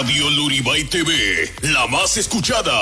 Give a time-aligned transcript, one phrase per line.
[0.00, 1.10] Radio Luribay TV,
[1.62, 2.72] la más escuchada.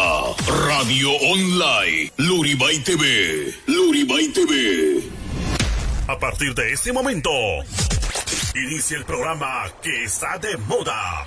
[0.69, 5.03] Radio online, Luribay TV, Luribay TV.
[6.09, 7.31] A partir de este momento,
[8.55, 11.27] inicia el programa que está de moda.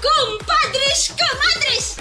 [0.00, 1.96] ¡Compadres, comadres!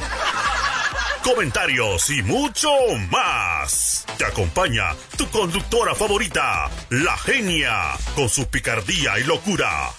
[1.24, 2.70] comentarios y mucho
[3.10, 4.06] más.
[4.18, 9.92] Te acompaña tu conductora favorita, la genia, con su picardía y locura.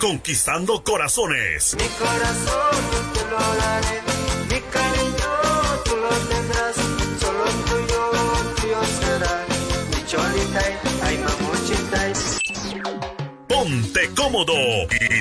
[0.00, 1.76] Conquistando corazones.
[1.76, 2.80] Mi corazón
[3.12, 4.02] te lo daré,
[4.48, 6.76] mi cariño tú lo tendrás,
[7.20, 8.10] solo tuyo,
[8.56, 9.46] tuyo será.
[9.90, 10.62] Mi cholita,
[11.04, 12.12] ay mamuchita.
[13.46, 14.54] Ponte cómodo.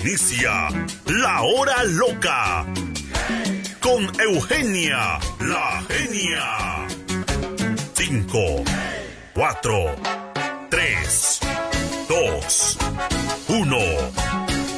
[0.01, 0.69] Inicia
[1.07, 2.65] la hora loca.
[3.81, 6.87] Con Eugenia, la genia.
[7.95, 8.63] 5,
[9.33, 9.95] 4,
[10.69, 11.39] 3,
[12.07, 12.77] 2,
[13.49, 13.77] 1.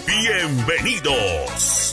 [0.07, 1.90] Bienvenidos.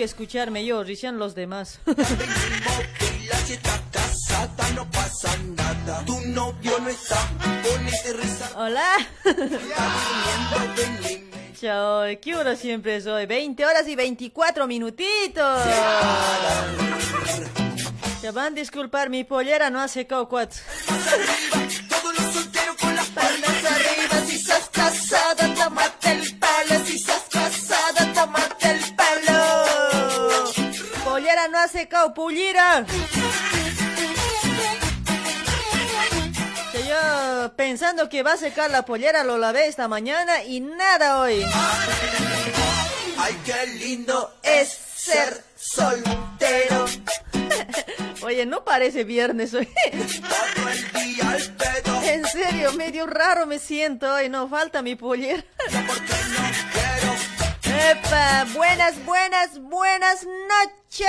[0.00, 1.78] Que escucharme yo, recién los demás.
[1.84, 2.08] Estás.
[8.56, 8.96] Hola.
[11.60, 13.26] Chao, ¿qué hora siempre soy?
[13.26, 15.66] 20 horas y 24 minutitos.
[18.22, 20.62] Ya van a disculpar, mi pollera no ha secado cuatro.
[21.90, 24.24] Todos los solteros con las palmas arriba.
[24.26, 26.39] Si sos casada, tómate el
[31.40, 32.84] Pollera no ha secado, pullira.
[36.72, 41.20] Que yo pensando que va a secar la pollera, lo lavé esta mañana y nada
[41.20, 41.42] hoy.
[43.18, 46.84] Ay, qué lindo es ser soltero.
[48.22, 49.68] Oye, no parece viernes hoy.
[52.04, 55.42] En serio, medio raro me siento hoy, no falta mi pollera.
[55.56, 56.42] Porque no
[56.72, 57.39] quiero.
[57.88, 61.08] Epa, buenas, buenas, buenas noches.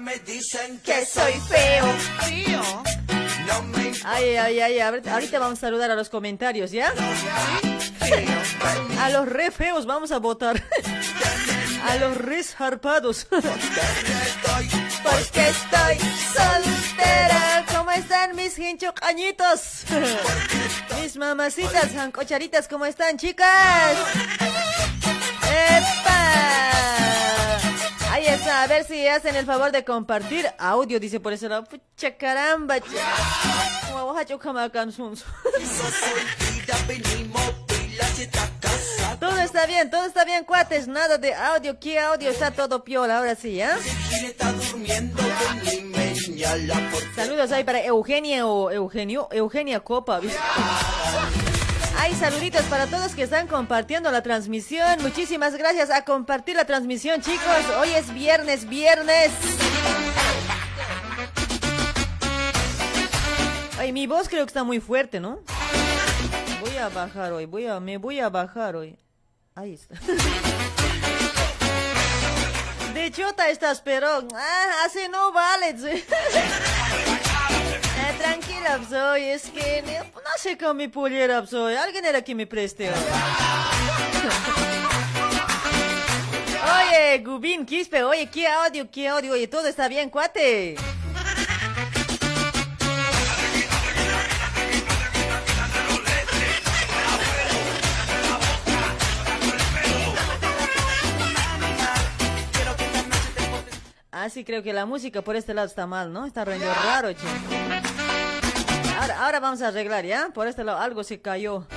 [0.00, 1.84] Me dicen que soy feo.
[4.04, 6.92] Ay, ay, ay, ahorita ahorita vamos a saludar a los comentarios, ¿ya?
[9.00, 10.62] A los re feos vamos a votar.
[11.88, 13.26] A los res harpados.
[15.10, 15.98] Porque estoy
[16.34, 17.64] soltera.
[17.74, 19.84] ¿Cómo están mis hinchocañitos?
[21.00, 23.96] Mis mamacitas, jancocharitas, ¿cómo están, chicas?
[25.50, 26.18] ¡Epa!
[28.10, 31.64] Ahí está, a ver si hacen el favor de compartir audio, dice por ese lado.
[31.64, 32.76] Pucha caramba.
[32.80, 34.08] Como
[39.20, 40.86] Todo está bien, todo está bien, cuates.
[40.86, 42.30] Nada de audio, ¿qué audio?
[42.30, 43.76] Está todo piola, ahora sí, ¿ah?
[46.90, 50.20] Por Saludos ahí para Eugenia o Eugenio, Eugenia Copa.
[50.20, 50.38] ¿viste?
[51.98, 55.02] Hay saluditos para todos que están compartiendo la transmisión.
[55.02, 57.64] Muchísimas gracias a compartir la transmisión, chicos.
[57.80, 59.30] Hoy es viernes, viernes.
[63.78, 65.40] Ay, mi voz creo que está muy fuerte, ¿no?
[66.60, 68.96] Voy a bajar hoy, voy a, me voy a bajar hoy.
[69.58, 69.94] Ahí está.
[72.94, 75.74] De chota estás, pero ah, así no vale.
[78.00, 81.74] Eh, tranquila, soy, es que no, no sé con mi pullera, soy.
[81.74, 82.92] Alguien era que me preste.
[86.78, 90.76] Oye, Gubín, Quispe, oye, qué audio, qué audio, oye, todo está bien, cuate.
[104.20, 106.26] Ah, sí, creo que la música por este lado está mal, ¿no?
[106.26, 107.24] Está rendiendo raro, che.
[109.16, 110.30] Ahora, vamos a arreglar, ¿ya?
[110.34, 111.68] Por este lado algo se cayó.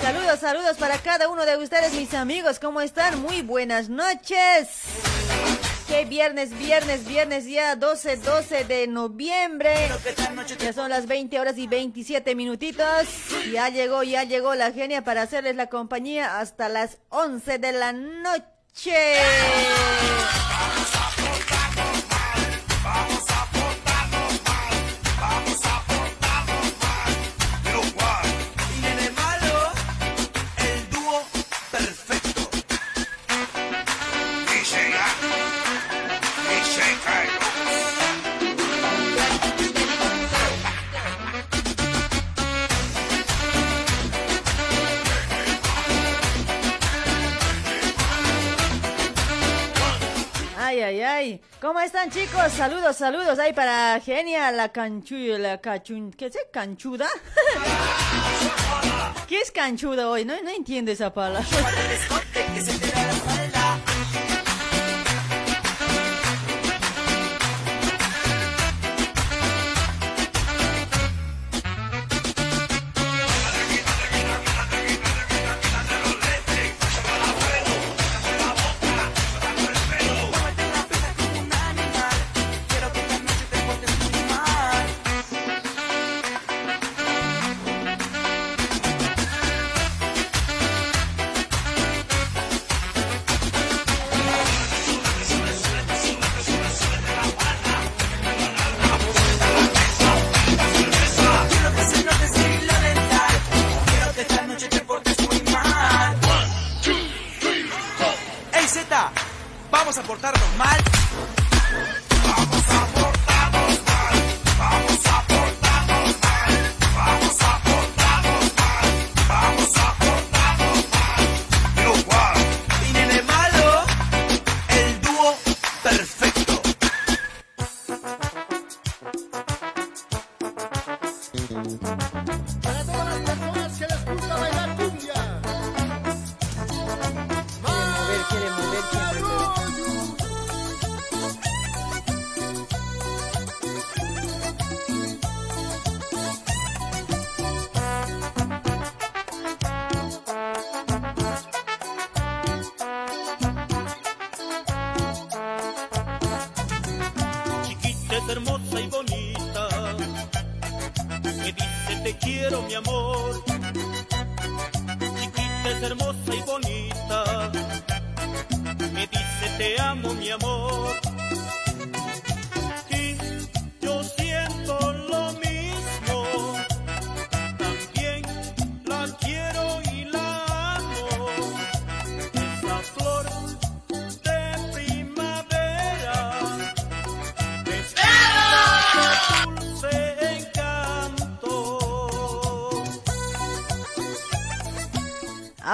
[0.00, 2.60] Saludos, saludos para cada uno de ustedes, mis amigos.
[2.60, 3.20] ¿Cómo están?
[3.20, 4.68] Muy buenas noches.
[5.88, 9.74] Que viernes, viernes, viernes ya 12, 12 de noviembre.
[10.60, 13.08] Ya son las 20 horas y 27 minutitos.
[13.50, 17.92] Ya llegó, ya llegó la genia para hacerles la compañía hasta las 11 de la
[17.92, 18.44] noche.
[18.74, 18.98] Tiene
[51.62, 52.50] ¿Cómo están, chicos?
[52.54, 53.38] Saludos, saludos.
[53.38, 55.38] Ahí para Genia, la canchu...
[55.38, 56.10] La cachun...
[56.10, 56.36] ¿Qué es?
[56.52, 57.06] ¿Canchuda?
[59.28, 60.24] ¿Qué es canchuda hoy?
[60.24, 61.46] No, no entiendo esa palabra.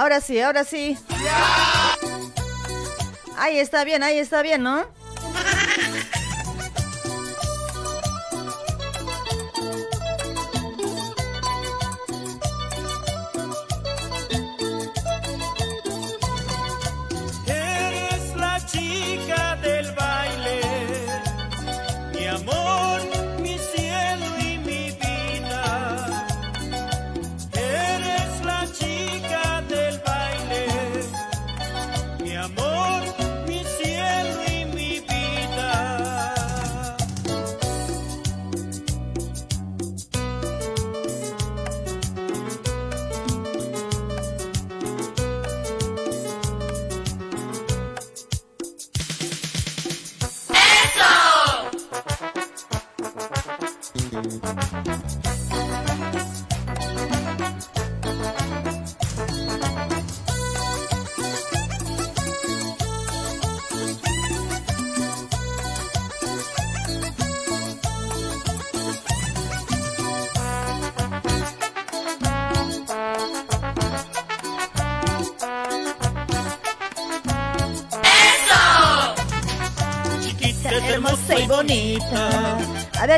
[0.09, 0.97] Ahora sí, ahora sí.
[3.37, 4.87] Ahí está bien, ahí está bien, ¿no?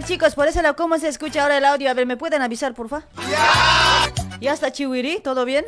[0.01, 1.89] Ver, chicos, por ese lado, ¿cómo se escucha ahora el audio?
[1.89, 3.05] A ver, ¿me pueden avisar, por favor?
[4.39, 5.19] ¿Ya está Chihuiri?
[5.19, 5.65] ¿Todo bien?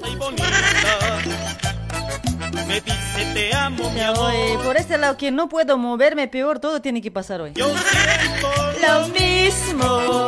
[2.67, 4.31] Me dice te amo, mi Ya amor.
[4.63, 7.51] Por este lado, que no puedo moverme, peor, todo tiene que pasar hoy.
[7.55, 8.49] Yo siento
[8.81, 10.27] Lo mismo,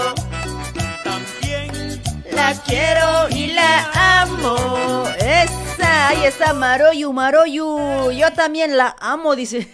[1.03, 2.01] también.
[2.31, 5.03] la quiero y la amo.
[5.19, 8.12] Esa, ahí está Maroyu, Maroyu.
[8.12, 9.71] Yo también la amo, dice.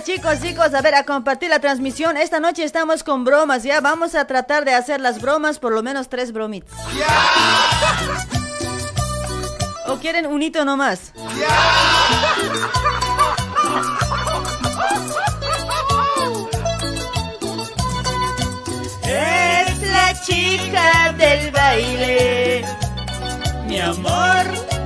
[0.00, 0.72] Chicos, chicos.
[0.72, 2.16] A ver, a compartir la transmisión.
[2.16, 3.80] Esta noche estamos con bromas, ¿ya?
[3.80, 6.72] Vamos a tratar de hacer las bromas, por lo menos tres bromitas.
[9.86, 11.12] ¿O quieren un hito nomás?
[19.04, 22.64] Es la chica del baile,
[23.66, 24.44] mi amor,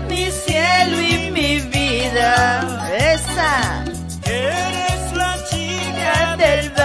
[0.09, 2.91] mi cielo y mi vida.
[2.99, 3.85] Esa
[4.25, 4.76] del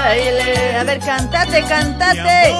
[0.02, 0.78] baile.
[0.78, 2.54] A ver, cantate, cantate.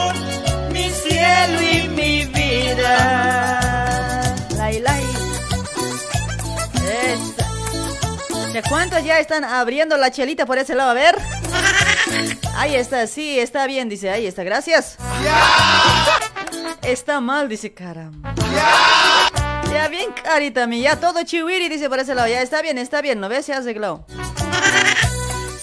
[0.72, 2.94] Mi cielo y mi vida.
[4.58, 5.04] Lai, lai.
[6.84, 7.48] Esa.
[8.54, 10.92] ¿De cuántos ya están abriendo la chelita por ese lado?
[10.92, 11.18] A ver.
[12.56, 14.10] Ahí está, sí, está bien, dice.
[14.10, 14.98] Ahí está, gracias.
[16.82, 18.34] Está mal, dice, caramba.
[19.72, 22.28] Ya bien, carita mía, ya todo chihuiri, dice por ese lado.
[22.28, 23.46] Ya está bien, está bien, ¿no ves?
[23.46, 24.06] Se ha arreglado.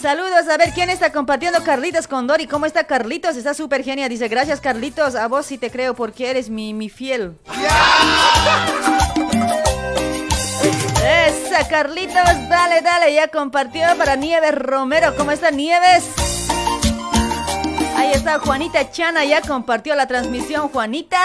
[0.01, 2.47] Saludos, a ver quién está compartiendo Carlitos con Dori.
[2.47, 3.37] ¿Cómo está Carlitos?
[3.37, 4.09] Está súper genial.
[4.09, 7.37] Dice, gracias Carlitos, a vos sí te creo porque eres mi, mi fiel.
[11.05, 12.15] Esa, Carlitos,
[12.49, 15.17] dale, dale, ya compartió para Nieves Romero.
[15.17, 16.05] ¿Cómo está Nieves?
[17.97, 21.19] Ahí está Juanita Chana, ya compartió la transmisión, Juanita.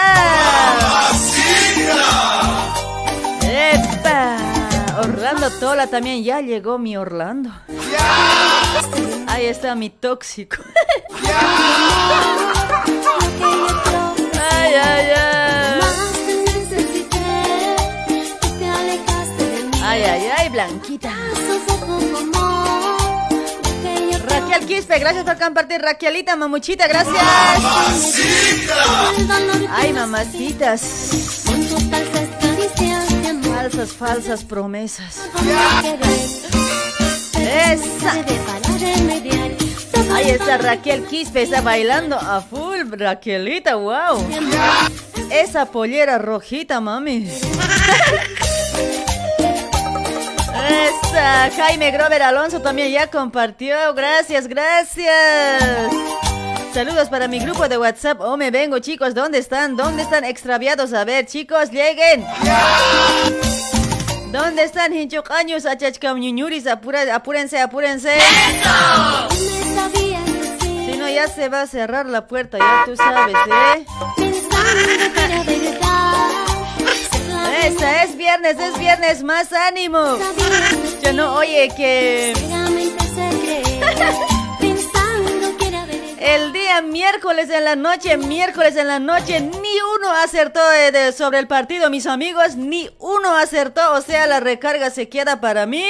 [3.42, 4.63] ¡Epa!
[4.98, 7.50] Orlando Tola también, ya llegó mi Orlando.
[9.26, 10.56] Ahí está mi tóxico.
[14.50, 15.80] Ay, ay, ay.
[19.82, 21.12] Ay, ay, ay, Blanquita.
[24.28, 25.80] Raquel Quispe, gracias por compartir.
[25.80, 27.16] Raquelita, mamuchita, gracias.
[29.70, 31.10] Ay, mamacitas.
[33.24, 35.18] Falsas, falsas promesas.
[37.38, 38.12] Esa.
[40.12, 42.80] Ahí está Raquel Quispe, está bailando a full.
[42.90, 44.22] Raquelita, wow.
[45.30, 47.26] Esa pollera rojita, mami.
[50.68, 53.94] Esa, Jaime Grover Alonso también ya compartió.
[53.94, 56.23] Gracias, gracias.
[56.74, 58.20] Saludos para mi grupo de WhatsApp.
[58.20, 59.14] Oh, me vengo, chicos.
[59.14, 59.76] ¿Dónde están?
[59.76, 60.92] ¿Dónde están extraviados?
[60.92, 62.26] A ver, chicos, lleguen.
[64.32, 66.66] ¿Dónde están hinchocaños, achachcamñuñuris?
[66.66, 68.18] Apúrense, apúrense.
[70.84, 73.86] Si no, ya se va a cerrar la puerta, ya tú sabes, ¿eh?
[77.66, 80.18] Esa es viernes, es viernes, más ánimo.
[81.04, 82.34] Yo no, oye, que
[86.24, 90.60] el día miércoles en la noche, miércoles en la noche, ni uno acertó
[91.16, 95.66] sobre el partido, mis amigos, ni uno acertó, o sea, la recarga se queda para
[95.66, 95.86] mí.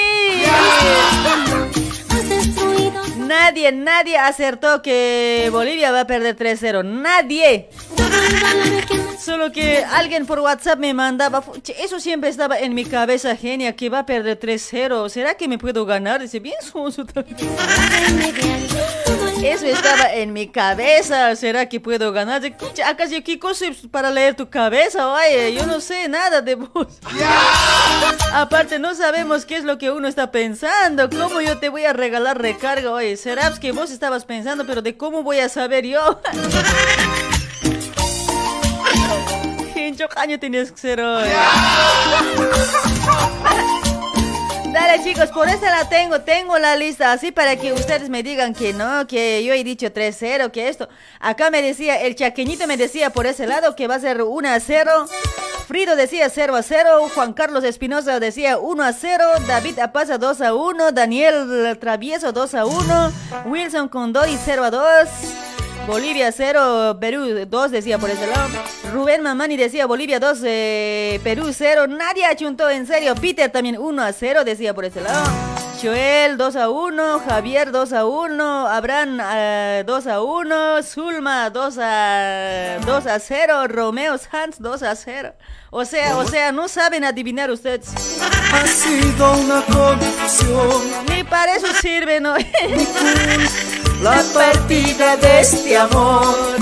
[3.16, 7.70] Nadie, nadie acertó que Bolivia va a perder 3-0, nadie.
[9.18, 11.42] Solo que alguien por WhatsApp me mandaba,
[11.78, 15.08] eso siempre estaba en mi cabeza, genia, que va a perder 3-0.
[15.08, 16.20] ¿Será que me puedo ganar?
[16.20, 17.36] Dice, bien sonso también.
[19.42, 21.36] Eso estaba en mi cabeza.
[21.36, 22.40] ¿Será que puedo ganar?
[22.40, 25.08] Dice, "Cucha, ¿Acaso qué cosa para leer tu cabeza?
[25.12, 26.86] Oye, yo no sé nada de vos.
[28.32, 31.10] Aparte, no sabemos qué es lo que uno está pensando.
[31.10, 32.90] ¿Cómo yo te voy a regalar recarga?
[32.90, 36.20] Oye, será que vos estabas pensando, pero de cómo voy a saber yo.
[39.74, 41.28] Hincho caño tienes que ser hoy.
[44.72, 48.54] Dale chicos, por esa la tengo, tengo la lista así para que ustedes me digan
[48.54, 50.88] que no, que yo he dicho 3-0, que esto.
[51.20, 55.08] Acá me decía, el chaqueñito me decía por ese lado que va a ser 1-0.
[55.68, 63.12] Frido decía 0-0, Juan Carlos Espinosa decía 1-0, David Apaza 2-1, Daniel Travieso 2-1,
[63.46, 65.08] Wilson Condori 0-2.
[65.86, 68.48] Bolivia 0, Perú 2 decía por ese lado.
[68.92, 71.86] Rubén Mamani decía Bolivia 2, eh, Perú 0.
[71.88, 73.14] Nadie achuntó en serio.
[73.14, 75.24] Peter también 1 a 0 decía por ese lado.
[75.82, 79.18] Joel 2 a 1, Javier 2 a 1, Abraham
[79.84, 85.34] 2 a 1, Zulma 2 a 2 a 0, Romeo Sanz 2 a 0.
[85.70, 87.92] O sea, o sea, no saben adivinar ustedes.
[88.52, 90.82] Ha sido una confusión.
[91.10, 92.34] Ni para eso sirve, ¿no?
[94.04, 96.58] La partida de este amor.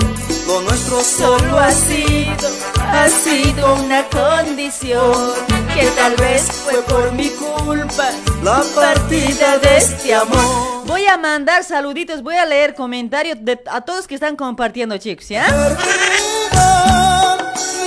[0.46, 5.32] Lo nuestro solo ha sido, ha sido una condición
[5.74, 8.10] que tal vez fue por mi culpa.
[8.44, 10.86] La partida de este amor.
[10.86, 15.28] Voy a mandar saluditos, voy a leer comentarios de, a todos que están compartiendo, chicos,
[15.28, 15.48] ¿ya?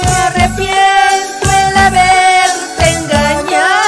[0.01, 3.84] Me arrepiento el haberte engañado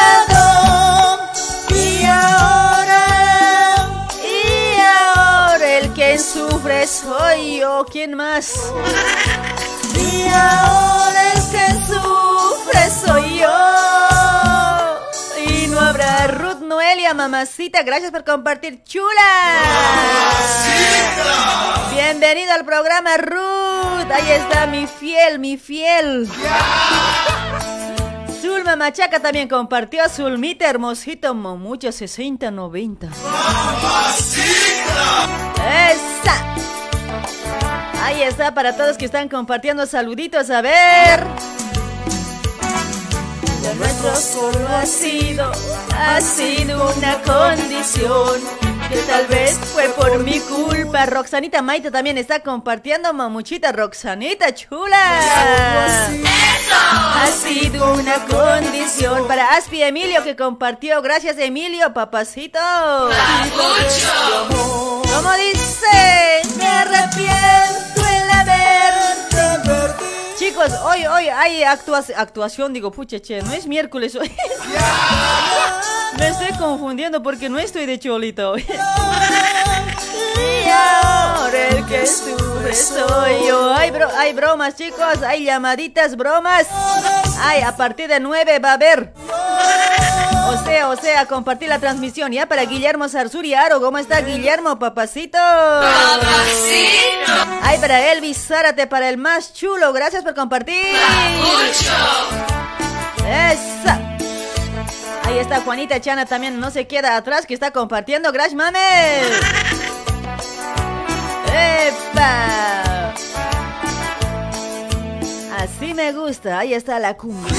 [6.88, 8.72] soy yo, ¿quién más?
[9.94, 13.50] Y ahora el que sufre soy yo.
[15.46, 19.12] Y no habrá Ruth Noelia, mamacita, gracias por compartir, chula.
[21.91, 24.10] Bienvenido al programa, Ruth.
[24.12, 26.29] Ahí está mi fiel, mi fiel.
[28.41, 33.10] Zulma Machaca también compartió Zulmita Hermosito Momucho 6090.
[35.57, 36.76] ¡Esa!
[38.07, 40.50] Ahí está para todos que están compartiendo saluditos.
[40.50, 41.27] A ver.
[43.61, 45.51] Lo nuestro solo ha sido,
[45.93, 48.39] ha sido una condición
[48.89, 51.05] que tal vez fue por mi culpa.
[51.05, 56.07] Roxanita Maite también está compartiendo, mamuchita Roxanita chula.
[56.07, 62.57] Ha sido una condición Para Aspi Emilio que compartió, gracias Emilio, papacito.
[65.13, 66.56] ¿Cómo dice?
[70.38, 74.32] Chicos, hoy, hoy hay actua- actuación, digo, pucha, che, no es miércoles hoy.
[76.20, 78.66] Me estoy confundiendo porque no estoy de cholito hoy.
[80.40, 83.74] Y ahora el que sufre soy yo.
[83.74, 86.68] Hay, bro- hay bromas, chicos, hay llamaditas, bromas.
[87.42, 89.14] Ay, a partir de 9 va a haber.
[90.50, 93.81] O sea, o sea, compartir la transmisión ya para Guillermo Sarsuri Aro.
[93.81, 95.37] ¿Cómo está Guillermo, papacito?
[97.61, 99.94] Ay, para Elvis Zárate, para el más chulo.
[99.94, 100.96] Gracias por compartir.
[103.25, 104.00] Esa.
[105.24, 108.31] Ahí está Juanita Chana también, no se queda atrás, que está compartiendo.
[108.31, 109.27] Gracias, mames.
[111.53, 113.13] ¡Epa!
[115.57, 117.53] Así me gusta, ahí está la cumbia.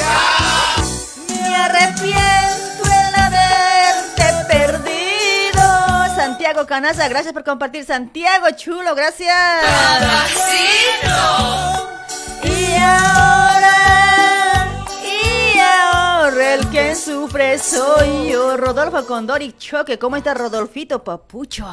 [1.49, 6.15] Me arrepiento el haberte perdido.
[6.15, 7.85] Santiago Canaza, gracias por compartir.
[7.85, 9.35] Santiago, chulo, gracias.
[12.43, 13.75] Y ahora,
[15.05, 18.57] Y ahora el que sufre soy yo.
[18.57, 21.67] Rodolfo Condori Choque, ¿cómo está Rodolfito Papucho?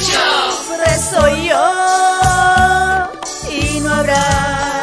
[0.00, 1.72] sufre soy yo.
[3.50, 4.73] Y no habrá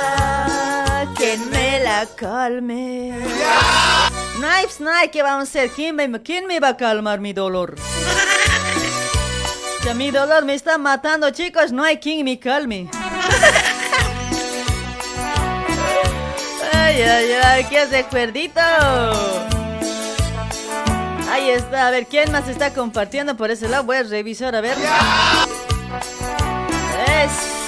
[2.01, 3.13] la calme.
[4.37, 5.69] Knives Night, ¿qué vamos a hacer?
[5.69, 7.75] ¿Quién me, quién me va a calmar mi dolor?
[9.83, 11.71] Ya mi dolor me está matando, chicos.
[11.71, 12.89] No hay quien me calme.
[16.73, 18.61] Ay, ay, ay, qué recuerdito.
[21.29, 23.83] Ahí está, a ver, ¿quién más está compartiendo por ese lado?
[23.83, 24.77] Voy a revisar, a ver.
[27.07, 27.60] Esa.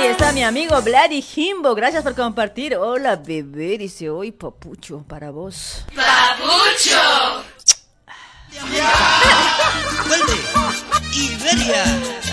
[0.00, 1.74] Ahí está mi amigo Vladi Jimbo.
[1.74, 2.74] Gracias por compartir.
[2.74, 3.76] Hola, bebé.
[3.76, 5.84] Dice hoy, papucho, para vos.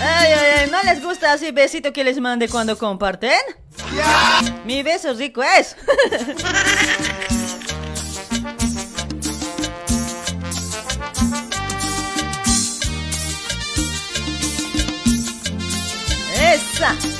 [0.00, 0.70] Ay, ay, ay.
[0.70, 3.38] ¿No les gusta así besito que les mande cuando comparten?
[4.64, 5.76] Mi beso rico es.
[16.40, 17.17] Esa.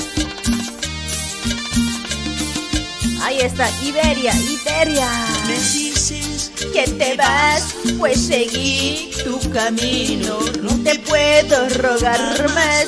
[3.38, 5.08] Ahí está, Iberia, Iberia.
[5.46, 10.40] Me dices que te vas, pues seguí tu camino.
[10.60, 12.86] No te puedo rogar más.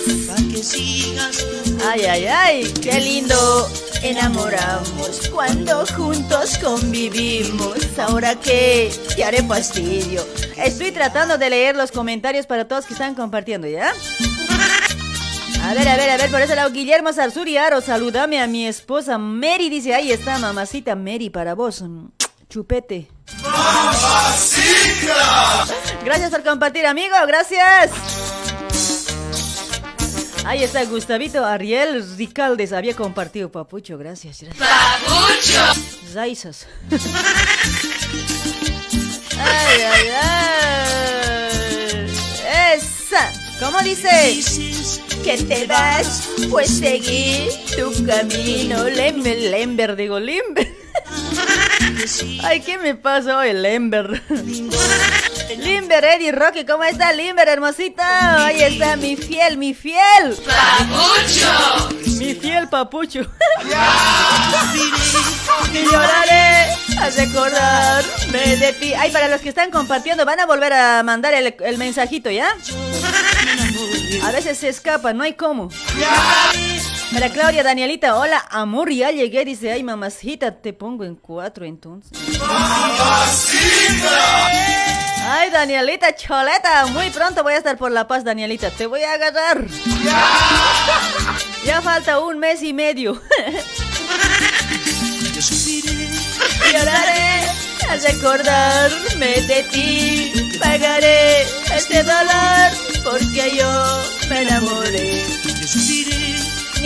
[0.53, 1.47] Que sigas
[1.89, 3.71] Ay, ay, ay, qué lindo.
[4.03, 7.79] enamoramos cuando juntos convivimos.
[7.97, 10.27] Ahora que te haré fastidio.
[10.57, 13.93] Estoy tratando de leer los comentarios para todos que están compartiendo, ¿ya?
[15.63, 18.67] A ver, a ver, a ver, por ese lado, Guillermo Sarsuri Aro, saludame a mi
[18.67, 22.07] esposa Mary, dice, ahí está, mamacita Mary, para vos, mm,
[22.49, 23.09] chupete.
[26.05, 27.91] Gracias por compartir, amigo, gracias.
[30.45, 34.43] Ahí está Gustavito Ariel Ricaldes, había compartido, papucho, gracias.
[34.43, 35.77] gracias.
[36.13, 36.67] zaizas.
[39.39, 40.90] ay, ay, ay.
[43.61, 44.41] ¿Cómo dice?
[45.23, 48.85] Que te vas, pues seguir tu camino.
[48.85, 50.67] Lember, Lember, digo, Limber.
[52.43, 54.23] Ay, ¿qué me pasó hoy, Lember?
[55.59, 58.47] Limber, Eddie Rocky, ¿cómo está Limber, hermosita?
[58.47, 60.37] Ahí está mi fiel, mi fiel.
[60.47, 61.89] ¡Papucho!
[62.19, 63.21] Mi fiel papucho.
[65.73, 68.95] y lloraré a recordarme de ti.
[68.95, 72.55] Ay, para los que están compartiendo, van a volver a mandar el, el mensajito, ¿ya?
[74.23, 75.69] A veces se escapa, no hay cómo.
[77.13, 79.45] Para Claudia Danielita, hola, amor, ya llegué.
[79.45, 82.17] Dice, ay, mamacita, te pongo en cuatro entonces.
[85.23, 88.71] Ay, Danielita, choleta, muy pronto voy a estar por La Paz, Danielita.
[88.71, 89.65] Te voy a agarrar.
[91.65, 93.21] Ya falta un mes y medio.
[96.73, 97.43] Lloraré
[97.89, 100.33] al recordarme de ti.
[100.59, 101.43] Pagaré
[101.75, 102.71] este dolor
[103.05, 105.25] porque yo me enamoré.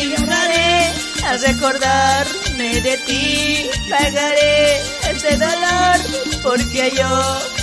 [0.04, 0.92] Y lloraré
[1.24, 3.70] al recordarme de ti.
[3.88, 5.96] Pagaré este dolor
[6.42, 7.08] porque yo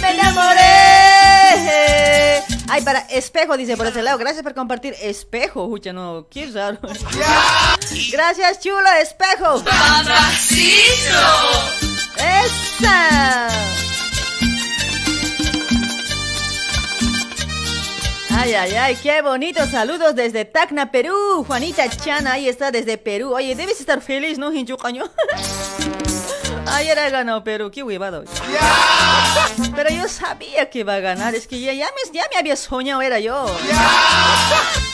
[0.02, 0.62] me enamoré.
[2.68, 4.18] Ay, para espejo, dice por ese lado.
[4.18, 4.96] Gracias por compartir.
[5.02, 6.80] Espejo, hucha, no, qué raro.
[8.12, 9.64] Gracias, chulo, espejo.
[9.64, 11.20] ¡Papacito!
[12.18, 13.50] ¡Esa!
[18.44, 19.64] Ay, ay, ay, qué bonito.
[19.68, 21.44] Saludos desde Tacna, Perú.
[21.46, 23.36] Juanita Chana, ahí está desde Perú.
[23.36, 25.04] Oye, debes estar feliz, ¿no, Hinchucaño?
[26.66, 28.24] Ayer ha ganado Perú, qué huevado.
[29.76, 32.56] Pero yo sabía que iba a ganar, es que ya, ya, me, ya me había
[32.56, 33.46] soñado, era yo.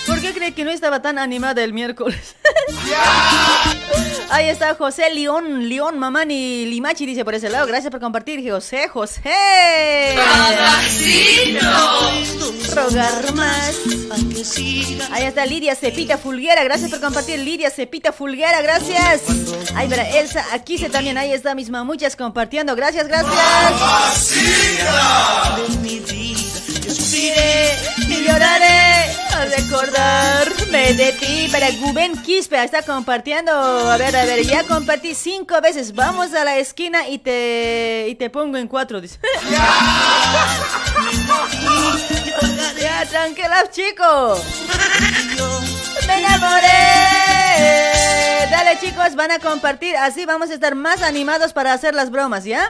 [0.07, 2.35] ¿Por qué cree que no estaba tan animada el miércoles?
[4.29, 7.65] Ahí está José León, León Mamani Limachi dice por ese lado.
[7.65, 9.21] Gracias por compartir, José, José.
[12.73, 13.75] Rogar más.
[15.11, 16.63] Ahí está Lidia Cepita Fulguera.
[16.63, 18.61] Gracias por compartir, Lidia Cepita Fulguera.
[18.61, 19.23] Gracias.
[19.75, 21.17] Ahí para Elsa, aquí se también.
[21.17, 22.75] Ahí está mis mamuchas compartiendo.
[22.75, 23.33] Gracias, gracias.
[26.89, 31.49] Y lloraré al recordarme de ti.
[31.51, 33.51] Para Guben Quispe está compartiendo.
[33.51, 35.93] A ver, a ver, ya compartí cinco veces.
[35.93, 39.01] Vamos a la esquina y te y te pongo en cuatro.
[39.01, 39.19] Dice.
[42.79, 44.41] ya, tranquilos, chicos.
[46.07, 47.96] Me enamoré.
[48.57, 49.95] Dale, chicos, van a compartir.
[49.97, 52.67] Así vamos a estar más animados para hacer las bromas, ¿ya?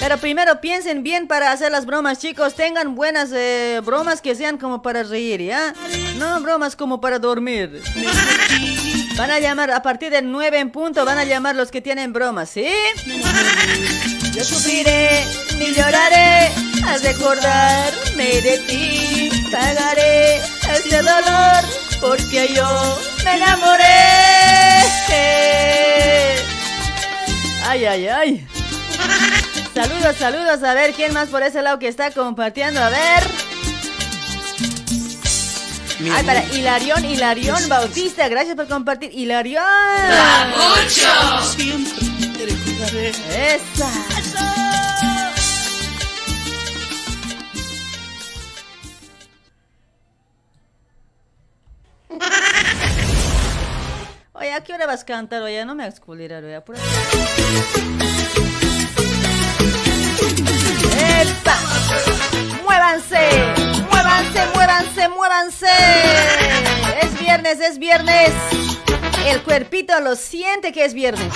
[0.00, 2.54] Pero primero piensen bien para hacer las bromas, chicos.
[2.54, 5.74] Tengan buenas eh, bromas que sean como para reír, ¿ya?
[6.16, 7.80] No bromas como para dormir.
[9.16, 12.12] Van a llamar a partir del 9 en punto, van a llamar los que tienen
[12.12, 12.66] bromas, ¿sí?
[14.32, 15.24] Yo sufriré
[15.60, 16.50] y lloraré
[16.84, 19.30] al recordarme de ti.
[19.52, 20.38] Pagaré
[20.74, 21.64] este dolor
[22.00, 24.65] porque yo me enamoré.
[27.68, 28.48] Ay, ay, ay.
[29.74, 30.62] Saludos, saludos.
[30.62, 32.80] A ver, ¿quién más por ese lado que está compartiendo?
[32.80, 33.22] A ver.
[36.12, 38.28] Ay, para Hilarión, Hilarión Bautista.
[38.28, 39.10] Gracias por compartir.
[39.12, 39.62] Hilarión.
[43.28, 43.90] Esa.
[54.38, 55.40] Oye, ¿a qué hora vas a cantar?
[55.42, 56.56] Oye, no me hagas culirar, oye.
[56.56, 56.84] apúrate.
[61.22, 61.56] ¡Epa!
[62.62, 63.30] ¡Muévanse!
[63.90, 65.66] ¡Muévanse, muévanse, muévanse!
[67.00, 68.32] Es viernes, es viernes.
[69.26, 71.32] El cuerpito lo siente que es viernes.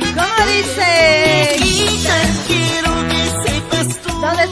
[0.00, 1.59] ¿Y cómo dice?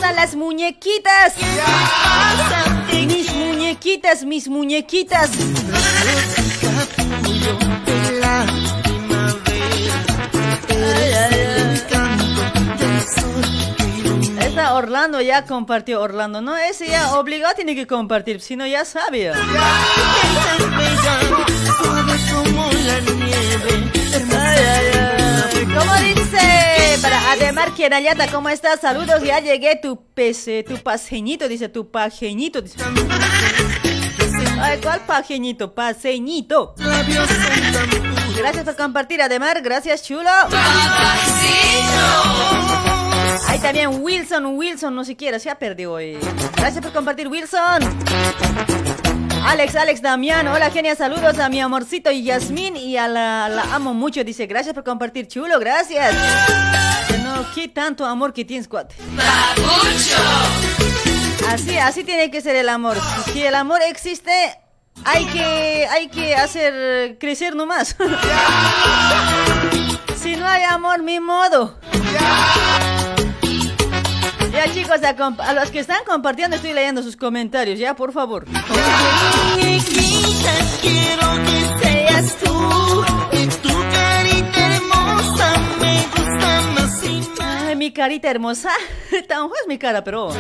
[0.09, 1.35] ¿Dónde están las muñequitas?
[3.07, 5.31] Mis muñequitas, mis muñequitas.
[14.41, 18.87] Esta Orlando ya compartió Orlando, no, ese ya obligado tiene que compartir, si no ya
[18.87, 19.35] sabía.
[24.31, 25.18] Ay, ay, ay.
[25.65, 26.99] ¿Cómo dice?
[27.03, 28.81] Para Ademar Quierayata, ¿cómo estás?
[28.81, 32.63] Saludos, ya llegué tu pese, tu paseñito, dice tu pajeñito.
[32.63, 32.79] Dice.
[34.61, 35.75] Ay, ¿cuál pajeñito?
[35.75, 36.75] Paseñito.
[38.37, 40.31] Gracias por compartir, Ademar, gracias, chulo.
[43.49, 46.19] Ahí también Wilson, Wilson, no siquiera se ha perdido hoy.
[46.57, 47.83] Gracias por compartir, Wilson.
[49.49, 53.95] Alex, Alex Damián, hola genia, saludos a mi amorcito y Yasmín y a la, amo
[53.95, 56.15] mucho, dice, gracias por compartir, chulo, gracias.
[57.25, 58.95] No, qué tanto amor que tienes, cuate.
[61.49, 62.99] Así, así tiene que ser el amor.
[63.33, 64.31] Si el amor existe,
[65.07, 67.97] hay que, hay que hacer crecer nomás.
[70.21, 71.79] si no hay amor, mi modo.
[74.59, 78.45] Ya chicos, a, los que están compartiendo estoy leyendo sus comentarios, ya por favor.
[80.81, 83.05] Quiero que seas tú.
[83.31, 87.63] Y tu carita hermosa me gusta más y más.
[87.69, 88.73] Ay, mi carita hermosa.
[89.29, 90.33] Tan es mi cara, pero.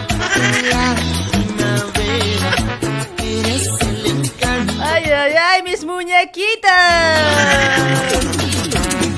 [4.80, 6.72] Ay, ay, ay, mis muñequitas.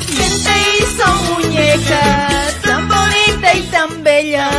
[0.06, 2.59] ¿Quién te hizo muñeca?
[3.50, 4.50] Bonita y tan bella.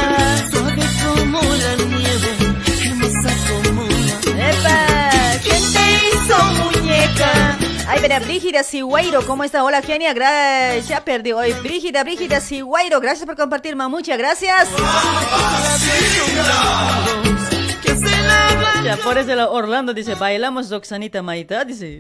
[0.52, 2.38] Suave como la nieve,
[2.86, 5.40] hermosa como la ¡Epa!
[5.44, 7.58] ¿Quién te hizo muñeca?
[7.88, 9.64] Ay, verá, Brígida Sigüeiro, ¿cómo está?
[9.64, 11.54] Hola, genia, gra- ya perdí hoy.
[11.54, 14.68] Brígida, Brígida Sigüeiro, gracias por compartir, mamucha, gracias.
[18.84, 22.00] Ya, por eso la Orlando dice, bailamos Roxanita Maita, dice.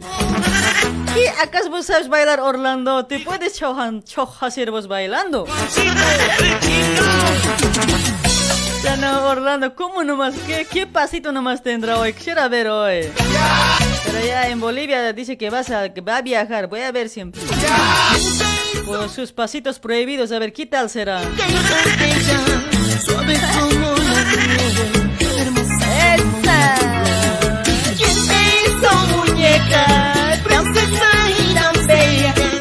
[1.15, 3.06] ¿Y acaso vos sabes bailar Orlando?
[3.06, 4.04] ¿Te puedes chojan,
[4.39, 5.45] hacer vos bailando?
[8.84, 10.34] Ya no, Orlando, ¿cómo nomás?
[10.47, 12.13] ¿Qué, qué pasito nomás tendrá hoy?
[12.13, 13.12] Quisiera ver hoy.
[14.06, 17.41] Pero ya en Bolivia dice que, vas a, va a viajar, voy a ver siempre.
[18.86, 21.21] Por sus pasitos prohibidos, a ver, ¿qué tal será?
[23.06, 23.38] Suave
[29.45, 30.13] muñeca?
[30.43, 31.51] Princesa y.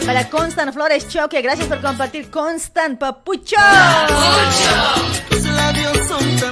[0.07, 3.57] Para Constant Flores Choque, gracias por compartir Constant Papucho.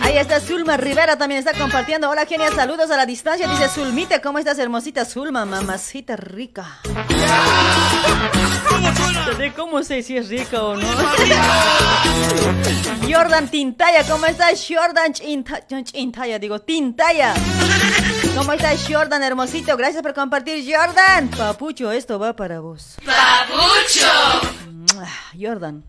[0.03, 2.09] Ahí está Zulma Rivera, también está compartiendo.
[2.09, 3.49] Hola, genia, saludos a la distancia.
[3.49, 5.45] Dice Zulmita, ¿cómo estás, hermosita Zulma?
[5.45, 6.79] Mamacita rica.
[9.39, 10.87] ¿De ¿Cómo sé si es rica o no?
[13.11, 14.65] Jordan Tintaya, ¿cómo estás?
[14.69, 15.63] Jordan Chinta-
[15.93, 17.35] Tintaya, digo, Tintaya.
[18.39, 19.77] ¿Cómo estás, Jordan, hermosito?
[19.77, 21.29] Gracias por compartir, Jordan.
[21.29, 22.95] Papucho, esto va para vos.
[23.05, 24.07] Papucho.
[25.37, 25.83] Jordan.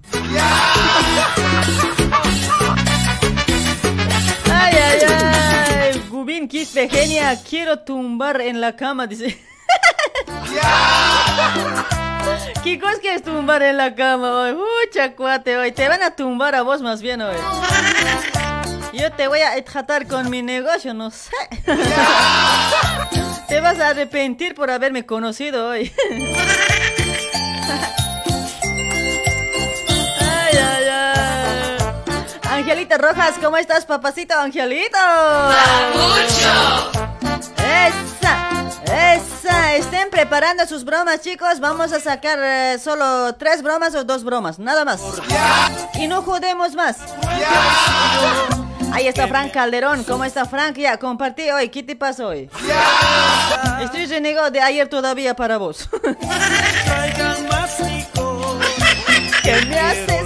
[4.51, 6.03] Ay, ay, ay.
[6.09, 9.39] Gubín Kit de genia, quiero tumbar en la cama, dice.
[12.63, 14.55] ¿Qué cosa que es tumbar en la cama hoy?
[14.55, 15.71] Mucha cuate hoy.
[15.71, 17.35] Te van a tumbar a vos más bien hoy.
[18.93, 21.29] Yo te voy a tratar con mi negocio, no sé.
[23.47, 25.93] Te vas a arrepentir por haberme conocido hoy.
[30.21, 31.77] Ay, ay, ay.
[32.49, 34.33] Angelita Rojas, ¿cómo estás, papacito?
[34.35, 34.97] Angelito.
[34.97, 36.91] Papucho.
[37.57, 38.65] Esa,
[39.13, 39.75] esa.
[39.75, 41.59] Estén preparando sus bromas, chicos.
[41.59, 44.99] Vamos a sacar eh, solo tres bromas o dos bromas, nada más.
[45.93, 46.97] Y no jodemos más.
[48.93, 50.03] Ahí está Frank Calderón.
[50.03, 50.77] ¿Cómo está Frank?
[50.77, 51.69] Ya, compartí hoy.
[51.69, 52.49] ¿Qué te pasa hoy?
[53.81, 55.89] Estoy renegado de ayer todavía para vos.
[59.43, 60.25] ¿Qué me haces?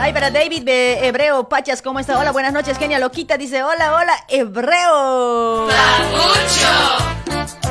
[0.00, 2.18] Ay, para David de Hebreo Pachas, ¿cómo está?
[2.18, 3.36] Hola, buenas noches, genia loquita.
[3.36, 5.68] Dice, hola, hola, Hebreo.
[5.68, 6.68] Papucho.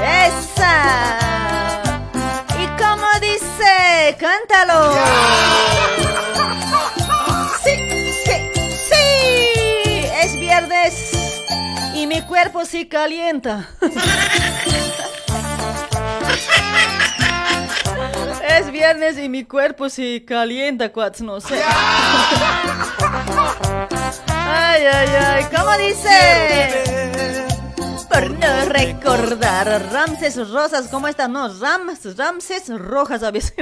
[0.01, 1.29] ¡Esa!
[2.59, 4.17] ¿Y cómo dice?
[4.19, 4.93] ¡Cántalo!
[4.93, 6.76] ¡Sí!
[11.95, 13.69] Y mi cuerpo sí calienta.
[18.57, 21.61] Es viernes y mi cuerpo sí calienta, cuats, no sé.
[24.29, 27.47] Ay, ay, ay, ¿cómo dice?
[28.09, 31.29] Por no recordar, Ramses Rosas, ¿cómo estás?
[31.29, 33.53] No, Rams, Ramses Rojas a veces.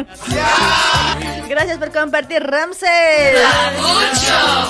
[1.49, 2.89] Gracias por compartir, Ramses.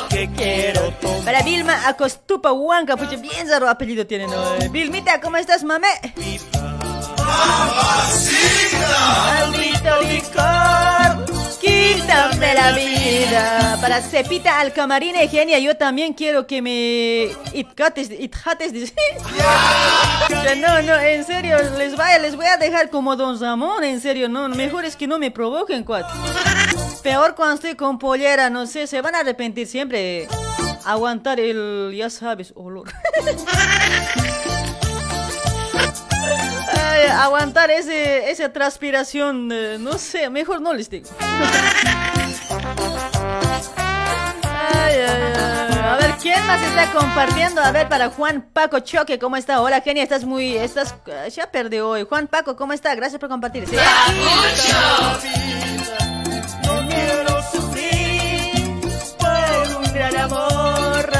[0.09, 0.93] Que quiero.
[1.23, 4.69] Para Vilma Acostupa Huanca, pucha, bien raro apellido tiene, ¿no?
[4.71, 5.87] Vilmita, ¿cómo estás, mame?
[9.27, 11.25] Maldito licor,
[11.65, 13.77] quítame la vida.
[13.81, 18.93] Para Cepita Alcamarine, genia, yo también quiero que me itcates, itjates.
[20.29, 23.99] Ya, No, no, en serio, les, vaya, les voy a dejar como Don Ramón, en
[23.99, 26.15] serio, no, mejor es que no me provoquen, cuatro.
[27.03, 30.27] Peor cuando estoy con pollera, no sé, se van a arrepentir siempre.
[30.85, 32.91] Aguantar el, ya sabes, olor.
[37.15, 41.09] Aguantar ese, esa transpiración, eh, no sé, mejor no les digo.
[44.53, 45.79] Ay, ay, ay.
[45.83, 47.61] A ver, ¿Quién más está compartiendo?
[47.61, 49.61] A ver, para Juan Paco Choque, ¿cómo está?
[49.61, 50.55] Hola, Genia, estás muy...
[50.57, 52.05] estás eh, Ya perdió hoy.
[52.07, 52.95] Juan Paco, ¿cómo está?
[52.95, 53.67] Gracias por compartir.
[53.67, 53.75] ¿sí?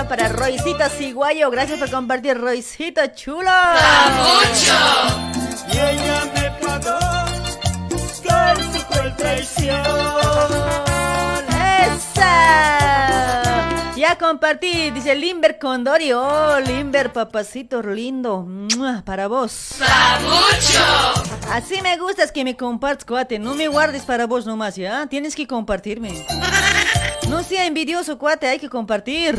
[0.08, 3.50] Para Roycito Ciguayo, gracias por compartir, Roycito chulo.
[5.68, 7.00] Y ella me pagó
[8.24, 9.82] con su cruel traición.
[11.50, 13.16] ¡Esa!
[13.96, 16.14] Ya compartí, dice Limber Condori.
[16.14, 18.44] Oh, Limber, papacito lindo.
[18.44, 19.02] ¡Mua!
[19.04, 19.76] Para vos.
[21.52, 23.40] Así me gustas que me compartas, cuate.
[23.40, 25.08] No me guardes para vos nomás, ¿ya?
[25.08, 26.26] Tienes que compartirme.
[27.30, 29.38] No sea envidioso, cuate, hay que compartir.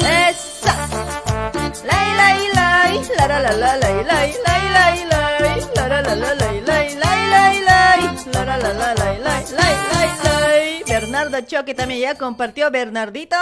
[0.00, 0.88] ¡Esa!
[1.84, 6.14] Lai, lai, lai, la, la, la, la, lai, lai, lai, lai, lai, la, la, la,
[6.14, 8.00] la, lai, lai, lai, lai, lai,
[8.32, 10.82] la, la, la, la, lai, lai, lai, lai, lai.
[10.86, 13.36] Bernardo Choque también ya compartió, Bernardito.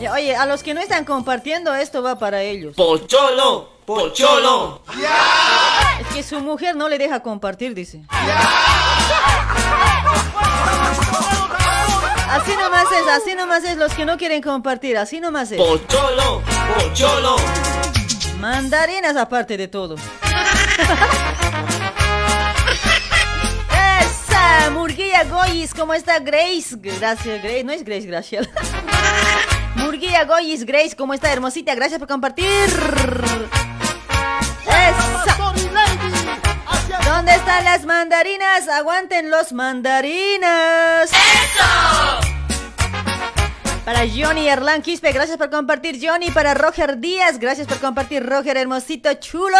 [0.00, 2.74] Ya, Oye, a los que no están compartiendo, esto va para ellos.
[2.76, 4.82] Pocholo, pocholo.
[6.00, 8.02] Es que su mujer no le deja compartir, dice.
[12.30, 15.58] Así nomás es, así nomás es los que no quieren compartir, así nomás es.
[15.58, 16.42] Pocholo,
[16.74, 17.36] pocholo.
[18.38, 19.96] Mandarinas aparte de todo.
[24.00, 26.76] Esa Murguilla Goyis, ¿cómo está Grace?
[26.76, 27.64] Gracias, Grace.
[27.64, 28.48] No es Grace, gracias.
[29.76, 31.32] Murguilla Goyis, Grace, ¿cómo está?
[31.32, 32.46] Hermosita, gracias por compartir.
[34.66, 35.36] Esa.
[37.16, 38.68] ¿Dónde están las mandarinas?
[38.68, 41.10] Aguanten los mandarinas.
[43.86, 46.30] Para Johnny Erlan Quispe, gracias por compartir, Johnny.
[46.30, 49.56] Para Roger Díaz, gracias por compartir, Roger Hermosito Chulo.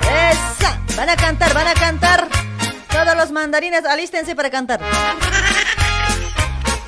[0.00, 0.80] Esa.
[0.96, 2.28] Van a cantar, van a cantar.
[2.90, 4.80] Todos los mandarinas, alístense para cantar.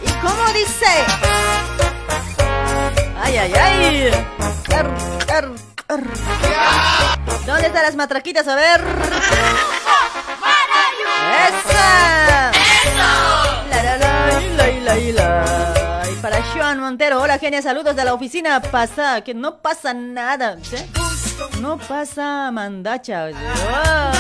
[0.05, 0.87] ¿Y cómo dice?
[3.23, 4.11] Ay, ay, ay.
[4.75, 4.91] Ar,
[5.29, 5.76] ar, ar.
[5.88, 8.49] ¿Dónde están las matraquitas?
[8.49, 8.81] A ver.
[11.49, 12.51] ¡Esa!
[13.70, 16.11] La, la, la, la, la, la.
[16.11, 20.57] Y para Joan Montero, hola genia, saludos de la oficina pasada, que no pasa nada,
[20.62, 20.77] ¿sí?
[21.61, 23.25] No pasa mandacha.
[23.25, 23.37] oye.
[23.37, 24.12] Oh.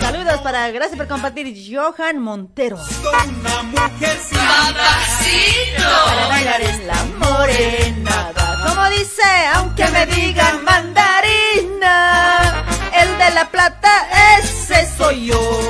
[0.00, 2.78] Saludos para, gracias por compartir, Johan Montero.
[5.92, 8.64] Para bailar en la morenada.
[8.68, 9.22] Como dice,
[9.54, 14.06] aunque me digan mandarina, el de la plata
[14.38, 15.60] ese soy yo.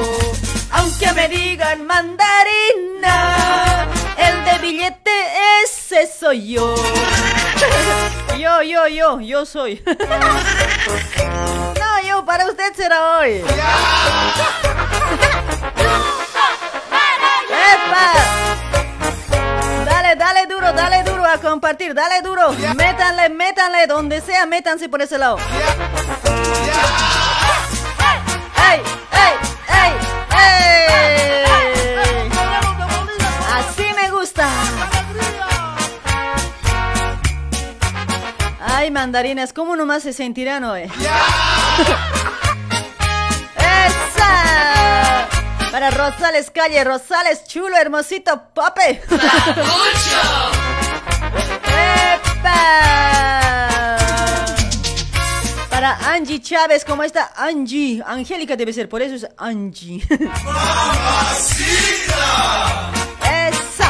[0.70, 3.86] Aunque me digan mandarina,
[4.18, 5.10] el de billete
[5.64, 6.74] ese soy yo.
[8.38, 9.82] Yo, yo, yo, yo soy.
[11.78, 13.42] No, yo, para usted será hoy.
[17.50, 18.12] ¡Epa!
[19.84, 22.52] Dale, dale duro, dale duro a compartir, dale duro.
[22.76, 25.38] Métanle, métanle, donde sea, métanse por ese lado.
[28.70, 28.80] ¡Ey,
[29.12, 29.32] ey,
[29.68, 29.92] ey,
[30.30, 31.77] ey!
[34.28, 34.50] Gusta.
[38.60, 40.82] Ay, mandarinas, ¿cómo nomás se sentirán hoy?
[43.56, 45.28] ¡Esa!
[45.70, 49.02] Para Rosales Calle, Rosales Chulo, hermosito, pape.
[51.72, 52.60] ¡Epa!
[55.70, 58.02] Para Angie Chávez, ¿cómo está Angie?
[58.06, 60.02] Angélica debe ser, por eso es Angie.
[63.22, 63.87] ¡Esa!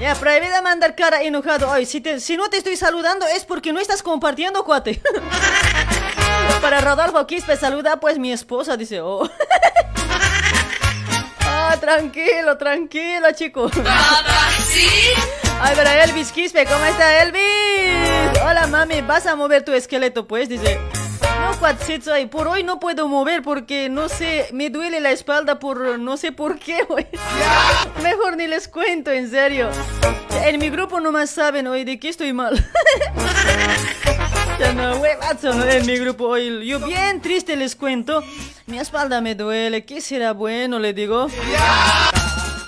[0.00, 1.84] Ya, prohibido mandar cara enojado hoy.
[1.84, 5.00] Si, te- si no te estoy saludando es porque no estás compartiendo, cuate.
[6.62, 9.00] Para Rodolfo Quispe, saluda pues mi esposa, dice.
[9.00, 9.28] Oh.
[11.52, 13.70] Ah, tranquilo, tranquilo, chico.
[15.60, 18.40] Ay, para Elvis Quispe, ¿cómo está Elvis?
[18.44, 20.48] Hola, mami, ¿vas a mover tu esqueleto, pues?
[20.48, 20.78] Dice.
[22.12, 26.16] Ay, por hoy no puedo mover porque no sé, me duele la espalda por no
[26.16, 27.06] sé por qué, güey.
[28.02, 29.68] Mejor ni les cuento, en serio.
[30.44, 32.64] En mi grupo nomás saben hoy de qué estoy mal.
[34.58, 35.64] Ya no, ¿no?
[35.64, 36.66] En mi grupo hoy.
[36.66, 38.22] Yo bien triste les cuento.
[38.66, 39.86] Mi espalda me duele.
[39.86, 40.78] ¿Qué será bueno?
[40.78, 41.28] Le digo.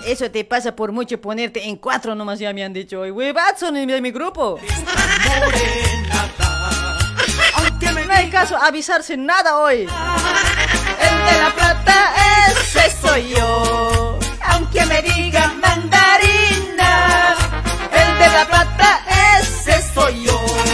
[0.03, 3.11] Eso te pasa por mucho ponerte en cuatro nomás ya me han dicho hoy.
[3.11, 4.59] Huevazo en mi, de mi grupo.
[8.13, 9.79] No hay caso avisarse nada hoy.
[9.79, 9.87] El
[11.25, 12.13] de la plata
[12.47, 14.19] ese soy yo.
[14.49, 17.35] Aunque me digan mandarina.
[17.91, 19.01] El de la plata
[19.39, 20.72] ese soy yo.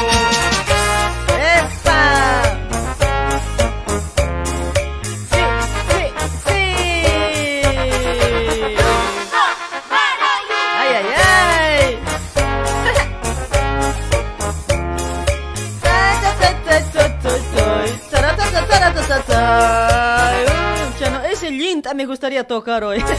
[21.90, 23.04] Puta me gustaría tocar hoy.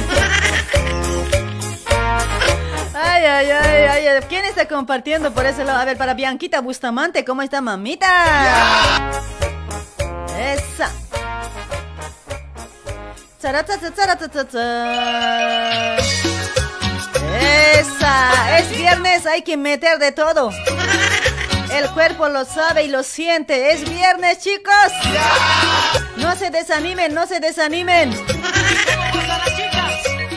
[2.92, 5.78] Ay, ay, ay, ay, ¿quién está compartiendo por ese lado?
[5.78, 8.06] A ver, para Bianquita Bustamante, ¿cómo está mamita?
[10.38, 10.90] Esa.
[17.40, 20.50] Esa, es viernes, hay que meter de todo.
[21.72, 23.72] El cuerpo lo sabe y lo siente.
[23.72, 24.92] Es viernes, chicos.
[26.20, 28.14] No se desanimen, no se desanimen.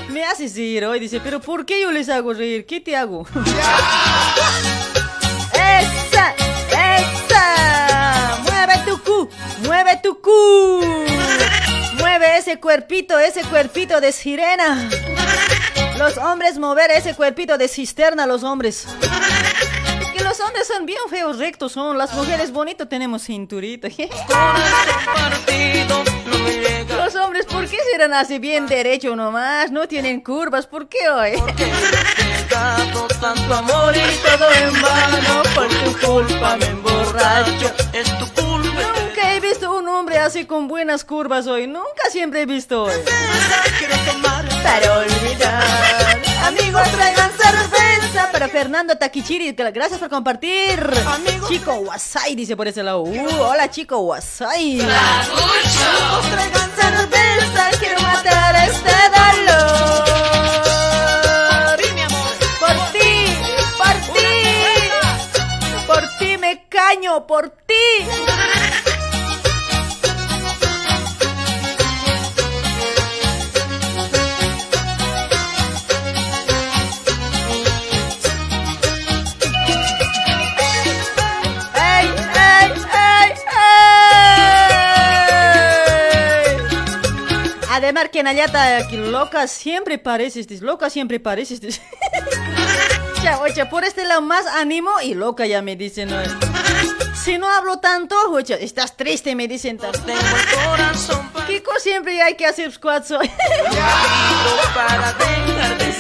[0.10, 2.66] Me haces reír hoy, dice, pero ¿por qué yo les hago reír?
[2.66, 3.26] ¿Qué te hago?
[5.54, 6.34] ¡Esa!
[6.98, 8.40] ¡Esa!
[8.44, 9.30] ¡Mueve tu cu!
[9.66, 10.82] ¡Mueve tu cu!
[11.98, 14.90] Mueve ese cuerpito, ese cuerpito de sirena.
[15.98, 18.88] Los hombres mover ese cuerpito de cisterna, los hombres.
[20.34, 21.96] Los hombres son bien feos, rectos son.
[21.96, 23.88] Las mujeres bonitos tenemos cinturito.
[26.98, 29.70] los hombres, ¿por qué serán así bien derecho nomás?
[29.70, 31.34] No tienen curvas, ¿por qué hoy?
[32.50, 39.34] tanto amor y todo en vano Por tu culpa me emborracho Es tu culpa Nunca
[39.34, 42.92] he visto un hombre así con buenas curvas hoy Nunca siempre he visto hoy
[44.64, 45.64] para olvidar
[46.46, 47.73] Amigos traigan cerveza
[48.44, 50.78] Para Fernando Takichiri Gracias por compartir.
[51.48, 53.04] Chico Wasai dice por ese lado.
[53.04, 54.80] Uh, Hola chico Wasai.
[57.80, 60.04] Quiero matar este dolor.
[66.70, 68.83] Caño por ti.
[87.94, 91.62] Además que Nayata loca siempre pareces, loca siempre pareces.
[93.42, 96.10] oye, por este lado más ánimo y loca ya me dicen.
[97.14, 99.78] Si no hablo tanto, oye, estás triste, me dicen.
[99.78, 103.30] Tengo el corazón Kiko siempre hay que hacer squats hoy.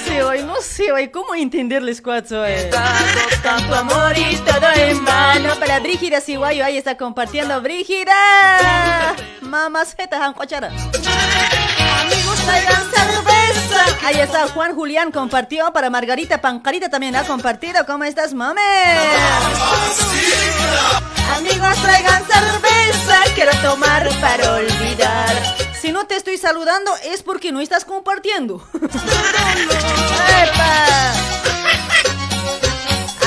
[0.07, 2.53] sí, hoy, no sé hoy cómo entenderle squats hoy.
[3.43, 5.59] Tanto amor y todo en vano.
[5.59, 8.15] Para Brígida Siguayo, ahí está compartiendo Brígida.
[9.41, 10.71] Mamaceta, Hancochara.
[14.05, 17.85] Ahí está Juan Julián compartió para Margarita Pancarita también ha compartido.
[17.85, 18.61] ¿Cómo estás, mame?
[21.37, 23.23] Amigos, traigan cerveza.
[23.33, 25.55] Quiero tomar para olvidar.
[25.79, 28.67] Si no te estoy saludando es porque no estás compartiendo.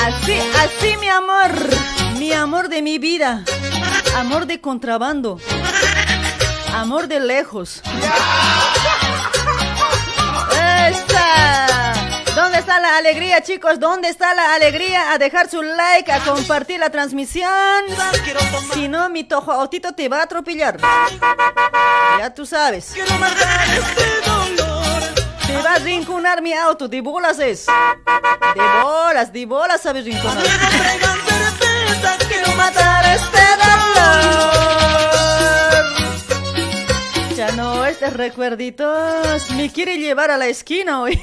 [0.05, 1.51] así, así mi amor.
[2.19, 3.43] Mi amor de mi vida.
[4.15, 5.39] Amor de contrabando.
[6.73, 7.81] Amor de lejos.
[12.35, 13.79] ¿Dónde está la alegría, chicos?
[13.79, 15.11] ¿Dónde está la alegría?
[15.11, 17.49] A dejar su like, a compartir la transmisión.
[18.73, 20.77] Si no, mi tojotito te va a atropellar.
[22.19, 22.93] Ya tú sabes.
[25.47, 27.65] Te va a rinconar mi auto, de bolas es.
[27.65, 30.43] De bolas, de bolas sabes rinconar.
[32.27, 33.56] Quiero matar este
[37.57, 41.19] no, estos recuerditos me quiere llevar a la esquina hoy.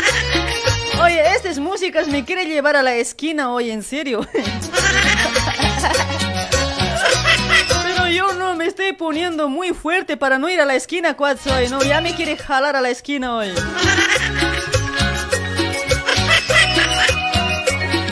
[1.02, 4.28] Oye, estas músicas me quiere llevar a la esquina hoy, en serio.
[7.82, 11.46] Pero yo no me estoy poniendo muy fuerte para no ir a la esquina, Quats,
[11.46, 11.68] hoy.
[11.68, 13.48] No, ya me quiere jalar a la esquina hoy.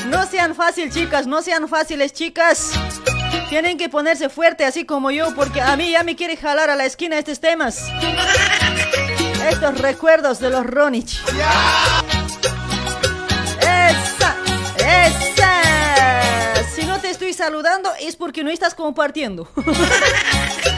[0.09, 2.73] No sean fáciles, chicas, no sean fáciles, chicas.
[3.49, 6.77] Tienen que ponerse fuerte así como yo porque a mí ya me quiere jalar a
[6.77, 7.81] la esquina estos temas.
[9.49, 11.21] Estos recuerdos de los Ronich.
[13.61, 14.37] Esa,
[14.79, 16.65] esa.
[16.75, 19.49] Si no te estoy saludando es porque no estás compartiendo.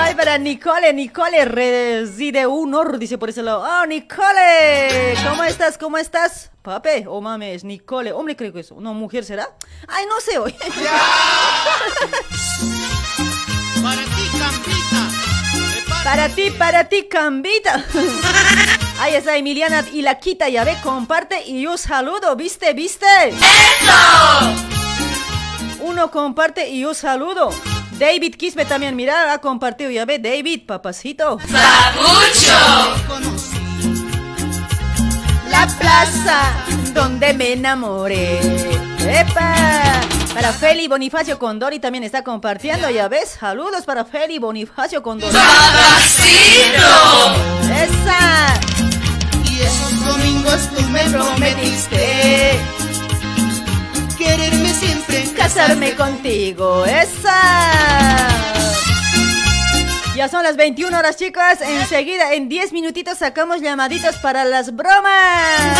[0.00, 3.66] Ay, para Nicole, Nicole reside un dice por ese lado.
[3.68, 5.76] Oh, Nicole, ¿cómo estás?
[5.76, 6.52] ¿Cómo estás?
[6.62, 8.12] Pape o oh, mame, es Nicole.
[8.12, 8.70] Hombre, creo que es.
[8.70, 9.48] ¿Una mujer será?
[9.88, 10.52] Ay, no sé hoy.
[13.82, 15.10] para ti, Cambita.
[16.04, 17.84] Para ti, para ti, Cambita.
[19.00, 22.72] Ahí está Emiliana y la quita, ya ve, comparte y yo saludo, ¿viste?
[22.72, 23.06] ¿Viste?
[23.30, 23.42] ¡Eso!
[25.80, 27.50] Uno comparte y yo saludo.
[27.98, 31.38] David Quispe también, mira, ha compartido, ya ve, David, papacito.
[31.38, 32.52] ¡Papucho!
[35.50, 36.52] La plaza
[36.94, 38.38] donde me enamoré.
[39.00, 40.00] ¡Epa!
[40.32, 43.36] Para Feli Bonifacio Condori también está compartiendo, ya ves.
[43.40, 45.32] Saludos para Feli Bonifacio Condori.
[45.34, 46.76] ¡Papacito!
[47.64, 48.60] ¡Esa!
[49.50, 52.60] Y esos domingos tú me prometiste
[54.18, 56.84] quererme siempre, casarme contigo.
[56.84, 58.28] ¡Esa!
[60.16, 61.60] Ya son las 21 horas, chicos.
[61.60, 65.78] Enseguida, en 10 minutitos, sacamos llamaditos para las bromas.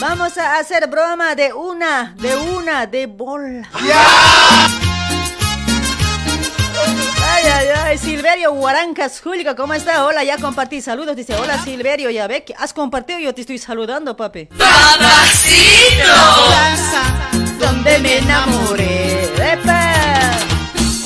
[0.00, 3.68] Vamos a hacer broma de una, de una, de bola.
[7.34, 10.04] Ay, ay, ay, Silverio Huarancas, Julio, ¿cómo está?
[10.04, 11.16] Hola, ya compartí saludos.
[11.16, 14.44] Dice, hola Silverio, ya ve que has compartido, yo te estoy saludando, papi.
[14.56, 16.04] ¡Papacito!
[16.04, 17.02] casa
[17.58, 19.24] Donde me enamoré.
[19.52, 20.30] ¡Epa!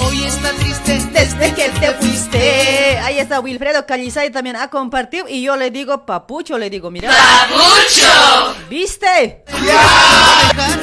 [0.00, 2.98] hoy está triste Desde que te fuiste.
[2.98, 7.08] Ahí está Wilfredo Calizay también ha compartido y yo le digo papucho, le digo, mira.
[7.08, 8.54] ¡Papucho!
[8.68, 9.44] ¿Viste?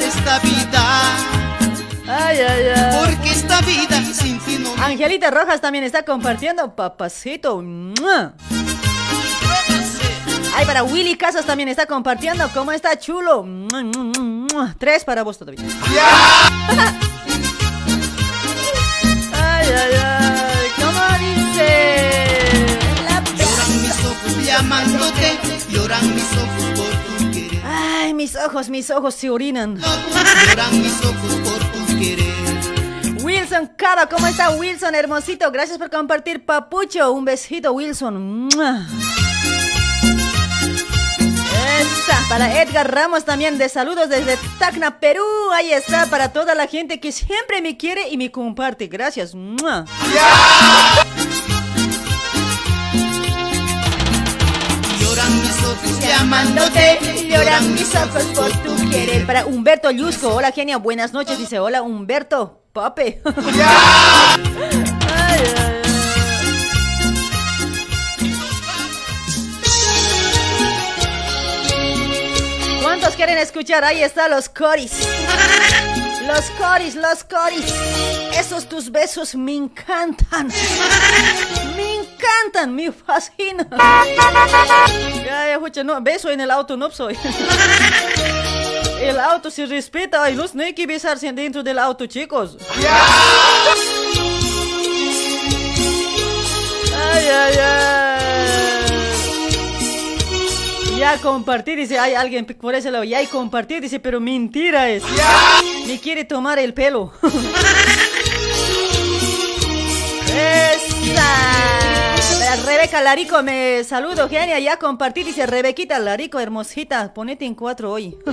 [0.00, 1.45] esta vida
[2.08, 3.04] Ay, ay, ay.
[3.04, 7.62] porque esta vida sin ti no Angelita Rojas también está compartiendo, papacito.
[10.54, 12.48] Ay, para Willy Casas también está compartiendo.
[12.54, 13.44] ¿Cómo está chulo?
[14.78, 15.60] Tres para vos todavía.
[19.34, 20.66] Ay, ay, ay.
[20.76, 21.68] ¿Cómo dice?
[23.36, 25.38] Lloran mis ojos llamándote
[25.70, 29.76] lloran mis ojos por tu querer Ay, mis ojos, mis ojos se orinan.
[29.76, 31.85] lloran mis ojos por tu
[33.22, 34.94] Wilson Cava, ¿cómo está Wilson?
[34.94, 37.12] Hermosito, gracias por compartir, papucho.
[37.12, 38.48] Un besito, Wilson.
[38.48, 38.86] ¡Mua!
[42.28, 45.22] Para Edgar Ramos también de saludos desde Tacna, Perú.
[45.52, 48.88] Ahí está, para toda la gente que siempre me quiere y me comparte.
[48.88, 49.34] Gracias.
[49.34, 49.84] ¡Mua!
[56.00, 59.26] Llamándote, lloran mis ojos por tu querer.
[59.26, 61.38] Para Humberto Llusco, hola genia, buenas noches.
[61.38, 63.20] Dice, hola Humberto, pape.
[63.24, 63.34] Ay,
[65.14, 65.76] ay, ay.
[72.82, 73.84] ¿Cuántos quieren escuchar?
[73.84, 74.92] Ahí está los coris.
[76.26, 77.72] Los coris, los coris.
[78.38, 80.48] Esos tus besos me encantan.
[81.76, 83.68] Me encantan, me fascinan.
[83.70, 87.16] Ya, ya, escucha, no, beso en el auto no soy.
[89.00, 90.24] El auto se respeta.
[90.24, 92.56] Ay, no, no hay que besarse dentro del auto, chicos.
[96.94, 97.95] Ay, ay, ay.
[100.96, 105.02] Ya compartí, dice, hay alguien por ese lado, ya hay compartir, dice, pero mentira es.
[105.86, 107.12] Me quiere tomar el pelo.
[110.28, 111.66] Esa.
[112.64, 118.16] Rebeca Larico, me saludo, genia, ya compartí, dice Rebequita Larico, hermosita, ponete en cuatro hoy.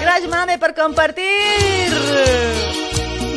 [0.00, 1.24] Gracias, mami, por compartir.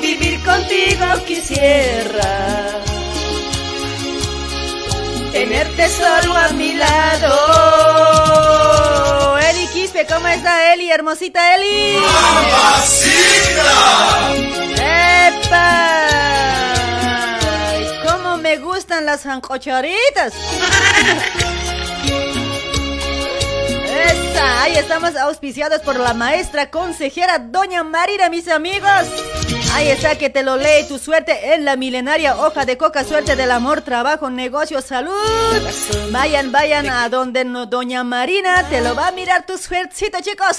[0.02, 2.82] Vivir contigo quisiera
[5.34, 7.30] tenerte solo a mi lado.
[9.40, 10.92] Eli Quispe, ¿cómo está Eli?
[10.92, 11.98] Hermosita Eli.
[14.76, 15.98] ¡Epa!
[17.68, 20.34] Ay, ¿Cómo me gustan las jancocharitas?
[24.14, 28.90] Esa, ahí estamos auspiciados por la maestra consejera Doña Marina, mis amigos.
[29.74, 33.36] Ahí está que te lo lee tu suerte en la milenaria hoja de coca, suerte
[33.36, 35.12] del amor, trabajo, negocio, salud.
[36.12, 40.58] Vayan, vayan a donde no- Doña Marina te lo va a mirar tu suertecito, chicos.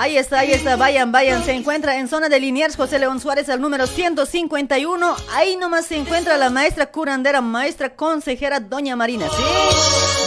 [0.00, 1.44] Ahí está, ahí está, vayan, vayan.
[1.44, 5.16] Se encuentra en zona de Liniers, José León Suárez, al número 151.
[5.34, 9.42] Ahí nomás se encuentra la maestra curandera, maestra consejera, Doña Marina, ¿sí?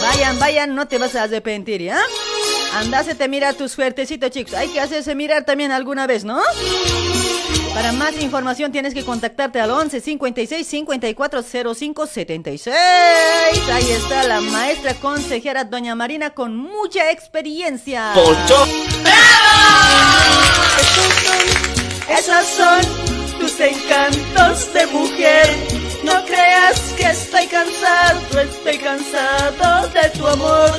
[0.00, 1.98] Vayan, vayan, no te vas a arrepentir, ¿ya?
[1.98, 2.63] Andase
[3.16, 4.54] te mira tu suertecito, chicos.
[4.54, 6.40] Hay que hacerse mirar también alguna vez, ¿no?
[7.74, 11.42] Para más información tienes que contactarte al 11 56 54
[11.74, 12.76] 05 76.
[13.72, 18.12] Ahí está la maestra consejera Doña Marina con mucha experiencia.
[18.14, 18.66] Pocho.
[22.08, 25.48] Esos son tus encantos de mujer.
[26.04, 30.70] No creas que estoy cansado, estoy cansado de tu amor.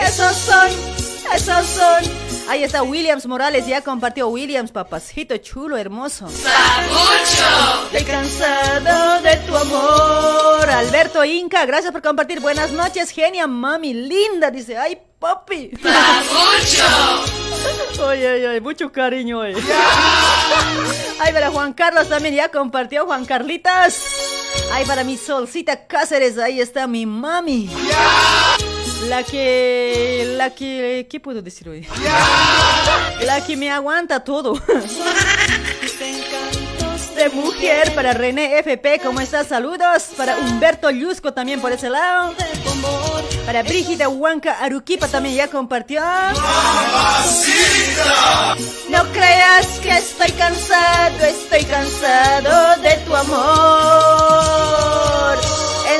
[0.00, 0.97] Esos son,
[1.34, 2.28] esos son.
[2.48, 6.26] Ahí está Williams Morales, ya compartió Williams, papacito chulo, hermoso.
[6.26, 7.86] ¡Papucho!
[7.92, 10.70] Estoy cansado de tu amor.
[10.70, 12.40] Alberto Inca, gracias por compartir.
[12.40, 14.50] Buenas noches, genia, mami, linda.
[14.50, 15.72] Dice, ay, papi.
[15.82, 16.86] ¡Papucho!
[18.08, 19.54] Ay, ay, ay, mucho cariño, eh.
[21.20, 24.04] Ay, para Juan Carlos también ya compartió, Juan Carlitas.
[24.72, 27.68] Ay, para mi solcita Cáceres, ahí está mi mami.
[29.06, 30.34] La que.
[30.36, 31.06] La que.
[31.08, 31.86] ¿Qué puedo decir hoy?
[33.24, 34.60] La que me aguanta todo.
[37.16, 39.48] De mujer para René FP, ¿cómo estás?
[39.48, 40.10] Saludos.
[40.16, 42.34] Para Humberto Llusco también por ese lado.
[43.44, 46.00] Para Brígida Huanca Aruquipa también ya compartió.
[48.88, 54.97] No creas que estoy cansado, estoy cansado de tu amor.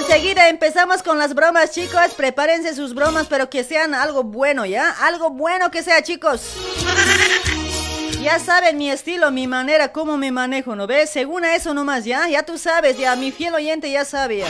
[0.09, 2.15] Enseguida empezamos con las bromas, chicos.
[2.17, 4.89] Prepárense sus bromas, pero que sean algo bueno, ¿ya?
[5.03, 6.55] Algo bueno que sea, chicos.
[8.23, 11.11] Ya saben mi estilo, mi manera, cómo me manejo, ¿no ves?
[11.11, 12.27] Según a eso nomás, ¿ya?
[12.27, 14.39] Ya tú sabes, ya, mi fiel oyente ya sabe.
[14.39, 14.49] Ya,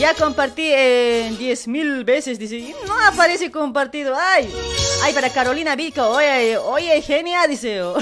[0.00, 4.52] ya compartí eh, 10 mil veces, dice, no aparece compartido, ay.
[5.04, 7.82] Ay, para Carolina Vico, oye, oye, genia, dice.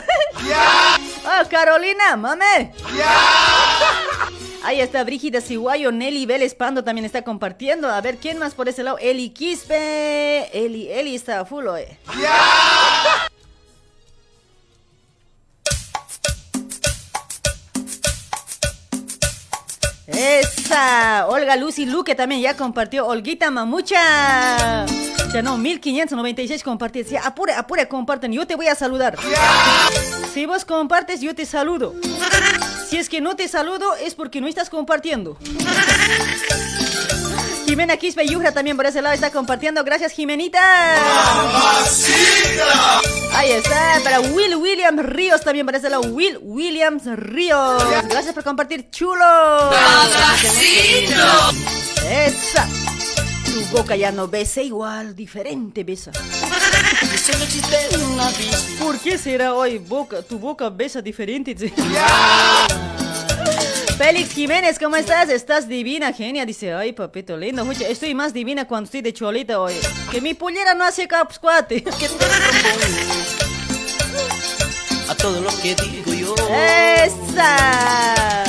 [1.28, 2.72] Oh, oh Carolina, mame.
[4.66, 7.88] Ahí está Brígida Siguayo, Nelly Vélez Pando también está compartiendo.
[7.88, 8.98] A ver, ¿quién más por ese lado?
[8.98, 10.50] Eli Quispe.
[10.52, 11.96] Eli, Eli está full, oye.
[20.08, 23.06] Esa, Olga Lucy Luque también ya compartió.
[23.06, 24.84] Olguita Mamucha.
[25.32, 27.10] Ya no, 1596 compartidos.
[27.10, 28.32] Ya, apure, apure, comparten.
[28.32, 29.16] Yo te voy a saludar.
[30.34, 31.94] Si vos compartes, yo te saludo.
[32.96, 35.36] Si es que no te saludo, es porque no estás compartiendo.
[37.66, 39.84] Jimena Quispe Yujra también por ese lado está compartiendo.
[39.84, 40.94] Gracias, Jimenita.
[43.34, 44.00] Ahí está.
[44.02, 46.04] Para Will Williams Ríos también por ese lado.
[46.04, 47.84] Will Williams Ríos.
[48.08, 49.70] Gracias por compartir, chulo.
[52.10, 52.66] Esa.
[53.56, 56.12] Tu boca ya no besa igual, diferente besa.
[58.78, 61.56] ¿Por qué será hoy boca, tu boca besa diferente?
[63.96, 65.30] Félix Jiménez, ¿cómo estás?
[65.30, 66.44] Estás divina, genia.
[66.44, 67.62] Dice, ay, papito lindo.
[67.62, 69.72] Oye, estoy más divina cuando estoy de cholita hoy.
[70.10, 71.82] Que mi pullera no hace capscuate.
[75.08, 76.34] A todo lo que digo yo.
[76.50, 78.45] ¡Esa!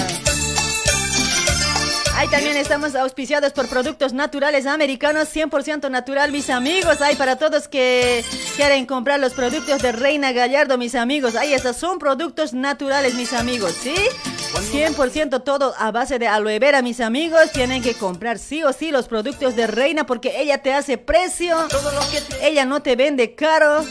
[2.18, 7.00] Ahí también estamos auspiciados por productos naturales americanos, 100% natural, mis amigos.
[7.00, 11.36] Hay para todos que quieren comprar los productos de Reina Gallardo, mis amigos.
[11.36, 13.94] Ahí estos son productos naturales, mis amigos, ¿sí?
[14.74, 17.52] 100% todo a base de aloe vera, mis amigos.
[17.52, 21.56] Tienen que comprar sí o sí los productos de Reina porque ella te hace precio.
[22.42, 23.86] Ella no te vende caro.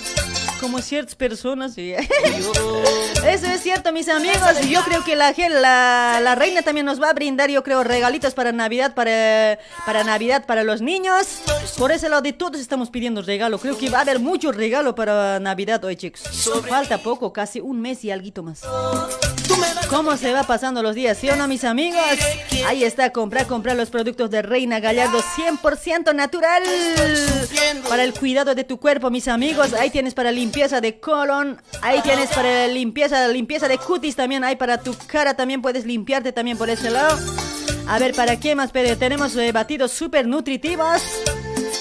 [0.61, 1.74] Como ciertas personas.
[1.74, 1.92] ¿sí?
[3.26, 4.36] Eso es cierto, mis amigos.
[4.62, 7.82] Y yo creo que la, la, la, reina también nos va a brindar, yo creo,
[7.84, 11.40] regalitos para Navidad, para, para Navidad, para los niños.
[11.78, 13.59] Por ese lado de todos estamos pidiendo regalo.
[13.59, 16.22] Creo que va a haber mucho regalo para Navidad hoy, chicos.
[16.68, 18.62] Falta poco, casi un mes y algo más.
[19.88, 21.16] ¿Cómo se va pasando los días?
[21.18, 22.00] ¿Sí o no, mis amigos?
[22.66, 26.62] Ahí está, comprar, comprar los productos de Reina Gallardo 100% natural.
[27.88, 29.72] Para el cuidado de tu cuerpo, mis amigos.
[29.74, 31.61] Ahí tienes para limpieza de colon.
[31.82, 34.44] Ahí tienes para limpieza, limpieza de cutis también.
[34.44, 37.18] Hay para tu cara también puedes limpiarte también por ese lado.
[37.88, 38.70] A ver, ¿para qué más?
[38.70, 41.03] Pero tenemos eh, batidos súper nutritivos.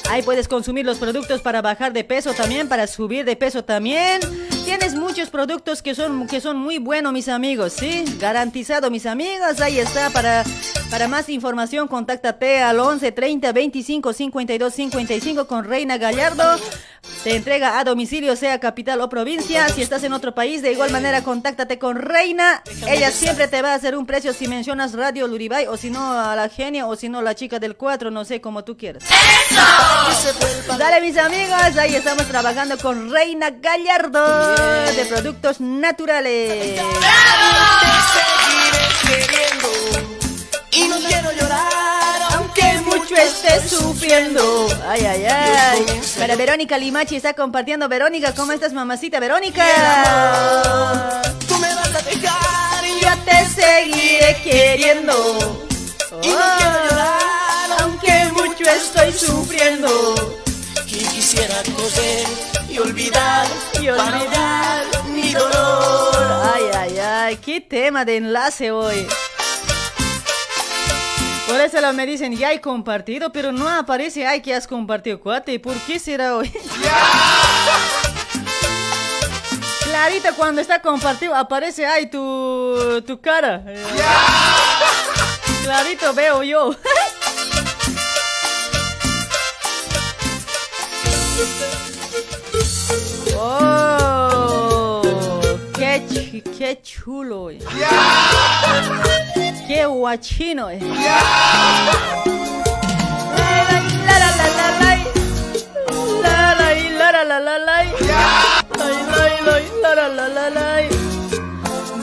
[0.09, 4.20] Ahí puedes consumir los productos para bajar de peso también, para subir de peso también.
[4.66, 8.03] Tienes muchos productos que son, que son muy buenos, mis amigos, ¿sí?
[8.20, 9.61] Garantizado, mis amigos.
[9.61, 10.09] Ahí está.
[10.09, 10.43] Para,
[10.89, 16.43] para más información, contáctate al 11 30 25 52 55 con Reina Gallardo.
[17.24, 19.70] Te entrega a domicilio, sea capital o provincia.
[19.70, 22.63] Si estás en otro país, de igual manera, contáctate con Reina.
[22.88, 26.11] Ella siempre te va a hacer un precio si mencionas Radio Luribay o si no
[26.11, 29.03] a la genia o si no la chica del 4, no sé, como tú quieras.
[30.78, 36.82] Dale, mis amigos, ahí estamos trabajando con Reina Gallardo de productos naturales.
[40.72, 44.68] Y no quiero llorar, aunque mucho esté sufriendo.
[44.88, 45.86] Ay, ay, ay.
[46.18, 47.88] Para Verónica Limachi está compartiendo.
[47.88, 49.20] Verónica, ¿cómo estás, mamacita?
[49.20, 49.64] Verónica.
[51.47, 55.66] Tú me vas a dejar y yo te seguiré queriendo.
[56.22, 60.45] Y no quiero llorar, aunque mucho estoy sufriendo.
[60.96, 62.26] Y quisiera coser
[62.70, 63.46] y olvidar,
[63.82, 66.16] y olvidar mi dolor.
[66.56, 69.06] Ay, ay, ay, qué tema de enlace hoy.
[71.50, 75.20] Por eso lo me dicen, ya hay compartido, pero no aparece, ay, que has compartido,
[75.20, 75.60] cuate.
[75.60, 76.50] ¿Por qué será hoy?
[79.84, 83.66] Clarita, cuando está compartido, aparece, ay, tu, tu cara.
[85.64, 86.74] Clarito veo yo.
[93.38, 95.01] ¡Oh!
[95.77, 97.49] ¡Qué, ch qué chulo!
[97.49, 97.59] Eh.
[97.77, 99.65] Yeah.
[99.67, 100.69] ¡Qué guachino!
[100.69, 100.79] Eh.
[100.79, 102.36] Yeah.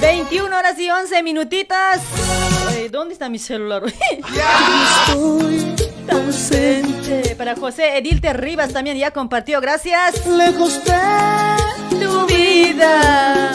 [0.03, 2.03] 21 horas y 11 minutitas.
[2.69, 3.85] Ay, ¿Dónde está mi celular?
[5.07, 5.77] Estoy
[6.11, 7.37] ausente.
[7.37, 9.61] Para José Edilte Rivas también ya compartió.
[9.61, 10.27] Gracias.
[10.27, 13.53] Lejos de Tu vida.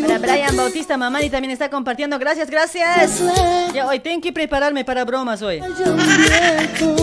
[0.00, 2.18] Para Brian Bautista Mamani también está compartiendo.
[2.18, 3.22] Gracias, gracias.
[3.72, 5.60] Ya hoy tengo que prepararme para bromas hoy.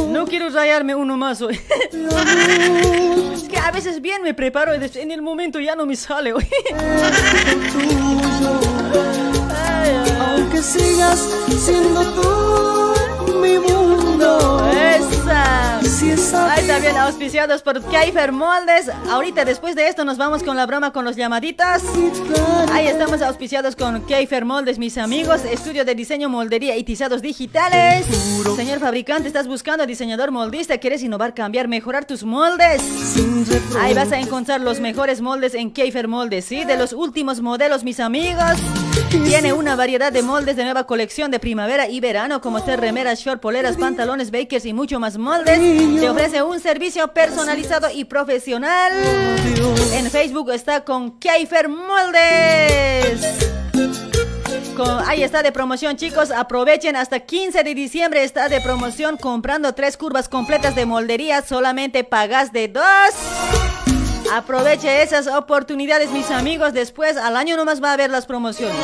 [0.10, 1.60] No quiero rayarme uno más hoy.
[3.34, 6.34] Es que a veces bien me preparo y en el momento ya no me sale
[6.34, 6.48] hoy.
[10.20, 11.20] Aunque sigas
[11.64, 12.94] siendo tú
[13.42, 14.68] mi mundo.
[15.28, 18.90] Esa Ahí también auspiciados por Kaifer Moldes.
[19.10, 21.84] Ahorita después de esto nos vamos con la broma con los llamaditas.
[22.72, 25.44] Ahí estamos auspiciados con Keifer Moldes, mis amigos.
[25.44, 28.06] Estudio de diseño, moldería y tizados digitales.
[28.56, 30.78] Señor fabricante, estás buscando diseñador moldista.
[30.78, 32.82] ¿Quieres innovar, cambiar, mejorar tus moldes?
[33.80, 36.64] Ahí vas a encontrar los mejores moldes en Keifer Moldes, ¿sí?
[36.64, 38.54] De los últimos modelos, mis amigos.
[39.10, 43.20] Tiene una variedad de moldes de nueva colección de primavera y verano, como ser remeras,
[43.20, 45.60] short, poleras, pantalones, bakers y mucho más moldes.
[46.00, 48.92] Te ofrece un servicio personalizado y profesional.
[49.94, 53.48] En Facebook está con Keifer Moldes.
[55.08, 56.30] Ahí está de promoción, chicos.
[56.30, 58.24] Aprovechen hasta 15 de diciembre.
[58.24, 61.42] Está de promoción comprando tres curvas completas de moldería.
[61.42, 62.84] Solamente pagas de dos.
[64.34, 66.74] Aproveche esas oportunidades, mis amigos.
[66.74, 68.76] Después, al año nomás va a haber las promociones.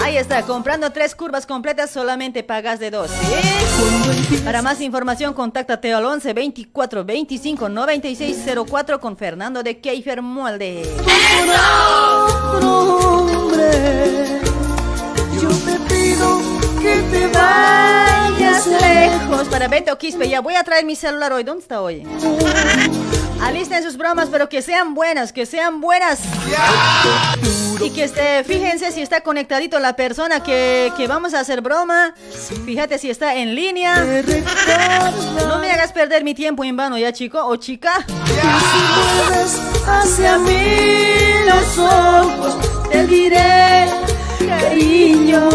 [0.00, 3.10] Ahí está, comprando tres curvas completas solamente pagas de dos.
[4.44, 10.82] Para más información, contáctate al 11 24 25 96 04 con Fernando de Keifer Molde.
[15.40, 16.40] yo te pido
[16.82, 20.28] que te Vayas lejos para Beto Quispe.
[20.28, 21.44] Ya voy a traer mi celular hoy.
[21.44, 22.02] ¿Dónde está hoy?
[23.42, 26.20] Alisten sus bromas, pero que sean buenas, que sean buenas.
[27.80, 32.14] Y que esté, fíjense si está conectadito la persona que, que vamos a hacer broma.
[32.64, 34.04] Fíjate si está en línea.
[35.46, 38.04] No me hagas perder mi tiempo en vano, ya chico o chica.
[39.86, 42.56] hacia mí los ojos,
[42.90, 43.86] te diré,
[44.38, 45.50] cariño,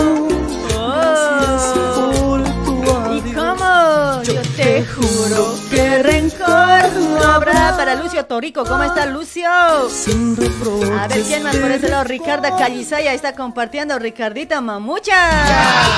[1.95, 2.37] tu
[3.13, 4.23] ¿Y cómo?
[4.23, 5.58] Yo te juro
[5.89, 7.75] que rencor no habrá.
[7.75, 9.49] Para Lucio Torico, ¿cómo está Lucio?
[9.89, 10.37] sin.
[10.97, 12.03] A ver quién más por ese lado.
[12.03, 13.97] Ricarda Callisaya está compartiendo.
[13.97, 15.29] Ricardita Mamucha.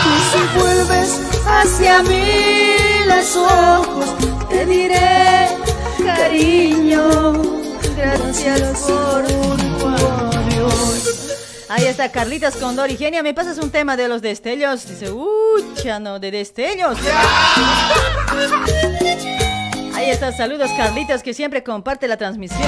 [0.06, 2.76] Y si vuelves hacia mí
[3.08, 4.06] los ojos,
[4.50, 5.48] te diré,
[6.04, 7.34] cariño,
[7.96, 9.24] Gracias por
[10.34, 11.66] adiós.
[11.70, 13.24] Ahí está Carlitas Condor y Genia.
[13.24, 14.88] ¿Me pasas un tema de los destellos?
[14.88, 16.98] Dice, uy, chano, de destellos.
[20.12, 22.60] Ahí está, saludos Carlitas que siempre comparte la transmisión.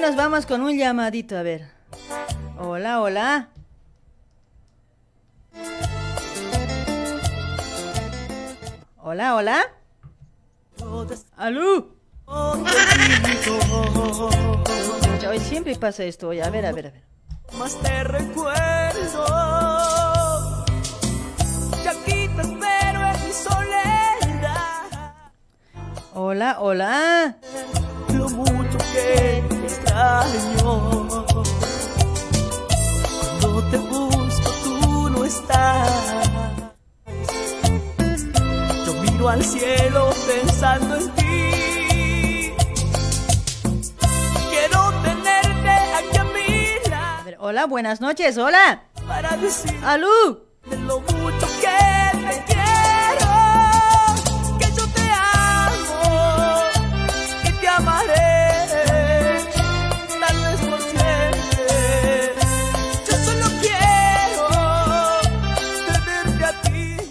[0.00, 1.68] Ahí nos vamos con un llamadito, a ver.
[2.58, 3.48] Hola, hola.
[8.98, 9.62] Hola, hola.
[11.36, 11.96] ¡Alú!
[15.28, 16.28] Hoy siempre pasa esto.
[16.28, 17.02] Oye, a ver, a ver, a ver.
[17.58, 19.26] más te recuerdo.
[21.84, 24.52] Ya espero en mi soledad.
[26.14, 27.36] Hola, hola.
[28.14, 31.06] Lo mucho que te extraño.
[33.40, 35.90] Cuando te busco, tú no estás.
[38.86, 42.52] Yo miro al cielo pensando en ti.
[44.50, 48.82] Quiero tenerte aquí a mi lado hola, buenas noches, hola.
[49.06, 50.50] para decir ¡Alú!
[50.66, 51.99] de lo mucho que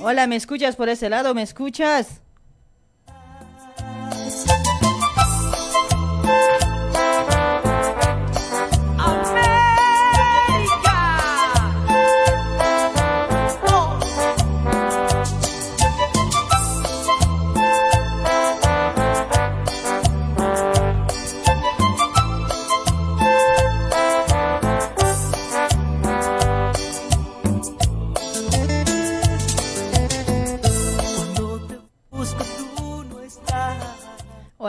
[0.02, 1.36] Hola, ¿me escuchas por ese lado?
[1.36, 2.22] ¿Me escuchas?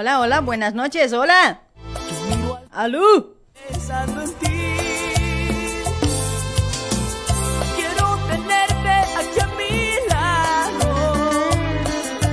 [0.00, 1.60] Hola, hola, buenas noches, hola.
[2.72, 3.36] Alú.
[3.68, 4.46] Pensando en ti.
[7.76, 8.88] Quiero tenerte
[9.18, 11.50] aquí a mi lado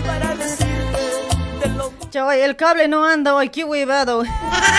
[0.05, 4.23] para decirte de lo Chaval, el cable no anda hoy, qué huevado.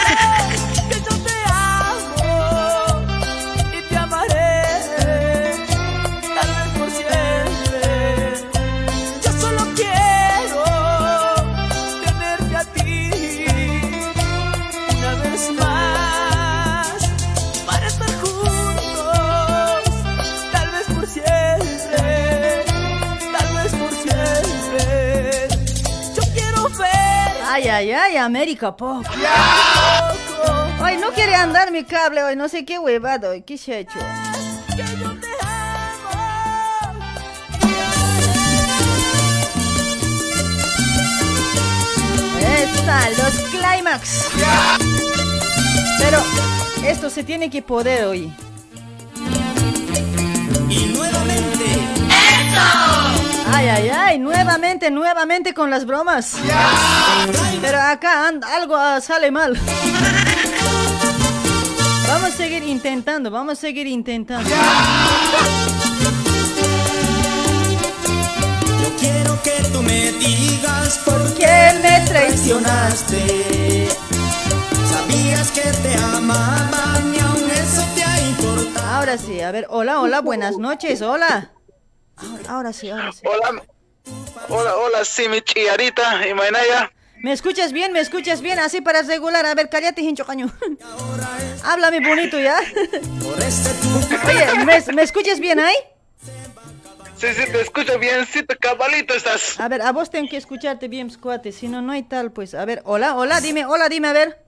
[28.19, 29.05] América Pop.
[30.81, 33.79] Ay, no quiere andar mi cable hoy, no sé qué huevado, hoy, ¿qué se ha
[33.79, 33.99] hecho?
[42.41, 44.29] Están los climax.
[45.99, 46.23] Pero
[46.85, 48.33] esto se tiene que poder hoy.
[50.69, 51.39] Y nuevamente.
[53.53, 56.37] Ay, ay, ay, nuevamente, nuevamente con las bromas.
[57.61, 59.59] Pero acá algo ah, sale mal.
[62.09, 64.49] Vamos a seguir intentando, vamos a seguir intentando.
[68.81, 73.89] Yo quiero que tú me digas por qué me traicionaste.
[74.91, 78.87] Sabías que te amaba, ni aun eso te ha importado.
[78.87, 81.58] Ahora sí, a ver, hola, hola, buenas noches, hola.
[82.21, 83.21] Ahora, ahora sí, ahora sí.
[83.25, 83.63] Hola,
[84.49, 86.91] hola, hola, sí, mi chillarita y Mainaya.
[87.23, 87.93] ¿Me escuchas bien?
[87.93, 88.59] ¿Me escuchas bien?
[88.59, 89.45] Así para regular.
[89.45, 90.53] A ver, cállate, hincho caño.
[91.65, 92.59] Háblame bonito, ¿ya?
[94.27, 95.75] Oye, ¿me, me escuchas bien ahí?
[97.17, 99.59] Sí, sí, te escucho biencito, cabalito estás.
[99.59, 101.51] A ver, a vos tengo que escucharte bien, squate.
[101.51, 102.55] Si no, no hay tal, pues.
[102.55, 104.39] A ver, hola, hola, dime, hola, dime, a ver.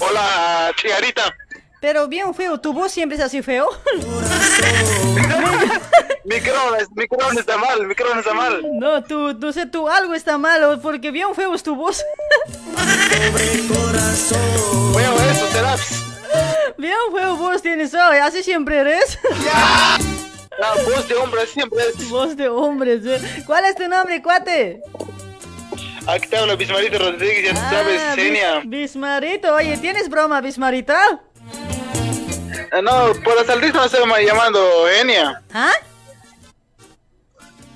[0.00, 1.36] Hola, chillarita.
[1.80, 3.68] Pero bien feo, tu voz siempre es así feo.
[6.24, 8.60] Micrófono, micrófono está mal, micrófono está mal.
[8.80, 12.02] No, tú, no sé, tú algo está malo, porque bien feo es tu voz.
[14.92, 15.76] Bueno, eso será.
[16.78, 19.18] Bien feo voz tienes hoy, así siempre eres.
[20.58, 22.08] La voz de hombre siempre es.
[22.08, 23.02] Voz de hombres.
[23.46, 24.80] ¿Cuál es tu nombre, cuate?
[26.08, 28.60] Aquí te habla Bismarito Rodríguez, ya sabes, Ah, Senia.
[28.60, 31.20] Bis- Bismarito, oye, ¿tienes broma, Bismarita?
[32.72, 35.42] Eh, No, por la saldita no se llama llamando Enia.
[35.52, 35.72] ¿Ah?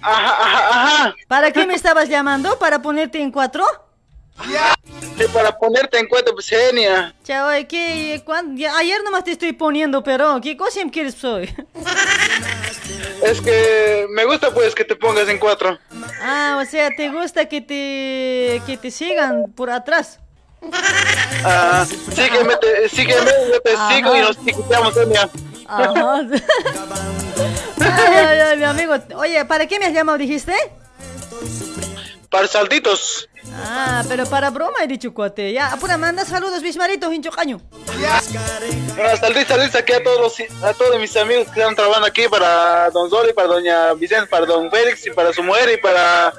[0.03, 1.15] Ajá, ajá, ajá.
[1.29, 2.59] ¿Para qué me estabas llamando?
[2.59, 3.65] ¿Para ponerte en cuatro?
[5.19, 7.15] Sí, para ponerte en cuenta, pues Enia.
[7.25, 11.55] Chao, ¿qué, cuán- ya- ayer nomás te estoy poniendo, pero ¿qué cosa quieres soy?
[13.23, 15.79] Es que me gusta pues que te pongas en cuatro.
[16.23, 20.19] Ah, o sea, ¿te gusta que te, que te sigan por atrás?
[21.45, 23.95] Ah, sígueme, te, sígueme, yo te Ajá.
[23.95, 25.29] sigo y nos escuchamos, Enia.
[25.67, 26.21] Ajá.
[27.81, 28.95] Ay, ay, ay, mi amigo.
[29.17, 30.53] Oye, ¿para qué me has llamado, dijiste?
[32.29, 33.29] Para salditos.
[33.65, 35.53] Ah, pero para broma he dicho, cuate.
[35.53, 37.61] Ya, apura, manda saludos, Bismarito, hincho caño.
[38.95, 42.29] Bueno, salditos, salditos aquí a todos, los- a todos mis amigos que están trabajando aquí,
[42.29, 46.33] para Don Zoli, para Doña Vicente, para Don Félix y para su mujer y para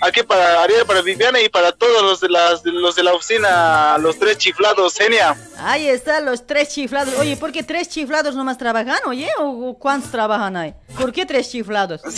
[0.00, 3.96] aquí para Ariel, para Viviana y para todos los de, las, los de la oficina,
[3.98, 5.36] los tres chiflados, Genia.
[5.58, 7.14] Ahí están los tres chiflados.
[7.18, 9.28] Oye, ¿por qué tres chiflados nomás trabajan, oye?
[9.38, 10.74] ¿O cuántos trabajan ahí?
[10.98, 12.00] ¿Por qué tres chiflados?
[12.02, 12.14] Pues,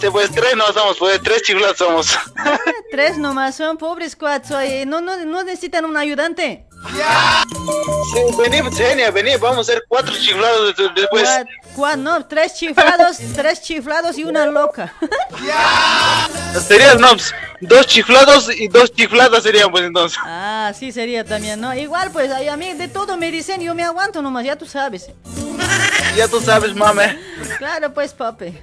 [0.00, 2.18] sí, pues tres no somos, pues tres chiflados somos.
[2.90, 4.86] Tres nomás son pobres cuates, oye.
[4.86, 6.66] No, no, no necesitan un ayudante.
[8.12, 11.28] Sí, vení, Genia, vení, vamos a ser cuatro chiflados de- después.
[11.28, 14.92] Cuat- cuat- no, tres chiflados, tres chiflados y una loca.
[16.66, 20.18] Serían, no, pues, dos chiflados y dos chifladas serían, pues entonces.
[20.24, 21.74] Ah, sí sería también, ¿no?
[21.74, 25.08] Igual, pues, a mí de todo me dicen, yo me aguanto nomás, ya tú sabes.
[26.16, 27.18] Ya tú sabes, mame.
[27.58, 28.58] Claro, pues, papi.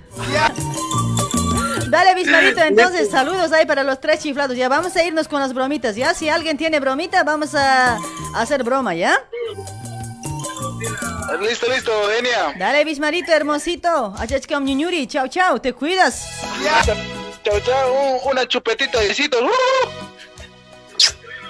[1.89, 4.55] Dale, Bismarito, entonces, saludos ahí para los tres chiflados.
[4.55, 6.13] Ya vamos a irnos con las bromitas, ¿ya?
[6.13, 7.97] Si alguien tiene bromita, vamos a
[8.35, 9.17] hacer broma, ¿ya?
[11.41, 12.53] Listo, listo, Genia.
[12.57, 14.13] Dale, Bismarito, hermosito.
[14.17, 16.25] Achachkam ñuñuri, chao, chao, te cuidas.
[17.43, 19.41] Chao, chao, un- una chupetita de besitos.
[19.41, 19.47] ¡Uh!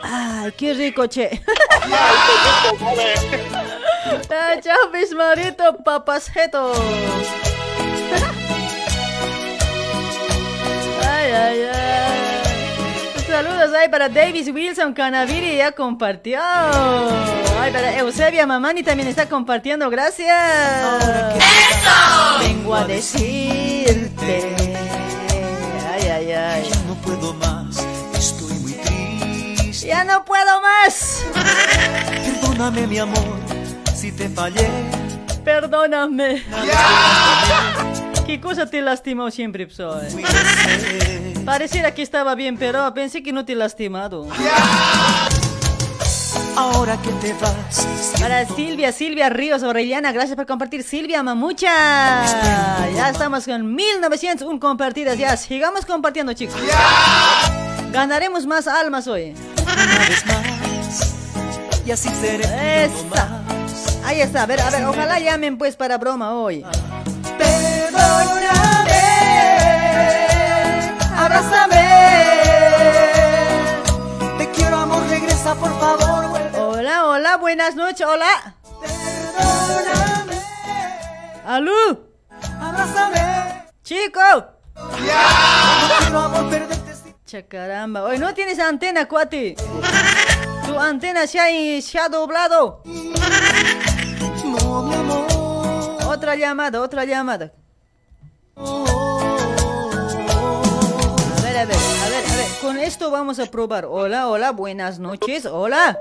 [0.01, 1.29] Ay, qué rico, che.
[4.63, 6.77] Chao, Bismarito, papacetos.
[11.31, 12.39] Ay, ay.
[13.27, 16.39] Saludos ahí para Davis Wilson Canaviri, ya compartió.
[16.41, 20.35] Ay, para Eusebia Mamani también está compartiendo, gracias.
[22.39, 24.55] Vengo a decirte.
[25.93, 26.69] Ay, ay, ay.
[26.87, 27.85] No puedo más,
[28.17, 29.87] estoy muy triste.
[29.87, 31.23] Ya no puedo más.
[32.25, 33.37] Perdóname, mi amor,
[33.95, 34.67] si te fallé.
[35.45, 36.43] Perdóname.
[38.29, 40.07] ¿Qué cosa te lastimó siempre, Psoe?
[41.45, 44.27] Pareciera que estaba bien, pero pensé que no te he lastimado.
[46.55, 47.87] Ahora que te vas.
[48.21, 50.83] Para Silvia, Silvia Ríos Orellana, gracias por compartir.
[50.83, 51.71] Silvia Mamucha.
[52.93, 55.17] Ya estamos con 1901 compartidas.
[55.17, 56.61] Ya, sigamos compartiendo, chicos.
[57.91, 59.33] Ganaremos más almas hoy.
[59.63, 61.83] Una vez más.
[61.83, 62.45] Y así seré.
[64.05, 66.63] Ahí está, a ver, a ver, ojalá llamen pues para broma hoy.
[77.39, 78.55] Buenas noches, hola.
[78.81, 80.41] Perdóname.
[81.45, 82.07] ¡Alú!
[82.61, 83.65] Abrázame.
[83.83, 84.19] ¡Chico!
[84.75, 84.89] No
[85.99, 86.93] quiero, amor, perderte.
[86.95, 89.55] sin- Cha caramba, hoy no tienes antena, cuate.
[90.65, 92.83] Tu antena se ha, se ha doblado.
[92.85, 95.27] No, mi amor.
[96.07, 97.51] Otra llamada, otra llamada.
[98.59, 98.65] A
[101.41, 102.47] ver, a ver, a ver, a ver.
[102.61, 103.85] Con esto vamos a probar.
[103.85, 105.45] Hola, hola, buenas noches.
[105.45, 105.97] Hola.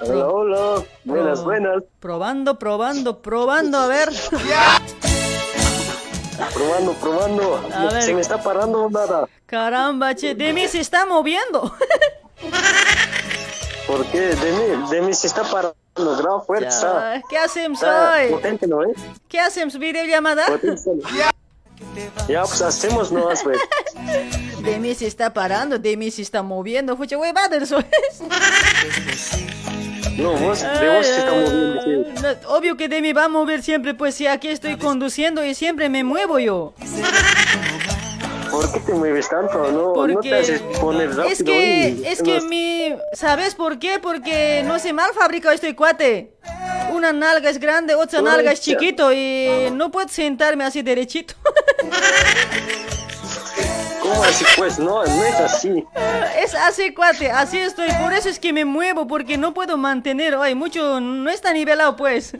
[0.00, 0.82] Hola, hola.
[1.04, 1.82] Buenas, buenas.
[2.00, 4.08] Probando, probando, probando, a ver.
[6.54, 7.62] Probando, probando.
[7.74, 8.02] A ver.
[8.02, 9.28] Se me está parando nada.
[9.44, 11.74] Caramba, che, de mí se está moviendo.
[13.86, 14.20] ¿Por qué?
[14.20, 15.76] De mí, de mí se está parando.
[15.98, 16.68] Graba fuerte.
[16.68, 18.30] Está, Ya, ¿Qué hacemos hoy?
[18.30, 18.82] potente, ¿no?
[18.84, 18.94] Eh?
[19.28, 19.78] ¿Qué hacemos?
[19.78, 20.46] ¿Videollamada?
[20.46, 20.90] Potente.
[22.28, 23.58] Ya, pues hacemos nomás, pues.
[24.62, 26.96] De mí se está parando, de mí se está moviendo.
[26.96, 27.86] Fucha, huevada, eso es.
[30.18, 31.82] No, vos, de vos se está moviendo.
[31.84, 32.22] sí.
[32.44, 35.54] No, obvio que de mí va a mover siempre, pues si aquí estoy conduciendo y
[35.54, 36.74] siempre me muevo yo.
[38.60, 39.58] ¿Por qué te mueves tanto?
[39.70, 41.24] No, no te Porque haces poner rápido.
[41.32, 43.98] es que, y- es que no- mi, ¿sabes por qué?
[44.00, 46.32] Porque no sé mal fabricado este cuate.
[46.92, 51.34] Una nalga es grande, otra nalga es chiquito y no puedo sentarme así derechito.
[54.02, 54.78] ¿Cómo así, pues?
[54.78, 55.84] No, no es así.
[56.42, 57.88] Es así, cuate, así estoy.
[58.02, 60.34] Por eso es que me muevo, porque no puedo mantener.
[60.36, 62.32] Ay, mucho, no está nivelado, pues.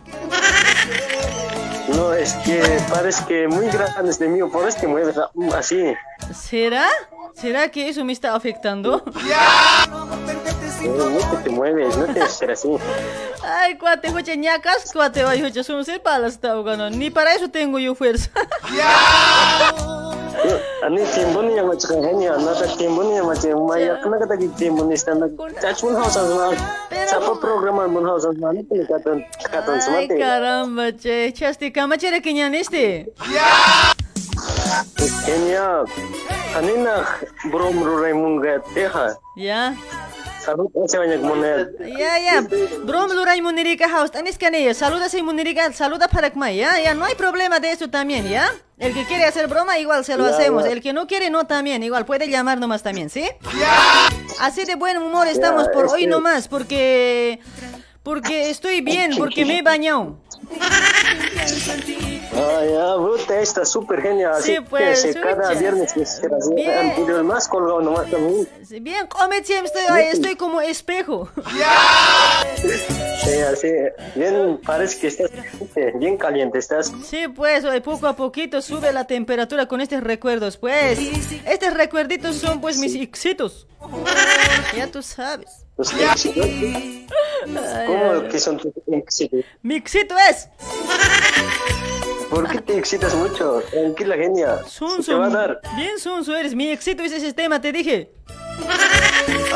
[1.96, 2.60] No, es que
[2.90, 4.40] parece que muy grande es de mí.
[4.50, 5.16] Por eso te mueves
[5.56, 5.94] así.
[6.34, 6.86] ¿Será?
[7.34, 9.02] ¿Será que eso me está afectando?
[10.80, 12.68] Eh, No te, te mueves, no te ser así.
[13.42, 16.88] Ay, cuate, joche, ñacas, cuate, ay, joche, son seis palas, está ahogando.
[16.90, 18.30] Ni para eso tengo yo fuerza.
[20.82, 23.98] Ani tiempo ni yang macam hanya, nada tiempo ni yang macam maya.
[23.98, 25.34] Kena kata ni stand up.
[25.60, 26.54] Touch pun house sama.
[27.10, 28.54] Siapa programan pun house sama.
[28.54, 29.18] Ni pun kata
[29.50, 30.14] kata Ay, semate.
[30.14, 31.34] caramba, che.
[31.34, 33.12] Chasti, kamachere que ñaniste.
[35.24, 35.84] Kenya,
[36.58, 37.06] ani nak
[37.52, 39.14] brom rurai munga teha.
[39.36, 39.74] Ya.
[40.42, 41.60] Salut aja banyak monel.
[42.02, 42.36] Ya, ya.
[42.88, 44.10] Brom luray munirika house.
[44.10, 44.74] Tanis canella.
[44.74, 45.70] Saluda si munirika.
[45.72, 46.80] Saluda para Kmay, ya.
[46.82, 48.50] Ya, no hay problema de eso también, ya.
[48.78, 50.64] El que quiere hacer broma, igual se lo Ya, hacemos.
[50.64, 50.70] ya.
[50.70, 51.82] El que no quiere, no también.
[51.82, 53.28] Igual puede llamar nomás también, ¿sí?
[54.40, 57.38] Así de buen humor estamos Ya, por hoy nomás, porque.
[58.02, 60.16] Porque estoy bien, porque me he bañado.
[62.34, 64.34] Ah, ya, bruta, está súper genial.
[64.34, 68.48] Así Sí, pues, que cada viernes que se anterior más colgado nomás también.
[68.66, 71.28] Sí, Bien, come siempre estoy, ay, estoy como espejo.
[73.24, 73.68] Sí, así,
[74.14, 75.30] bien, parece que estás
[75.94, 76.92] bien caliente, estás.
[77.04, 80.98] Sí, pues, hoy poco a poquito sube la temperatura con estos recuerdos, pues.
[81.46, 83.66] Estos recuerditos son, pues, mis éxitos.
[84.76, 85.66] Ya tú sabes.
[85.76, 86.46] Tus éxitos.
[87.86, 89.40] ¿Cómo que son tus éxitos?
[89.62, 90.48] Mi éxito es.
[92.30, 93.62] ¿Por qué te excitas mucho?
[93.70, 94.64] Tranquila, genia.
[94.66, 95.38] Sun, Se te va a sun.
[95.38, 95.60] dar.
[95.76, 96.54] Bien, Sunsu, eres.
[96.54, 98.10] Mi éxito es ese tema, te dije.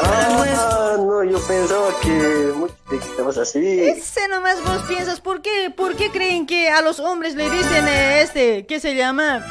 [0.04, 3.82] Ah, no, yo pensaba que mucho te excitabas así.
[3.82, 7.86] Ese nomás vos piensas, ¿por qué, ¿por qué creen que a los hombres le dicen
[7.88, 9.44] eh, este, ¿qué se llama?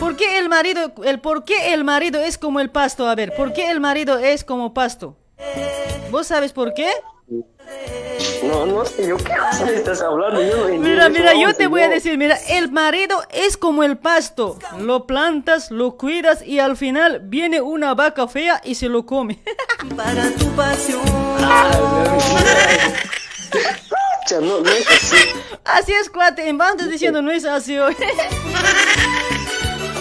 [0.00, 3.06] ¿Por qué el marido, el por qué el marido es como el pasto?
[3.08, 5.16] A ver, ¿por qué el marido es como pasto?
[6.10, 6.90] ¿Vos sabes por qué?
[7.26, 9.32] No, no sé, yo qué
[9.74, 10.42] estás hablando.
[10.42, 13.96] Yo no Mira, mira, yo te voy a decir, mira, el marido es como el
[13.96, 14.58] pasto.
[14.78, 19.42] Lo plantas, lo cuidas y al final viene una vaca fea y se lo come.
[19.96, 21.00] Para tu pasión.
[24.26, 25.16] Cha, no, no es así.
[25.64, 27.96] Así es, cuate, en banda diciendo no es así hoy.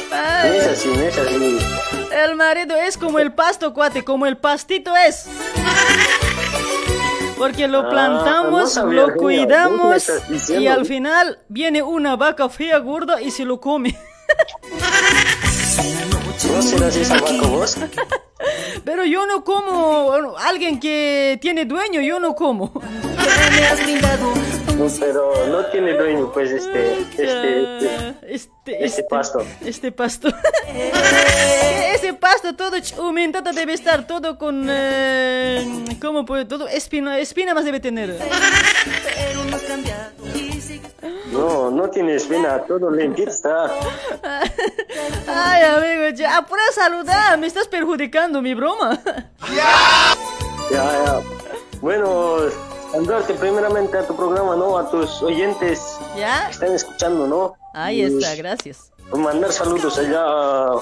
[0.10, 1.60] No es así, no es así.
[2.14, 5.28] El marido es como el pasto, cuate, como el pastito es.
[7.44, 10.10] Porque lo Ah, plantamos, lo cuidamos
[10.48, 14.00] y al final viene una vaca fea, gorda y se lo come.
[16.50, 17.78] ¿Vos serás esa vaca vos?
[18.86, 22.74] Pero yo no como bueno, alguien que tiene dueño, yo no como.
[24.78, 29.46] No, pero no tiene dueño, pues, este, este, este, Este, este pasto.
[29.64, 30.30] Este pasto.
[31.96, 34.68] Ese pasto todo aumentado debe estar todo con...
[34.70, 36.46] Eh, ¿Cómo puede?
[36.46, 38.18] Todo espina, espina más debe tener.
[38.18, 40.12] Pero no cambiado
[41.32, 43.70] No, no tiene espina, todo limpito está.
[45.28, 49.00] Ay, amigo, ya, apura a saludar, me estás perjudicando mi broma.
[49.56, 49.72] Ya,
[50.72, 51.22] ya.
[51.82, 52.38] Bueno,
[52.92, 54.78] saludarte primeramente a tu programa, ¿no?
[54.78, 55.82] A tus oyentes
[56.18, 56.46] ¿Ya?
[56.46, 57.56] que están escuchando, ¿no?
[57.74, 58.92] Ahí Y está, gracias.
[59.12, 60.74] Mandar saludos allá a,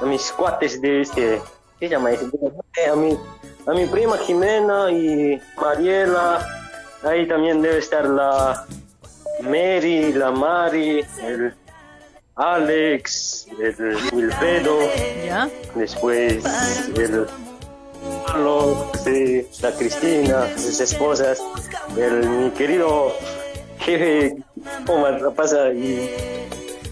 [0.00, 1.40] a mis cuates de este.
[1.78, 2.10] ¿Qué se llama?
[2.10, 3.18] A mi,
[3.66, 6.46] a mi prima Jimena y Mariela.
[7.04, 8.66] Ahí también debe estar la
[9.42, 11.54] Mary, la Mari, el
[12.36, 14.78] Alex, el Wilfredo.
[15.24, 15.48] ¿Ya?
[15.74, 16.44] Después
[16.96, 17.26] el
[18.26, 21.42] Carlos, sí, la Cristina, sus esposas,
[21.96, 23.12] el mi querido
[23.78, 24.36] jefe
[24.88, 26.10] Omar Rapaza y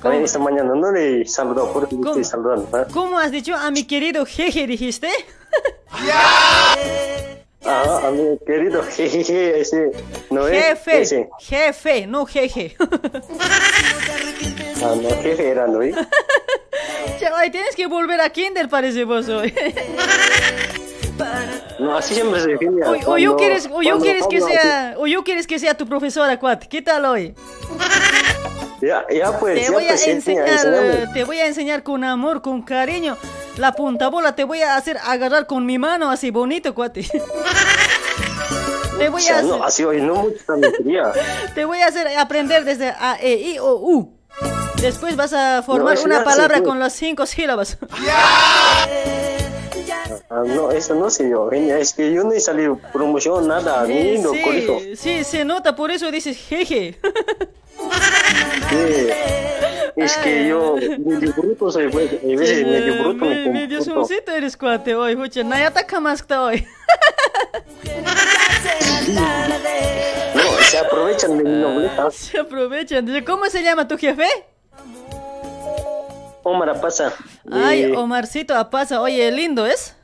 [0.02, 2.68] también esta mañana no le saludó porque le estoy saludando.
[2.76, 2.86] ¿ah?
[2.92, 5.08] ¿Cómo has dicho a mi querido jeje, dijiste?
[7.64, 9.90] Ah, a mi querido jejeje, ese
[10.30, 11.28] no es Jefe, ese.
[11.40, 12.74] jefe, no jeje.
[14.82, 15.80] Ah, no, jefe era, ¿no?
[17.20, 19.52] Chaval, tienes que volver a Kinder, parece vos hoy.
[21.78, 22.82] No, así siempre se define.
[22.86, 25.86] O, o yo quieres, o yo quieres que sea, o yo quieres que sea tu
[25.86, 26.66] profesora, cuate.
[26.66, 27.34] ¿Qué tal hoy?
[28.80, 32.02] Ya, ya pues, Te ya voy a pues, enseña, enseñar, te voy a enseñar con
[32.04, 33.18] amor, con cariño.
[33.60, 37.02] La puntabola te voy a hacer agarrar con mi mano así bonito, cuate.
[38.98, 40.36] Te voy a hacer, no, así hoy no mucho
[41.54, 44.18] te voy a hacer aprender desde A, E, I, O, U.
[44.80, 47.78] Después vas a formar una palabra con las cinco sílabas.
[50.32, 51.50] Ah, no, eso no sé yo.
[51.50, 54.78] Es que yo no he salido promoción, nada, ni no, colegio.
[54.80, 57.00] sí, sí, se nota, por eso dices jeje.
[59.96, 64.06] Es que yo medio bruto soy, pues, a veces medio bruto me Me- Medio comporto.
[64.06, 65.42] suncito eres cuate hoy, hucha.
[65.42, 66.66] Nayata kamaskta hoy.
[70.34, 72.10] No, se aprovechan de mi nobleza.
[72.10, 73.24] Se aprovechan.
[73.24, 74.26] ¿Cómo se llama tu jefe?
[76.42, 77.12] Omar pasa.
[77.50, 79.00] Ay, Eh, Omarcito Apaza.
[79.00, 79.94] Oye, lindo es.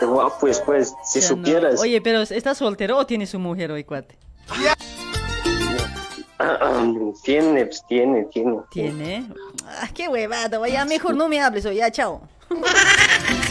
[0.00, 1.36] guau, pues, pues, si Ya no.
[1.36, 1.80] supieras.
[1.80, 4.16] Oye, pero ¿estás soltero o tiene su mujer hoy, cuate?
[7.22, 8.60] Tiene, pues, tiene, tiene.
[8.70, 9.28] ¿Tiene?
[9.66, 10.58] Ah, qué huevada.
[10.58, 11.76] Oye, ya mejor no me hables hoy.
[11.76, 12.20] Ya, chao.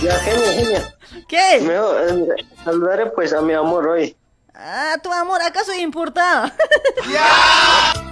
[0.01, 0.95] Ya, genia, genia.
[1.27, 1.61] ¿Qué?
[1.61, 4.15] Mejor, eh, saludaré pues a mi amor hoy.
[4.53, 6.53] Ah, tu amor, ¿acaso importa?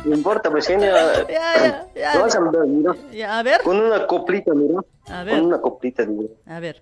[0.06, 0.94] No importa, pues, genia.
[1.28, 2.12] Ya, ya, ya.
[2.14, 2.96] Te voy a saludar, mira.
[3.12, 3.62] Ya, a ver.
[3.62, 4.80] Con una coplita, mira.
[5.08, 5.36] A ver.
[5.36, 6.34] Con una coplita, mira.
[6.48, 6.82] A ver.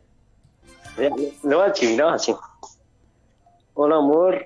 [0.98, 2.36] Ya, Le voy a mira, así.
[3.74, 4.46] Hola, amor.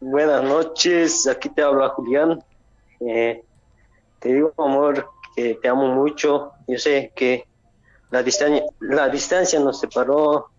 [0.00, 1.26] Buenas noches.
[1.26, 2.42] Aquí te habla Julián.
[3.00, 3.42] Eh,
[4.18, 6.52] te digo, amor, que te amo mucho.
[6.66, 7.46] Yo sé que
[8.10, 10.50] la distancia, la distancia nos separó.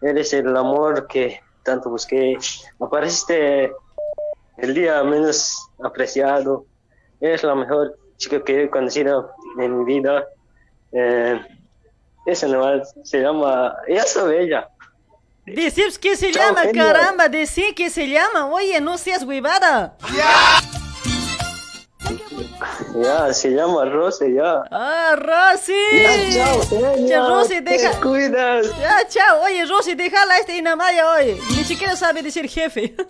[0.00, 2.38] Eres el amor que tanto busqué.
[2.80, 3.72] Apareciste
[4.58, 6.64] el día menos apreciado.
[7.20, 10.24] Eres la mejor chica que he conocido en mi vida.
[10.92, 11.40] Eh,
[12.26, 13.74] esa nomás se llama.
[13.86, 14.68] Ella sabe ella.
[15.44, 16.92] Decir que se Chao, llama, genial.
[16.92, 18.46] caramba, decir que se llama.
[18.46, 19.96] Oye, no seas huevada.
[22.94, 24.64] Ya, se llama Rose, ya.
[24.70, 25.72] Ah, Rosy.
[25.92, 28.00] Ya, chao, Ya, Rosy, te deja.
[28.00, 28.66] cuidas.
[28.78, 29.42] Ya, chao.
[29.44, 31.40] Oye, Rosy, déjala a este Inamaya hoy.
[31.56, 32.94] Ni siquiera sabe decir jefe.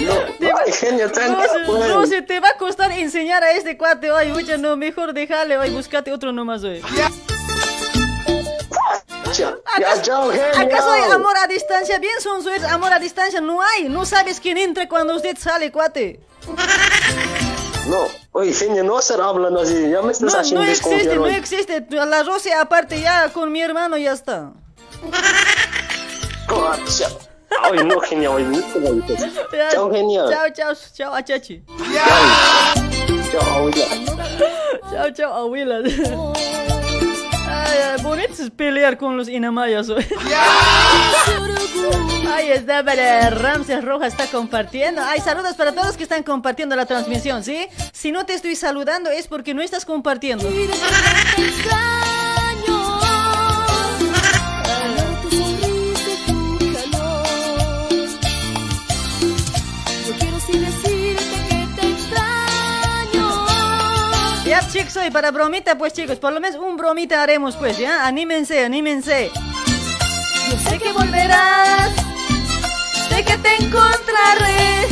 [0.00, 0.14] No,
[0.56, 1.92] ay, genio, tranquilo, Rosy.
[1.92, 4.30] Rosy, te va a costar enseñar a este cuate hoy.
[4.30, 5.68] Oye, no, mejor déjale hoy.
[5.70, 6.80] Búscate otro nomás hoy.
[6.96, 7.10] Ya.
[9.76, 11.98] ¿Acaso hay amor a distancia?
[11.98, 13.42] Bien, son es amor a distancia.
[13.42, 13.90] No hay.
[13.90, 16.20] No sabes quién entra cuando usted sale, cuate.
[17.90, 19.90] No, oye, genio, no estar hablando así.
[19.90, 21.86] Ya me estás No, haciendo no existe, no existe.
[21.90, 24.52] La Rosy aparte ya con mi hermano ya está.
[26.48, 27.18] Chao.
[27.62, 28.62] Ay, no, oye,
[29.06, 30.30] te Chao, genio.
[30.30, 31.62] Chao, chao, chao, achachi.
[33.32, 33.86] Chao, abuela.
[34.90, 35.82] Chao, chao, abuela.
[38.02, 40.06] Bonito es pelear con los inamayas hoy.
[42.32, 45.02] Ahí está, para Ramses Rojas está compartiendo.
[45.04, 47.68] Ay, saludos para todos que están compartiendo la transmisión, ¿sí?
[47.92, 50.48] Si no te estoy saludando es porque no estás compartiendo.
[64.90, 68.06] Que soy para bromita, pues chicos, por lo menos un bromita haremos, pues, ¿ya?
[68.06, 69.30] Anímense, anímense.
[70.50, 71.90] Yo sé que volverás,
[73.08, 74.88] sé que te encontraré.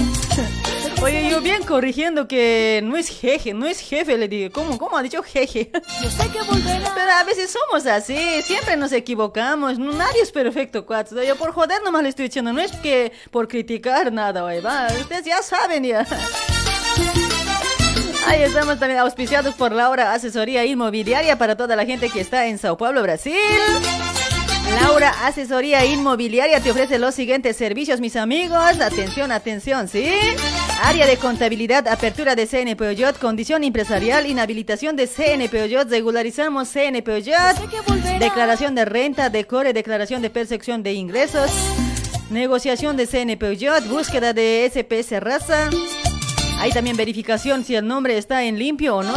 [1.03, 4.53] Oye, yo bien corrigiendo que no es jeje, no es jefe, le digo.
[4.53, 5.70] ¿Cómo, cómo ha dicho jeje?
[6.03, 6.91] Yo sé que volverás.
[6.95, 9.79] Pero a veces somos así, siempre nos equivocamos.
[9.79, 11.23] No, nadie es perfecto, cuatro.
[11.23, 14.89] Yo por joder nomás le estoy diciendo, no es que por criticar nada, oye, va.
[15.01, 16.05] Ustedes ya saben ya.
[18.29, 22.59] Ahí estamos también auspiciados por Laura Asesoría Inmobiliaria para toda la gente que está en
[22.59, 23.33] Sao Paulo, Brasil.
[24.83, 28.81] Laura Asesoría Inmobiliaria te ofrece los siguientes servicios, mis amigos.
[28.83, 30.11] Atención, atención, ¿sí?
[30.83, 37.11] Área de contabilidad, apertura de CNP Oyot, condición empresarial, inhabilitación de CNP Oyot, regularizamos CNP
[37.11, 37.57] Oyot,
[38.19, 41.51] declaración de renta, decore, declaración de percepción de ingresos,
[42.29, 45.71] negociación de CNP Oyot, búsqueda de SPS raza.
[46.60, 49.14] Hay también verificación si el nombre está en limpio o no.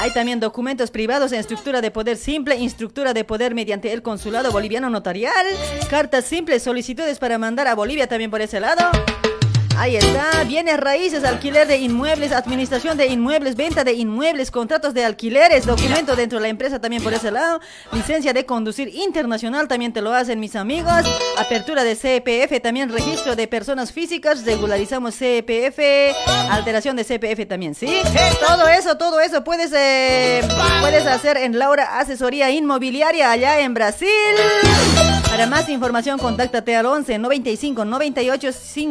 [0.00, 4.52] Hay también documentos privados en estructura de poder simple, instructura de poder mediante el consulado
[4.52, 5.46] boliviano notarial,
[5.90, 8.82] cartas simples, solicitudes para mandar a Bolivia también por ese lado.
[9.76, 15.04] Ahí está, bienes raíces, alquiler de inmuebles, administración de inmuebles, venta de inmuebles, contratos de
[15.04, 17.60] alquileres, documento dentro de la empresa también por ese lado,
[17.92, 21.04] licencia de conducir internacional también te lo hacen mis amigos,
[21.36, 25.80] apertura de CPF, también registro de personas físicas, regularizamos CPF,
[26.50, 27.88] alteración de CPF también, ¿sí?
[28.46, 30.42] Todo eso, todo eso puedes, eh,
[30.80, 34.08] puedes hacer en Laura Asesoría Inmobiliaria allá en Brasil.
[35.34, 38.50] Para más información, contáctate al 11 95 98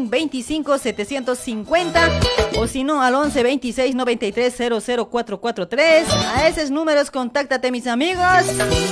[0.09, 2.09] 25 750
[2.57, 6.05] o si no al 11 26 93 00443.
[6.35, 8.25] A esos números contáctate mis amigos.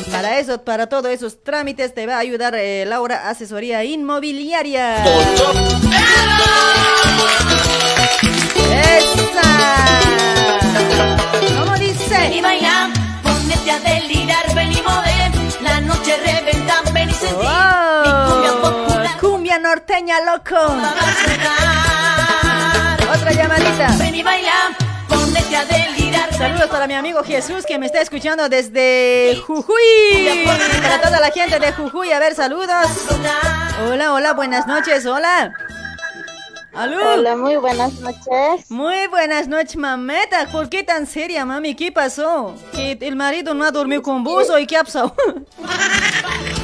[0.09, 5.03] Para eso, para todos esos trámites te va a ayudar eh, Laura Asesoría Inmobiliaria.
[8.71, 9.99] ¡Esa!
[11.59, 12.17] ¿Cómo dice?
[12.17, 12.89] Ven y baila,
[13.21, 15.10] ponete a delirar, ven y mover,
[17.29, 19.19] ¡Wow!
[19.19, 20.55] Cumbia norteña, loco.
[23.13, 23.95] Otra llamadita.
[23.99, 24.75] Ven y baila,
[25.07, 26.33] ponete a delirar.
[26.33, 30.45] Saludos para mi amigo Jesús que me está escuchando desde Jujuy.
[30.81, 32.87] Para toda la gente de Jujuy, a ver, saludos.
[33.85, 35.53] Hola, hola, buenas noches, hola.
[36.73, 36.97] ¿Aló?
[37.13, 38.69] Hola, muy buenas noches.
[38.69, 40.47] Muy buenas noches, mameta.
[40.49, 41.75] ¿Por qué tan seria, mami?
[41.75, 42.55] ¿Qué pasó?
[42.73, 45.13] ¿Que el marido no ha dormido con vos o qué ha pasado?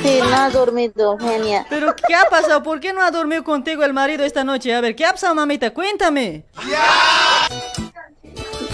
[0.03, 1.65] Sí, no ha dormido, genia.
[1.69, 2.61] ¿Pero qué ha pasado?
[2.61, 4.73] ¿Por qué no ha dormido contigo el marido esta noche?
[4.73, 5.73] A ver, ¿qué ha pasado, mamita?
[5.73, 6.45] Cuéntame.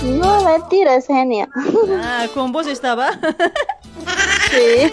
[0.03, 1.47] No, mentiras, genia.
[2.03, 3.11] Ah, ¿con vos estaba?
[4.53, 4.91] Sí.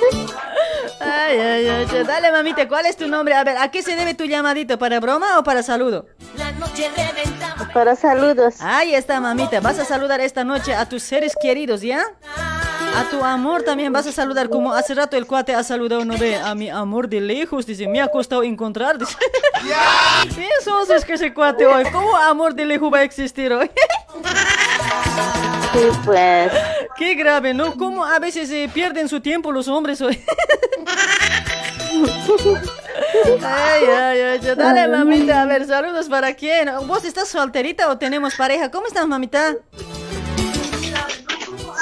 [1.00, 2.04] Ay, ay, ay.
[2.06, 3.34] Dale, mamita, ¿cuál es tu nombre?
[3.34, 4.78] A ver, ¿a qué se debe tu llamadito?
[4.78, 6.06] ¿Para broma o para saludo?
[7.74, 8.54] Para saludos.
[8.60, 9.60] Ahí está, mamita.
[9.60, 12.04] Vas a saludar esta noche a tus seres queridos, ¿ya?
[12.96, 16.18] A tu amor también vas a saludar, como hace rato el cuate ha saludado, no
[16.18, 19.16] ve, a mi amor de lejos, dice, me ha costado encontrar, dice.
[20.60, 23.70] Eso es que ese cuate hoy, ¿cómo amor de lejos va a existir hoy?
[25.72, 26.52] Sí, pues.
[26.96, 27.76] Qué grave, ¿no?
[27.76, 30.22] ¿Cómo a veces se pierden su tiempo los hombres hoy?
[33.42, 36.70] Ay, ay, ay, dale mamita, a ver, saludos para quién.
[36.86, 38.70] ¿Vos estás solterita o tenemos pareja?
[38.70, 39.56] ¿Cómo estás, mamita?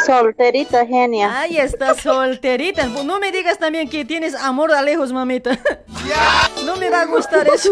[0.07, 1.41] Solterita, genia.
[1.41, 2.87] Ahí está, solterita.
[2.87, 5.59] No me digas también que tienes amor a lejos, mamita.
[6.65, 7.71] No me va a gustar eso.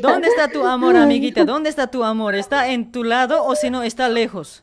[0.00, 1.44] ¿Dónde está tu amor, amiguita?
[1.44, 2.34] ¿Dónde está tu amor?
[2.34, 4.62] ¿Está en tu lado o si no, está lejos?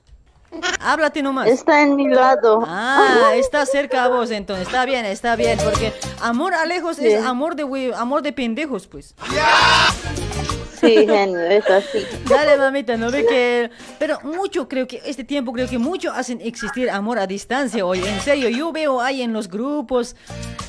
[0.81, 1.47] Háblate nomás.
[1.47, 2.63] Está en mi lado.
[2.68, 4.68] Ah, está cerca a vos, entonces.
[4.68, 5.57] Está bien, está bien.
[5.63, 9.15] Porque amor a lejos es amor de, amor de pendejos, pues.
[10.81, 11.99] Sí, genio, es así.
[12.27, 13.69] Dale, mamita, no ve que.
[13.99, 17.99] Pero mucho, creo que este tiempo, creo que mucho hacen existir amor a distancia hoy.
[17.99, 20.15] En serio, yo veo ahí en los grupos,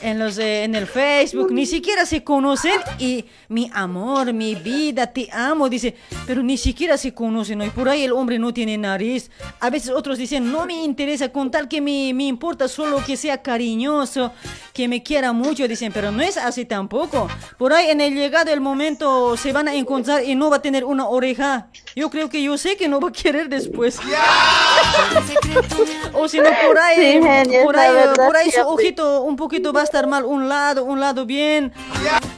[0.02, 5.06] en los eh, en el Facebook, ni siquiera se conocen y mi amor, mi vida,
[5.06, 5.94] te amo, dice,
[6.26, 7.58] pero ni siquiera se conocen.
[7.58, 7.64] ¿no?
[7.64, 9.30] Y por ahí el hombre no tiene nariz.
[9.60, 13.16] A veces otros dicen, no me interesa, con tal que me, me importa solo que
[13.16, 14.32] sea cariñoso,
[14.74, 17.28] que me quiera mucho, dicen, pero no es así tampoco.
[17.56, 20.62] Por ahí en el llegado el momento se van a encontrar y no va a
[20.62, 21.68] tener una oreja.
[21.94, 23.98] Yo creo que yo sé que no va a querer después.
[26.14, 27.20] o si no, por ahí,
[27.64, 31.00] por ahí, por ahí su ojito un poquito va a estar mal, un lado, un
[31.00, 31.72] lado bien.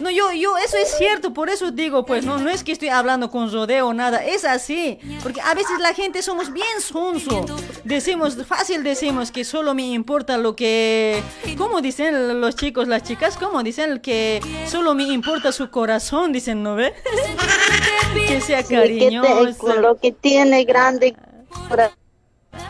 [0.01, 2.89] No, yo, yo, eso es cierto, por eso digo, pues, no, no es que estoy
[2.89, 4.99] hablando con rodeo nada, es así.
[5.23, 7.47] Porque a veces la gente somos bien sonso.
[7.85, 11.23] Decimos, fácil decimos que solo me importa lo que.
[11.57, 13.37] ¿Cómo dicen los chicos, las chicas?
[13.37, 16.33] ¿Cómo dicen que solo me importa su corazón?
[16.33, 16.93] Dicen, ¿no ve?
[18.27, 19.75] que sea Sí, que te- cariñoso.
[19.81, 21.15] lo que tiene grande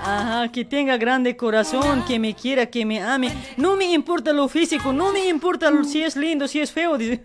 [0.07, 3.33] Ajá, que tenga grande corazón, que me quiera, que me ame.
[3.57, 6.99] No me importa lo físico, no me importa lo- si es lindo, si es feo.
[6.99, 7.23] Dice.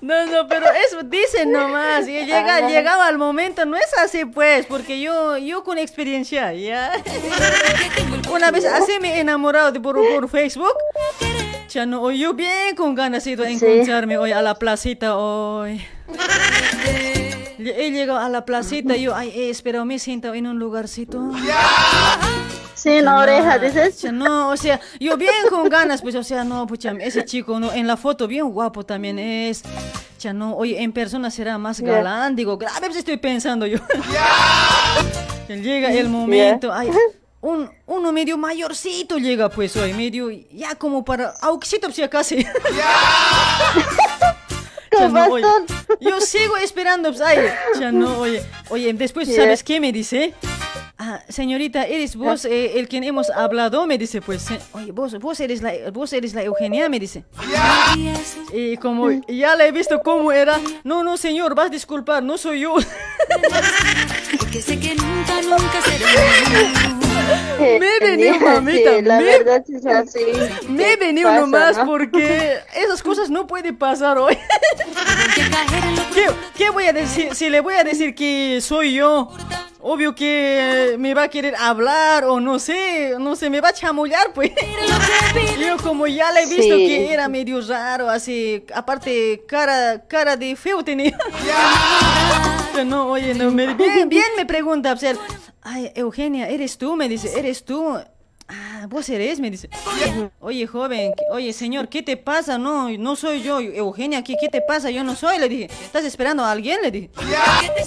[0.00, 2.06] No, no, pero eso dicen nomás.
[2.06, 2.68] Y llega, Ajá.
[2.68, 6.92] llegaba al momento, no es así pues, porque yo, yo con experiencia, ¿ya?
[8.32, 10.74] Una vez así me he enamorado de por, por Facebook.
[11.68, 15.16] Ya no, hoy yo bien con ganas he ido a encontrarme hoy a la placita
[15.16, 15.84] hoy.
[17.70, 21.30] He llegado a la placita, yo, ay, he esperado, me he sentado en un lugarcito.
[22.74, 24.12] Sin Ya oreja, no, dices.
[24.12, 27.72] no, o sea, yo bien con ganas, pues, o sea, no, pucha, ese chico, no,
[27.72, 29.62] en la foto bien guapo también es.
[30.20, 33.78] Ya no, oye, en persona será más galán, digo, a veces estoy pensando yo.
[35.48, 36.90] Llega el momento, ay,
[37.40, 42.46] un, uno medio mayorcito llega, pues, hoy, medio, ya como para, auxito, pues, ya casi.
[44.98, 45.44] Ya no, oye,
[46.00, 47.38] yo sigo esperando, pues, ay,
[47.78, 49.34] ya no, oye, oye, después.
[49.34, 50.34] ¿sabes qué me dice?
[50.96, 53.86] Ah, señorita, ¿eres vos eh, el quien hemos hablado?
[53.86, 57.24] Me dice, pues, eh, oye, vos, vos, eres la, vos eres la Eugenia, me dice.
[58.52, 62.38] Y como ya la he visto cómo era, no, no, señor, vas a disculpar, no
[62.38, 62.76] soy yo.
[64.38, 67.03] Porque sé que nunca, nunca seré
[67.58, 70.20] Me he venido, mamita, Sí, la me- verdad es así.
[70.68, 71.86] Me he venido Pasa, nomás ¿no?
[71.86, 74.36] porque esas cosas no pueden pasar hoy.
[76.14, 76.26] ¿Qué,
[76.56, 77.34] qué voy a decir?
[77.34, 79.30] Si le voy a decir que soy yo,
[79.80, 83.72] obvio que me va a querer hablar o no sé, no sé, me va a
[83.72, 84.52] chamullar, pues.
[85.58, 86.86] Yo como ya le he visto Sí.
[86.86, 91.16] que era medio raro, así, aparte cara, cara de feo tenía.
[92.86, 95.14] No, oye, no, me- bien, bien me pregunta, o sea,
[95.62, 96.96] ay, Eugenia, ¿eres tú?
[96.96, 97.96] Me dice, ¿eres tú?
[98.46, 99.70] Ah, vos eres, me dice.
[100.40, 102.58] Oye, joven, oye, señor, ¿qué te pasa?
[102.58, 104.90] No, no soy yo, Eugenia, ¿qué, qué te pasa?
[104.90, 105.64] Yo no soy, le dije.
[105.82, 106.82] ¿Estás esperando a alguien?
[106.82, 107.10] Le dije.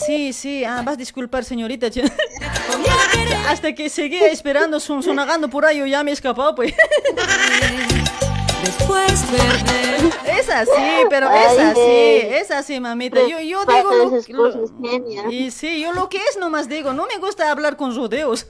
[0.06, 1.88] Sí, sí, ah, vas a disculpar, señorita.
[3.48, 6.74] Hasta que seguía esperando, son, sonagando por ahí, yo ya me he escapado, pues.
[8.64, 10.12] Después perder.
[10.40, 10.72] Es así,
[11.10, 13.20] pero Ay, es así, es así, mamita.
[13.28, 13.92] Yo, yo Pasa digo
[14.30, 17.96] lo, lo- y sí, yo lo que es nomás digo, no me gusta hablar con
[17.96, 18.46] rodeos.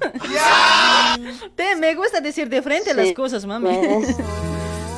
[1.56, 3.70] Te, me gusta decir de frente las cosas, mami.
[3.88, 4.16] pues.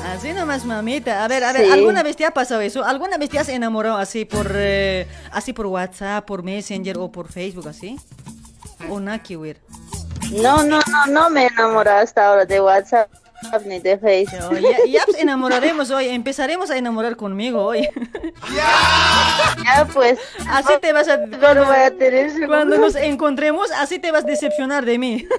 [0.06, 1.24] Así nomás, mamita.
[1.24, 1.70] A ver, a ver, Sí.
[1.72, 2.84] ¿alguna vez te ha pasado eso?
[2.84, 7.30] ¿Alguna vez te has enamorado así por, eh, así por WhatsApp, por Messenger o por
[7.30, 7.96] Facebook, así?
[8.88, 9.60] O nada que ver.
[10.32, 13.08] No, no, no, no me he enamorado hasta ahora de WhatsApp
[13.64, 14.58] ni de Facebook.
[14.60, 17.88] Ya, ya enamoraremos hoy, empezaremos a enamorar conmigo hoy.
[19.64, 20.18] Ya pues.
[20.48, 21.18] Así te vas a...
[21.18, 25.26] Cuando voy a tener Cuando nos encontremos, así te vas a decepcionar de mí.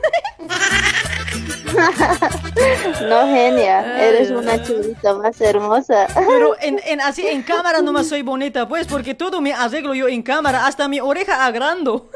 [3.07, 6.07] No, genia, eres una chulita más hermosa.
[6.13, 10.07] Pero en, en- así en cámara nomás soy bonita, pues, porque todo me arreglo yo
[10.09, 12.09] en cámara, hasta mi oreja agrando.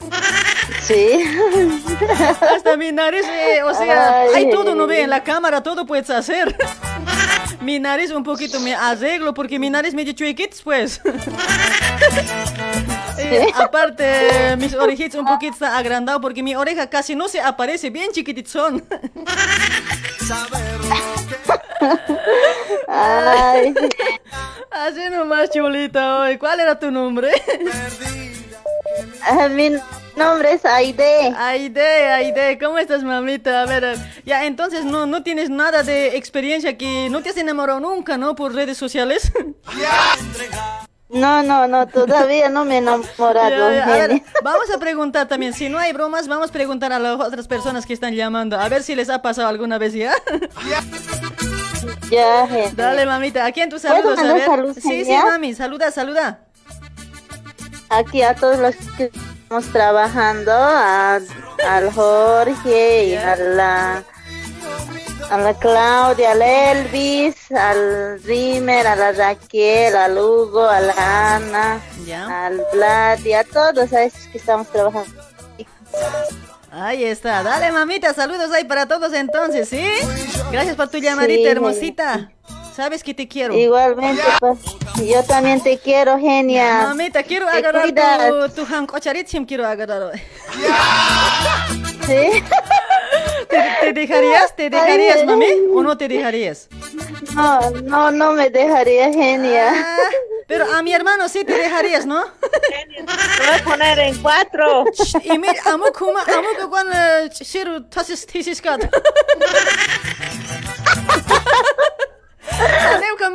[0.82, 1.24] Sí.
[2.40, 4.28] Hasta mi nariz, eh, o sea, Ay.
[4.34, 6.56] hay todo, no ve, en la cámara todo puedes hacer.
[7.60, 11.00] Mi nariz un poquito me arreglo porque mi nariz medio chuequitos, pues.
[13.18, 17.90] Eh, aparte, mis orejitas un poquito está agrandado porque mi oreja casi no se aparece,
[17.90, 18.84] bien chiquititos son.
[22.88, 23.74] Ay.
[24.70, 26.38] Así nomás, chulita, hoy.
[26.38, 27.30] ¿Cuál era tu nombre?
[29.22, 29.70] Ah, Mi
[30.16, 31.34] nombre es Aide.
[31.36, 33.62] Aide, Aide, ¿cómo estás, mamita?
[33.62, 37.80] A ver, ya, entonces no, no tienes nada de experiencia que no te has enamorado
[37.80, 38.34] nunca, ¿no?
[38.34, 39.32] Por redes sociales.
[41.14, 43.70] No, no, no, todavía no me he enamorado.
[43.70, 46.90] Ya, ya, a ver, vamos a preguntar también, si no hay bromas, vamos a preguntar
[46.90, 49.92] a las otras personas que están llamando, a ver si les ha pasado alguna vez
[49.92, 50.14] ya.
[52.10, 52.70] Ya, genia.
[52.74, 54.18] Dale, mamita, ¿a quién tú ¿Puedo saludas?
[54.20, 54.46] A ver.
[54.46, 56.46] saludos, sí, sí, mami, saluda, saluda.
[57.92, 61.20] Aquí a todos los que estamos trabajando, a,
[61.68, 64.02] al Jorge y a la,
[65.30, 71.80] a la Claudia, al Elvis, al Rimer, a la Raquel, al Hugo, a la Ana,
[72.06, 72.46] Ya.
[72.46, 75.12] al Vlad y a todos esos que estamos trabajando.
[76.70, 79.84] Ahí está, dale, mamita, saludos ahí para todos entonces, ¿sí?
[80.50, 82.32] Gracias por tu llamadita, Sí, hermosita.
[82.74, 83.54] Sabes que te quiero.
[83.54, 84.58] Igualmente, pues,
[85.04, 86.84] yo también te quiero, genia.
[86.88, 88.54] Mamita, quiero Te agarrar cuidas.
[88.54, 90.20] tu, tu hancocharitzim, quiero agarrar hoy.
[92.06, 92.42] ¿Sí?
[93.48, 94.56] ¿Te, te dejarías?
[94.56, 95.46] ¿Te dejarías, Ay, mami?
[95.74, 96.68] ¿O no te dejarías?
[97.34, 99.72] No, no, no me dejaría genia.
[99.74, 100.10] Ah,
[100.46, 102.24] pero a mi hermano sí te dejarías, ¿no?
[102.24, 104.84] Te voy a poner en cuatro.
[105.22, 106.94] Y mira, amo como, amo que cuando
[107.30, 108.82] shiru tasis tisis kat.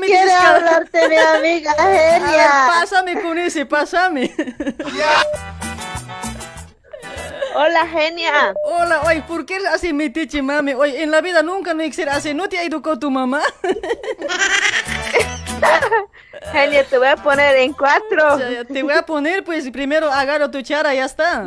[0.05, 2.67] Quiere hablarte mi amiga A ver, genia.
[2.67, 4.33] pásame con ese, pásame.
[7.55, 8.53] Hola, genia.
[8.63, 10.73] Hola, oye, ¿por qué eres así metiche, mami?
[10.73, 12.33] Oye, en la vida nunca no ser así.
[12.33, 13.41] ¿No te ha educado tu mamá?
[16.51, 18.37] Genia, te voy a poner en cuatro.
[18.71, 21.45] Te voy a poner, pues primero agarro tu chara, ya está.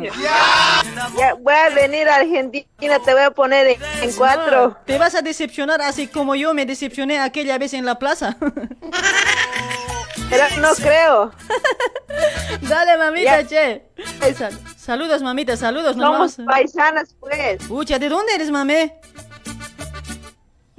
[1.17, 4.77] Ya, voy a venir a Argentina, te voy a poner en, en cuatro.
[4.85, 8.37] Te vas a decepcionar así como yo me decepcioné aquella vez en la plaza.
[10.29, 11.31] Pero no creo.
[12.61, 13.47] Dale, mamita, Ya.
[13.47, 13.83] che.
[14.37, 16.33] Sal- saludos, mamita, saludos nomás.
[16.33, 17.63] Somos paisanas, pues.
[17.67, 18.91] Pucha, ¿de dónde eres, mami?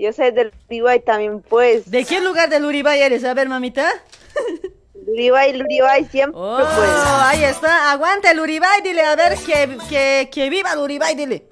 [0.03, 1.89] Yo soy del Uribay también, pues.
[1.89, 3.23] ¿De qué lugar del Uribay eres?
[3.25, 3.89] A ver, mamita.
[5.07, 6.91] Uribay, Uribay, siempre, Oh, pues.
[7.21, 7.93] ahí está.
[7.93, 11.47] Aguanta el Uribay, dile, a ver, que, que, que viva el Uribay, dile.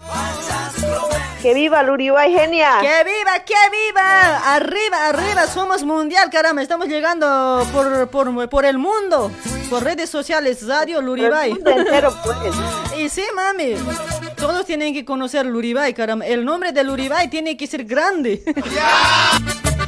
[1.41, 2.79] Que viva el Uribay, genia.
[2.81, 4.55] ¡Que viva, que viva!
[4.57, 6.61] Arriba, arriba, somos mundial, caramba.
[6.61, 9.31] Estamos llegando por, por, por el mundo.
[9.71, 11.51] Por redes sociales, Radio Luribay.
[11.51, 12.37] El mundo entero, pues.
[12.99, 13.77] Y sí, mami.
[14.41, 16.27] Todos tienen que conocer Luribay, caramba.
[16.27, 18.43] El nombre de Luribay tiene que ser grande.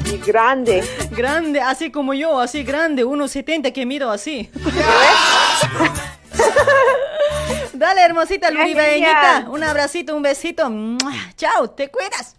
[0.04, 0.84] Y grande.
[1.10, 3.04] Grande, así como yo, así grande.
[3.04, 4.50] 1.70 que mido así.
[7.72, 9.46] Dale, hermosita Luribayeñita.
[9.48, 10.70] Un abracito, un besito.
[11.36, 12.36] Chao, te cuidas.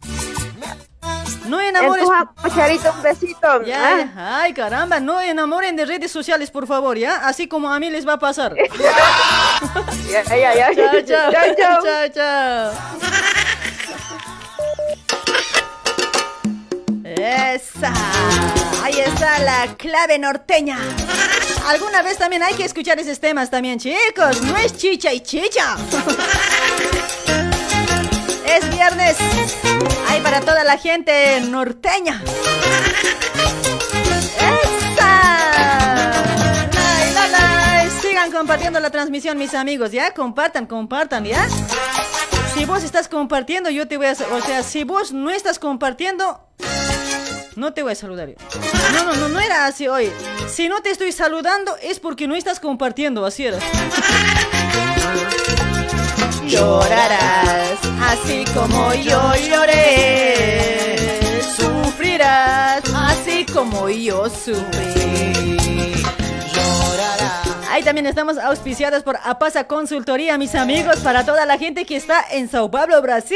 [1.48, 2.06] No En enamores.
[2.06, 3.64] tu cucharita, un besito.
[3.64, 4.42] Ya, Ah.
[4.44, 7.28] Ay, caramba, no enamoren de redes sociales, por favor, ¿ya?
[7.28, 8.54] Así como a mí les va a pasar.
[10.10, 10.76] Ya, ya, ya.
[10.76, 11.32] Chao, chao.
[11.32, 11.84] Chao, chao.
[11.84, 12.74] Chao, chao.
[17.06, 17.94] Esa.
[18.84, 20.78] Ahí está la clave norteña.
[21.68, 24.42] Alguna vez también hay que escuchar esos temas también, chicos.
[24.42, 25.76] No es chicha y chicha.
[28.46, 29.18] Es viernes.
[30.10, 32.22] Hay para toda la gente norteña.
[38.02, 40.14] Sigan compartiendo la transmisión, mis amigos, ¿ya?
[40.14, 41.48] Compartan, compartan, ¿ya?
[42.54, 44.12] Si vos estás compartiendo, yo te voy a...
[44.12, 46.48] O sea, si vos no estás compartiendo,
[47.56, 48.30] no te voy a saludar.
[48.94, 50.12] No, no, no, no era así hoy.
[50.48, 53.60] Si no te estoy saludando es porque no estás compartiendo, así era.
[56.48, 60.96] Llorarás así como yo lloré.
[61.58, 65.58] Sufrirás así como yo sufrí.
[67.74, 72.24] Ahí también estamos auspiciados por Apasa Consultoría, mis amigos, para toda la gente que está
[72.30, 73.36] en Sao Paulo, Brasil.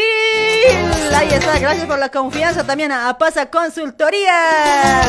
[1.16, 5.02] Ahí está, gracias por la confianza también a Apasa Consultoría.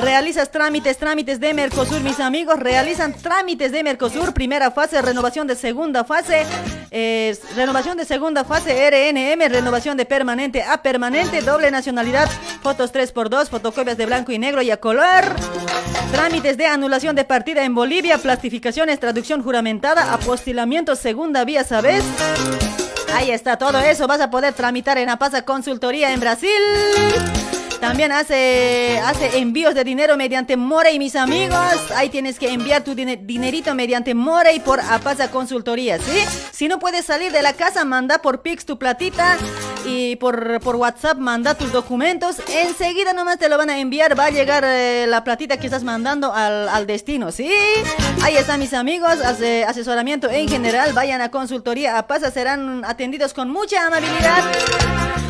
[0.00, 5.56] Realizas trámites, trámites de Mercosur, mis amigos, realizan trámites de Mercosur, primera fase, renovación de
[5.56, 6.46] segunda fase,
[7.56, 12.30] renovación de segunda fase, RNM, renovación de permanente a permanente, doble nacionalidad,
[12.62, 15.34] fotos 3x2, fotocopias de blanco y negro y a color.
[16.12, 22.04] Trámites de anulación de partida en Bolivia, plastificaciones, traducción juramentada, apostilamiento, segunda vía, ¿sabes?
[23.14, 26.50] Ahí está, todo eso vas a poder tramitar en Apasa Consultoría en Brasil.
[27.80, 31.58] También hace, hace envíos de dinero mediante Morey, mis amigos.
[31.96, 36.20] Ahí tienes que enviar tu dine- dinerito mediante Morey por Apasa Consultoría, ¿sí?
[36.52, 39.38] Si no puedes salir de la casa, manda por Pix tu platita
[39.86, 42.36] y por, por WhatsApp manda tus documentos.
[42.48, 44.18] Enseguida nomás te lo van a enviar.
[44.18, 47.50] Va a llegar eh, la platita que estás mandando al, al destino, ¿sí?
[48.22, 49.18] Ahí están mis amigos.
[49.24, 50.92] Hace- asesoramiento en general.
[50.92, 52.30] Vayan a Consultoría Apasa.
[52.30, 54.44] Serán atendidos con mucha amabilidad.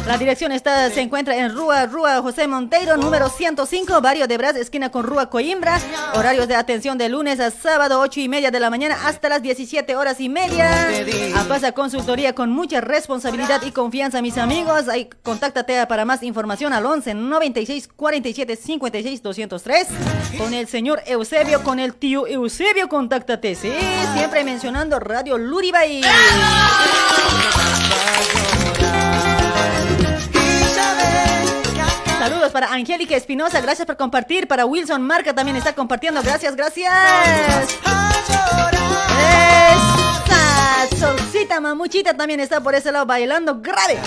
[0.06, 4.56] La dirección está, se encuentra en Rúa, Rúa José Monteiro, número 105, Barrio de Bras,
[4.56, 5.78] esquina con Rúa Coimbra.
[6.14, 9.42] Horarios de atención de lunes a sábado, 8 y media de la mañana hasta las
[9.42, 10.88] 17 horas y media.
[11.36, 14.39] A pasa consultoría con mucha responsabilidad y confianza, mis amigos.
[14.40, 19.86] Ahí, contáctate para más información al 11 96 47 56 203.
[20.38, 23.70] Con el señor Eusebio, con el tío Eusebio, contáctate, sí.
[24.14, 26.02] Siempre mencionando Radio Luribay.
[32.18, 34.48] Saludos para Angélica Espinosa, gracias por compartir.
[34.48, 37.78] Para Wilson Marca también está compartiendo, gracias, gracias.
[41.40, 43.98] Solcita mamuchita también está por ese lado bailando grave.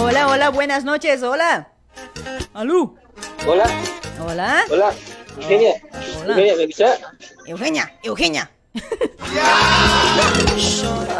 [0.00, 1.68] Hola, hola, buenas noches, hola.
[2.54, 2.96] Alú.
[3.46, 3.66] Hola,
[4.26, 4.64] Hola.
[4.70, 4.94] hola.
[5.36, 5.74] Eugenia,
[6.26, 7.00] Eugenia, ¿me escuchas?
[7.46, 8.50] Eugenia, Eugenia.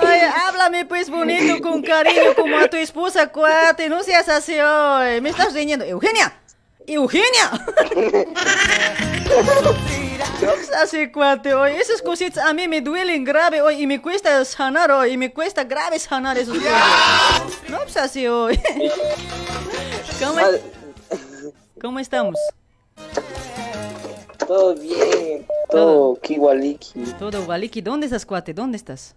[0.02, 3.90] Ay, Háblame pues bonito, con cariño, como a tu esposa, cuate.
[3.90, 5.20] No seas así hoy.
[5.20, 5.84] Me estás riñendo.
[5.84, 6.41] Eugenia.
[6.86, 7.50] Eugenia.
[10.82, 11.72] Así, cuate, hoy.
[11.72, 15.12] Esas cositas a mí me duelen grave hoy y me cuesta sanar hoy.
[15.12, 17.42] Y me cuesta grave sanar esos cosas.
[17.68, 18.60] No seas así hoy.
[20.18, 20.40] ¿Cómo,
[21.80, 22.38] ¿Cómo estamos?
[24.46, 26.92] Todo bien, todo kiwaliki.
[27.18, 27.80] Todo Waliki.
[27.80, 28.52] ¿Dónde estás, cuate?
[28.52, 29.14] ¿Dónde estás?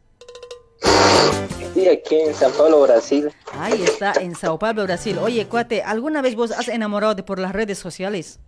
[1.62, 3.32] Estoy aquí en San Pablo, Brasil.
[3.60, 5.18] Ahí está, en Sao Paulo, Brasil.
[5.20, 8.40] Oye, cuate, ¿alguna vez vos has enamorado de por las redes sociales?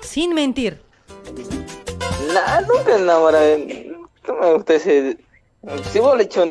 [0.00, 0.80] Sin mentir.
[2.32, 3.94] Nah, nunca enamoré.
[4.26, 5.18] No me gusta ese.
[5.92, 6.50] Si vos le echó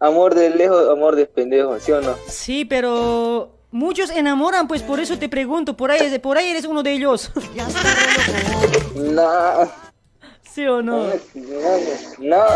[0.00, 2.16] amor de lejos, amor de pendejo, ¿sí o no?
[2.26, 6.82] Sí, pero muchos enamoran, pues por eso te pregunto, por ahí, por ahí eres uno
[6.82, 7.30] de ellos.
[8.96, 9.66] Nah.
[10.54, 11.08] ¿Sí o no?
[12.20, 12.46] No,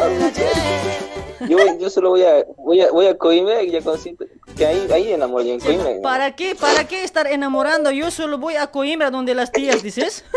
[1.48, 4.24] yo, yo solo voy a, voy a, voy a Coime y ya consigo
[4.56, 5.96] que ahí, ahí enamoro yo en Coime.
[6.00, 6.54] ¿Para qué?
[6.54, 7.90] ¿Para qué estar enamorando?
[7.90, 10.24] Yo solo voy a Coimbra donde las tías, dices.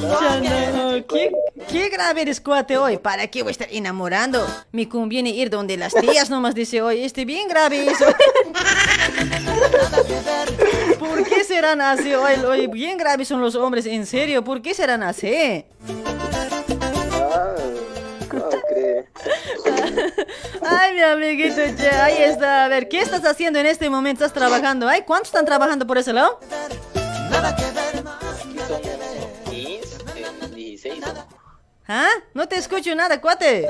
[0.00, 1.30] Ya no, ¿Qué,
[1.70, 2.96] qué grave eres cuate hoy.
[2.96, 4.46] ¿Para qué voy a estar enamorando?
[4.72, 7.04] Me conviene ir donde las tías nomás dice hoy.
[7.04, 8.06] Este bien grave eso.
[10.98, 12.34] ¿Por qué serán así hoy?
[12.44, 14.42] Hoy bien graves son los hombres, en serio.
[14.44, 15.64] ¿Por qué serán así?
[17.12, 17.54] Ah.
[20.62, 22.64] Ay, mi amiguito, che, ahí está.
[22.64, 24.24] A ver, ¿qué estás haciendo en este momento?
[24.24, 24.88] ¿Estás trabajando?
[24.88, 26.38] Ay, ¿cuántos están trabajando por ese lado?
[27.42, 27.62] Aquí
[28.66, 28.80] son
[29.50, 31.04] 15, 16.
[31.04, 31.26] somos.
[31.86, 32.10] ¿Ah?
[32.34, 33.66] No te escucho nada, cuate.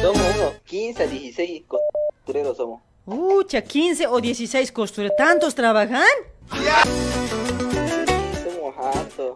[0.00, 2.82] Somos unos 15 a 16 costureros somos.
[3.06, 5.16] Ucha, 15 o 16 costureros.
[5.16, 6.06] ¿Tantos trabajan?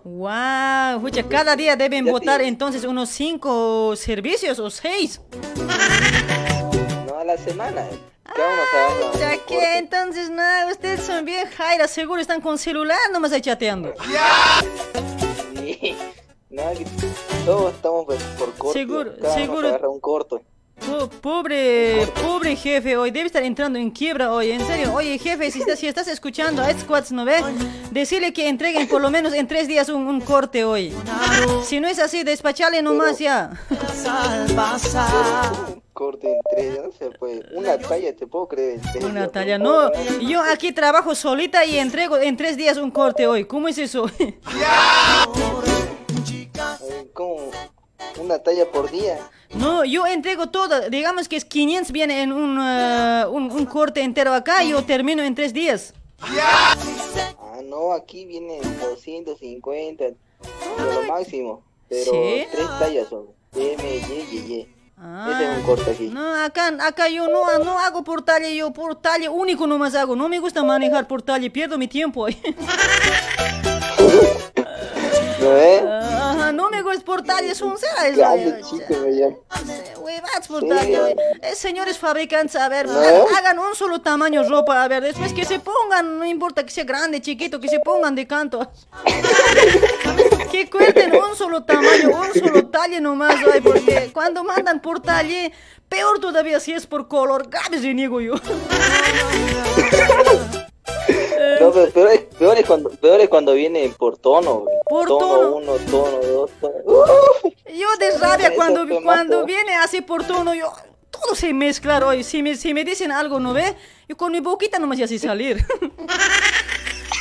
[0.05, 5.21] Wow, cada día deben votar entonces unos 5 servicios o 6.
[7.07, 7.87] No a la semana.
[8.25, 8.35] Uno
[8.73, 9.19] trabaja.
[9.19, 13.93] Ya que entonces nada, ustedes son bien jairas, seguro están con celular nomás ahí chateando.
[15.61, 15.95] Que
[17.45, 18.73] todos estamos por corto.
[18.73, 19.69] Seguro, Cada uno seguro.
[19.69, 20.43] agarra un corto.
[20.87, 24.95] Po- pobre, pobre jefe hoy, debe estar entrando en quiebra hoy, en serio.
[24.95, 27.43] Oye, jefe, si estás, si estás escuchando a Squads, ¿no ves?
[27.91, 30.93] Decirle que entreguen por lo menos en tres días un, un corte hoy.
[31.65, 33.51] Si no es así, despachale nomás ya.
[35.75, 37.45] Un corte en tres, ya no se puede.
[37.55, 38.81] Una talla, te puedo creer.
[39.03, 39.33] Una días.
[39.33, 39.91] talla, no.
[40.21, 43.45] Yo aquí trabajo solita y entrego en tres días un corte hoy.
[43.45, 44.07] ¿Cómo es eso?
[47.13, 47.51] ¿Cómo?
[48.19, 49.19] Una talla por día.
[49.55, 50.89] No, yo entrego todo.
[50.91, 54.85] Digamos que es 500 viene en un, eh, un, un corte entero acá y yo
[54.85, 55.95] termino en tres días.
[56.21, 56.77] Ah,
[57.65, 60.15] no, aquí vienen 250, de
[60.79, 61.63] lo máximo.
[61.89, 62.47] Pero ¿Sí?
[62.51, 63.27] tres tallas son.
[63.55, 64.69] M, Y, Y, Y.
[65.01, 65.31] Ah.
[65.33, 66.09] Ese es un corte aquí.
[66.09, 70.17] No, acá, acá yo no, no hago por talle, yo por talle único nomás hago.
[70.17, 72.27] No me gusta manejar por talle, pierdo mi tiempo.
[75.41, 75.83] ¿No ves?
[75.83, 76.18] Ajá,
[76.53, 78.23] no me gusta por talle, es un cera eso.
[79.99, 80.69] Huevadas por Sí.
[80.69, 81.01] talle.
[81.01, 81.17] oye.
[81.43, 82.99] Eh, señores fabricantes, a ver, ¿No?
[83.37, 86.85] hagan, un solo tamaño ropa, a ver, después que se pongan, no importa que sea
[86.85, 88.71] grande, chiquito, que se pongan de canto.
[90.51, 95.53] que cuenten un solo tamaño, un solo talle nomás, ay, porque cuando mandan por talle,
[95.89, 98.35] peor todavía si es por color, grave reniego yo.
[101.61, 104.61] No, pero peor es, peor es cuando, peor es cuando viene por tono.
[104.61, 104.77] güey.
[104.89, 105.27] Por tono.
[105.27, 105.57] tono.
[105.57, 106.75] uno, tono dos, tono.
[106.85, 107.51] ¡Uh!
[107.73, 110.73] Yo de rabia cuando, cuando viene así por tono, yo
[111.11, 112.25] todo se mezcla hoy.
[112.25, 113.75] Si me, si me dicen algo, ¿no ve?
[114.09, 115.65] Yo con mi boquita nomás ya sé salir.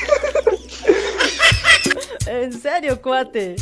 [2.28, 3.56] en serio, cuate.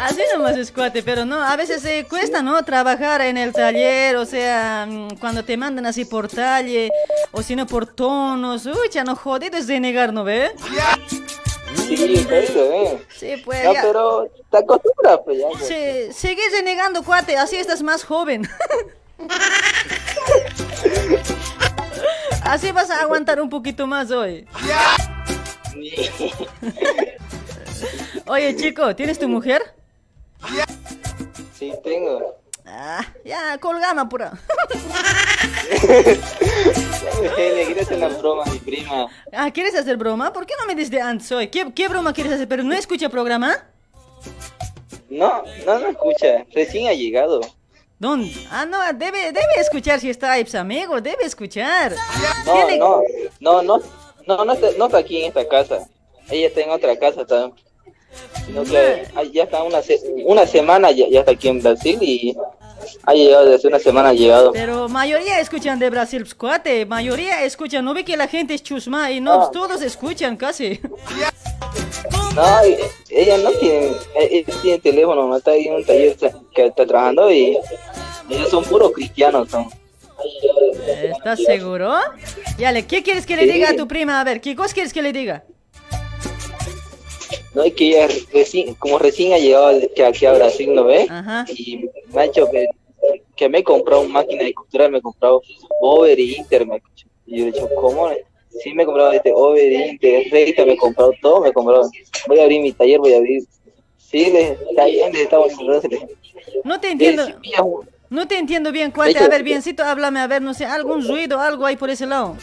[0.00, 2.62] Así nomás es cuate, pero no, a veces se cuesta, ¿no?
[2.64, 6.90] Trabajar en el taller, o sea, mm, cuando te mandan así por talle,
[7.32, 10.52] o si no por tonos, uy, ya no jodido es denegar, ¿no ve?
[11.86, 13.02] Sí, jodido, eh.
[13.16, 13.82] Sí, pues No, ya.
[13.82, 15.46] pero te acostumbras, pues ya.
[15.50, 15.66] pues.
[15.66, 18.48] Sí, sigues renegando, cuate, así estás más joven.
[22.44, 24.46] así vas a aguantar un poquito más hoy.
[28.26, 29.62] Oye, chico, ¿tienes tu mujer?
[31.58, 32.36] Sí, tengo.
[32.64, 34.38] Ah, ya, colgama, pura.
[37.22, 39.08] Eugenia, quiero hacer una broma mi prima.
[39.32, 40.32] Ah, ¿quieres hacer broma?
[40.32, 41.48] ¿Por qué no me dices de antes hoy?
[41.48, 42.46] ¿Qué, qué broma quieres hacer?
[42.46, 43.56] ¿Pero no escucha programa?
[45.08, 46.44] No, no, no escucha.
[46.52, 47.40] Recién ha llegado.
[47.98, 48.32] ¿Dónde?
[48.50, 51.94] Ah, no, debe, debe escuchar si está pues, amigo, debe escuchar.
[52.44, 53.02] No, no,
[53.40, 53.82] no, no,
[54.26, 55.88] no, no está, no está aquí en esta casa.
[56.30, 57.67] Ella está en otra casa también.
[58.46, 61.98] Sino que ah, ya está una, se- una semana, ya, ya está aquí en Brasil
[62.00, 62.36] y
[63.04, 64.52] Ha llegado desde una semana, ha llegado.
[64.52, 66.86] Pero mayoría escuchan de Brasil, pues, cuate.
[66.86, 67.84] Mayoría escuchan.
[67.84, 70.80] No ve que la gente es chusma y no, pues, todos escuchan casi.
[72.34, 72.44] No,
[73.10, 76.16] ella no tiene, e- ella tiene teléfono, no está ahí en un taller
[76.54, 77.58] que está trabajando y
[78.30, 79.68] ellos son puros cristianos, son.
[80.86, 81.94] ¿Estás seguro?
[82.58, 83.52] Yale, ¿qué quieres que le Sí.
[83.52, 84.20] diga a tu prima?
[84.20, 85.44] A ver, ¿qué cosa quieres que le diga?
[87.54, 91.06] No es que ella recién, como recién ha llegado de- aquí a Brasil, ¿no ve?
[91.08, 91.46] Ajá.
[91.48, 92.66] Y me ha que,
[93.36, 95.42] que me he comprado una máquina de costura, me he comprado
[95.80, 96.82] Over y Inter, me.
[97.26, 98.10] Y yo le he dicho, ¿cómo?
[98.62, 101.88] Sí, me he comprado este Over, Inter, Reita, me he comprado todo, me he comprado.
[102.26, 103.42] Voy a abrir mi taller, voy a abrir.
[103.96, 105.88] Sí, le está bien, les estamos comprando.
[106.64, 107.26] No te entiendo.
[107.26, 107.32] Sí,
[108.10, 109.12] No te entiendo bien, cuate.
[109.12, 112.06] De A ver, biencito, háblame, a ver, no sé, algún ruido, algo hay por ese
[112.06, 112.36] lado.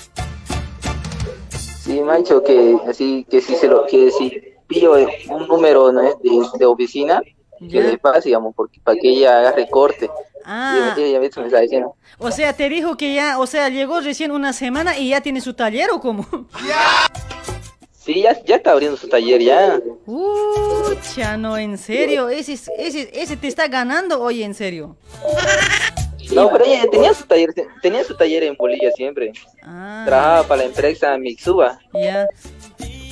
[1.84, 4.94] Sí, dicho que así que si se lo que si pillo
[5.30, 6.02] un número ¿no?
[6.02, 6.16] es?
[6.22, 6.30] de,
[6.60, 7.22] de oficina
[7.60, 10.10] que le pase, digamos, porque para que ella haga recorte.
[10.44, 10.96] Ah.
[10.98, 11.96] Y está diciendo.
[12.20, 15.42] O sea, te dijo que ya, o sea, llegó recién una semana y ya tiene
[15.42, 16.26] su taller o cómo?
[18.06, 19.80] Sí, ya, ya está abriendo su taller ya.
[20.06, 24.96] Ucha, no, en serio, ese, es- ese, ese te está ganando hoy, en serio.
[26.32, 27.52] No, pero ella tenía su taller,
[27.82, 29.34] tenía su taller en Bolivia siempre.
[29.64, 30.04] Ah.
[30.06, 31.80] Trabajaba para la empresa Mitsuba.
[31.94, 32.28] Ya.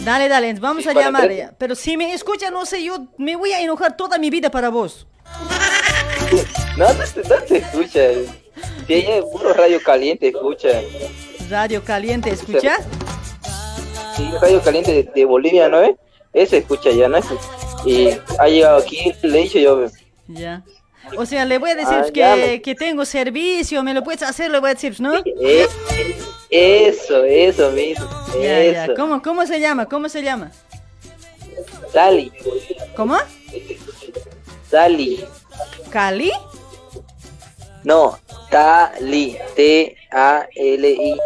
[0.04, 1.56] Dale, dale, vamos a llamar.
[1.58, 4.70] Pero si me escucha, no sé, yo me voy a enojar toda mi vida para
[4.70, 5.08] vos.
[6.78, 8.00] No, no te, no te escucha.
[8.88, 10.70] Si ella es puro radio caliente, escucha.
[11.48, 12.78] Radio Caliente, ¿escucha?
[14.16, 15.96] Sí, radio caliente de, de Bolivia, ¿no es?
[16.34, 17.20] Ese escucha ya, ¿no?
[17.86, 18.10] Y
[18.40, 19.86] ha llegado aquí, le he dicho yo,
[20.28, 20.64] Ya.
[21.18, 24.50] O sea, le voy a decir Ah, que, que tengo servicio, me lo puedes hacer,
[24.50, 25.14] le voy a decir, ¿no?
[25.42, 25.68] Eh,
[26.54, 28.08] eso, eso mismo.
[28.36, 28.86] Ya, ya.
[28.86, 28.94] eso.
[28.96, 29.88] ¿Cómo, ¿Cómo se llama?
[29.88, 30.52] ¿Cómo se llama?
[31.94, 32.32] Dali,
[32.96, 33.18] ¿Cómo?
[34.72, 35.24] Dali.
[35.90, 36.32] ¿Cali?
[37.84, 38.18] No,
[38.52, 39.38] Dali.
[39.56, 41.18] T-A-L-I.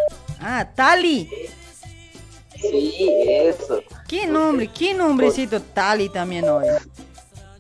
[0.42, 1.30] Ah, Tali.
[2.60, 3.82] Sí, eso.
[4.08, 4.68] ¿Qué nombre?
[4.68, 6.66] ¿Qué nombrecito Tali también hoy?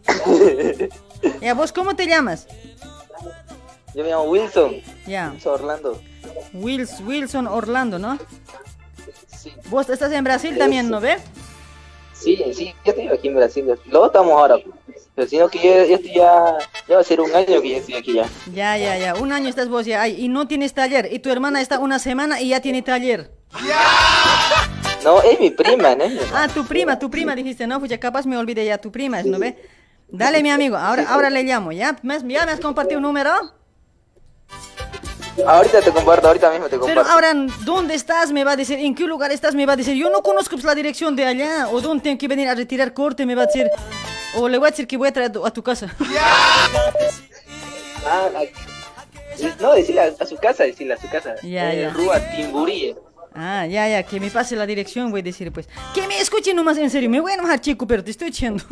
[1.42, 2.48] Ya, ¿vos cómo te llamas?
[3.96, 4.82] Yo me llamo Wilson.
[5.08, 5.32] Ya.
[5.32, 6.00] Wilson Orlando.
[6.54, 8.18] Wils, Wilson Orlando, ¿no?
[9.70, 11.18] Vos estás en Brasil también, ¿no ve?
[12.14, 13.66] Sí, sí, yo estoy aquí en Brasil.
[13.86, 14.56] Luego estamos ahora.
[15.16, 16.58] Pero sino que yo, yo estoy ya.
[16.88, 18.26] Ya va a ser un año que yo estoy aquí ya.
[18.54, 19.16] Ya, ya, ya.
[19.16, 21.10] Un año estás vos ya ahí y no tienes taller.
[21.12, 23.32] Y tu hermana está una semana y ya tiene taller.
[25.04, 26.06] No, es mi prima, ¿no?
[26.34, 29.22] Ah, tu prima, tu prima dijiste, no, pues ya capaz me olvidé ya, tu prima
[29.24, 29.58] ¿no ve?
[30.10, 31.96] Dale, mi amigo, ahora, ahora le llamo, ¿ya?
[32.02, 33.32] ¿Me has- ¿Ya me has compartido un número?
[35.46, 37.02] Ahorita te comparto, ahorita mismo te comparto.
[37.02, 37.34] Pero ahora,
[37.64, 38.32] ¿dónde estás?
[38.32, 39.54] Me va a decir, ¿en qué lugar estás?
[39.56, 42.18] Me va a decir, yo no conozco pues, la dirección de allá, o dónde tengo
[42.18, 43.70] que venir a retirar corte, me va a decir,
[44.36, 45.94] o le voy a decir que voy a traer a tu, a tu casa.
[48.06, 48.42] Ah, ah,
[49.60, 51.36] no, decirle a, a su casa, decirle a su casa.
[51.44, 51.90] Ya, Eh, ya.
[51.92, 52.96] Rúa Timburí.
[53.40, 55.70] Ah, ya, ya, que me pase la dirección, voy a decir, pues.
[55.94, 58.64] Que me escuchen nomás, en serio, me voy a enojar, chico, pero te estoy echando.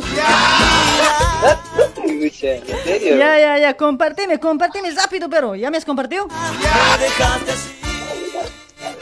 [1.78, 3.18] Escucha, ¿En serio?
[3.18, 6.28] Ya, ya, ya, compárteme, compárteme rápido, pero, ¿ya me has compartido?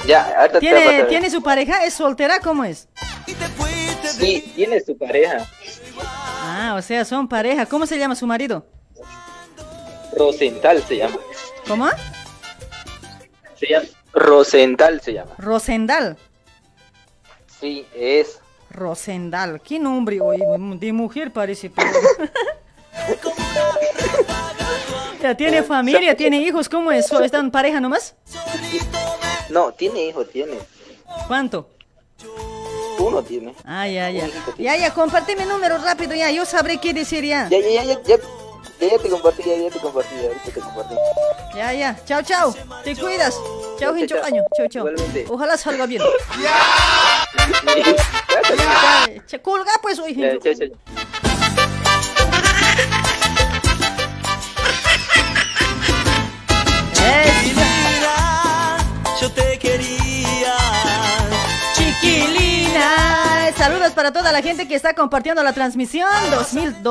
[0.05, 1.07] Ya, ahorita te voy a ¿Tiene, pasar.
[1.07, 1.85] ¿Tiene su pareja?
[1.85, 2.39] ¿Es soltera?
[2.41, 2.89] ¿Cómo es?
[4.03, 5.47] Sí, tiene su pareja.
[6.41, 7.65] Ah, o sea, son pareja.
[7.67, 8.65] ¿Cómo se llama su marido?
[10.17, 11.15] Rosenthal se llama.
[11.65, 11.87] ¿Cómo?
[13.57, 13.85] Se llama.
[14.13, 15.31] Rosenthal se llama.
[15.37, 16.17] Rosendal.
[17.59, 18.39] Sí, es.
[18.69, 19.61] Rosendal.
[19.61, 20.19] ¿Qué nombre?
[20.79, 21.69] De mujer parece.
[21.69, 21.89] pero-
[25.21, 26.15] ya, ¿Tiene familia?
[26.15, 26.69] ¿Tiene hijos?
[26.69, 27.11] ¿Cómo es?
[27.11, 28.15] ¿O ¿Están pareja nomás?
[29.49, 30.57] No, tiene hijo, tiene.
[31.27, 31.69] ¿Cuánto?
[32.99, 33.53] Uno tiene.
[33.65, 34.27] Ah, ya, ya.
[34.57, 36.31] Ya, ya, compárteme número rápido ya.
[36.31, 37.47] Yo sabré qué decir ya.
[37.49, 38.15] Ya, ya, ya, ya,
[38.83, 40.95] ya, ya, ya te compartí, ya, ya te compartí, ya, ahorita te compartí.
[41.55, 41.95] Ya, ya.
[42.05, 42.55] Chao, chao.
[42.83, 43.39] Te cuidas.
[43.79, 44.43] Chao, hincho año.
[44.57, 44.85] Chao, chao.
[45.29, 46.01] Ojalá salga bien.
[48.55, 50.49] Ya, che, Colga pues, hoy, Ya, hincho.
[63.93, 66.09] Para toda la gente que está compartiendo la transmisión.
[66.31, 66.81] 2000,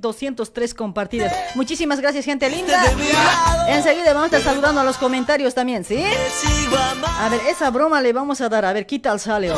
[0.00, 1.32] 2203 compartidas.
[1.54, 2.82] Muchísimas gracias, gente linda.
[3.68, 6.04] Enseguida vamos a estar saludando a los comentarios también, ¿sí?
[7.20, 8.64] A ver, esa broma le vamos a dar.
[8.64, 9.50] A ver, ¿qué tal sale?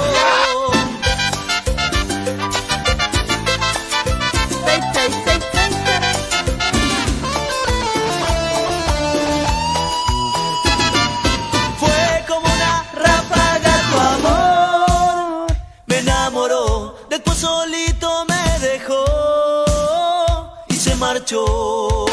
[21.24, 22.04] Marchó.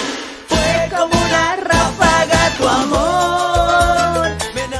[0.48, 4.38] Fue como una ráfaga tu amor.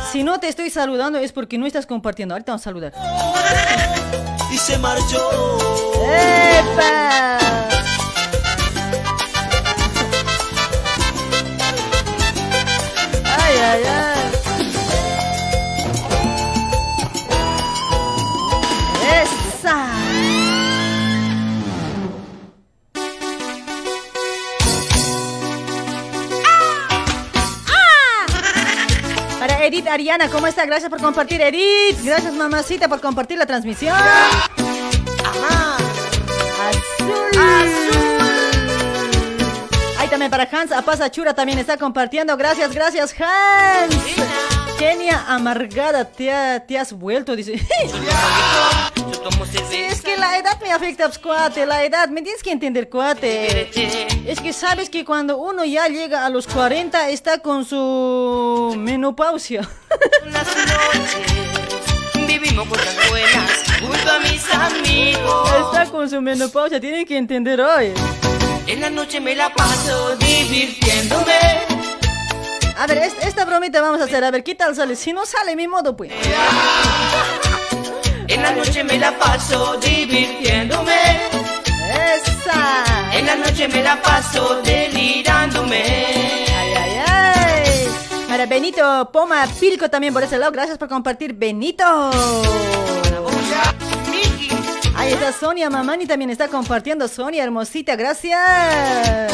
[0.10, 2.34] Si no te estoy saludando es porque no estás compartiendo.
[2.34, 2.94] Ahorita vamos a saludar.
[4.52, 5.58] Y se marchó.
[6.02, 7.40] ¡Epa!
[13.38, 14.21] Ay, ay, ay.
[29.62, 30.66] Edith Ariana, ¿cómo está?
[30.66, 32.00] Gracias por compartir, Edith.
[32.04, 33.96] Gracias, mamacita, por compartir la transmisión.
[33.96, 34.42] Azul.
[40.00, 42.36] Ahí también para Hans Apazachura también está compartiendo.
[42.38, 44.71] Gracias, gracias, Hans.
[44.78, 47.60] Kenia amargada, te, ha- te has vuelto, dice.
[49.70, 52.90] Sí, es que la edad me afecta, pues, cuate, la edad, me tienes que entender,
[52.90, 53.70] cuate.
[54.30, 59.68] Es que sabes que cuando uno ya llega a los 40 está con su menopausia.
[62.28, 65.50] Vivimos cosas buenas junto a mis amigos.
[65.66, 67.94] Está con su menopausia, tienen que entender hoy.
[68.68, 71.62] En la noche me la paso divirtiéndome.
[72.78, 74.96] A ver, es- esta bromita vamos a hacer, a ver, ¿qué tal sale?
[74.96, 76.12] Si no sale, mi modo, pues.
[78.28, 81.30] En la noche me la paso divirtiéndome.
[82.16, 82.84] Esa.
[83.18, 85.84] En la noche me la paso delirándome.
[86.48, 87.88] Ay, ay, ay.
[88.28, 90.52] Para Benito Poma Pilco también por ese lado.
[90.52, 91.84] Gracias por compartir, Benito.
[95.02, 97.08] Ahí está Sonia Mamani también está compartiendo.
[97.08, 99.32] Sonia, hermosita, gracias.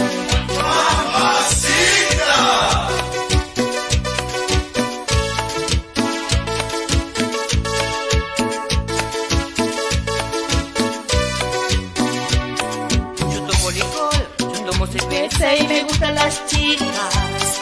[14.89, 17.59] Cerveza y me gustan las chicas.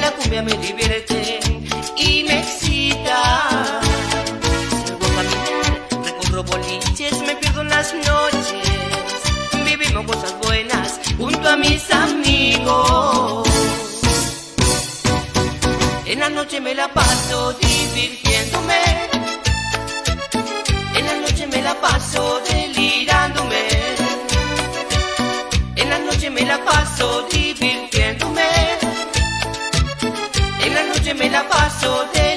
[0.00, 1.40] La cumbia me divierte
[1.96, 3.80] y me excita.
[4.86, 6.77] Salgo a caminar, recorro en
[7.78, 9.22] las noches.
[9.64, 13.48] Vivimos cosas buenas junto a mis amigos.
[16.04, 18.82] En la noche me la paso divirtiéndome.
[20.98, 23.64] En la noche me la paso delirándome.
[25.76, 28.48] En la noche me la paso divirtiéndome.
[30.64, 32.27] En la noche me la paso delirándome.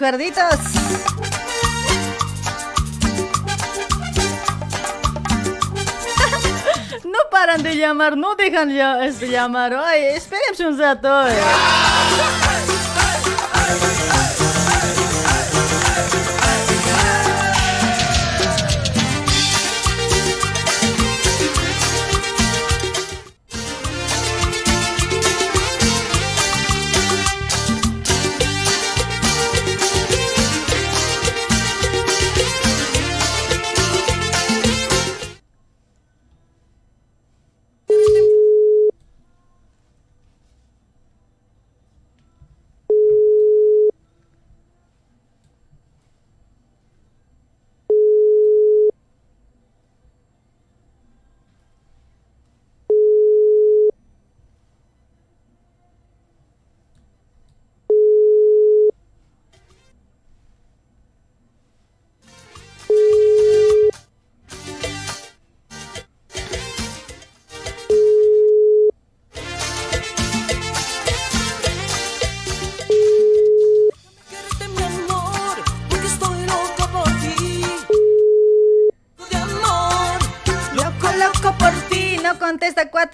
[0.00, 0.44] Recuerditos.
[7.04, 9.74] No paran de llamar, no dejan ya, este, llamar.
[9.74, 11.08] Ay, espérense un rato.
[11.12, 12.49] ay.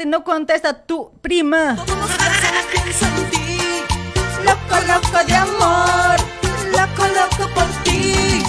[0.06, 1.76] No contesta tu prima.
[2.72, 3.06] pienso.
[4.44, 6.16] Loco, loco de amor.
[6.70, 8.42] Loco, loco por ti.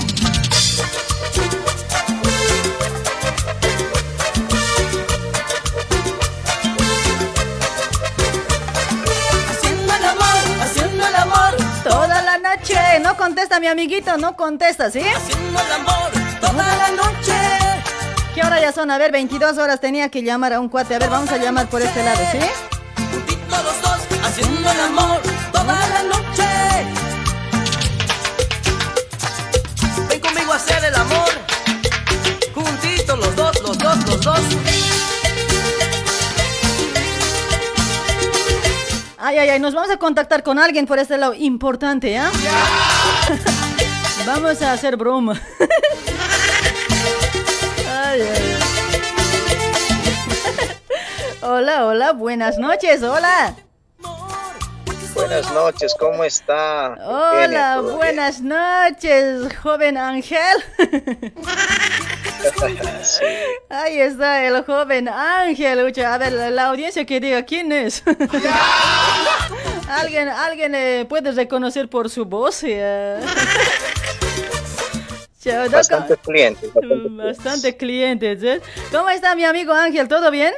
[9.49, 12.99] Haciendo el amor, haciendo el amor, Toda la noche.
[13.01, 15.01] No contesta, mi amiguito, no contesta, ¿sí?
[15.01, 17.66] haciendo el amor, toda la noche.
[18.37, 18.91] ¿Qué hora ya son?
[18.91, 20.93] A ver, 22 horas tenía que llamar a un cuate.
[20.93, 22.37] A ver, vamos a llamar por este lado, ¿sí?
[23.11, 25.19] Juntitos los dos, haciendo el amor
[25.51, 26.43] toda la noche.
[30.07, 31.29] Ven conmigo a hacer el amor.
[32.53, 34.41] Juntitos los dos, los dos, los dos.
[39.17, 41.33] Ay, ay, ay, nos vamos a contactar con alguien por este lado.
[41.33, 42.21] Importante, ¿eh?
[44.27, 45.41] Vamos a hacer broma.
[51.49, 53.55] Hola, hola, buenas noches, hola.
[55.13, 56.93] Buenas noches, ¿cómo está?
[57.01, 60.57] Hola, buenas noches, joven Ángel.
[63.69, 65.79] Ahí está el joven Ángel.
[66.05, 68.03] A ver, la, audiencia que diga quién es.
[69.89, 72.61] ¿Alguien, alguien eh, puede reconocer por su voz?
[75.71, 76.71] Bastante clientes.
[77.11, 78.43] Bastante clientes.
[78.43, 78.61] ¿eh?
[78.91, 80.09] ¿Cómo está mi amigo Ángel?
[80.09, 80.53] ¿Todo bien?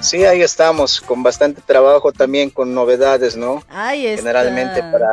[0.00, 3.62] Sí, ahí estamos, con bastante trabajo también, con novedades, ¿no?
[3.68, 4.22] Ahí está.
[4.22, 5.08] Generalmente para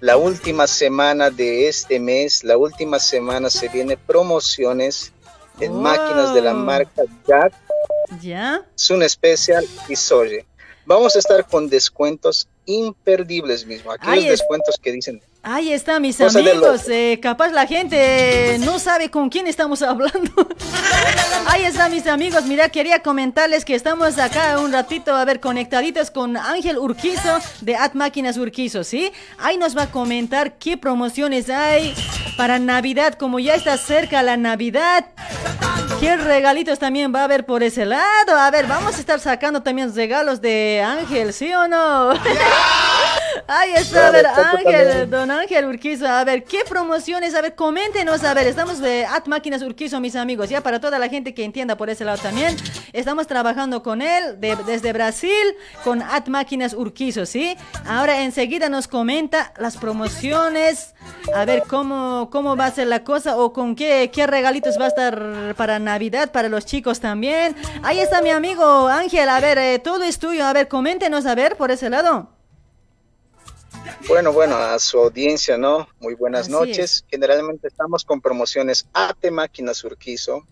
[0.00, 5.12] la última semana de este mes, la última semana se viene promociones
[5.60, 7.52] en máquinas de la marca Jack.
[8.20, 8.62] ¿Ya?
[8.74, 10.46] Sun Special y Soje.
[10.86, 13.92] Vamos a estar con descuentos imperdibles mismo.
[13.92, 16.88] Aquí los descuentos que dicen Ahí está, mis amigos.
[16.88, 20.48] Eh, capaz la gente no sabe con quién estamos hablando.
[21.46, 22.44] Ahí está, mis amigos.
[22.44, 27.76] Mira, quería comentarles que estamos acá un ratito, a ver, conectaditos con Ángel Urquizo de
[27.76, 29.12] At Máquinas Urquizo, ¿sí?
[29.38, 31.94] Ahí nos va a comentar qué promociones hay
[32.36, 35.06] para Navidad, como ya está cerca la Navidad.
[36.00, 38.36] ¿Qué regalitos también va a haber por ese lado?
[38.36, 42.12] A ver, vamos a estar sacando también regalos de Ángel, ¿sí o no?
[43.46, 47.34] Ahí está, a ver, Ángel, don Ángel Urquizo, a ver, ¿qué promociones?
[47.34, 50.98] A ver, coméntenos, a ver, estamos de At Máquinas Urquizo, mis amigos, ya para toda
[50.98, 52.56] la gente que entienda por ese lado también,
[52.92, 55.32] estamos trabajando con él desde Brasil,
[55.84, 57.56] con At Máquinas Urquizo, ¿sí?
[57.86, 60.94] Ahora enseguida nos comenta las promociones,
[61.34, 64.86] a ver cómo, cómo va a ser la cosa o con qué, qué regalitos va
[64.86, 67.54] a estar para Navidad, para los chicos también.
[67.82, 71.34] Ahí está mi amigo Ángel, a ver, eh, todo es tuyo, a ver, coméntenos, a
[71.34, 72.37] ver, por ese lado.
[74.06, 75.88] Bueno, bueno, a su audiencia, ¿no?
[76.00, 77.04] Muy buenas noches.
[77.08, 80.44] Generalmente estamos con promociones AT Máquinas Urquizo.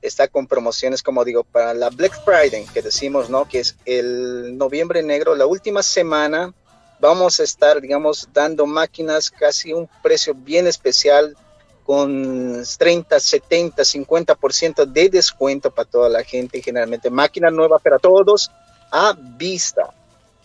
[0.00, 3.48] Está con promociones, como digo, para la Black Friday, que decimos, ¿no?
[3.48, 6.54] Que es el noviembre negro, la última semana.
[7.00, 11.36] Vamos a estar, digamos, dando máquinas casi un precio bien especial,
[11.84, 16.60] con 30, 70, 50% de descuento para toda la gente.
[16.60, 18.50] Generalmente máquina nueva para todos
[18.92, 19.88] a vista.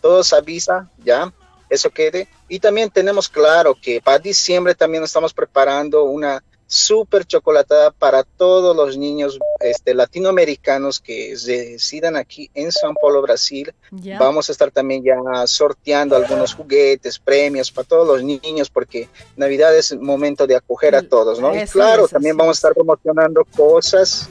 [0.01, 1.33] Todos a vista, ¿ya?
[1.73, 2.27] Eso quede.
[2.47, 6.43] Y también tenemos claro que para diciembre también estamos preparando una
[6.73, 13.73] súper chocolatada para todos los niños este, latinoamericanos que residen aquí en San Paulo, Brasil.
[14.17, 19.75] Vamos a estar también ya sorteando algunos juguetes, premios para todos los niños, porque Navidad
[19.77, 21.55] es momento de acoger a todos, ¿no?
[21.55, 24.27] y claro, también vamos a estar promocionando cosas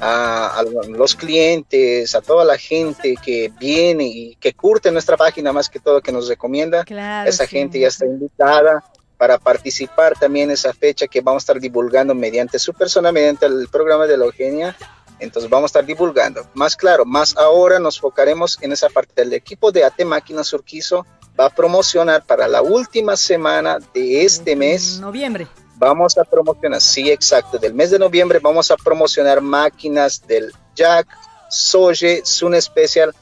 [0.00, 5.68] a, los clientes, a toda la gente que viene y que curte nuestra página más
[5.68, 6.84] que todo, que nos recomienda.
[7.26, 8.84] Esa gente ya está invitada
[9.16, 13.46] para participar también en esa fecha que vamos a estar divulgando mediante su persona, mediante
[13.46, 14.76] el programa de la Eugenia.
[15.18, 16.46] Entonces vamos a estar divulgando.
[16.52, 19.22] Más claro, más ahora nos focaremos en esa parte.
[19.22, 21.06] del equipo de AT Máquinas Urquizo
[21.38, 25.00] va a promocionar para la última semana de este mes.
[25.00, 30.52] Noviembre vamos a promocionar, sí, exacto, del mes de noviembre vamos a promocionar máquinas del
[30.74, 31.06] Jack,
[31.48, 33.14] Soje, Sun Special,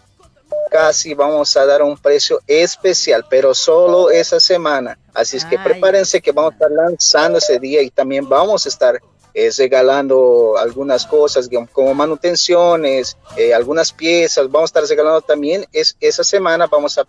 [0.70, 4.98] casi vamos a dar un precio especial, pero solo esa semana.
[5.12, 8.68] Así es que prepárense que vamos a estar lanzando ese día y también vamos a
[8.68, 9.00] estar
[9.34, 15.96] eh, regalando algunas cosas como manutenciones, eh, algunas piezas, vamos a estar regalando también es,
[16.00, 17.06] esa semana, vamos a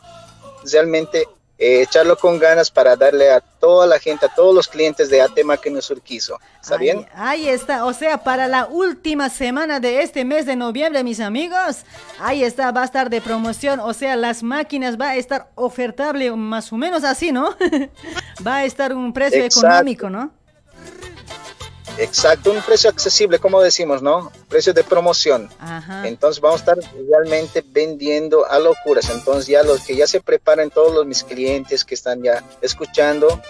[0.72, 1.27] realmente
[1.57, 5.22] eh, echarlo con ganas para darle a toda la gente, a todos los clientes de
[5.22, 6.38] Atema que nos surquizo.
[6.61, 7.06] ¿Está bien?
[7.14, 11.84] Ahí está, o sea, para la última semana de este mes de noviembre, mis amigos,
[12.19, 16.30] ahí está, va a estar de promoción, o sea, las máquinas va a estar ofertable
[16.36, 17.56] más o menos así, ¿no?
[18.45, 20.32] va a estar un precio económico, ¿no?
[21.97, 24.31] Exacto, un precio accesible, como decimos, ¿no?
[24.49, 25.49] Precio de promoción.
[26.03, 29.09] Entonces vamos a estar realmente vendiendo a locuras.
[29.09, 33.41] Entonces ya los que ya se preparen, todos los mis clientes que están ya escuchando,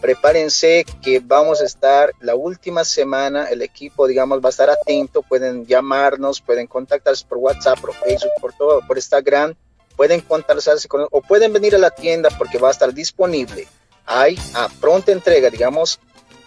[0.00, 5.22] prepárense que vamos a estar la última semana, el equipo, digamos, va a estar atento,
[5.22, 9.54] pueden llamarnos, pueden contactarse por WhatsApp, por Facebook, por todo, por Instagram,
[9.96, 13.66] pueden contactarse con, o pueden venir a la tienda porque va a estar disponible.
[14.04, 16.00] Hay a pronta entrega, digamos,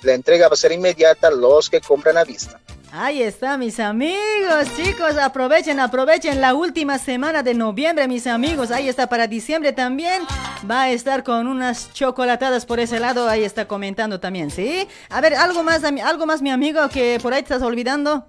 [0.06, 2.60] la entrega va a ser inmediata los que compran a vista.
[2.98, 8.72] Ahí está, mis amigos, chicos, aprovechen, aprovechen la última semana de noviembre, mis amigos.
[8.72, 10.22] Ahí está para diciembre también.
[10.70, 13.28] Va a estar con unas chocolatadas por ese lado.
[13.28, 14.88] Ahí está comentando también, ¿sí?
[15.10, 18.28] A ver, algo más, algo más, mi amigo, que por ahí estás olvidando.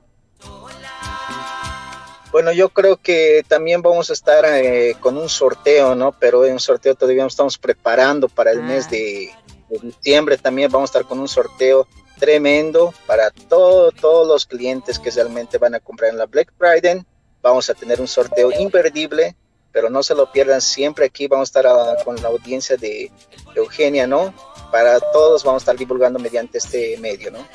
[2.32, 6.10] Bueno, yo creo que también vamos a estar eh, con un sorteo, ¿no?
[6.10, 9.30] Pero en un sorteo todavía estamos preparando para el mes de,
[9.68, 10.38] de diciembre.
[10.38, 11.86] También vamos a estar con un sorteo
[12.18, 17.04] tremendo para todo, todos los clientes que realmente van a comprar en la Black Friday.
[17.42, 19.36] Vamos a tener un sorteo imperdible,
[19.72, 21.28] pero no se lo pierdan siempre aquí.
[21.28, 23.10] Vamos a estar ah, con la audiencia de
[23.54, 24.34] Eugenia, ¿no?
[24.72, 27.46] Para todos vamos a estar divulgando mediante este medio, ¿no?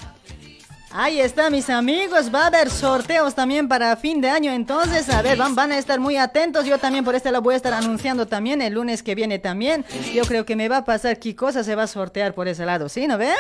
[0.94, 2.34] Ahí está, mis amigos.
[2.34, 4.52] Va a haber sorteos también para fin de año.
[4.52, 6.66] Entonces, a ver, van, van a estar muy atentos.
[6.66, 9.86] Yo también por este lo voy a estar anunciando también el lunes que viene también.
[10.14, 12.66] Yo creo que me va a pasar qué cosa se va a sortear por ese
[12.66, 12.90] lado.
[12.90, 13.08] ¿Sí?
[13.08, 13.32] ¿No ve?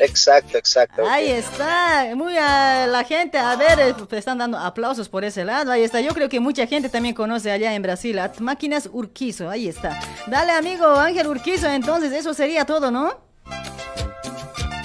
[0.00, 1.08] Exacto, exacto.
[1.08, 2.06] Ahí está.
[2.14, 3.38] Muy a la gente.
[3.38, 5.72] A ver, eh, están dando aplausos por ese lado.
[5.72, 6.00] Ahí está.
[6.00, 9.48] Yo creo que mucha gente también conoce allá en Brasil a Máquinas Urquizo.
[9.48, 9.98] Ahí está.
[10.26, 11.68] Dale, amigo Ángel Urquizo.
[11.68, 13.26] Entonces, eso sería todo, ¿no?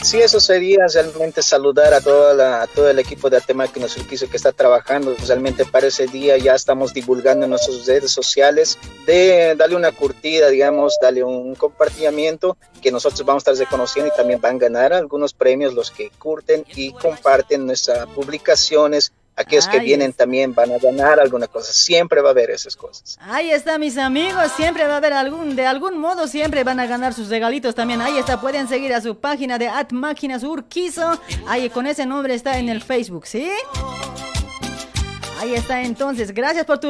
[0.03, 3.95] Sí, eso sería realmente saludar a, toda la, a todo el equipo de Arte Máquinas
[3.95, 6.37] Urquizo que está trabajando realmente para ese día.
[6.37, 8.77] Ya estamos divulgando en nuestras redes sociales
[9.07, 14.17] de darle una curtida, digamos, darle un compartimiento que nosotros vamos a estar reconociendo y
[14.17, 19.79] también van a ganar algunos premios los que curten y comparten nuestras publicaciones aquellos que
[19.79, 21.71] vienen también van a ganar alguna cosa.
[21.71, 23.17] Siempre va a haber esas cosas.
[23.21, 24.51] Ahí está, mis amigos.
[24.55, 28.01] Siempre va a haber algún, de algún modo, siempre van a ganar sus regalitos también.
[28.01, 31.19] Ahí está, pueden seguir a su página de At Máquinas Urquizo.
[31.47, 33.49] Ahí con ese nombre está en el Facebook, ¿sí?
[35.43, 36.33] Ahí está, entonces.
[36.33, 36.87] Gracias por tu,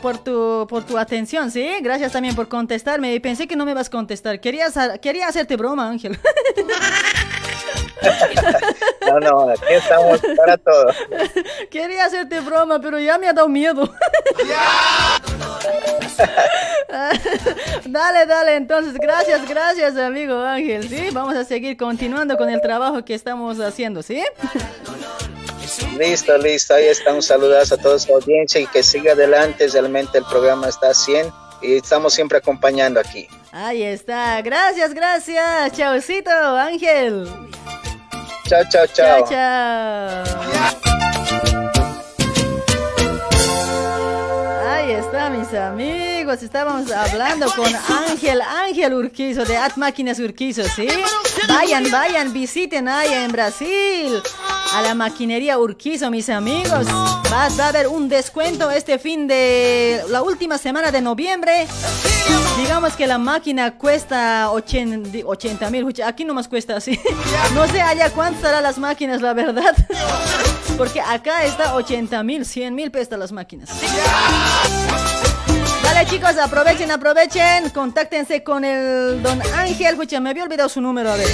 [0.00, 1.68] por tu, por tu atención, ¿sí?
[1.82, 3.12] Gracias también por contestarme.
[3.12, 4.40] Y pensé que no me vas a contestar.
[4.40, 4.66] Quería,
[5.02, 6.16] quería hacerte broma, Ángel.
[9.06, 10.86] No, no, aquí estamos para todo.
[11.70, 13.82] Quería hacerte broma, pero ya me ha dado miedo.
[17.84, 21.08] dale, dale, entonces, gracias, gracias, amigo Ángel, ¿sí?
[21.12, 24.22] Vamos a seguir continuando con el trabajo que estamos haciendo, ¿sí?
[25.98, 26.74] Listo, listo.
[26.74, 27.12] Ahí está.
[27.12, 29.68] Un saludazo a toda su audiencia y que siga adelante.
[29.68, 31.32] Realmente el programa está a 100
[31.62, 33.28] y estamos siempre acompañando aquí.
[33.52, 37.28] Ahí está, gracias, gracias, chaucito, Ángel.
[38.46, 39.28] Chao, chao, chao.
[39.28, 41.09] Chao, chao.
[44.90, 46.42] Está, mis amigos.
[46.42, 47.68] Estábamos hablando con
[48.08, 50.88] Ángel, Ángel Urquizo de At Máquinas Urquizo, ¿sí?
[51.48, 54.20] Vayan, vayan, visiten allá en Brasil
[54.74, 56.86] a la maquinería Urquizo, mis amigos.
[57.30, 61.68] Vas a haber un descuento este fin de la última semana de noviembre.
[62.56, 66.98] Digamos que la máquina cuesta 80 mil, aquí nomás cuesta así.
[67.54, 69.74] No sé allá cuánto estarán las máquinas, la verdad.
[70.80, 73.68] Porque acá está 80 mil, 100 mil pesos las máquinas.
[75.82, 77.68] Dale chicos, aprovechen, aprovechen.
[77.68, 79.88] Contáctense con el don Ángel.
[79.88, 81.28] Escucha, me había olvidado su número, a ver.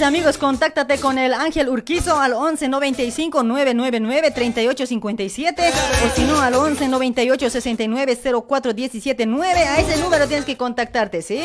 [0.00, 0.38] Mis amigos.
[0.38, 5.72] Contáctate con el Ángel Urquizo al 11 95 999 38 57
[6.06, 8.18] o si no al 11 98 69
[8.48, 9.60] 04 17 9.
[9.60, 11.42] A ese número tienes que contactarte, ¿sí?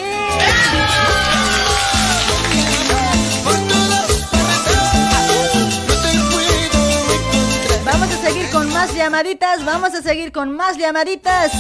[7.84, 9.66] Vamos a seguir con más llamaditas.
[9.66, 11.52] Vamos a seguir con más llamaditas.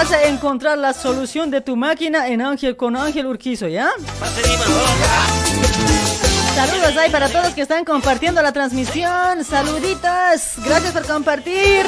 [0.00, 3.90] Vas a encontrar la solución de tu máquina en Ángel con Ángel Urquizo, ¿ya?
[6.54, 9.44] Saludos ahí para todos que están compartiendo la transmisión.
[9.44, 11.84] Saluditos, gracias por compartir.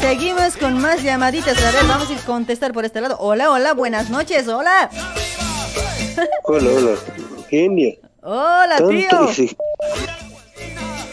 [0.00, 1.56] Seguimos con más llamaditas.
[1.62, 3.18] A ver, vamos a ir a contestar por este lado.
[3.20, 4.90] Hola, hola, buenas noches, hola.
[6.42, 6.96] Hola, hola,
[7.48, 7.94] genia.
[8.22, 9.54] Hola, tío.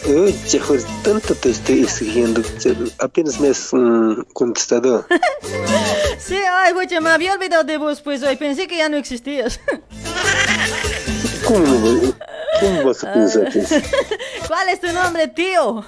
[0.06, 2.42] Oye, joder, tanto te estoy exigiendo.
[2.98, 5.06] Apenas me has mm, contestado.
[6.18, 9.58] Sí, ay, escucha, me había olvidado de vos, pues hoy pensé que ya no existías.
[11.44, 12.00] ¿Cómo,
[12.60, 13.68] cómo vas a pensar que es?
[14.46, 15.84] ¿Cuál es tu nombre, tío?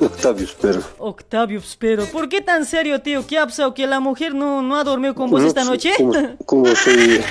[0.00, 0.82] Octavio, espero.
[0.98, 2.06] Octavio, espero.
[2.06, 3.26] ¿Por qué tan serio, tío?
[3.26, 3.74] ¿Qué ha pasado?
[3.74, 5.92] ¿Que la mujer no, no ha dormido con vos esta No, noche?
[5.98, 7.22] ¿Cómo, cómo se.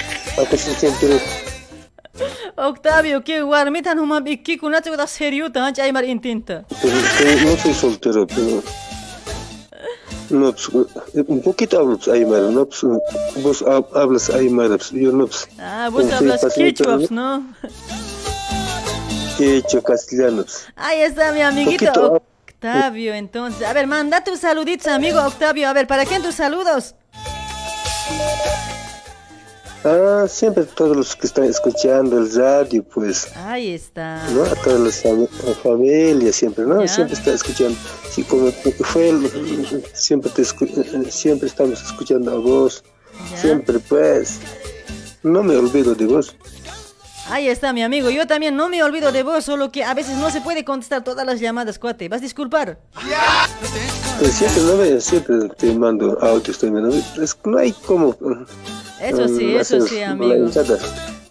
[2.56, 5.52] Octavio, ¿qué guarmita no me ¿Qué con una serio?
[5.52, 6.66] Tan Aymar intenta.
[7.44, 8.64] No soy soltero, pero.
[10.30, 10.70] No, pues,
[11.28, 12.66] un poquito hablo pues, aymara, ¿no?
[12.66, 12.82] Pues,
[13.44, 15.48] vos hab- hablas aymara, pues, yo no, pues.
[15.60, 17.46] Ah, vos hablas quechua, pues, ¿no?
[19.38, 20.66] Quechua, castellano, pues.
[20.76, 22.24] Ahí está mi amiguito Poquito.
[22.48, 23.68] Octavio, entonces.
[23.68, 25.70] A ver, manda tus saluditos, amigo Octavio.
[25.70, 26.96] A ver, ¿para quién tus saludos?
[29.88, 34.28] Ah, siempre todos los que están escuchando el radio, pues, Ahí está.
[34.32, 34.44] ¿no?
[34.44, 35.28] A todas las fam-
[35.62, 36.82] familias, siempre, ¿no?
[36.82, 36.88] Ya.
[36.88, 37.78] Siempre está escuchando.
[38.10, 39.14] Sí, como fue,
[39.94, 40.68] siempre, te escu-
[41.08, 42.84] eh, siempre estamos escuchando a vos.
[43.40, 44.40] Siempre, pues.
[45.22, 46.36] No me olvido de vos.
[47.30, 48.10] Ahí está, mi amigo.
[48.10, 51.04] Yo también no me olvido de vos, solo que a veces no se puede contestar
[51.04, 52.10] todas las llamadas, cuate.
[52.10, 52.80] ¿Vas a disculpar?
[54.20, 56.18] Pues siempre, no me, siempre te mando
[57.44, 58.16] no hay como.
[59.02, 60.48] Eso sí, um, eso sí, amigo.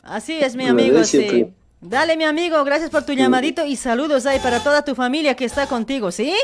[0.03, 1.47] Así es, mi amigo, sí.
[1.81, 5.45] Dale, mi amigo, gracias por tu llamadito y saludos ahí para toda tu familia que
[5.45, 6.35] está contigo, ¿sí?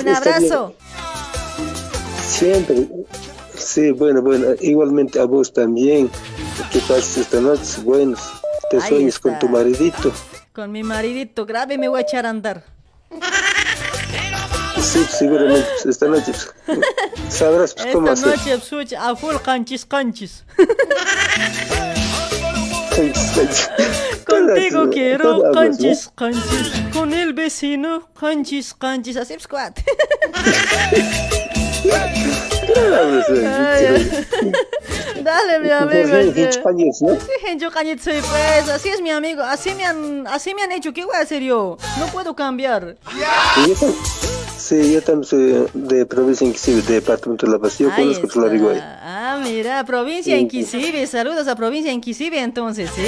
[0.00, 0.74] Un abrazo.
[2.20, 2.88] Siempre.
[3.56, 4.48] Sí, bueno, bueno.
[4.60, 6.10] Igualmente a vos también.
[6.72, 7.80] Que pases esta noche.
[7.82, 8.16] Bueno,
[8.70, 9.46] te Ahí sueñes con está.
[9.46, 10.12] tu maridito.
[10.52, 12.64] Con mi maridito grave me voy a echar a andar.
[14.96, 15.66] Sí, seguramente.
[15.82, 16.32] pues, esta noche.
[16.64, 16.78] pues,
[17.28, 18.38] sabrás pues, cómo Esta hacer.
[18.38, 20.44] noche, such, a full canchis, canchis.
[24.26, 26.72] Contigo quiero canchis, canchis.
[26.92, 29.18] Con el vecino, canchis, canchis.
[29.18, 29.84] Así es, cuate.
[35.22, 36.10] Dale, mi amigo.
[36.10, 36.34] Pues.
[38.00, 38.68] Sí, pues.
[38.68, 39.42] Así es mi amigo.
[39.42, 40.92] Así me han, así me han hecho.
[40.92, 41.76] ¿Qué voy a hacer yo?
[41.98, 42.96] No puedo cambiar.
[44.58, 47.78] Sí, yo también soy de provincia Inquisive, de departamento de La Paz.
[47.78, 48.78] Yo Ahí conozco Floriguay.
[48.82, 51.06] Ah, mira, provincia Inquisive.
[51.06, 53.02] Saludos a provincia Inquisive, entonces, ¿sí?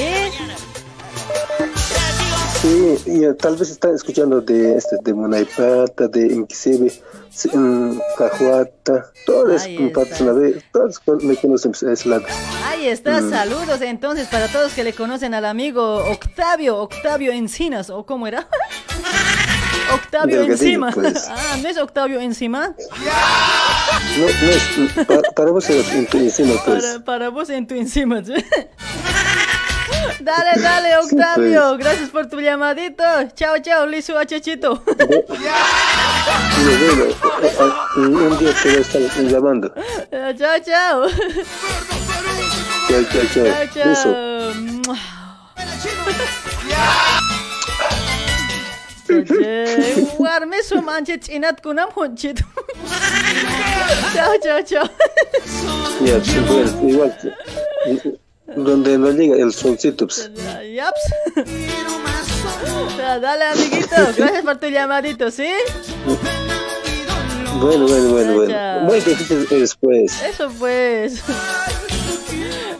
[2.61, 6.27] Sí, y, eh, tal vez están escuchando de este de Munaipata, de
[7.55, 12.25] mm, Cajuata, todos con- me conocen pues, a ese lado.
[12.67, 13.31] Ahí está, Mm.
[13.31, 18.49] saludos entonces para todos que le conocen al amigo Octavio, Octavio Encinas, ¿o cómo era?
[19.93, 20.91] Octavio Encima.
[20.93, 21.29] pues.
[21.31, 22.69] Ah, ¿no es Octavio Encima?
[22.69, 24.63] No, no es,
[25.07, 26.85] pa- para vos en tu encima, pues.
[26.85, 28.23] Para, para vos en tu encima.
[28.25, 28.33] ¿sí?
[30.21, 31.69] Dale, dale, Octavio.
[31.77, 31.79] pues.
[31.79, 33.03] Gracias por tu llamadito.
[33.35, 35.25] Chao, chao, liso a eh,
[37.01, 37.15] eh,
[37.97, 39.73] un día te voy a estar llamando.
[40.37, 41.09] chao, chao.
[42.89, 43.95] Chao, chao, chao.
[46.65, 47.38] Chao,
[49.09, 50.05] Beso.
[50.05, 50.17] chao.
[50.19, 52.45] Warme su manche chinat kunam honchito.
[54.15, 54.89] Chao, chao, chao.
[56.05, 57.37] Ya, pues, bueno, igual.
[58.57, 60.31] Donde no llega el solcito, pues.
[60.75, 61.01] Yaps.
[62.97, 63.97] Ya, Dale, amiguito.
[64.17, 65.49] Gracias por tu llamadito, ¿sí?
[67.61, 68.81] Bueno, bueno, bueno, bueno.
[68.83, 70.23] Muy difícil después.
[70.23, 71.23] Eso pues.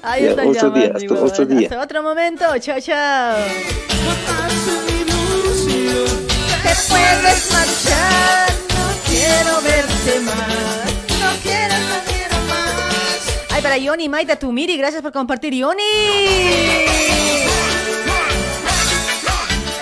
[0.03, 1.23] Ahí Ya, están otro día, llamando, hasta igual.
[1.25, 1.69] otro día.
[1.69, 2.45] Hasta otro momento.
[2.61, 3.37] Chao, chao.
[6.69, 10.37] Te puedes marchar, no quiero verte más.
[11.19, 13.21] No quiero, no quiero más.
[13.51, 15.83] Ay, para Yoni Maida Tumiri, gracias por compartir, Yoni.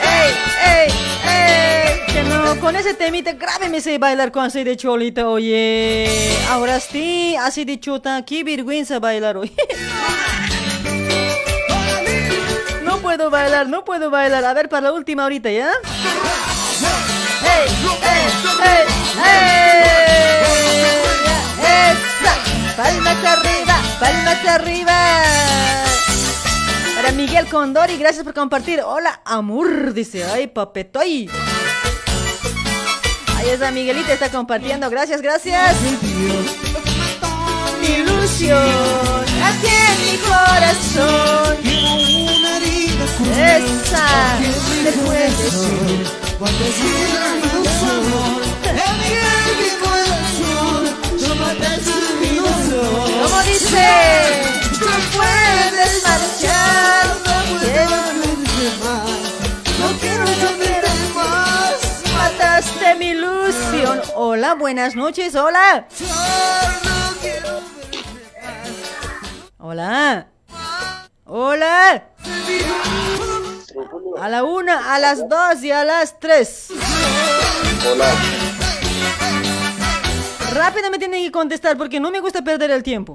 [0.01, 0.33] ¡Ey,
[0.65, 0.93] ey,
[1.29, 2.15] ey!
[2.15, 6.39] Que no, con ese temita grave me sé bailar con así de cholita, oye.
[6.51, 9.53] Ahora sí, así de chota, qué vergüenza bailar hoy.
[12.85, 14.45] No puedo bailar, no puedo bailar.
[14.45, 15.71] A ver, para la última ahorita, ¿ya?
[22.77, 23.81] ¡Palmas arriba!
[23.99, 25.73] ¡Palmas arriba!
[26.95, 28.81] Para Miguel Condori, gracias por compartir.
[28.81, 30.25] Hola, amor, dice.
[30.25, 31.31] Ay, papetoy.
[33.37, 34.91] Ahí está Miguelita, está compartiendo.
[34.91, 35.77] Gracias, gracias.
[37.81, 39.25] Mi ilusión,
[39.63, 41.57] en mi corazón.
[43.37, 44.39] Esa,
[44.85, 46.65] después de su Cuando
[47.87, 48.93] amor, en
[49.59, 50.83] mi corazón,
[52.21, 53.23] mi ilusión.
[53.23, 53.87] ¿Cómo dice?
[54.79, 57.97] No puedes marchar, no quiero
[59.79, 60.25] No quiero
[61.15, 61.77] más.
[62.13, 64.03] Mataste mi ilusión.
[64.15, 65.89] Hola, buenas noches, hola.
[69.59, 70.27] Hola.
[71.25, 72.05] Hola.
[74.21, 76.69] A la una, a las dos y a las tres.
[77.91, 78.15] Hola.
[80.53, 83.15] Rápido me tienen que contestar porque no me gusta perder el tiempo.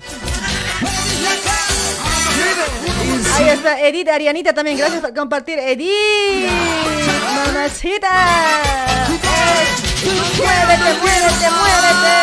[3.36, 4.78] Ahí está Edith Arianita también.
[4.78, 5.58] Gracias por compartir.
[5.60, 6.50] Edith.
[7.46, 8.10] Mamacita.
[10.38, 12.22] Muévete, muévete, muévete.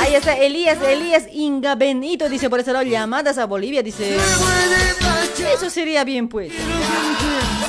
[0.00, 4.16] Ahí está Elías, Elías Inga Benito, dice por ese lado, llamadas a Bolivia, dice.
[5.54, 6.52] Eso sería bien, pues.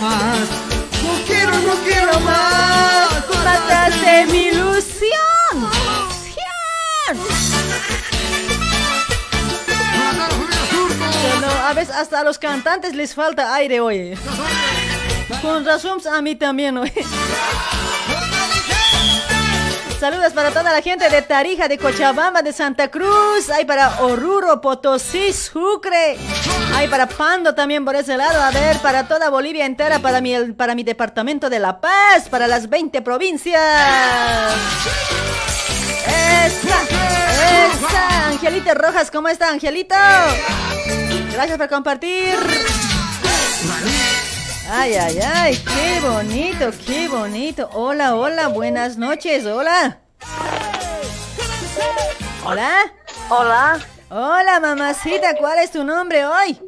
[0.01, 3.09] No quiero, no quiero más.
[3.43, 5.11] Mataste mi ilusión.
[5.53, 7.17] Ilusión.
[11.23, 14.17] Pero a veces hasta a los cantantes les falta aire, oye.
[15.41, 16.93] Con razón a mí también, oye.
[19.99, 23.49] Saludos para toda la gente de Tarija, de Cochabamba, de Santa Cruz.
[23.49, 26.17] Hay para Oruro, Potosí, Sucre.
[26.75, 28.39] Hay para Pando también por ese lado.
[28.43, 32.47] A ver, para toda Bolivia entera, para mi, para mi departamento de La Paz, para
[32.47, 33.59] las 20 provincias.
[36.05, 36.83] Esa,
[37.81, 38.27] esa.
[38.27, 39.95] Angelita Rojas, ¿cómo está, Angelito?
[41.33, 42.35] Gracias por compartir.
[44.69, 47.69] Ay, ay, ay, qué bonito, qué bonito.
[47.71, 49.99] Hola, hola, buenas noches, hola.
[52.43, 52.91] Hola.
[53.29, 53.79] Hola.
[54.09, 56.59] Hola, mamacita, ¿cuál es tu nombre hoy?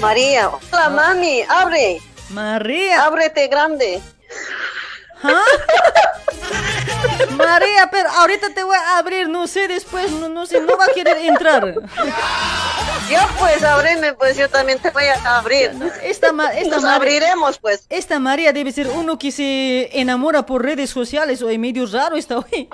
[0.00, 0.50] María.
[0.72, 2.00] Hola, mami, abre.
[2.30, 3.04] María.
[3.04, 4.00] Ábrete grande.
[5.22, 5.42] ¿Ah?
[7.36, 10.84] María, pero ahorita te voy a abrir, no sé, después, no, no sé, no va
[10.86, 11.74] a querer entrar.
[13.08, 15.72] Ya pues, ábreme, pues yo también te voy a abrir.
[16.02, 17.84] Esta, ma- esta Nos abriremos, pues.
[17.88, 22.38] Esta María debe ser uno que se enamora por redes sociales o medio raro está
[22.38, 22.68] hoy.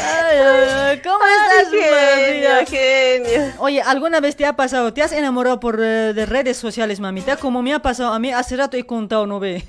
[0.00, 2.66] Ay, ay, ay, ¿Cómo estás, genio, María?
[2.66, 3.52] genio.
[3.58, 4.92] Oye, ¿alguna vez te ha pasado?
[4.92, 7.36] ¿Te has enamorado por eh, de redes sociales, mamita?
[7.36, 9.64] Como me ha pasado a mí, hace rato he contado, ¿no ve?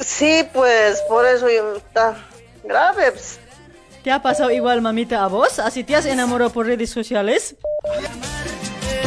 [0.00, 2.16] Sí, pues, por eso yo- está
[2.64, 3.12] grave.
[3.12, 3.38] pues.
[4.02, 5.58] ¿Te ha pasado igual, mamita, a vos?
[5.58, 7.56] ¿Así te has enamorado por redes sociales?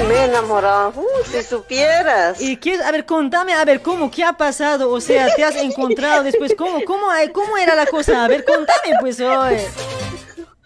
[0.07, 0.93] Me he enamorado.
[0.95, 2.41] Uh, si supieras.
[2.41, 2.81] ¿Y qué?
[2.83, 4.09] A ver, contame, a ver, ¿cómo?
[4.09, 4.89] ¿Qué ha pasado?
[4.91, 6.53] O sea, ¿te has encontrado después?
[6.57, 6.79] ¿Cómo?
[6.85, 8.23] ¿Cómo, cómo era la cosa?
[8.25, 9.57] A ver, contame, pues, hoy.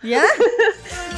[0.03, 0.23] ¿Ya?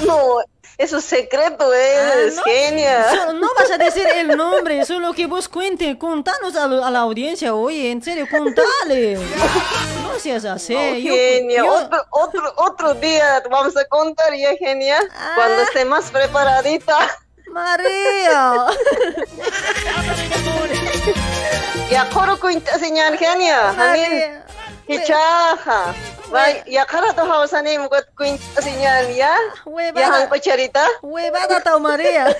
[0.06, 0.40] No,
[0.78, 2.44] eso es secreto, es Ah, no.
[2.44, 3.10] genia.
[3.10, 6.92] So- no vas a decir el nombre, solo que vos cuente, contanos a, lo- a
[6.92, 9.16] la audiencia, oye, en serio, contale.
[9.16, 10.74] No seas así.
[11.02, 11.64] Yo- genia.
[11.64, 15.00] yo- Otro, otro, otro día vamos a contar ya, genia.
[15.36, 16.98] Cuando esté más preparadita.
[17.56, 18.68] María.
[21.90, 23.70] Ya coro cuenta señal genia.
[23.70, 24.44] Amin.
[24.88, 25.96] Hichaja.
[26.30, 29.34] Vai, ya cara to hawsani mo cuenta señal ya.
[29.64, 30.02] Huevada.
[30.02, 30.84] Ya han pacharita.
[31.02, 32.36] Huevada tau María.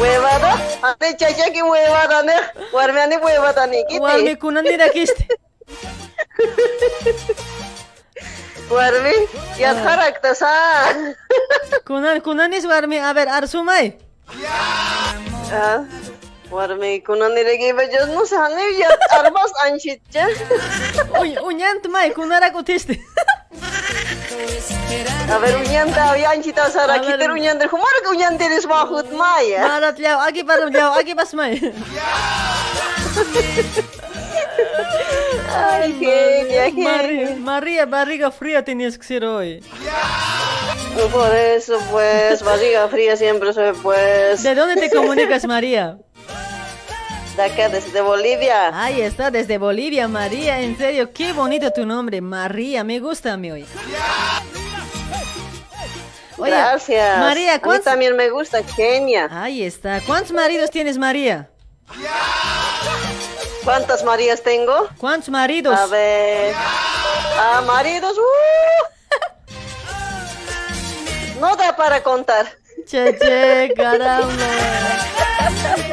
[0.00, 0.56] Huevada.
[0.82, 2.36] Ate chacha ki huevada ne.
[2.72, 4.00] Warmiani huevada ni kiti.
[4.00, 5.28] Warmi kunanira kiste.
[8.66, 9.58] Warmi, ah.
[9.58, 10.50] yadharak tasa.
[11.86, 13.94] Kunan, kunanis warmi, a ver, arsumay.
[15.50, 15.86] Ya.
[16.50, 20.26] Warmi, kunaniregi bajasmus, hanif ya arbas anchitcha.
[21.46, 22.98] Uñant may, kunarak utiste.
[25.30, 29.62] A ver, ya uñanchita, sara, kiter uñantar, humar que uñanteres mahut maya.
[29.62, 31.72] Marat liao, aquí para liao, aquí pas maya.
[35.54, 37.36] Ay, genia, María, genia.
[37.38, 39.62] María, barriga fría tenías que ser hoy.
[41.12, 44.42] Por eso, pues, barriga fría siempre soy, pues.
[44.42, 45.98] ¿De dónde te comunicas, María?
[47.36, 48.70] De acá, desde Bolivia.
[48.82, 50.60] Ahí está, desde Bolivia, María.
[50.60, 52.82] En serio, qué bonito tu nombre, María.
[52.82, 53.66] Me gusta a mí hoy.
[56.38, 57.18] Oye, Gracias.
[57.18, 57.84] María, A mí ¿cuántos...
[57.84, 59.28] también me gusta Kenia.
[59.30, 60.00] Ahí está.
[60.06, 61.50] ¿Cuántos maridos tienes, María?
[63.66, 64.88] ¿Cuántas Marías tengo?
[64.96, 65.76] ¿Cuántos maridos?
[65.78, 66.54] A ver.
[67.38, 68.16] Ah, maridos.
[68.16, 68.20] ¡uh!
[71.40, 72.46] No da para contar.
[72.86, 74.28] Che, che, caramba.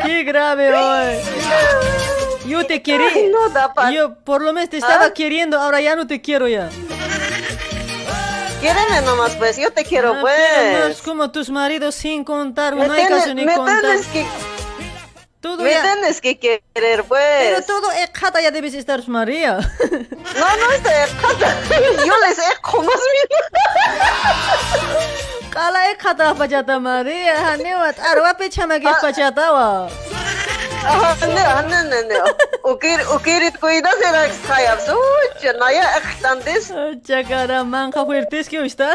[0.05, 1.17] Qué grave hoy.
[2.45, 3.07] Yo te quería.
[3.13, 5.13] Ay, no da pa- Yo por lo menos te estaba ¿Ah?
[5.13, 6.69] queriendo, ahora ya no te quiero ya.
[8.61, 9.57] Quiéreme nomás, pues.
[9.57, 10.31] Yo te quiero, No más
[10.85, 11.01] pues.
[11.01, 13.81] como tus maridos sin contar, Me no hay tienes- caso ni me contar.
[14.13, 14.25] que,
[15.43, 17.21] Todo me ya- tienes que querer, pues.
[17.41, 19.57] Pero todo es jata ya debes estar, María.
[20.39, 20.89] No, no es de
[22.07, 23.27] Yo les ejo más bien.
[25.51, 27.51] Kala es jata pachata, María.
[27.53, 29.89] Hanewat, arwa pechama que es pachata wa.
[30.83, 32.19] ანანანა
[32.71, 36.65] უკერ უკერით კუიდას ერაქს ხაიავს უჯანაია ახტანდეს
[37.07, 38.89] ჯაგარა მან ხაფერტის კიუსტა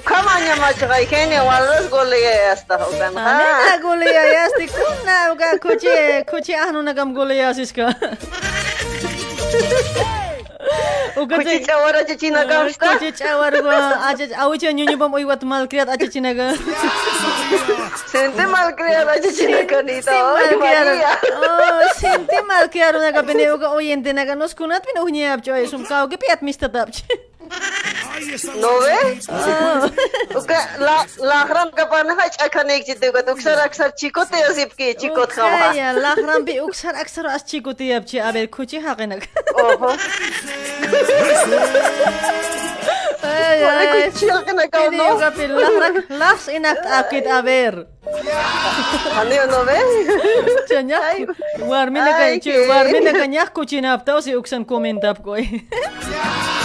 [0.00, 5.96] უკამანია მაჩღა იქენე ვალას გოლეა ასტა უკან ხა ანა გოლეა ასტი კუნა უკა კუჩე
[6.32, 7.86] კუჩე აჰნუნა გამ გოლეა ასისკა
[11.14, 12.66] Kucicawar aja Cina kan?
[12.68, 16.56] Kucicawar gua aja awi cian nyonya bom iwat malkriat aja Cina kan?
[18.10, 20.10] Sente malkriat aja Cina kan itu?
[20.10, 26.08] Oh sente malkriat naga bini uga oyente naga nos kunat bini uhnya apcoy sum kau
[26.08, 27.33] ke piat mister apcoy.
[28.56, 29.18] ¿No ve?
[29.28, 29.90] Ah.
[30.36, 35.40] Uka, la, la gran capanaja chacane chite, uka, uksar aksar chico te asipki, chico te
[35.40, 35.74] hawa.
[35.74, 39.28] Ya, ya, la gran bi uksar aksar as chico te apchi, a ver, kuchi hakenak.
[39.54, 39.88] Ojo.
[43.22, 44.80] Ay, ay, ay, kuchi hakenak, ¿no?
[44.90, 47.86] Kini uka, pi, la gran, las inakt apkit, a ver.
[49.16, 49.78] Hane yo no ve?
[50.68, 51.00] Chanya,
[51.58, 52.24] warmine ka,
[52.68, 55.42] warmine ka nyak kuchi naptao si uksan komentap koi.
[55.42, 56.60] Ya!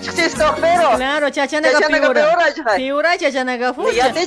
[0.00, 0.96] chiste, pero.
[0.96, 2.22] Claro, chacha na Chacha na kapiura.
[2.22, 2.76] kapiura, chai.
[2.78, 3.90] Piura chacha na kafu.
[3.92, 4.26] Ya te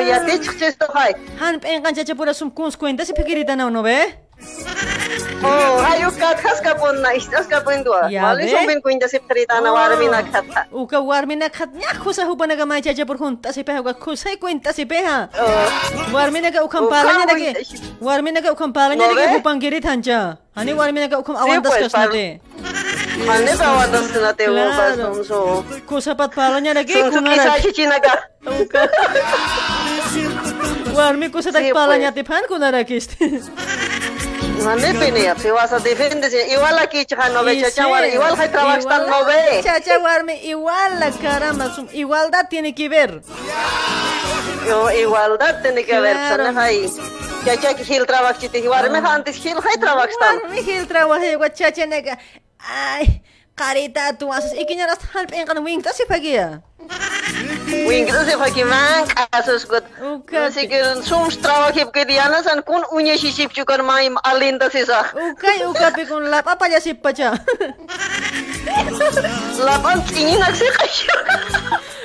[0.00, 1.14] ya te chiste, hai.
[1.40, 3.98] Han pengan chacha pura sum kuns cuenta si pikirita na no be.
[5.40, 8.04] Oh, hayukkat kas kapun na istas kapun dua.
[8.04, 8.12] Ah.
[8.12, 10.52] Ya, vale, sumpin bin kuinda sip trita na warmi oh, na kata.
[10.52, 10.68] Ah.
[10.68, 13.96] Uka warmi na kat nya khusa hupa na gama jaja por junta si peha uka
[13.96, 15.32] khusa kuinta si peha.
[15.32, 16.12] Oh.
[16.12, 17.56] Warmi na ga ukam oh, palanya na ge.
[18.04, 20.36] Warmi na ga ukam palanya na ge hupan giri thanja.
[20.52, 22.36] Hani warmi na ga ukam awan das kas na de.
[23.24, 24.92] Mane bawa das na te wo bas
[25.24, 25.64] so.
[25.88, 27.32] Khusa pat palanya na ge kunga na.
[27.32, 28.28] Khusa chichi na ga.
[30.96, 33.16] Warmi khusa tak palanya te phan kunara kiste.
[34.64, 37.90] Mane pini ya, si wasa defende si igual aquí chaja no ve Y chacha sí,
[37.90, 39.60] war igual hay trabajo tan no ve.
[39.64, 43.22] Chacha warmi igual la caramba, igualdad tiene que ver.
[44.66, 46.36] Yo, igualdad tiene que Claro.
[46.44, 46.90] sana hay.
[47.44, 50.36] Chacha que hil trabajo chiti, warme antes hil hay trabajo tan.
[50.42, 52.18] Warmi hil trabajo igual chacha nega.
[52.58, 53.22] Ay,
[53.54, 56.46] carita tu asas ikinya ras halp en kan wing tasi pagia.
[56.46, 56.69] Wing
[57.70, 59.84] Uingrize fakiman kasuskut.
[60.50, 65.06] Sikirin sum strawa kip kediana san kun unya sisip cukan maim alinta sisa.
[65.14, 67.38] Ukai uka kun lap apa ya sip paca.
[69.60, 71.10] Lapan tingin aksi kasih.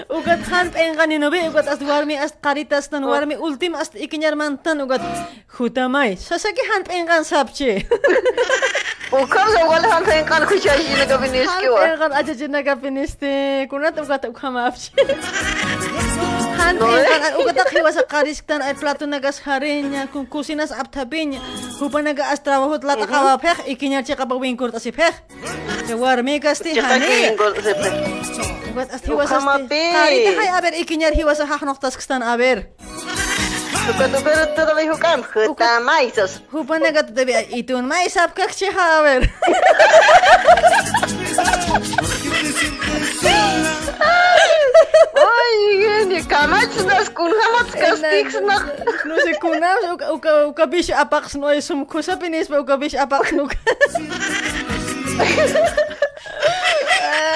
[0.05, 4.85] Ugat hamp engkani nobe ugat as warmi as karitas tan warmi ultim as ikinyar mantan
[4.85, 5.01] ugat
[5.57, 6.13] hutamai.
[6.13, 7.83] Sasaki hamp engkan sapce.
[9.09, 11.79] Ukam sa wala hamp engkan kuchaji na kapiniski wa.
[11.81, 13.65] Hamp engkan aja jina kapinisti.
[13.65, 15.05] Kunat ugat ukama Hapshit.
[16.57, 21.37] Hantekan at ugatak hiwas akaristan ay plato nagas harinya kung kusinas aptabinya
[21.77, 25.13] hupa naga astrawahot lata kawapek ikinyar siya kapawingkur tasipek.
[25.85, 27.37] Jawar megas tihani.
[28.73, 29.93] Ugat as hiwas as tihani.
[29.93, 32.73] Harita hay aber ikinyar hiwas ahahnok taskistan aber.
[33.85, 36.41] Cuando pero todo lo dijo Cam, está maizos.
[36.49, 39.29] Jupone que te vea y tú un maiz ap que che haber.
[45.15, 48.65] Ой, камачнас кунамацкас тикснах.
[49.05, 49.97] Ну се кунам,
[50.49, 53.51] укабиш апахсно есум кусапинес бе укабиш апахнук.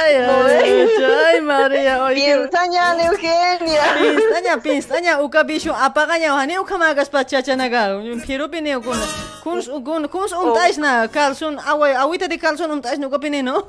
[0.02, 0.88] Ay, ay,
[1.28, 1.96] ay, María.
[2.14, 3.84] Pintaña, Eugenia.
[4.02, 7.98] Pintaña, pintaña, uka bishu apagaña, ohani uka magas pachachanaga.
[7.98, 9.06] Un pirupine ukuna.
[9.44, 13.64] Kuns ugun, kuns umtaisna, kalsun, awai, awita de kalsun umtaisna uka pine, no?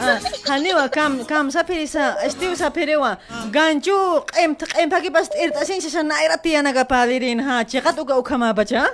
[0.00, 3.16] Ah, Kaniwa kam kam sapiri sa estiu sapiri wa.
[3.52, 7.64] Ganchu em em pagi pas er, irta sin sa na irati ana ka padirin ha.
[7.64, 8.88] Cekat uga ukama baca.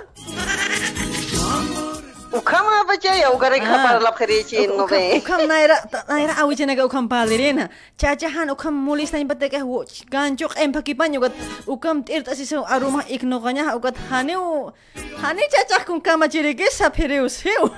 [2.35, 5.17] Укамна бачая, угара ка пара лапхери чи нове.
[5.17, 5.77] Укамна era,
[6.09, 7.69] era awicena ka ukam ballerina.
[7.97, 10.03] Chachahan ukam mulis na impate ka watch.
[10.11, 11.33] Gancho empa ki panyo kat
[11.65, 14.73] ukam tirta si so aroma ignoganya ukat haneu.
[15.21, 17.71] Hane chachah kun kama chire ke sapere useu.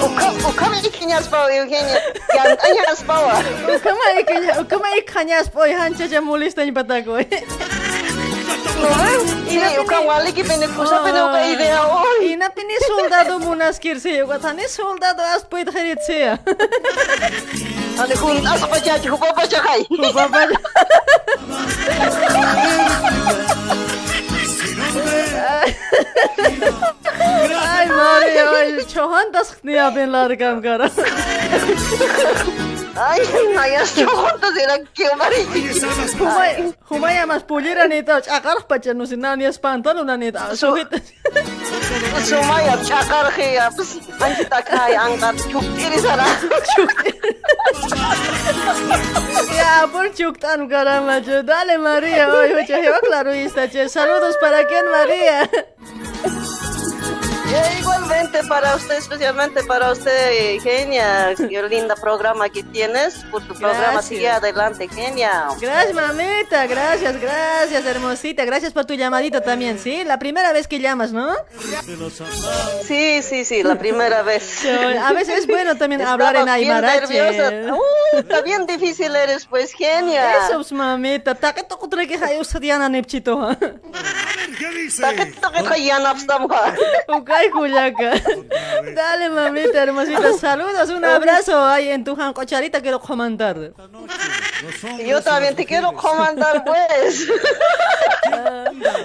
[0.00, 2.00] Ukam ukam ikinya spao Eugenia.
[2.34, 3.28] Yan anya spao.
[3.68, 7.20] Ukam ikinya, ukam ikanya spao han chacha mulis na impate ko.
[9.54, 14.22] ine uka wali ki pene kusa pene uka idea oi ina pene soldado munas kirse
[14.24, 16.38] uka tane soldado as poit kharitsea
[18.02, 19.80] ane kun as pacha chu baba cha khai
[20.14, 20.40] baba
[27.74, 30.90] Ay Mario, ay, çohan da sıknıya benler gamgara.
[32.96, 33.20] Ay,
[33.54, 35.04] maestro, ¿cuántos eran que
[36.20, 38.22] Humay, humay amas pulira tal.
[38.22, 40.54] chacar pa chano sinani espantalo na neta.
[40.54, 40.88] Suhit.
[42.24, 43.98] Sumay ya, chacar ay, apps.
[44.20, 44.34] Ang
[44.70, 46.24] Ay, ang tat chukiri sara.
[49.54, 55.50] Ya, por chuktan caramba, dale María, oye, oye, claro, está, Ay, Saludos para quien María.
[57.80, 61.34] Igualmente para usted, especialmente para usted, Genia.
[61.36, 63.16] Qué linda programa que tienes.
[63.30, 64.06] Por tu programa, Gracias.
[64.06, 65.48] sigue adelante, Genia.
[65.60, 68.44] Gracias, mamita, gracias, gracias, hermosita.
[68.44, 70.04] Gracias por tu llamadito también, ¿sí?
[70.04, 71.34] La primera vez que llamas, ¿no?
[72.86, 74.64] Sí, sí, sí, la primera vez.
[75.04, 77.14] A veces es bueno también Estaba hablar en bien aymarache.
[77.14, 77.74] nerviosa.
[77.74, 80.46] Uh, está bien difícil eres, pues, Genia.
[80.46, 81.34] Eso, pues, mamita.
[81.34, 81.88] Taque toco
[87.34, 88.12] Ukay, Cuyaca.
[88.94, 90.32] Dale, mamita, hermosita.
[90.38, 91.64] Saludos, un abrazo.
[91.64, 93.56] Ay, en tu cocharita quiero comentar.
[95.04, 97.26] Yo también te quiero comandar, pues.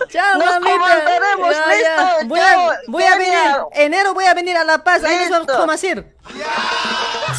[0.09, 0.71] Chao, Nos mamita.
[0.71, 2.03] comandaremos, Ya, ya.
[2.19, 2.27] listo.
[2.27, 3.39] Voy a, Chao, voy a venir,
[3.73, 5.03] enero voy a venir a La Paz.
[5.03, 6.05] Ahí nos vamos a conocer.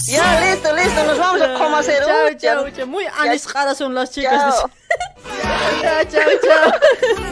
[0.07, 2.05] Ya, listo, listo, nos vamos a conocer.
[2.05, 2.87] Chao, chao, chao.
[2.87, 4.61] Muy aniscadas son las chicas.
[4.61, 4.71] Chao.
[5.83, 6.73] Chao, chao, chao.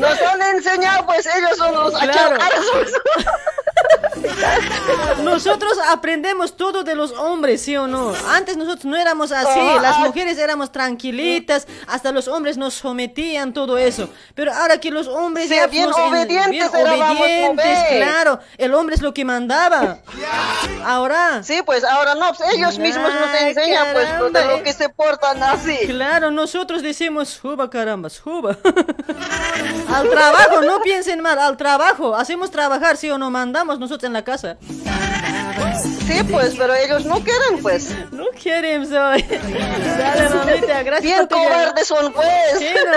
[0.01, 2.37] Nos han enseñado, pues ellos son los Claro.
[5.23, 8.15] Nosotros aprendemos todo de los hombres, ¿sí o no?
[8.31, 10.01] Antes nosotros no éramos así, Ah, las ah.
[10.01, 14.09] mujeres éramos tranquilitas, hasta los hombres nos sometían, todo eso.
[14.35, 16.69] Pero ahora que los hombres Sí, ya bien obedientes bien
[17.99, 19.99] claro, el hombre es lo que mandaba.
[20.85, 21.43] Ahora.
[21.43, 24.41] Sí, pues ahora no, pues ellos mismos nos enseñan, pues, caramba.
[24.41, 25.79] de lo que se portan así.
[25.87, 28.59] Claro, nosotros decimos, suba caramba, suba.
[29.95, 32.15] al trabajo, no piensen mal, al trabajo.
[32.15, 34.59] Hacemos trabajar, sí o no, mandamos nosotros en la casa.
[36.07, 37.97] Sí, pues, pero ellos no quieren, pues.
[38.13, 39.23] No quieren, soy.
[39.23, 42.59] Dale, mamita, gracias Bien cobardes son, pues.
[42.59, 42.93] Sí, no.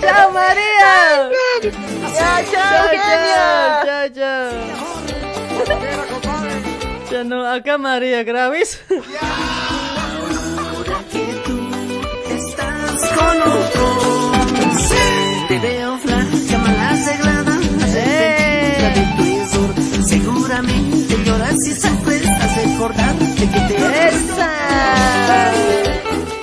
[0.00, 1.30] Chao, María.
[2.14, 2.88] Ya, chao.
[2.94, 4.50] Chao, chao, chao.
[7.10, 8.80] Ya no, acá María, graves.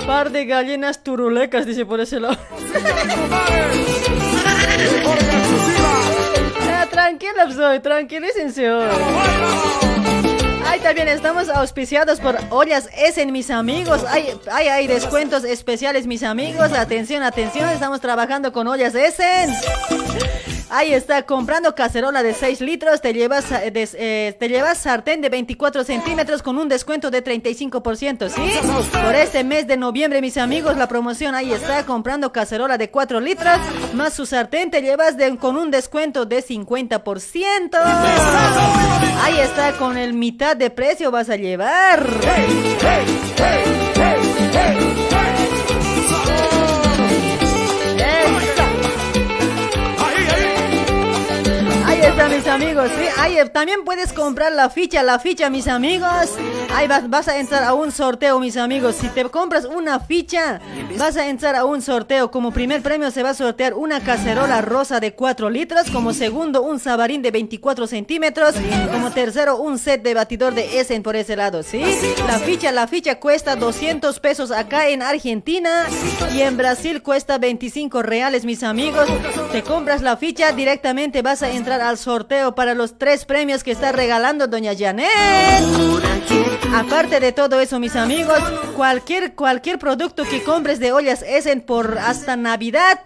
[0.06, 2.36] Par de gallinas turulecas, dice por ese lado.
[6.66, 9.91] Ya, tranquila, soy, tranquilícense hoy.
[10.66, 14.04] Ay, también estamos auspiciados por Ollas Essen, mis amigos.
[14.08, 16.72] Hay, hay, hay descuentos especiales, mis amigos.
[16.72, 19.50] Atención, atención, estamos trabajando con Ollas Essen.
[20.74, 25.28] Ahí está, comprando cacerola de 6 litros, te llevas, eh, eh, te llevas sartén de
[25.28, 28.40] 24 centímetros con un descuento de 35%, ¿sí?
[28.90, 33.20] Por este mes de noviembre, mis amigos, la promoción ahí está, comprando cacerola de 4
[33.20, 33.58] litros,
[33.92, 37.78] más su sartén te llevas con un descuento de 50%.
[39.24, 42.06] Ahí está, con el mitad de precio vas a llevar.
[42.28, 42.76] Ahí
[52.02, 52.90] está, mis amigos.
[52.98, 53.06] Sí,
[53.52, 56.30] también puedes comprar la ficha, la ficha, mis amigos.
[56.74, 58.96] Ahí vas, vas a entrar a un sorteo, mis amigos.
[58.96, 60.60] Si te compras una ficha,
[60.98, 62.30] vas a entrar a un sorteo.
[62.30, 65.90] Como primer premio se va a sortear una cacerola rosa de 4 litros.
[65.90, 68.54] Como segundo, un sabarín de 24 centímetros.
[68.90, 71.82] Como tercero, un set de batidor de Essen por ese lado, ¿sí?
[72.26, 75.86] La ficha, la ficha cuesta 200 pesos acá en Argentina.
[76.34, 79.06] Y en Brasil cuesta 25 reales, mis amigos.
[79.52, 83.70] Te compras la ficha, directamente vas a entrar al sorteo para los tres premios que
[83.70, 85.10] está regalando Doña Janet.
[86.74, 88.38] Aparte de todo eso, mis amigos,
[88.74, 93.00] cualquier, cualquier producto que compres de ollas Essen por hasta Navidad,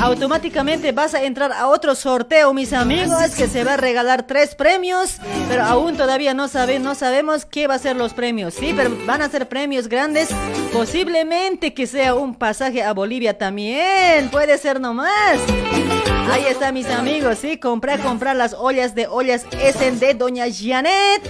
[0.00, 4.54] automáticamente vas a entrar a otro sorteo, mis amigos, que se va a regalar tres
[4.54, 5.16] premios,
[5.48, 8.72] pero aún todavía no, sabe, no sabemos qué va a ser los premios, ¿sí?
[8.76, 10.28] Pero van a ser premios grandes,
[10.72, 15.40] posiblemente que sea un pasaje a Bolivia también, puede ser nomás.
[16.30, 17.58] Ahí está, mis amigos, ¿sí?
[17.58, 21.22] Comprar, comprar las ollas de ollas Essen de Doña Janet.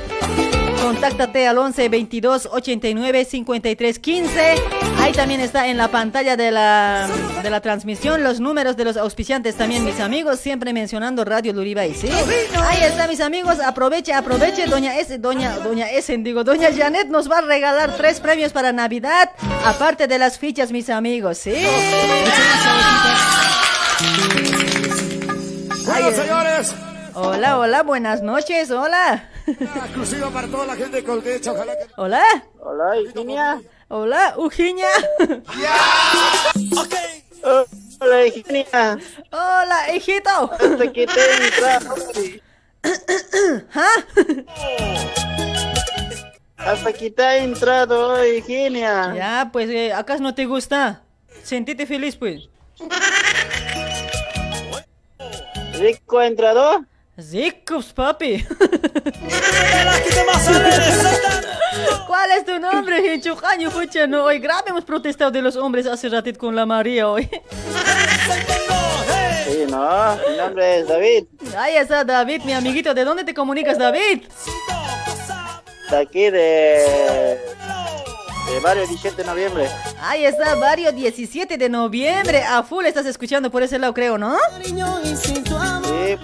[0.82, 4.54] Contáctate al 11 22 89 53 15.
[4.98, 7.08] Ahí también está en la pantalla de la,
[7.42, 10.40] de la transmisión los números de los auspiciantes también, mis amigos.
[10.40, 12.08] Siempre mencionando Radio Luribay, ¿sí?
[12.08, 13.60] Ahí está, mis amigos.
[13.60, 14.66] Aproveche, aproveche.
[14.66, 18.72] Doña S, Doña, Doña Essen, digo, Doña Janet nos va a regalar tres premios para
[18.72, 19.30] Navidad.
[19.64, 21.54] Aparte de las fichas, mis amigos, ¿sí?
[25.86, 26.74] Bueno, Ay, señores.
[27.14, 29.28] Hola, hola, buenas noches, hola.
[29.46, 31.52] Exclusiva para toda la gente de Coldecha.
[31.52, 31.86] Ojalá que...
[31.96, 32.22] Hola.
[32.60, 33.60] Hola, Eugenia.
[33.88, 34.86] Hola, Eugenia.
[38.00, 38.98] Hola, Eugenia.
[39.32, 40.52] Hola, hijito.
[40.52, 41.80] Hasta que te entra-
[43.74, 43.88] ¿Ah?
[46.56, 49.14] Hasta que te ha entrado, Eugenia.
[49.16, 51.02] Ya, pues, eh, ¿acaso no te gusta?
[51.42, 52.48] Sentite feliz, pues.
[55.80, 56.84] ¿Rico ha entrado?
[57.16, 58.44] Ricos, papi.
[62.06, 63.70] ¿Cuál es tu nombre, Hinchucaño?
[63.70, 67.30] Pucha, no, hoy grave hemos protestado de los hombres hace ratito con la María hoy.
[69.46, 71.24] Sí, no, mi nombre es David.
[71.56, 72.92] Ahí está David, mi amiguito.
[72.92, 74.24] ¿De dónde te comunicas, David?
[75.90, 77.40] De aquí de...
[78.50, 79.66] De barrio 17 de noviembre.
[80.02, 82.42] Ahí está, barrio 17 de noviembre.
[82.42, 84.36] A full estás escuchando por ese lado, creo, ¿no?
[84.64, 84.74] Sí,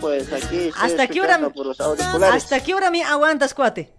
[0.01, 1.39] pues aquí estoy ¿Hasta qué hora?
[1.51, 2.45] por los auriculares.
[2.45, 3.93] ¿Hasta qué hora me aguantas, cuate?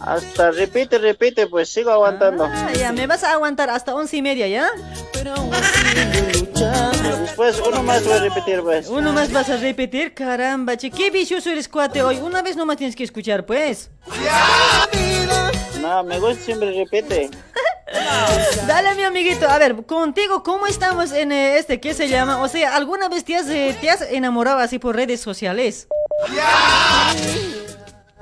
[0.00, 2.44] Hasta repite, repite, pues sigo aguantando.
[2.44, 4.68] Ah, ya, me vas a aguantar hasta once y media, ¿ya?
[7.20, 8.88] Después uno más voy a repetir, pues.
[8.88, 12.18] Uno más vas a repetir, caramba, che, qué vicioso eres, cuate, hoy.
[12.18, 13.90] Una vez nomás tienes que escuchar, pues.
[15.84, 17.28] No, me gusta siempre repite.
[18.66, 19.46] Dale, mi amiguito.
[19.46, 21.78] A ver, contigo, ¿cómo estamos en eh, este?
[21.78, 22.40] ¿Qué se llama?
[22.40, 25.86] O sea, ¿alguna vez te has, eh, te has enamorado así por redes sociales?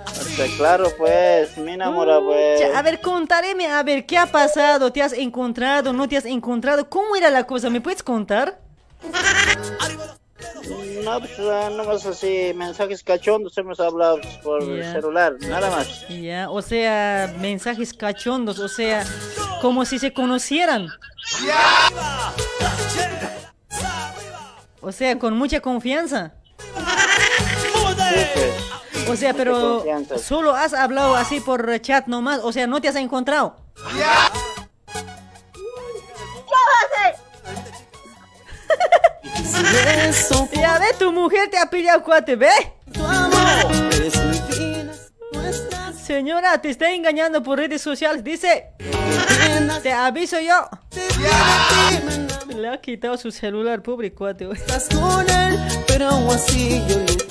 [0.05, 2.61] Hasta claro, pues, me enamora, pues.
[2.61, 4.93] Cha, A ver, contareme, a ver, ¿qué ha pasado?
[4.93, 5.93] ¿Te has encontrado?
[5.93, 6.91] ¿No te has encontrado?
[6.91, 7.71] ¿Cómo era la cosa?
[7.71, 8.59] ¿Me puedes contar?
[11.05, 16.07] No, pues, ah, nomás así, mensajes cachondos hemos hablado pues, por celular, nada más.
[16.09, 19.05] Ya, o sea, mensajes cachondos, o sea,
[19.61, 20.89] como si se conocieran.
[24.81, 26.35] O sea, con mucha confianza.
[29.09, 29.85] O sea, pero
[30.19, 33.57] solo has hablado así por chat nomás, o sea, no te has encontrado.
[40.53, 42.51] Ya ve, tu mujer te ha pillado cuate, ¿ve?
[46.07, 48.67] Señora, te está engañando por redes sociales, dice.
[49.83, 50.69] Te aviso yo.
[52.55, 54.47] Le ha quitado su celular, pobre cuate.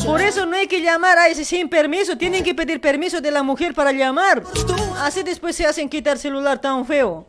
[0.06, 2.18] Por eso no hay que llamar a ese sin permiso.
[2.18, 4.44] Tienen que pedir permiso de la mujer para llamar.
[5.00, 7.28] Así después se hacen quitar celular tan feo.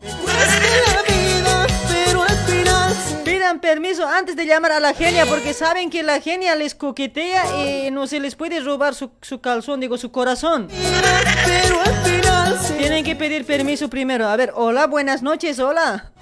[3.43, 7.43] Pidan permiso antes de llamar a la genia porque saben que la genia les coquetea
[7.65, 10.69] y no se les puede robar su, su calzón, digo, su corazón.
[12.77, 14.29] Tienen que pedir permiso primero.
[14.29, 16.13] A ver, hola, buenas noches, hola.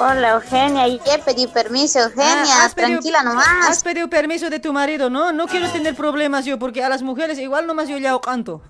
[0.00, 0.86] Hola, Eugenia.
[0.86, 2.44] Y ya pedí permiso, Eugenia.
[2.64, 3.46] Ah, pedido- tranquila nomás.
[3.68, 5.32] Has pedido permiso de tu marido, ¿no?
[5.32, 8.62] No quiero tener problemas yo porque a las mujeres igual nomás yo ya canto.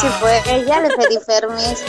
[0.00, 1.84] Sí, pues ya le pedí permiso.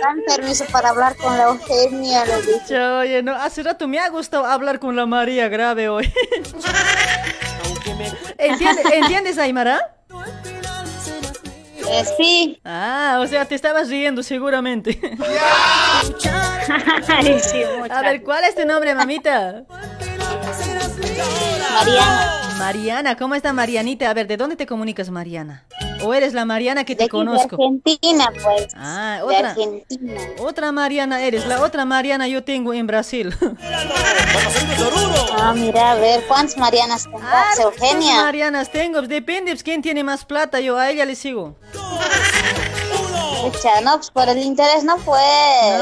[0.00, 2.24] Dan permiso para hablar con la Eugenia.
[2.24, 2.80] Le dije.
[2.80, 6.12] Oye, no, hace rato me ha gustado hablar con la María grave hoy.
[8.38, 9.96] ¿Entiendes, ¿Entiendes, Aymara?
[11.92, 12.60] Eh, sí.
[12.64, 14.98] Ah, o sea, te estabas riendo seguramente.
[17.08, 17.62] Ay, sí.
[17.90, 19.64] A ver, ¿cuál es tu nombre, mamita?
[21.74, 22.38] Mariana.
[22.58, 24.08] Mariana, ¿cómo está Marianita?
[24.10, 25.64] A ver, ¿de dónde te comunicas, Mariana?
[26.04, 27.56] ¿O eres la Mariana que te De conozco?
[27.56, 28.68] De Argentina, pues.
[28.76, 29.50] Ah, De otra.
[29.50, 30.20] Argentina.
[30.38, 33.34] Otra Mariana eres, la otra Mariana yo tengo en Brasil.
[35.38, 38.22] Ah, mira, a ver, ¿cuántas Marianas tendrás, ¿Cuántas Eugenia?
[38.22, 39.02] Marianas tengo?
[39.02, 41.56] Depende, pues, quién tiene más plata, yo a ella le sigo.
[43.42, 45.20] Pucha, no, pues por el interés no pues.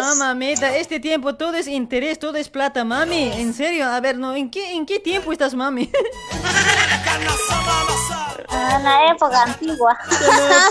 [0.01, 3.31] No, mamita, este tiempo todo es interés, todo es plata, mami.
[3.35, 5.91] En serio, a ver, no, ¿en qué, en qué tiempo estás, mami?
[8.49, 9.99] Ah, En la época antigua.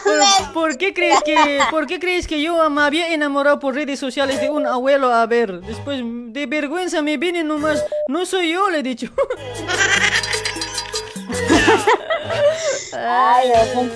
[0.03, 3.99] ¿Por, por qué crees que, por qué crees que yo me había enamorado por redes
[3.99, 5.13] sociales de un abuelo?
[5.13, 7.83] A ver, después de vergüenza me viene nomás.
[8.07, 9.07] No soy yo, le he dicho.
[12.93, 13.49] Ay,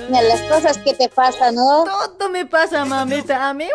[0.09, 1.83] las cosas que te pasan, ¿no?
[2.17, 3.49] Todo me pasa, mamita.
[3.49, 3.67] A mí,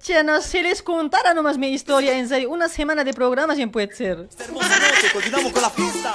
[0.00, 2.50] pucha, no se les contara nomás mi historia, en serio.
[2.50, 4.28] Una semana de programación puede ser.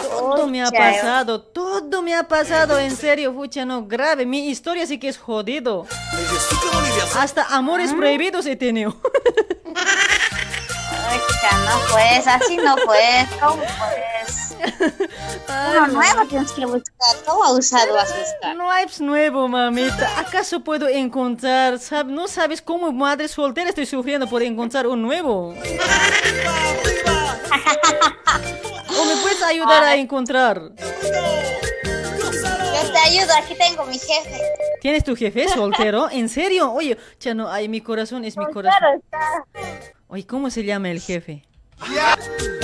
[0.09, 4.25] Todo me ha pasado, todo me ha pasado, en serio, pucha, no, grave.
[4.25, 5.85] Mi historia sí que es jodido.
[7.17, 8.95] Hasta amores prohibidos he tenido.
[11.07, 11.19] Ay,
[11.65, 14.48] no pues, así no pues, ¿cómo pues?
[14.59, 18.55] Uno nuevo tienes que buscar, ¿cómo abusado vas a buscar?
[18.55, 20.19] No hay pues, nuevo, mamita.
[20.19, 21.79] ¿Acaso puedo encontrar?
[22.05, 25.55] ¿No sabes cómo madre soltera estoy sufriendo por encontrar un nuevo?
[28.99, 30.61] ¿O me puedes ayudar a encontrar?
[30.61, 30.75] Yo
[32.91, 34.41] te ayudo, aquí tengo mi jefe.
[34.81, 36.09] ¿Tienes tu jefe soltero?
[36.09, 36.71] ¿En serio?
[36.71, 39.03] Oye, Chano, ay, mi corazón es mi Claro corazón.
[40.07, 41.43] Oye, ¿cómo se llama el jefe?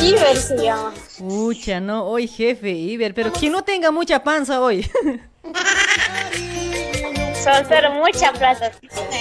[0.02, 0.94] Iber se llama.
[1.18, 4.90] Pucha, no, hoy jefe, Iber, pero que no tenga mucha panza hoy.
[7.46, 8.72] Soltero, mucha plata.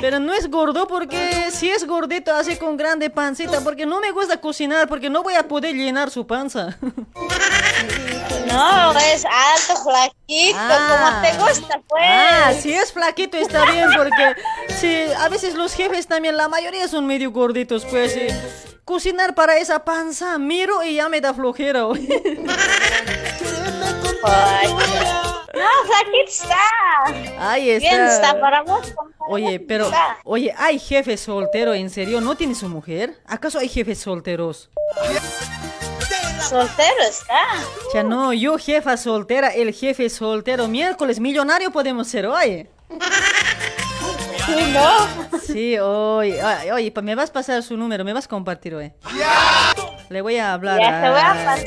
[0.00, 4.12] Pero no es gordo porque si es gordito así con grande pancita, porque no me
[4.12, 6.78] gusta cocinar, porque no voy a poder llenar su panza.
[8.46, 12.04] No, es alto, flaquito, como te gusta, pues.
[12.06, 14.36] Ah, si es flaquito está bien, porque
[14.68, 18.16] si a veces los jefes también, la mayoría son medio gorditos, pues.
[18.16, 18.28] y
[18.84, 21.88] cocinar para esa panza, miro y ya me da flojera.
[25.54, 27.50] Flaquito está.
[27.52, 27.88] Ahí está.
[27.90, 28.94] Bien está para vos.
[29.28, 29.90] Oye, pero,
[30.24, 32.20] oye, ¿hay jefe soltero en serio?
[32.20, 33.16] ¿No tiene su mujer?
[33.26, 34.70] ¿Acaso hay jefes solteros?
[36.48, 37.40] Soltero está.
[37.94, 40.68] Ya no, yo jefa soltera, el jefe soltero.
[40.68, 42.68] Miércoles millonario podemos ser hoy.
[44.46, 45.38] Sí, ¿no?
[45.40, 46.34] Sí, hoy.
[46.72, 48.92] Oye, pa- me vas a pasar su número, me vas a compartir hoy.
[50.10, 50.78] Le voy a hablar.
[50.80, 51.58] Ya te voy a a- pasar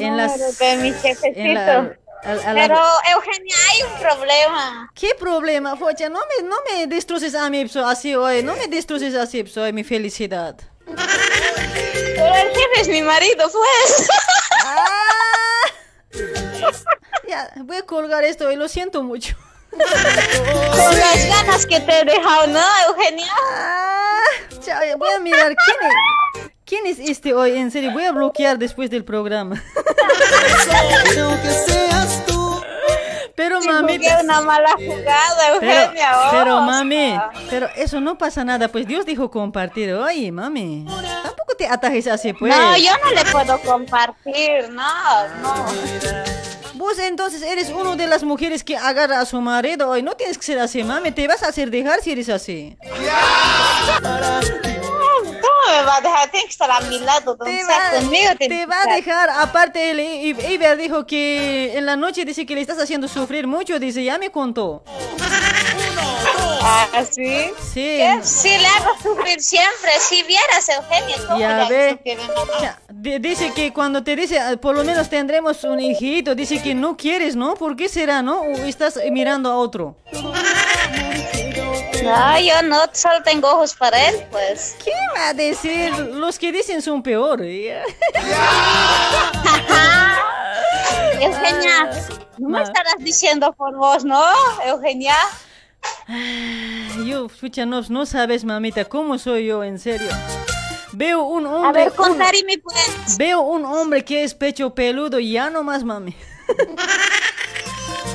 [0.00, 1.92] en las- de mi jefecito.
[2.24, 2.80] A- la- Pero,
[3.14, 4.90] Eugenia, hay un problema.
[4.94, 6.08] ¿Qué problema, Focha?
[6.08, 8.42] No me, no me destroces a mí pso, así hoy.
[8.42, 10.56] No me destroces así pso, mi felicidad.
[10.86, 14.08] Pero el jefe es mi marido, pues.
[17.28, 19.36] Ya, voy a colgar esto y lo siento mucho.
[19.76, 23.32] Con las ganas que te he dejado, ¿no, Eugenia?
[24.64, 26.50] Chao, ya voy a mirar quién es.
[26.64, 27.56] ¿Quién es este hoy?
[27.56, 29.62] En serio, voy a bloquear después del programa.
[33.36, 33.98] Pero mami.
[33.98, 36.10] jugué una mala jugada, Pero, Eugenia.
[36.30, 37.20] pero o mami,
[37.50, 39.92] pero eso no pasa nada, pues Dios dijo compartir.
[39.92, 40.86] Oye, mami,
[41.22, 42.56] tampoco te atajes así, pues.
[42.56, 45.66] No, yo no le puedo compartir, no, no.
[46.76, 49.88] Vos entonces eres una de las mujeres que agarra a su marido.
[49.88, 51.10] Hoy no tienes que ser así, mami.
[51.10, 52.76] Te vas a hacer dejar si eres así.
[55.22, 56.30] ¿Cómo me va a dejar?
[56.30, 59.30] Tiene que estar a mi lado, Te va, conmigo te va a dejar.
[59.30, 63.78] Aparte, él, Iber dijo que en la noche dice que le estás haciendo sufrir mucho.
[63.78, 64.84] Dice, ya me contó.
[66.68, 67.50] ¿Ah, sí?
[67.72, 68.00] Sí.
[68.22, 69.90] Sí, le hago sufrir siempre.
[70.00, 72.00] Si vieras, Eugenia, cómo Ya ve.
[72.92, 76.74] di- Dice que cuando te dice, "Ah, por lo menos tendremos un hijito, dice que
[76.74, 77.54] no quieres, ¿no?
[77.54, 78.40] ¿Por qué será, no?
[78.40, 79.96] ¿O estás mirando a otro?
[82.02, 84.76] No, yo no, solo tengo ojos para él, pues.
[84.84, 85.92] ¿Qué va a decir?
[85.96, 87.40] Los que dicen son peor.
[87.42, 87.80] ¿eh?
[91.20, 91.90] Eugenia,
[92.38, 94.20] no me estarás diciendo por vos, ¿no,
[94.66, 95.14] Eugenia?
[97.04, 100.08] Yo, escucha, no, no sabes, mamita, cómo soy yo, en serio.
[100.92, 101.68] Veo un hombre.
[101.68, 102.18] A ver, un-
[102.62, 103.18] pues.
[103.18, 106.14] Veo un hombre que es pecho peludo y ya no más, mami.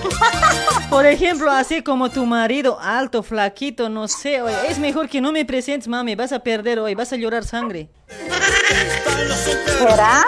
[0.90, 5.32] Por ejemplo, así como tu marido, alto, flaquito, no sé, oye, es mejor que no
[5.32, 7.90] me presentes, mami, vas a perder hoy, vas a llorar sangre.
[9.80, 10.26] ¿Será?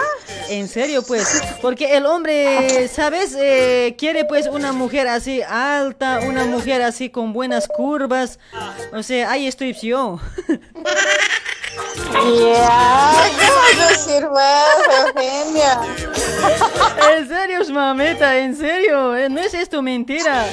[0.48, 3.34] En serio, pues, porque el hombre, ¿sabes?
[3.38, 8.38] Eh, quiere pues una mujer así alta, una mujer así con buenas curvas.
[8.92, 10.20] O sea, ahí estoy yo.
[11.74, 14.28] Ya, ¿qué vas a decir,
[15.06, 15.80] Eugenia?
[17.16, 20.46] En serio, mamita, en serio, eh, no es esto mentira.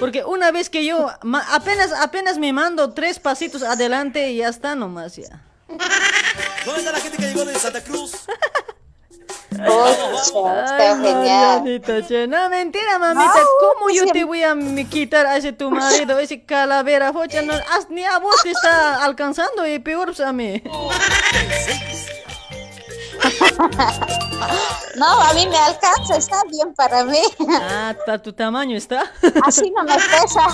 [0.00, 1.10] Porque una vez que yo
[1.52, 5.42] apenas apenas me mando tres pasitos adelante y ya está nomás ya.
[5.68, 8.26] ¿Dónde está la gente que llegó de Santa Cruz?
[9.60, 13.40] Ay, Marianita, che, no, mentira, mamita.
[13.60, 14.56] ¿Cómo yo te voy a
[14.90, 17.12] quitar a ese tu marido, ese calavera?
[17.12, 17.54] Focha, no,
[17.90, 20.62] ni a vos te está alcanzando y peor a mí.
[24.96, 27.20] No, a mí me alcanza, está bien para mí.
[27.50, 29.10] Ah, tu tamaño está.
[29.44, 30.46] Así no me pesa.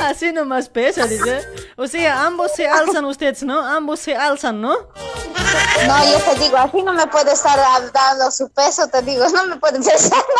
[0.00, 1.42] Así nomás pesa, dice.
[1.76, 3.60] O sea, ambos se alzan ustedes, ¿no?
[3.60, 4.74] Ambos se alzan, ¿no?
[5.86, 7.58] No, yo te digo, así no me puede estar
[7.92, 10.24] dando su peso, te digo, no me puede pesar.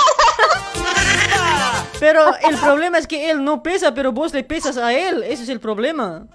[2.00, 5.22] Pero el problema es que él no pesa, pero vos le pesas a él.
[5.22, 6.26] Ese es el problema.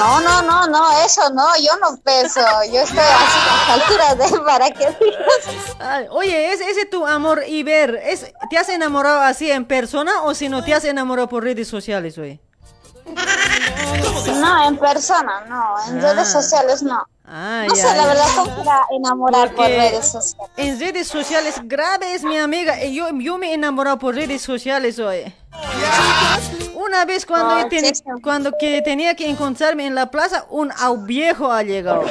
[0.00, 2.40] No, no, no, no, eso no, yo no peso,
[2.72, 5.76] yo estoy así a la altura de para que digas.
[5.78, 7.96] Ay, oye, ¿es ese tu amor Iber?
[8.02, 11.68] ¿Es, ¿Te has enamorado así en persona o si no te has enamorado por redes
[11.68, 12.40] sociales, oye?
[14.40, 17.06] No, en persona, no, en redes sociales no.
[17.32, 20.50] Ah, No ya, sé, la verdad, cómo era enamorar por redes sociales.
[20.56, 22.82] En redes sociales, grave es mi amiga.
[22.84, 25.32] Yo, yo me he enamorado por redes sociales, oye.
[26.74, 27.92] Una vez cuando, ten-
[28.22, 30.72] cuando que tenía que encontrarme en la plaza, un
[31.06, 32.04] viejo ha llegado.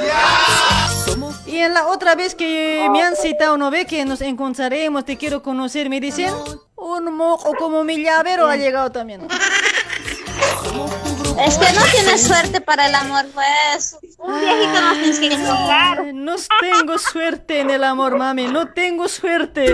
[1.45, 5.17] Y en la otra vez que me han citado, ¿no ve que nos encontraremos, te
[5.17, 5.89] quiero conocer?
[5.89, 6.33] Me dicen,
[6.77, 9.27] un mojo como mi llavero ha llegado también.
[11.45, 13.97] Es que no tienes suerte para el amor, pues.
[14.17, 16.13] Un viejito no tienes que encontrar.
[16.13, 19.67] No tengo suerte en el amor, mami, no tengo suerte.
[19.67, 19.73] Si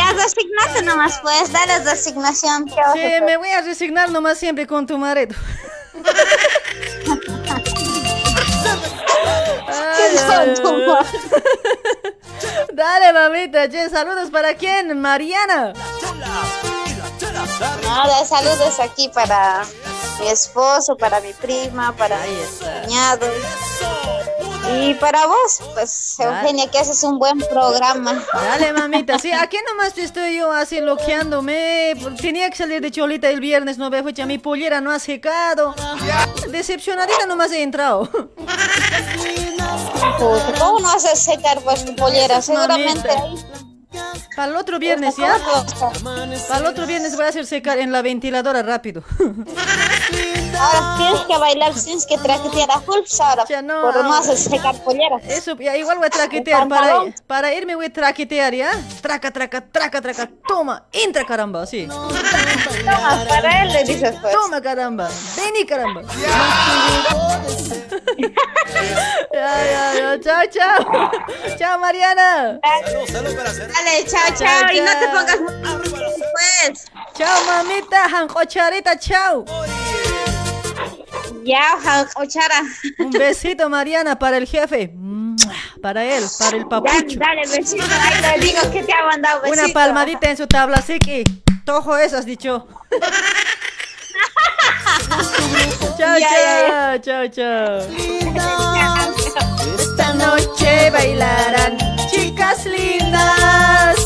[0.00, 2.66] has resignate nomás, pues, dale resignación.
[2.66, 5.34] ¿qué vas a Sí, me voy a resignar nomás siempre con tu marido.
[9.68, 10.54] Ay, ay, ay.
[12.72, 15.72] Dale, mamita, che, saludos para quién, Mariana.
[17.82, 19.64] Nada, saludos aquí para
[20.20, 22.36] mi esposo, para mi prima, para mi
[22.84, 23.26] cuñado.
[24.80, 28.24] Y para vos, pues, Eugenia, que haces un buen programa.
[28.32, 31.94] Dale, mamita, sí, aquí nomás estoy yo así loqueándome.
[32.20, 35.74] Tenía que salir de cholita el viernes, no veo fecha, mi pollera no ha secado.
[36.48, 38.10] Decepcionadita nomás he entrado.
[40.18, 42.42] Puta, ¿Cómo no a secar pues tu pollera?
[42.42, 43.65] Seguramente ahí.
[44.34, 45.38] Para el otro viernes, ¿ya?
[46.48, 49.02] Para el otro viernes voy a hacer secar en la ventiladora rápido.
[50.58, 53.44] Ahora tienes que bailar, tienes que traquetear a full, ahora.
[53.62, 55.22] no, Pero no hacer secar polleras.
[55.26, 56.66] Eso, ya, igual voy a traquetear.
[56.68, 58.70] Para, para irme voy a traquetear, ¿ya?
[59.02, 60.30] Traca, traca, traca, traca.
[60.48, 61.86] Toma, entra, caramba, sí.
[61.86, 64.32] Toma, para él le dices pues.
[64.32, 65.08] Toma, caramba.
[65.36, 66.02] Vení, caramba.
[69.32, 70.20] Ya, ya, ya.
[70.20, 71.10] Chao, chao.
[71.58, 72.58] Chao, Mariana.
[72.62, 74.72] Dale, chao, chao.
[74.72, 75.54] Y no te pongas muy
[76.32, 76.86] pues.
[77.14, 78.08] Chao, mamita.
[78.08, 79.44] Jancocharita, chao.
[81.44, 81.78] Ya,
[82.16, 82.62] Ochara.
[82.98, 84.92] Un besito, Mariana, para el jefe.
[85.80, 87.18] Para él, para el papucho.
[87.18, 87.84] Dale, besito.
[87.84, 89.62] Ahí le digo que te ha mandado besito.
[89.64, 91.22] Una palmadita en su tabla, así que
[91.64, 92.66] tojo eso has dicho.
[95.98, 97.80] Chao, chao, chao, chao.
[99.78, 101.78] Esta noche bailarán
[102.10, 103.96] chicas lindas.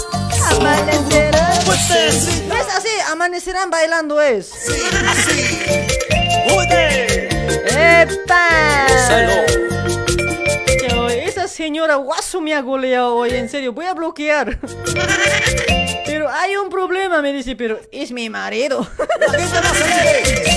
[0.50, 1.50] Amanecerán.
[1.60, 4.50] Es así, amanecerán bailando es.
[7.66, 8.86] ¡Epa!
[9.08, 10.29] Che, oye,
[11.40, 14.58] Esa señora guaso me ha goleado hoy, en serio, voy a bloquear.
[16.04, 18.86] Pero hay un problema, me dice, pero es mi marido.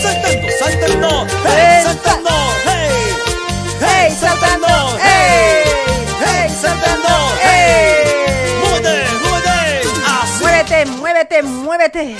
[0.01, 2.29] Saltando, saltando, hey, saltando,
[2.65, 2.89] hey,
[3.79, 4.67] hey, saltando,
[5.01, 5.63] hey,
[6.19, 7.09] hey, saltando,
[7.41, 8.03] hey.
[8.59, 10.43] Muévete, muévete, así.
[10.43, 12.17] Muévete, muévete, muévete.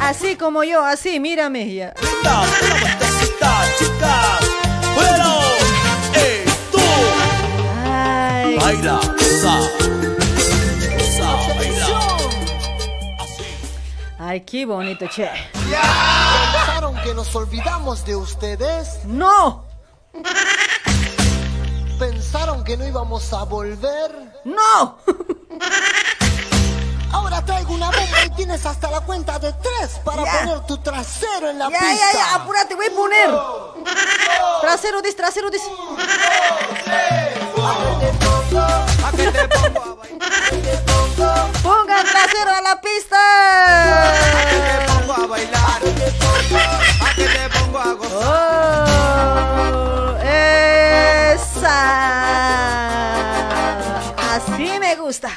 [0.00, 1.94] Así como yo, así, mírame ya.
[2.00, 3.52] Linda, una vueltecita,
[8.82, 9.54] Baila, goza,
[10.98, 11.86] goza, baila.
[14.18, 15.30] Ay, qué bonito, che.
[15.52, 19.04] ¿Pensaron que nos olvidamos de ustedes?
[19.04, 19.64] ¡No!
[21.96, 24.10] ¿Pensaron que no íbamos a volver?
[24.44, 24.98] ¡No!
[27.12, 30.38] Ahora traigo una bomba y tienes hasta la cuenta de tres para Ya.
[30.40, 31.94] poner tu trasero en la Ya, pista.
[31.94, 33.30] ya, ya, apúrate, voy a poner.
[34.60, 35.62] Trasero, dis, trasero, dis.
[41.62, 43.16] Pongan trasero a la pista.
[44.96, 45.26] Pongo a
[47.84, 48.06] pongo.
[48.24, 51.78] Oh, esa.
[54.16, 55.30] Así me gusta.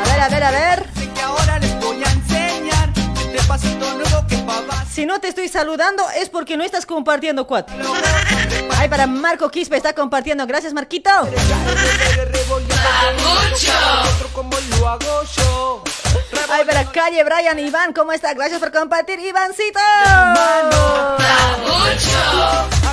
[0.00, 0.86] A ver, a ver, a ver.
[4.92, 7.70] Si no te estoy saludando es porque no estás compartiendo, Cuat.
[8.88, 10.46] Para Marco Quispe está compartiendo.
[10.46, 11.10] Gracias, Marquito.
[14.14, 15.82] Otro como lo hago yo.
[16.50, 18.32] Ay, para Calle Brian Iván, ¿cómo está?
[18.34, 19.80] Gracias por compartir, Ivancito.
[19.80, 21.16] A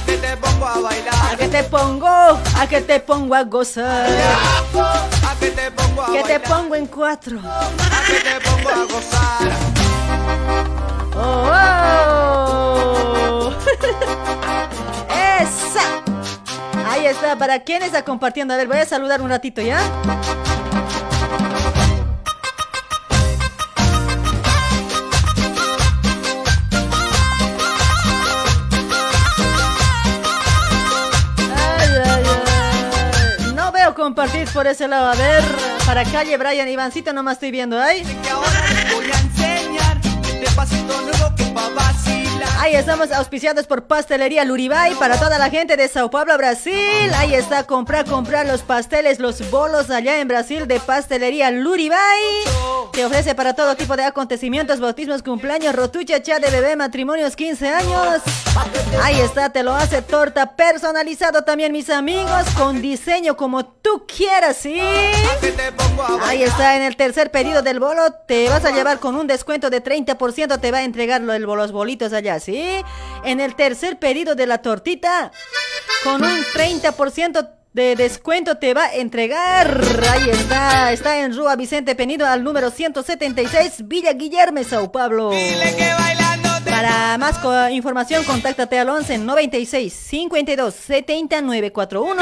[0.06, 1.34] que te pongo a bailar.
[1.34, 4.08] A que te pongo, a que te pongo a gozar.
[4.10, 6.42] A que te pongo a Que te bailar.
[6.44, 7.40] pongo en cuatro.
[7.40, 7.72] A
[8.08, 9.52] que te pongo a gozar.
[11.16, 11.50] Oh,
[13.50, 13.54] oh.
[17.04, 17.38] Ahí está.
[17.38, 18.54] ¿Para quién está compartiendo?
[18.54, 19.78] A ver, voy a saludar un ratito, ¿ya?
[33.54, 35.08] No veo compartir por ese lado.
[35.08, 35.44] A ver,
[35.86, 37.78] para calle Brian Ivancito nomás estoy viendo.
[37.82, 38.04] Ay.
[38.24, 41.74] Que ahora les voy a enseñar este pasito nuevo que va.
[42.60, 47.12] Ahí estamos auspiciados por Pastelería Luribay para toda la gente de Sao Paulo, Brasil.
[47.16, 52.00] Ahí está, comprar, comprar los pasteles, los bolos allá en Brasil de Pastelería Luribay.
[52.94, 57.70] Te ofrece para todo tipo de acontecimientos, bautismos, cumpleaños, rotucha, cha de bebé, matrimonios, 15
[57.70, 58.22] años.
[59.02, 64.58] Ahí está, te lo hace torta personalizado también, mis amigos, con diseño como tú quieras,
[64.58, 64.80] ¿sí?
[66.24, 69.70] Ahí está, en el tercer pedido del bolo, te vas a llevar con un descuento
[69.70, 72.84] de 30%, te va a entregar los bolitos allá, ¿sí?
[73.24, 75.32] En el tercer pedido de la tortita,
[76.04, 79.82] con un 30% de descuento te va a entregar.
[80.12, 85.32] Ahí está, está en Rúa Vicente Penido al número 176, Villa Guillermo, Sao Paulo.
[86.66, 92.22] Para más co- información, contáctate al 11 96 52 79 41.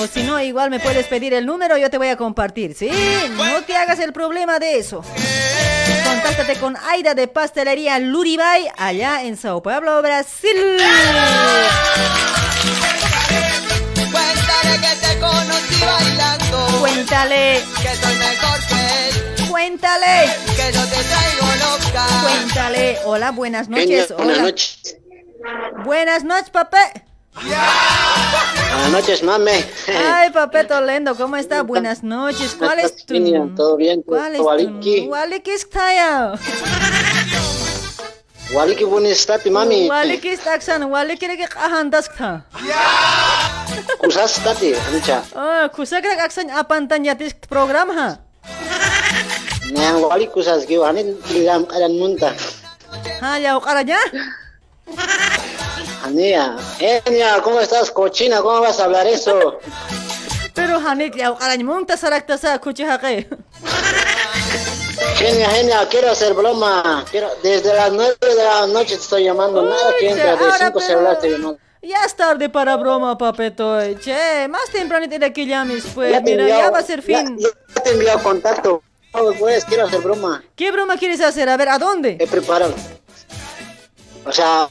[0.00, 2.90] O si no, igual me puedes pedir el número, yo te voy a compartir, ¿sí?
[3.36, 5.02] No te hagas el problema de eso.
[6.08, 10.56] Contáctate con Aida de Pastelería Luribay, allá en Sao Paulo, Brasil.
[14.10, 16.78] Cuéntale que te conocí bailando.
[16.80, 17.62] Cuéntale.
[17.82, 19.48] Que soy mejor que él.
[19.50, 20.30] Cuéntale.
[20.56, 22.06] Que yo te traigo loca.
[22.22, 22.98] Cuéntale.
[23.04, 23.86] Hola, buenas noches.
[23.86, 24.42] Genia, buenas Hola.
[24.44, 24.96] noches.
[25.84, 26.78] Buenas noches, papá.
[27.34, 29.64] Buenas noches, mame.
[29.88, 31.62] Ay, papeto lindo, ¿cómo está?
[31.62, 32.56] Buenas noches.
[32.58, 33.14] ¿Cuál es tu
[33.56, 34.02] ¿Todo bien?
[34.02, 35.94] ¿Cuál es tu Waliki está
[38.52, 39.88] Waliki bunistati, mami.
[39.88, 42.46] Waliki está xan, Waliki que ahandas está.
[43.98, 45.22] Kusas tati, ancha.
[45.36, 48.18] Ah, kusakra aksan apantanya tis program ha.
[49.68, 52.32] Nang wali kusas giu hanin ligam kadan munta.
[53.20, 54.00] Ha, ya ya.
[56.04, 58.40] Ania, Enia, ¿cómo estás, cochina?
[58.40, 59.58] ¿Cómo vas a hablar eso?
[60.54, 63.28] Pero hanit ya arañ munta sarakta sa kuchi haqe.
[65.16, 67.04] Genia, genia, quiero hacer broma.
[67.10, 69.62] Quiero, desde las nueve de la noche te estoy llamando.
[69.64, 71.58] Nada que entra, de ahora, cinco pero- celulares te llamando.
[71.80, 73.78] Ya es tarde para broma, papeto.
[74.00, 76.10] Che, más tempranito de que llames, pues.
[76.10, 77.38] Ya Mira, ya va a ser ya- fin.
[77.38, 78.82] Ya, te he enviado contacto.
[79.14, 80.42] No, pues, quiero hacer broma.
[80.56, 81.48] ¿Qué broma quieres hacer?
[81.48, 82.16] A ver, ¿a dónde?
[82.20, 82.74] He preparado.
[84.26, 84.68] O sea,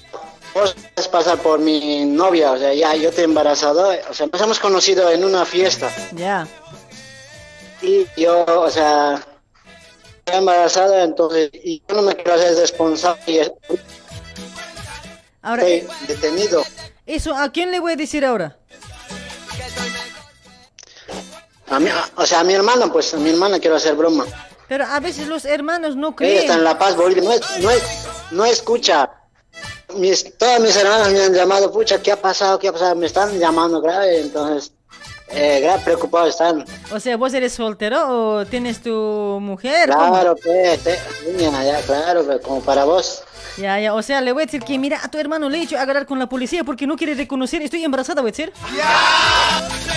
[0.64, 4.42] a pasar por mi novia, o sea, ya yo te he embarazado, o sea, nos
[4.42, 5.92] hemos conocido en una fiesta.
[6.14, 6.48] Ya.
[7.82, 9.16] Y yo, o sea,
[10.20, 13.80] estoy embarazada, entonces, y yo no me quiero hacer responsable y estoy
[15.42, 16.64] Ahora, eh, detenido.
[17.06, 18.58] eso, ¿a quién le voy a decir ahora?
[21.70, 24.26] A a- o sea, a mi hermana, pues, a mi hermana quiero hacer broma.
[24.70, 26.64] Pero a veces los hermanos no Ella está en creen.
[26.64, 27.84] La Paz, Bolivia, no, es- no, es-
[28.32, 29.10] no escucha.
[29.96, 32.60] Mis, todas mis hermanas me han llamado, pucha, ¿qué ha pasado?
[32.60, 32.96] ¿Qué ha pasado?
[32.96, 34.74] Me están llamando grave, entonces,
[35.30, 36.66] eh, grave preocupados están.
[36.92, 38.92] O sea, ¿vos eres soltero o tienes tu
[39.42, 39.90] mujer?
[39.90, 40.78] Claro, pe,
[41.38, 43.24] niña, ya, claro, pe, como para vos.
[43.58, 45.62] Ya, ya, o sea, le voy a decir que mira, a tu hermano le he
[45.64, 48.54] hecho agarrar con la policía porque no quiere reconocer, estoy embarazada, voy a decir.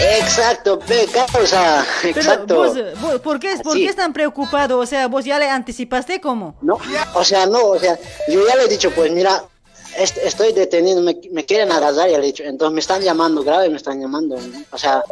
[0.01, 2.55] Exacto, pe, causa, Pero exacto.
[2.55, 4.79] vos, vos, ¿por qué, por qué están preocupado?
[4.79, 6.55] O sea, vos ya le anticipaste cómo?
[6.63, 6.79] No,
[7.15, 9.45] o sea, no, o sea, yo ya le he dicho, pues mira,
[9.97, 13.69] estoy detenido, me, me quieren agarrar, ya le he dicho, entonces me están llamando grave,
[13.69, 14.37] me están llamando,
[14.71, 15.03] o sea,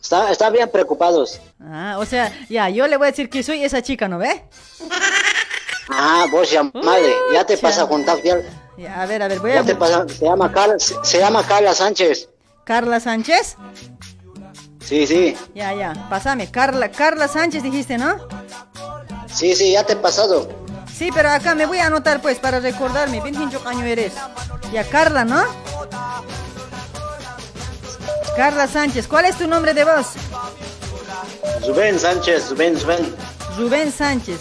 [0.00, 1.40] está- están bien preocupados.
[1.60, 4.44] Ah, o sea, ya, yo le voy a decir que soy esa chica, ¿no ve?
[5.90, 8.40] Ah, vos ya, madre, ya te pasa contacto, ya,
[8.76, 9.64] Ya, a ver, a ver, voy ya a...
[9.64, 12.28] te pasa, se llama Carla, se, se llama Carla Sánchez.
[12.64, 13.56] Carla Sánchez.
[14.84, 16.50] Sí, sí, Ya, ya, pásame.
[16.50, 18.16] Carla, Carla Sánchez dijiste, ¿no?
[19.26, 20.48] sí, sí, ya te he pasado.
[20.98, 23.20] Sí, pero acá me voy a anotar pues para recordarme.
[23.20, 24.14] Bien hincho año eres.
[24.72, 25.44] Ya, Carla, ¿no?
[28.36, 30.14] Carla Sánchez, ¿cuál es tu nombre de voz?
[31.66, 33.14] Rubén Sánchez, Rubén, Rubén.
[33.56, 34.40] Rubén Sánchez.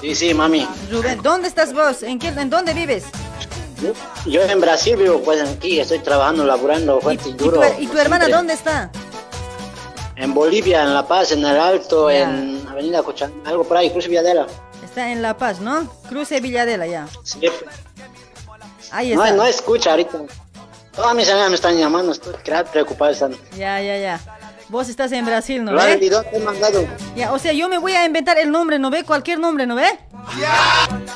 [0.00, 0.66] Sí, sí, mami.
[0.90, 2.02] Rubén, ¿dónde estás vos?
[2.02, 3.04] ¿En, qué, ¿En dónde vives?
[4.26, 7.62] Yo en Brasil vivo, pues aquí estoy trabajando, laburando fuerte y ¿Y tu, duro.
[7.78, 8.36] y tu hermana siempre.
[8.36, 8.90] dónde está?
[10.16, 14.08] En Bolivia, en La Paz, en el Alto, en Avenida Cochan, algo por ahí, Cruz
[14.08, 14.46] Villadela.
[14.98, 15.88] Está en La Paz, ¿no?
[16.08, 17.06] Cruce Villadela, ya.
[17.22, 17.38] Sí.
[18.90, 19.36] Ahí No, está.
[19.36, 20.18] no escucha ahorita.
[20.92, 22.34] Todas mis amigas me están llamando, estoy
[22.72, 23.30] preocupado están.
[23.56, 24.20] Ya, ya, ya.
[24.68, 26.02] Vos estás en Brasil, ¿no te
[26.32, 26.84] he mandado?
[27.14, 29.04] Ya, o sea, yo me voy a inventar el nombre, ¿no ve?
[29.04, 29.86] Cualquier nombre, ¿no ve?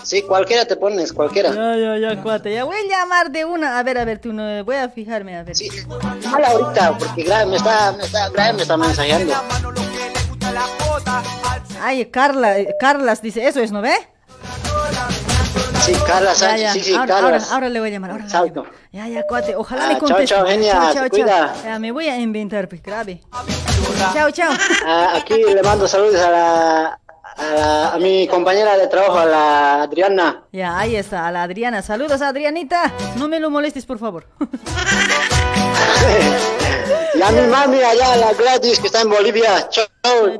[0.04, 1.52] Sí, cualquiera te pones, cualquiera.
[1.52, 2.54] Ya, ya, ya, cuate.
[2.54, 3.80] Ya voy a llamar de una.
[3.80, 4.64] A ver, a ver, tú no.
[4.64, 5.56] Voy a fijarme, a ver.
[5.56, 5.68] Sí.
[6.30, 9.34] Mal ahorita, porque me está, me está, grave me está mensajeando.
[11.80, 13.92] Ay, Carla, eh, Carlas dice, eso es, ¿no ve?
[15.84, 16.72] Sí, Carla Sánchez, ya.
[16.74, 17.28] sí, sí, ahora, Carla.
[17.30, 18.10] ahora, ahora le voy a llamar.
[18.12, 18.66] Ahora le voy a Salto.
[18.92, 19.56] Ya, ya, cuate.
[19.56, 20.26] Ojalá Ah, me chao, conteste.
[20.34, 21.52] chao, genia, Chao, chao, cuida.
[21.54, 21.64] chao.
[21.64, 23.20] Ya, me voy a inventar, pues, grave.
[24.14, 24.52] Chao, chao.
[24.86, 27.00] Ah, aquí le mando saludos a la,
[27.36, 30.42] a, la- a mi compañera de trabajo, a la Adriana.
[30.52, 31.82] Ya, ahí está, a la Adriana.
[31.82, 32.92] Saludos, Adrianita.
[33.16, 34.26] No me lo molestes, por favor.
[37.14, 39.68] Y a mi mami allá, la Gladys, que está en Bolivia.
[39.68, 39.84] Chao.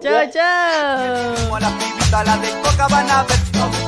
[0.00, 1.58] Chao, chao.
[1.60, 3.38] la pibita, la de coca van a ver.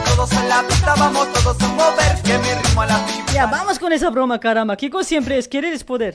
[0.04, 2.22] Todos en la pista, vamos todos a mover.
[2.22, 3.32] Que mi ritmo a la pibita.
[3.32, 4.76] Ya, vamos con esa broma, caramba.
[4.76, 6.14] Kiko siempre es querer es poder.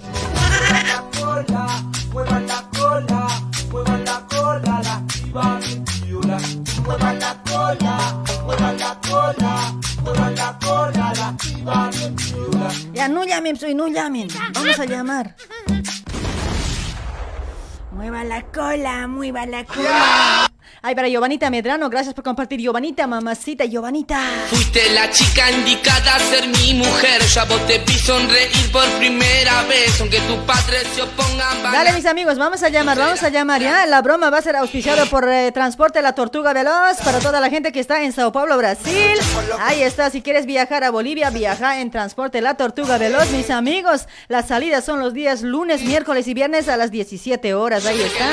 [2.13, 3.27] Muevan la cola,
[3.71, 5.78] muevan la cola, la piba bien chula.
[5.78, 5.78] Muevan la
[7.69, 9.73] cola, muevan la cola,
[10.03, 12.69] muevan la cola, la piba bien chula.
[12.93, 14.27] Ya, no llamen, soy, no llamen.
[14.53, 15.35] Vamos a llamar.
[17.91, 20.48] Mueva la cola, mueva la cola.
[20.81, 22.59] Ay, para Giovanita Medrano, gracias por compartir.
[22.61, 24.17] Giovanita, mamacita, Giovanita.
[24.49, 27.21] Fuiste la chica indicada a ser mi mujer.
[27.33, 29.99] Ya vos te vi sonreír por primera vez.
[29.99, 31.61] Aunque tus padres se opongan.
[31.63, 33.85] van Dale, a- mis amigos, vamos a llamar, vamos a llamar, ¿ya?
[33.87, 37.49] La broma va a ser auspiciada por eh, Transporte La Tortuga Veloz para toda la
[37.49, 39.17] gente que está en Sao Paulo, Brasil.
[39.59, 44.07] Ahí está, si quieres viajar a Bolivia, viaja en Transporte La Tortuga Veloz, mis amigos.
[44.29, 48.29] Las salidas son los días lunes, miércoles y viernes a las 17 horas, ahí está.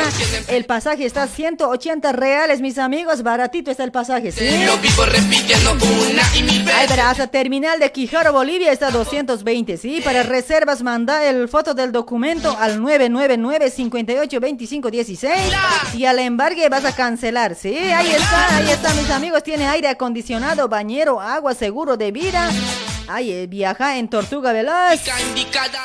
[0.55, 4.65] El pasaje está 180 reales, mis amigos, baratito está el pasaje, ¿sí?
[4.65, 6.79] Lo vivo repitiendo una y mil veces.
[6.79, 10.01] Ay, pero hasta terminal de Quijaro, Bolivia está 220, ¿sí?
[10.05, 15.29] Para reservas manda el foto del documento al 999-582516
[15.95, 17.77] y al embargue vas a cancelar, ¿sí?
[17.77, 19.43] Ahí está, ahí está, mis amigos.
[19.43, 22.51] Tiene aire acondicionado, bañero, agua, seguro de vida.
[23.09, 25.01] Ay, eh, viaja en Tortuga Veloz.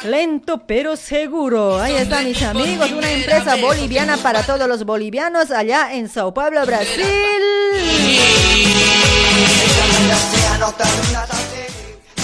[0.04, 1.80] Lento pero seguro.
[1.80, 2.92] Ahí está, mis amigos.
[2.92, 7.02] Una empresa boliviana para todos los bolivianos allá en Sao Paulo, Brasil
[10.70, 11.62] te rindas así.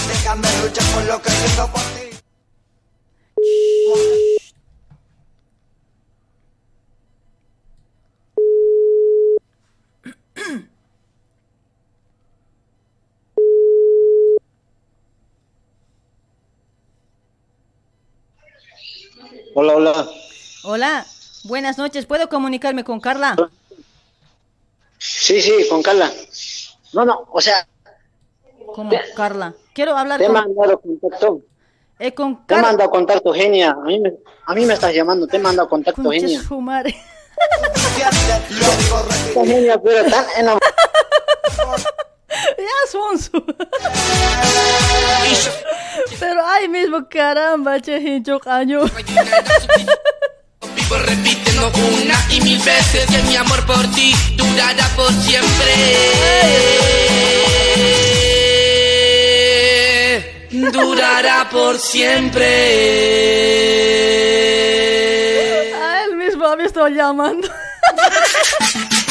[0.08, 2.08] Déjame luchar por lo que siento por ti.
[19.60, 20.08] Hola, hola.
[20.62, 21.06] Hola,
[21.42, 22.06] buenas noches.
[22.06, 23.34] ¿Puedo comunicarme con Carla?
[24.98, 26.12] Sí, sí, con Carla.
[26.92, 27.66] No, no, o sea,
[28.72, 29.54] ¿Cómo, Carla?
[29.74, 31.40] Quiero hablar te he con, mandado contacto.
[31.98, 33.72] eh, con Te he mandado contacto, genia.
[33.72, 34.12] A mí me,
[34.46, 36.40] a mí me estás llamando, te he mandado contacto, Concha genia.
[36.40, 36.94] su madre.
[39.34, 40.74] Genia, pero tan enamorada.
[42.58, 43.44] Ya son su.
[46.18, 48.80] Pero ay mismo, caramba, che, hincho año.
[50.74, 51.70] Vivo repitiendo
[52.02, 55.72] una y mil veces que mi amor por ti durará por siempre.
[60.72, 62.48] Durará por siempre.
[65.74, 67.48] A él mismo me estoy llamando.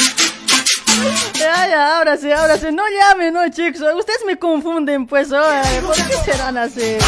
[1.44, 2.66] Ahora sí, ahora sí.
[2.72, 3.82] No llamen, no, chicos.
[3.96, 5.32] Ustedes me confunden, pues.
[5.32, 6.98] ay, ¿Por qué serán así?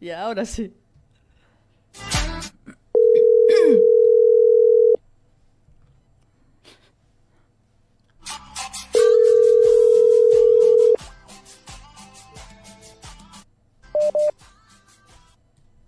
[0.00, 0.72] Y ahora sí.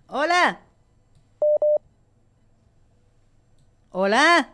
[0.09, 0.68] Hola.
[3.91, 4.49] Hola.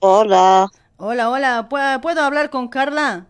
[0.00, 0.68] Hola.
[0.98, 1.68] Hola, hola.
[1.68, 3.26] ¿Pu- ¿Puedo hablar con Carla?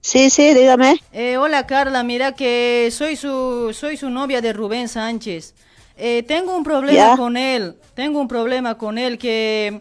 [0.00, 1.00] Sí, sí, dígame.
[1.12, 5.54] Eh, hola Carla, mira que soy su, soy su novia de Rubén Sánchez.
[5.96, 7.16] Eh, tengo un problema Ya.
[7.16, 9.80] con él, tengo un problema con él que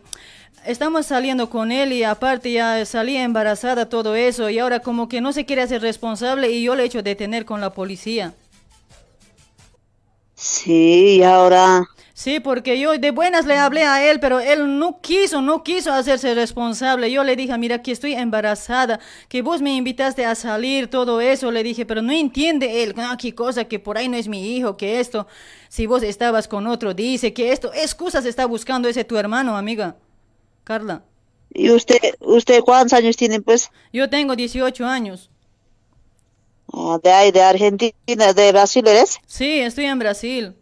[0.66, 5.22] estamos saliendo con él y aparte ya salí embarazada, todo eso, y ahora como que
[5.22, 8.34] no se quiere hacer responsable y yo le he hecho detener con la policía.
[10.35, 11.85] Sí, y ahora.
[12.16, 15.92] Sí, porque yo de buenas le hablé a él, pero él no quiso, no quiso
[15.92, 17.11] hacerse responsable.
[17.11, 21.51] Yo le dije, mira, que estoy embarazada, que vos me invitaste a salir, todo eso.
[21.51, 24.56] Le dije, pero no entiende él, ah, qué cosa, que por ahí no es mi
[24.56, 25.25] hijo, que esto,
[25.69, 29.95] si vos estabas con otro, dice que esto, excusas está buscando ese tu hermano, amiga.
[30.64, 31.03] Carla.
[31.51, 33.72] ¿Y usted, usted cuántos años tiene, pues?
[33.92, 35.32] Yo tengo 18 años.
[36.72, 39.19] Ah, de ahí, de Argentina, de Brasil eres.
[39.25, 40.56] Sí, estoy en Brasil.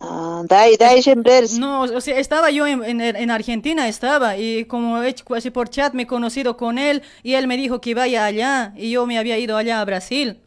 [0.00, 1.62] Ah, de ahí, de ahí siempre eres.
[1.62, 5.50] No, o sea, estaba yo en, en- en Argentina, estaba, y como he hecho así
[5.50, 8.90] por chat me he conocido con él, y él me dijo que vaya allá, y
[8.90, 10.40] yo me había ido allá a Brasil.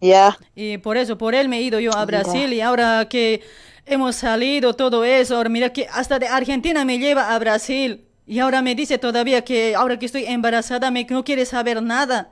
[0.00, 0.36] Ya.
[0.54, 3.42] Y por eso, por él me he ido yo a Brasil, y ahora que
[3.86, 8.38] hemos salido, todo eso, ahora mira que hasta de Argentina me lleva a Brasil, y
[8.40, 12.30] ahora me dice todavía que ahora que estoy embarazada me no quiere saber nada.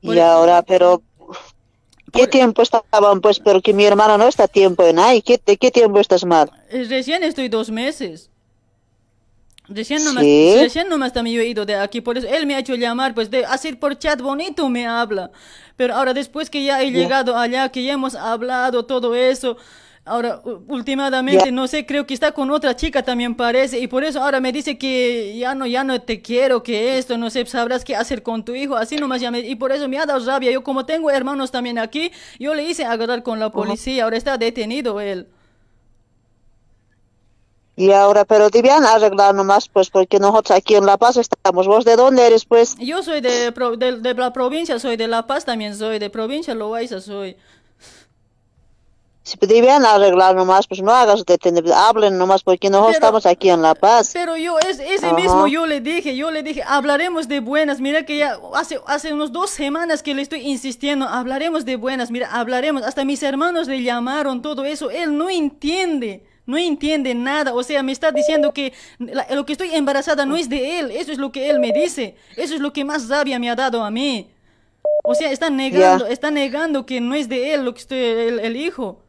[0.00, 1.02] Y ahora, pero
[2.12, 3.20] ¿Qué tiempo estaban?
[3.20, 5.22] Pues, pero que mi hermano no está a tiempo en ahí.
[5.22, 6.50] ¿Qué, ¿De qué tiempo estás mal?
[6.70, 8.30] Recién estoy dos meses.
[9.68, 10.54] Recién nomás, ¿Sí?
[10.60, 13.14] recién nomás también yo he ido de aquí, por eso él me ha hecho llamar,
[13.14, 15.32] pues de hacer por chat bonito me habla.
[15.76, 19.56] Pero ahora después que ya he llegado allá, que ya hemos hablado todo eso,
[20.06, 24.22] ahora últimamente no sé, creo que está con otra chica también parece y por eso
[24.22, 27.84] ahora me dice que ya no, ya no te quiero, que esto, no sé, sabrás
[27.84, 30.24] qué hacer con tu hijo, así nomás ya me, y por eso me ha dado
[30.24, 30.52] rabia.
[30.52, 34.38] Yo como tengo hermanos también aquí, yo le hice agarrar con la policía, ahora está
[34.38, 35.26] detenido él.
[37.78, 41.66] Y ahora, pero debían arreglar nomás, pues, porque nosotros aquí en La Paz estamos.
[41.66, 42.74] ¿Vos de dónde eres, pues?
[42.78, 46.54] Yo soy de, de, de la provincia, soy de La Paz también, soy de provincia
[46.54, 47.36] Loaiza, soy.
[49.26, 53.60] Si debían arreglar nomás, pues no hagas detener, hablen nomás, porque Pero- estamos aquí en
[53.60, 54.10] La Paz.
[54.12, 55.16] Pero yo, es, ese Ajá.
[55.16, 59.12] mismo yo le dije, yo le dije, hablaremos de buenas, mira que ya hace, hace
[59.12, 63.66] unos dos semanas que le estoy insistiendo, hablaremos de buenas, mira, hablaremos, hasta mis hermanos
[63.66, 66.22] le llamaron, todo eso, él no entiende.
[66.46, 70.36] No entiende nada, o sea, me está diciendo que la- lo que estoy embarazada no
[70.36, 73.08] es de él, eso es lo que él me dice, eso es lo que más
[73.08, 74.30] rabia me ha dado a mí.
[75.02, 78.38] O sea, está negando, está negando que no es de él lo que estoy, el,
[78.38, 79.00] el hijo.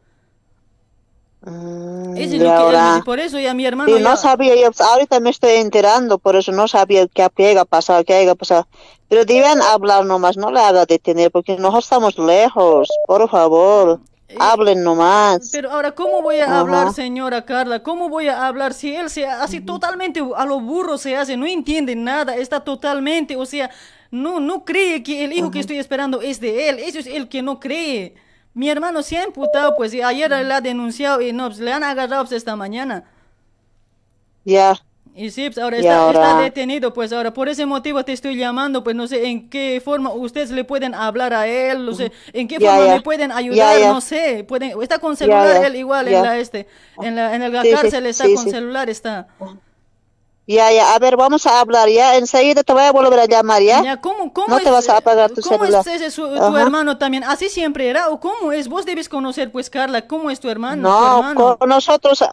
[1.42, 5.30] Eso es que por eso ya mi hermano Sí, ya- no sabía, yo ahorita me
[5.30, 8.66] estoy enterando, por eso no sabía qué qué haya pasado, qué haya pasado.
[9.08, 14.00] Pero debían hablar nomás, no le haga detener, porque nosotros estamos lejos, por favor,
[14.38, 15.48] hablen nomás.
[15.52, 17.82] Pero ahora, ¿cómo voy a hablar, señora Carla?
[17.82, 21.46] ¿Cómo voy a hablar si él se hace totalmente a lo burro se hace, no
[21.46, 23.70] entiende nada, está totalmente, o sea,
[24.10, 27.28] no, no cree que el hijo que estoy esperando es de él, eso es el
[27.28, 28.14] que no cree.
[28.58, 31.72] Mi hermano se ha imputado, pues, y ayer le ha denunciado y no, pues, le
[31.72, 33.04] han agarrado pues, esta mañana.
[34.44, 34.74] Ya,
[35.14, 38.82] Y sí, pues ahora Y está, detenido, pues ahora por ese motivo te estoy llamando,
[38.82, 42.48] pues no sé en qué forma ustedes le pueden hablar a él, no sé en
[42.48, 46.38] qué forma le pueden ayudar, no sé, pueden, está con celular él igual en la
[46.38, 46.66] este,
[47.00, 49.28] en la, en la Sí, sí, cárcel está sí, con celular está.
[50.48, 53.62] Ya, ya, a ver, vamos a hablar, ya, enseguida te voy a volver a llamar,
[53.62, 53.82] ¿ya?
[53.82, 55.82] Ya, ¿cómo, cómo no te es- vas a apagar tu ¿Cómo celular.
[55.82, 57.22] es ese su- tu hermano también?
[57.22, 58.68] ¿Así siempre era o cómo es?
[58.68, 60.76] Vos debes conocer, pues Carla, ¿cómo es tu hermano?
[60.76, 61.56] tu No, hermano?
[61.58, 62.24] con nosotros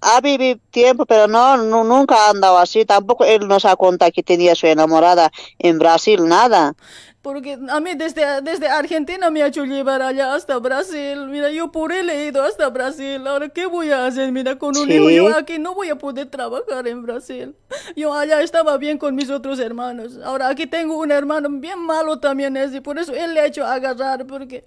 [0.00, 2.84] ha vivido tiempo, pero no, no, nunca ha andado así.
[2.84, 6.74] Tampoco él nos ha contado que tenía su enamorada en Brasil, nada.
[7.20, 11.26] Porque a mí desde, desde Argentina me ha hecho llevar allá hasta Brasil.
[11.28, 13.26] Mira, yo por él he ido hasta Brasil.
[13.26, 14.30] Ahora, ¿qué voy a hacer?
[14.30, 14.92] Mira, con un Sí.
[14.94, 17.56] hijo yo aquí no voy a poder trabajar en Brasil.
[17.96, 20.18] Yo allá estaba bien con mis otros hermanos.
[20.24, 23.46] Ahora aquí tengo un hermano bien malo también es y por eso él le ha
[23.46, 24.64] hecho agarrar porque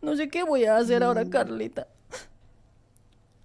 [0.00, 1.30] no sé qué voy a hacer ahora, Mm.
[1.30, 1.86] Carlita.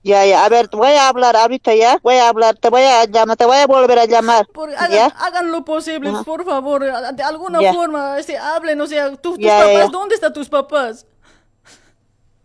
[0.05, 3.05] Ya, ya, a ver, voy a hablar ahorita ya, voy a hablar, te voy a
[3.05, 4.45] llamar, te voy a volver a llamar.
[4.53, 4.77] Por- ¿Ya?
[4.79, 6.83] hagan, hagan lo posible, por favor,
[7.15, 7.73] de alguna Ya.
[7.73, 9.91] forma, este, hablen, o sea, tu- tus Ya, papás.
[9.91, 11.07] ¿dónde están tus papás?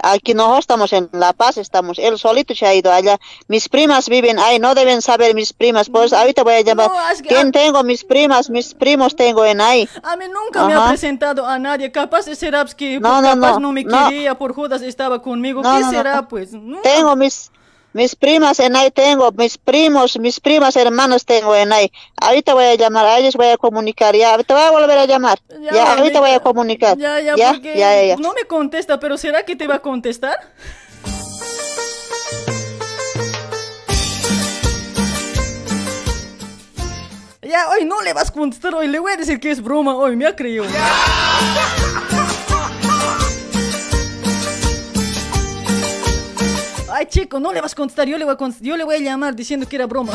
[0.02, 3.18] Aquí nosotros estamos en La Paz, estamos, él solito se ha ido allá.
[3.48, 6.88] Mis primas viven ahí, no deben saber mis primas, pues ahorita voy a llamar.
[6.90, 7.82] No, es que- ¿Quién tengo?
[7.82, 9.88] Mis primas, mis primos tengo en ahí.
[10.02, 10.88] A mí nunca me ha Ajá.
[10.88, 11.90] presentado a nadie.
[11.92, 14.08] Capaz será pues, que No, no, capaz no, no, me no.
[14.08, 15.62] quería, por jodas estaba conmigo.
[15.62, 15.90] No, ¿Qué no, no.
[15.92, 16.52] será, pues?
[16.52, 16.80] No.
[16.82, 17.50] Tengo mis,
[17.92, 21.90] mis primas en ahí, tengo mis primos, mis primas hermanas tengo en ahí.
[22.16, 25.06] Ahorita voy a llamar a ellos, voy a comunicar, ya, te voy a volver a
[25.06, 25.38] llamar.
[25.72, 26.96] Ya, ahorita voy a comunicar.
[26.96, 28.16] Ya, ya, ya, porque ya, ya, ya.
[28.16, 30.38] no me contesta, pero ¿será que te va a contestar?
[37.42, 39.96] Ya, hoy no le vas a contestar, hoy le voy a decir que es broma,
[39.96, 40.64] hoy me ha creído.
[47.00, 48.96] Ay, chico, no le vas a contestar, yo le voy a, const- yo le voy
[48.96, 50.12] a llamar diciendo que era broma.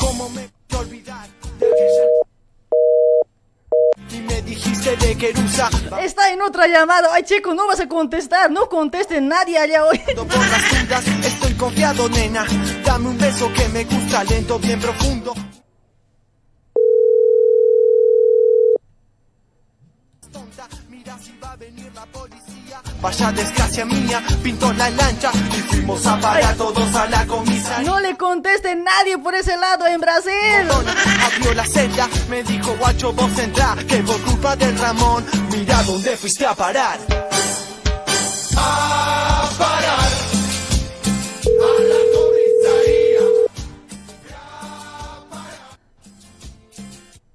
[0.00, 2.08] ¿Cómo me voy a olvidar de aquella-
[4.10, 5.68] Y me dijiste de Querusa
[6.02, 7.08] Está en otra llamada.
[7.12, 8.50] Ay, chico, no vas a contestar.
[8.50, 10.00] No conteste nadie allá hoy.
[11.24, 12.46] Estoy confiado, nena
[12.84, 15.34] Dame un beso que me gusta lento, bien profundo
[23.00, 27.88] Vaya desgracia mía, pintó la lancha y fuimos a parar todos a la comisaría.
[27.88, 30.68] No le conteste nadie por ese lado en Brasil.
[31.24, 36.16] Abrió la celda, me dijo guacho vos entrá, que por culpa del Ramón, mira dónde
[36.16, 36.98] fuiste a parar.
[38.56, 40.08] A parar.
[41.44, 43.24] A la comisaría.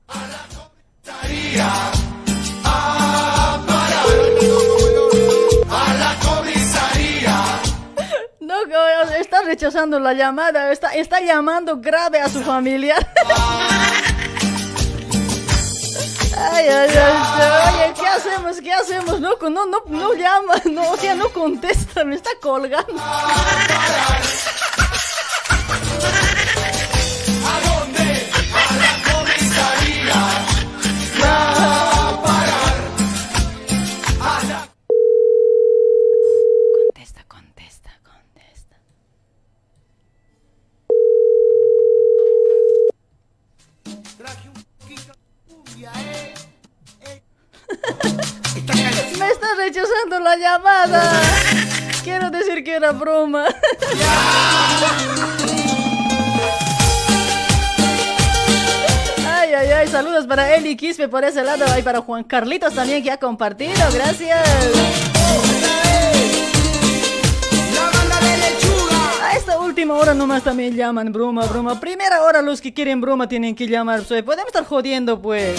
[0.08, 1.93] A la comisaría.
[9.20, 13.08] Está rechazando la llamada, está, está llamando grave a su familiar.
[16.36, 18.60] Ay, ay, ay, oye, ¿qué hacemos?
[18.60, 19.20] ¿Qué hacemos?
[19.20, 23.02] No, no, no, no llama, no, o sea, no contesta, me está colgando.
[49.64, 51.22] Rechazando la llamada.
[52.04, 53.46] Quiero decir que era broma.
[59.26, 61.66] Ay, ay, ay, saludos para Eli Quispe por ese lado.
[61.78, 63.74] Y para Juan Carlitos también que ha compartido.
[63.94, 64.44] Gracias.
[69.22, 71.80] A esta última hora nomás también llaman broma, broma.
[71.80, 74.04] Primera hora los que quieren broma tienen que llamar.
[74.04, 75.56] Soy, podemos estar jodiendo pues.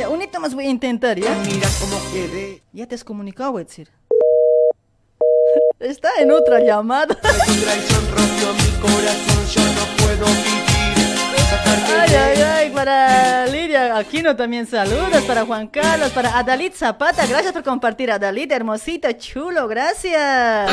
[0.00, 1.34] Ya, un hito más voy a intentar, ¿ya?
[1.44, 2.62] Mira cómo quedé.
[2.72, 3.90] Ya te has comunicado, Wetzir.
[5.78, 7.18] Está en otra llamada.
[12.00, 17.52] Ay, ay, ay, para Lidia Aquino también saludos, para Juan Carlos, para Adalid Zapata, gracias
[17.52, 20.70] por compartir, Adalid, hermosito, chulo, gracias.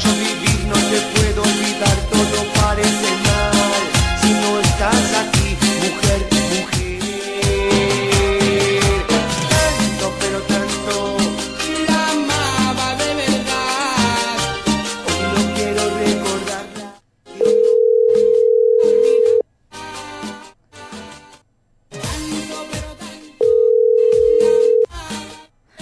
[0.00, 3.82] Yo vivir no te puedo olvidar, todo parece mal
[4.20, 6.25] si no estás aquí, mujer, mujer.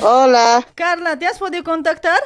[0.07, 0.67] Hola.
[0.75, 2.19] Carla, ¿te has podido contactar?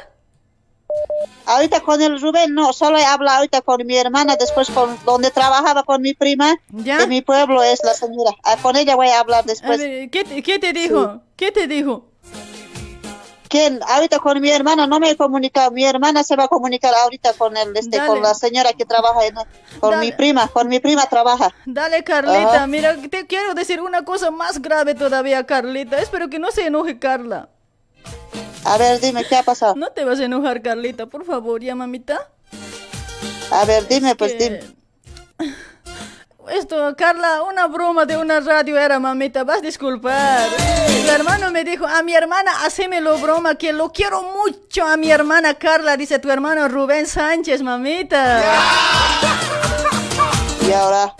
[1.45, 5.31] Ahorita con el Rubén no, solo he hablado ahorita con mi hermana, después con donde
[5.31, 8.31] trabajaba con mi prima, de mi pueblo es la señora.
[8.43, 9.77] Ah, con ella voy a hablar A después.
[9.79, 11.21] ver, ¿qué, te- qué te dijo?
[11.35, 12.05] ¿Qué te dijo?
[13.47, 13.79] ¿Quién?
[13.87, 15.71] Ahorita con mi hermana no me he comunicado.
[15.71, 18.07] Mi hermana se va a comunicar ahorita con el, este, Dale.
[18.09, 19.35] con la señora que trabaja en,
[19.79, 20.05] con Dale.
[20.05, 21.51] mi prima, con mi prima trabaja.
[21.65, 22.67] Dale, Carlita, Ajá.
[22.67, 25.97] mira, te quiero decir una cosa más grave todavía, Carlita.
[25.99, 27.49] Espero que no se enoje Carla.
[28.65, 29.75] A ver, dime, ¿qué ha pasado?
[29.75, 32.29] No te vas a enojar, Carlita, por favor, ya, mamita.
[33.51, 34.59] A ver, dime, pues que- dime.
[36.51, 40.49] Esto, Carla, una broma de una radio era, mamita, vas a disculpar.
[41.05, 45.11] Tu hermano me dijo, a mi hermana, hacémelo broma, que lo quiero mucho a mi
[45.11, 48.43] hermana Carla, dice tu hermano Rubén Sánchez, mamita.
[50.69, 51.15] Y ahora,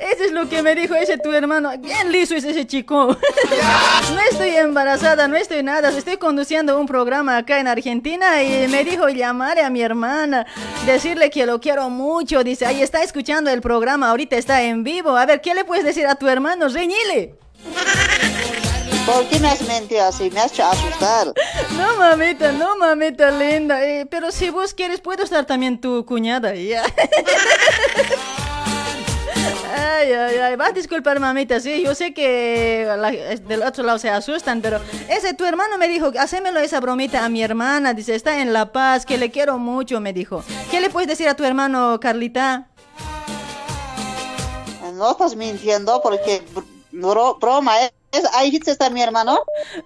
[0.00, 1.70] Eso es lo que me dijo ese tu hermano.
[1.78, 3.16] Bien liso es ese chico.
[4.12, 5.90] No estoy embarazada, no estoy nada.
[5.90, 10.46] Estoy conduciendo un programa acá en Argentina y me dijo llamar a mi hermana,
[10.84, 12.42] decirle que lo quiero mucho.
[12.42, 15.16] Dice, ahí está escuchando el programa, ahorita está en vivo.
[15.16, 16.68] A ver, ¿qué le puedes decir a tu hermano?
[16.68, 17.34] Reñile.
[19.06, 20.30] ¿por qué me has mentido así?
[20.30, 21.32] Me has hecho asustar.
[21.76, 23.84] No, mamita, no, mamita linda.
[23.84, 26.54] Eh, pero si vos quieres, puedo estar también tu cuñada.
[26.54, 26.82] ya.
[29.76, 32.86] Ay, ay, ay, vas a disculpar, mamita, sí, yo sé que
[33.46, 37.28] del otro lado se asustan, pero ese tu hermano me dijo, hacémelo esa bromita a
[37.28, 40.42] mi hermana, dice, está en La Paz, que le quiero mucho, me dijo.
[40.70, 42.68] ¿Qué le puedes decir a tu hermano, Carlita?
[44.94, 47.86] No estás mintiendo porque br- bro- broma, ¿eh?
[47.86, 47.92] ¿Es-
[48.34, 49.40] ¿Ahí está mi hermano?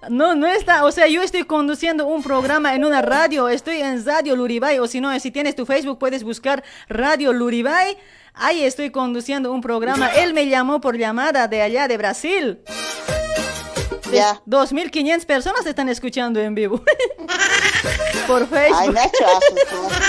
[0.09, 4.05] No, no está, o sea, yo estoy conduciendo un programa en una radio, estoy en
[4.05, 7.97] Radio Luribay, o si no, si tienes tu Facebook puedes buscar Radio Luribay,
[8.33, 12.59] ahí estoy conduciendo un programa, él me llamó por llamada de allá de Brasil.
[14.11, 14.41] Ya.
[14.45, 16.81] 2.500 personas están escuchando en vivo.
[18.27, 18.77] por Facebook.
[18.79, 20.01] Ay, me ha hecho asustar.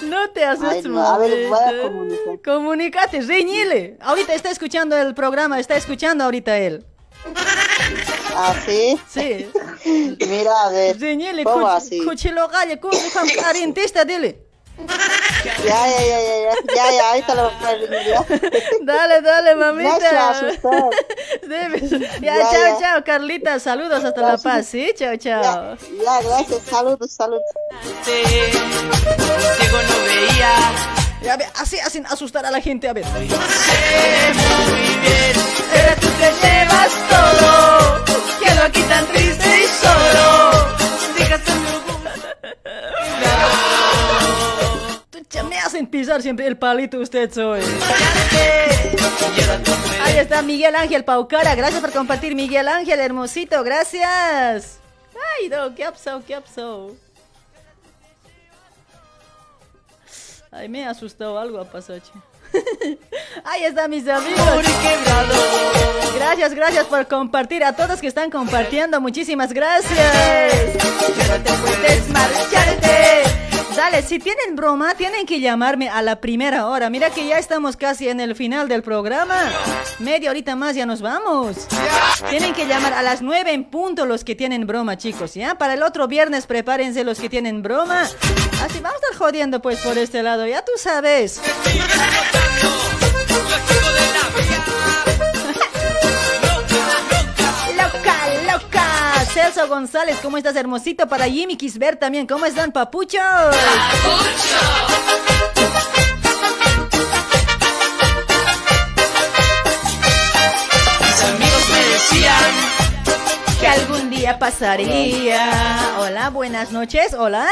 [0.02, 2.40] No te asustes, no, a ver, voy a comunicar.
[2.42, 3.96] Comunicate, reñile.
[4.00, 6.84] Ahorita está escuchando el programa, está escuchando ahorita él.
[8.34, 8.98] ¿Ah, sí?
[9.08, 9.50] Sí.
[10.28, 10.96] Mira, a ver.
[11.44, 12.04] ¿Cómo cuch- así?
[12.04, 14.38] cuchilo galle, cu- cu- arientista, dile.
[15.44, 18.24] Ya, ya, ya, ya, ya, ya, ya, ahorita lo voy a ya.
[18.82, 19.98] Dale, dale, mamita.
[19.98, 20.32] Ya,
[22.22, 22.78] Ya, chao, ya.
[22.80, 23.60] chao, Carlita.
[23.60, 24.90] Saludos hasta La Paz, ¿sí?
[24.96, 25.76] Chao, chao.
[26.02, 27.42] Ya, gracias, saludos, saludos.
[28.04, 30.52] Contigo no veía.
[31.28, 33.04] A ver, así hacen asustar a la gente, a ver.
[33.06, 33.36] Muy bien,
[45.30, 47.60] te Me hacen pisar siempre el palito usted soy.
[50.02, 51.54] Ahí está Miguel Ángel Paucara.
[51.54, 53.62] Gracias por compartir, Miguel Ángel, hermosito.
[53.62, 54.78] Gracias.
[55.38, 56.22] Ay, no, ¿qué pasado?
[56.26, 56.40] ¿Qué ha
[60.50, 62.12] Ay, me ha asustado algo a pasache.
[63.44, 64.40] Ahí está, mis amigos.
[66.16, 67.64] Gracias, gracias por compartir.
[67.64, 70.14] A todos que están compartiendo, muchísimas gracias.
[71.16, 73.22] Ya no te puedes marcharte.
[73.76, 76.90] Dale, si tienen broma, tienen que llamarme a la primera hora.
[76.90, 79.50] Mira que ya estamos casi en el final del programa.
[80.00, 81.68] Media horita más ya nos vamos.
[82.28, 85.54] Tienen que llamar a las nueve en punto los que tienen broma, chicos, ¿ya?
[85.54, 88.02] Para el otro viernes prepárense los que tienen broma.
[88.02, 91.40] Así vamos a estar jodiendo pues por este lado, ya tú sabes.
[99.50, 101.08] Celso González, ¿cómo estás, hermosito?
[101.08, 103.20] Para Jimmy Kisber también, ¿cómo están, papuchos?
[111.00, 112.52] Mis amigos me decían
[113.58, 115.96] Que algún día pasaría.
[115.98, 117.48] Hola, buenas noches, hola.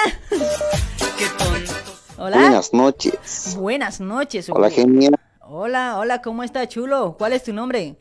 [2.16, 2.36] Hola.
[2.36, 3.56] Buenas noches.
[3.56, 4.48] Buenas noches.
[4.50, 5.14] Hola, genial.
[5.40, 7.16] Hola, hola, ¿cómo está, chulo?
[7.18, 7.96] ¿Cuál es tu nombre?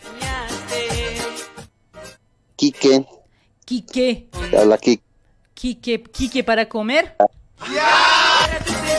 [2.56, 3.06] Quique.
[3.68, 4.30] Quique.
[4.58, 5.04] Habla Quique.
[5.54, 7.18] Quique, Quique para comer.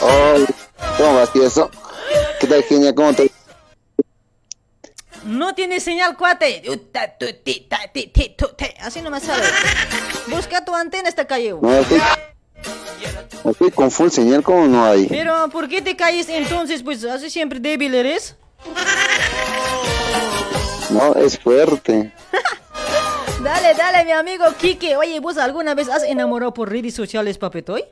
[0.02, 0.44] Oh,
[0.98, 1.70] ¿Cómo vas, eso?
[2.38, 2.94] ¿Qué tal, genial?
[2.94, 3.30] ¿Cómo te
[5.24, 6.62] No tiene señal, cuate.
[8.82, 9.42] Así no me sabe.
[10.26, 11.54] Busca tu antena esta calle.
[11.54, 11.84] No,
[13.74, 15.06] con full señal, ¿cómo no hay?
[15.06, 16.82] Pero, ¿por qué te calles entonces?
[16.82, 18.36] Pues así siempre débil eres.
[20.90, 22.12] No, es fuerte.
[23.42, 24.96] Dale, dale, mi amigo Kike.
[24.96, 27.84] Oye, ¿vos alguna vez has enamorado por redes sociales, papetoy?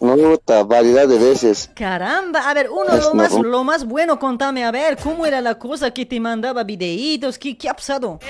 [0.00, 1.70] No, puta, variedad de veces.
[1.74, 5.40] Caramba, a ver, uno Es lo más, lo más bueno, contame, a ver, ¿cómo era
[5.40, 7.38] la cosa que te mandaba videitos?
[7.38, 8.20] ¿Qué, qué ha pasado?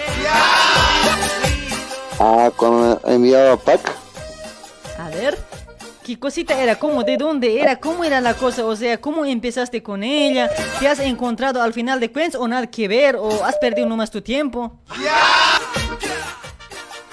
[2.20, 3.80] Ah, cuando enviaba pack.
[4.98, 5.38] A ver,
[6.08, 6.78] ¿qué cosita era?
[6.78, 7.04] ¿Cómo?
[7.04, 7.78] ¿De dónde era?
[7.78, 8.64] ¿Cómo era la cosa?
[8.64, 10.50] O sea, ¿cómo empezaste con ella?
[10.80, 13.16] ¿Te has encontrado al final de cuentas o nada que ver?
[13.16, 14.80] ¿O has perdido nomás tu tiempo?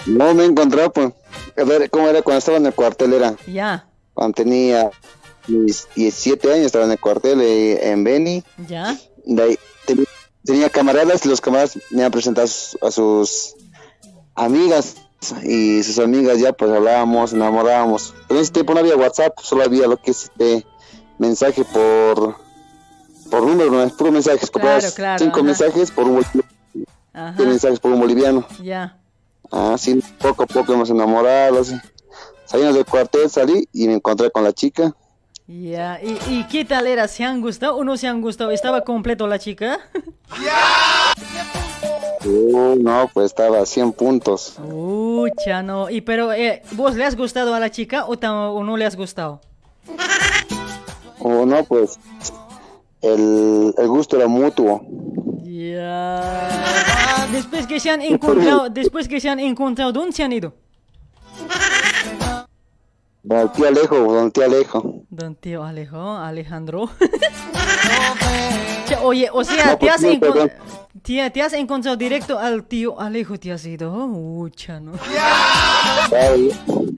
[0.06, 1.12] No me he encontrado, pues.
[1.58, 3.14] A ver, ¿cómo era cuando estaba en el cuartel?
[3.14, 4.90] Era Ya, cuando tenía
[5.48, 8.44] mis 17 años, estaba en el cuartel eh, en Beni.
[8.68, 8.96] ya.
[9.26, 10.06] De ahí, ten-
[10.46, 12.48] tenía camaradas y los camaradas me han presentado
[12.82, 13.56] a sus
[14.36, 14.96] amigas
[15.44, 18.14] y sus amigas ya pues hablábamos, enamorábamos.
[18.28, 20.66] Pero en ese tiempo no había WhatsApp, solo había lo que es este
[21.18, 22.36] mensaje por
[23.30, 25.44] por número, no es puro mensajes, copiabas claro, cinco ajá.
[25.44, 26.44] mensajes por un boliviano,
[27.14, 28.46] Ajá, mensajes por un boliviano.
[28.62, 28.98] ya.
[29.52, 31.76] Ah, sí, poco a poco hemos enamorado, así.
[32.46, 34.94] Salimos del cuartel, salí y me encontré con la chica.
[35.48, 37.08] Ya, ¿Y, ¿y qué tal era?
[37.08, 38.50] ¿Se han gustado o no se han gustado?
[38.52, 39.80] ¿Estaba completo la chica?
[42.26, 44.56] Uh, no, pues estaba a 100 puntos.
[44.68, 45.90] Ucha, no.
[45.90, 48.96] ¿Y pero eh, vos le has gustado a la chica o, o no le has
[48.96, 49.42] gustado?
[51.20, 52.00] O no, pues
[53.02, 54.82] el, el gusto era mutuo.
[55.44, 57.28] Ya.
[57.32, 60.54] Después que se han encontrado, después que se han encontrado, ¿dónde se han ido?
[63.24, 65.04] Don tío Alejo, don tío Alejo.
[65.10, 66.90] Don tío Alejo, Alejandro.
[68.88, 70.52] Che, Oye, o sea, No, te, pues, has no, encon-
[71.06, 71.32] perdón.
[71.32, 73.94] te, has encontrado directo al tío Alejo, te has ido.
[74.06, 74.94] Ucha, ¿no?
[76.12, 76.52] Ay,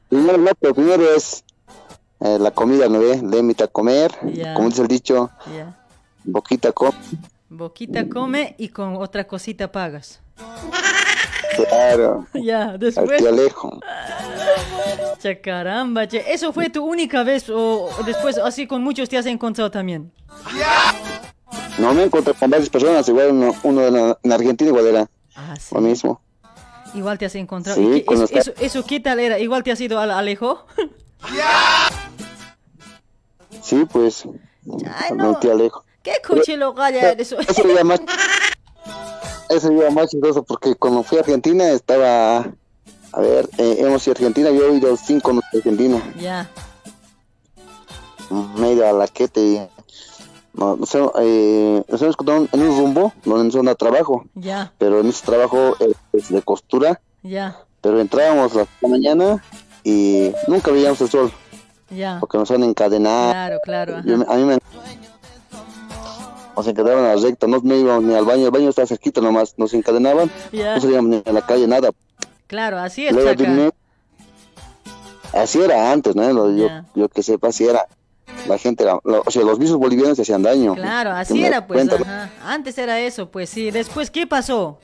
[0.10, 1.44] Primero, pero primero es
[2.20, 3.22] eh, la comida, ¿no ve?
[3.22, 4.54] Le invita a comer, Ya.
[4.54, 5.78] como dice el dicho, Ya.
[6.24, 6.94] boquita come.
[7.50, 10.20] Boquita come y con otra cosita pagas.
[11.56, 13.18] Claro, Ya, al después.
[13.18, 13.80] tío Alejo.
[15.22, 16.24] Che, caramba, che.
[16.32, 20.12] ¿Eso fue tu única vez o o después así con muchos te has encontrado también?
[21.78, 25.76] No me encontré con varias personas, igual uno, uno en, Argentina igual era Ah, sí.
[25.76, 26.22] lo mismo.
[26.96, 27.78] Igual te has encontrado.
[27.80, 29.38] Sí, ¿Y qué- eso, eso, eso qué tal era?
[29.38, 30.66] ¿Igual te has ido al Alejo?
[33.62, 34.24] Sí, pues,
[34.96, 35.84] Ay, tío Alejo.
[36.04, 37.38] ¿Qué cochelo galla eso?
[37.40, 38.00] Eso ya más,
[39.50, 44.14] eso ya más chistoso porque cuando fui a Argentina estaba, a ver, eh, hemos ido
[44.14, 46.02] a Argentina, yo he ido cinco a Argentina.
[46.20, 46.50] Ya.
[48.56, 49.68] me he ido a la quete y
[50.58, 54.74] no, no sé, eh, nos hemos encontrado en un rumbo donde zona de trabajo, Ya,
[54.78, 59.42] pero en ese trabajo eh, es de costura, ya, pero entrábamos la mañana
[59.84, 61.32] y nunca veíamos el sol
[61.90, 62.18] ya.
[62.20, 63.32] porque nos han encadenado.
[63.32, 64.02] Claro, claro.
[64.04, 64.58] Yo a mí me
[66.56, 69.22] nos encadenaban a la recta, no, no íbamos ni al baño, el baño estaba cerquita
[69.22, 70.74] nomás, nos encadenaban, Ya.
[70.76, 71.92] no salíamos ni a la calle, nada.
[72.48, 73.72] Claro, así es, Luego Chaca.
[75.34, 76.50] así era antes, ¿no?
[76.56, 77.86] Yo, yo que sepa, así era.
[78.48, 80.76] La gente, lo- o sea, los mismos bolivianos se hacían daño.
[80.76, 81.90] Claro, así era, pues.
[81.92, 82.30] Ajá.
[82.44, 83.72] Antes era eso, pues sí.
[83.72, 84.80] Después, ¿qué pasó?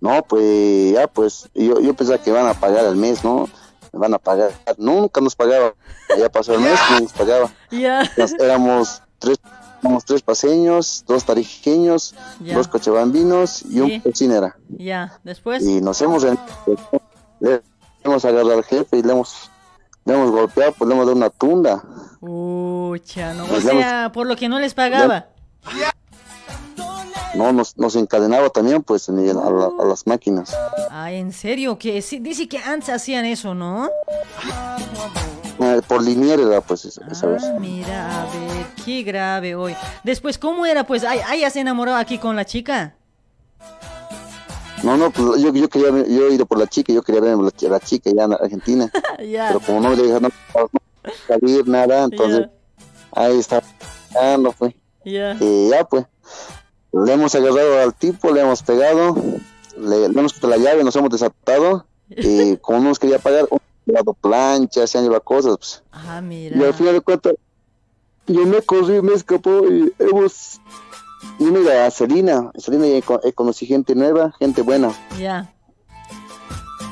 [0.00, 3.48] No, pues ya, pues yo, yo pensaba que iban a pagar al mes, ¿no?
[3.92, 4.50] me van a pagar.
[4.78, 5.74] Nunca nos pagaba.
[6.18, 7.50] Ya pasó el mes, no nos pagaba.
[7.70, 8.10] Ya.
[8.16, 9.38] Nos- éramos tres,
[9.82, 12.56] éramos tres paseños, dos tarijeños, Ya.
[12.56, 14.56] dos cochabambinos y un cocinera.
[14.70, 15.62] Ya, después.
[15.62, 16.24] Y nos hemos,
[17.40, 17.62] le
[18.02, 19.50] hemos agarrado al jefe y le hemos,
[20.04, 21.82] le hemos golpeado, pues le hemos dado una tunda.
[22.20, 23.44] Ucha, no.
[23.44, 25.26] O sea, por lo que no les pagaba.
[27.34, 30.54] No, nos, nos encadenaba también, pues, en a, la- a las máquinas.
[30.90, 33.88] Ay, en serio, que sí, dice que antes hacían eso, ¿no?
[35.58, 37.42] Eh, Por linier era, pues, esa, vez.
[37.44, 39.74] Ah, mira, a ver, qué grave hoy.
[40.04, 40.84] Después, ¿cómo era?
[40.84, 42.96] Pues, ay, ay, ya se enamoró aquí con la chica.
[44.82, 47.34] No, no, pues yo, yo quería yo he ido por la chica, yo quería ver
[47.34, 48.90] a la, ch- la chica ya en Argentina.
[49.24, 49.48] Ya.
[49.48, 50.32] Pero como no me dejaron
[51.28, 52.48] salir nada, entonces
[53.12, 53.62] ahí está.
[54.12, 54.74] Ya no fue.
[55.04, 55.36] Ya.
[55.40, 56.06] Y ya pues.
[56.92, 59.14] Le hemos agarrado al tipo, le hemos pegado,
[59.78, 61.86] le, le hemos quitado la llave, nos hemos desatado.
[62.10, 65.56] Y como no nos quería pagar, hemos llevado planchas, se han llevado cosas.
[65.56, 65.82] Pues.
[65.92, 66.66] Ah, Y mira.
[66.66, 67.34] al final de cuentas,
[68.26, 70.60] yo me corrí, me escapó y hemos.
[71.38, 74.92] Y mira, a Celina, Celina ya co- eh, conocí gente nueva, gente buena.
[75.18, 75.52] Ya.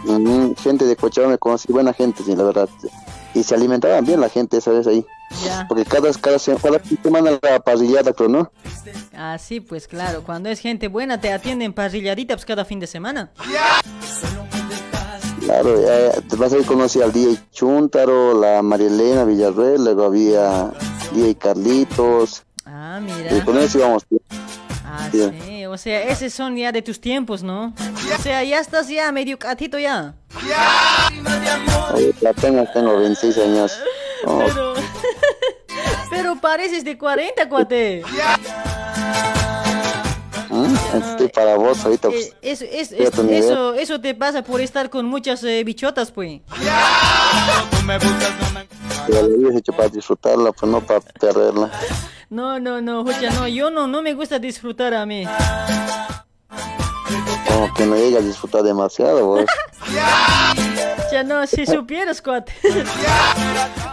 [0.04, 2.68] Ujú, gente de Cochabamba, conocí buena gente, sí, la verdad.
[3.34, 5.04] Y se alimentaban bien la gente esa vez ahí.
[5.44, 5.66] Ya.
[5.68, 8.50] Porque cada, cada, se- cada semana la parrillada, creo, ¿no?
[9.14, 10.22] Ah, sí, pues claro.
[10.24, 13.30] Cuando es gente buena, te atienden parrilladita pues, cada fin de semana.
[15.40, 20.70] Claro, eh, te vas a ir conocí al DJ Chuntaro, la Marielena Villarreal, luego había
[21.12, 22.44] DJ Carlitos.
[22.72, 23.44] Ah, Y mira.
[23.44, 24.04] con eso íbamos.
[24.84, 25.28] Ah, Sí.
[25.44, 25.66] sí.
[25.66, 27.74] O sea, esos son ya de tus tiempos, ¿no?
[28.18, 30.14] O sea, ya estás ya medio catito ya.
[31.94, 33.78] Oye, la tengo, tengo 26 años.
[34.26, 34.74] Oh, Pero,
[36.10, 38.02] pero pareces de 40, cuate.
[40.48, 40.74] ¿mm?
[41.10, 42.08] Estoy para vos ahorita.
[42.08, 43.40] Pues, Eh, Eso, es- Fíjate es- mi idea.
[43.52, 46.40] eso, eso te pasa por estar con muchas eh, bichotas, pues.
[49.06, 51.70] Que la vida es hecho para disfrutarla, pues no para perderla.
[52.28, 55.26] No, no, no, Jocha, no, yo no, no me gusta disfrutar a mí.
[57.48, 59.44] Como que no llega a disfrutar demasiado, vos.
[61.10, 62.52] Ya no, si supieras, cuate.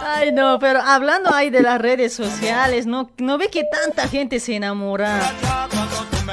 [0.00, 3.10] Ay, no, pero hablando ahí de las redes sociales, ¿no?
[3.18, 5.20] ¿No ve que tanta gente se enamora?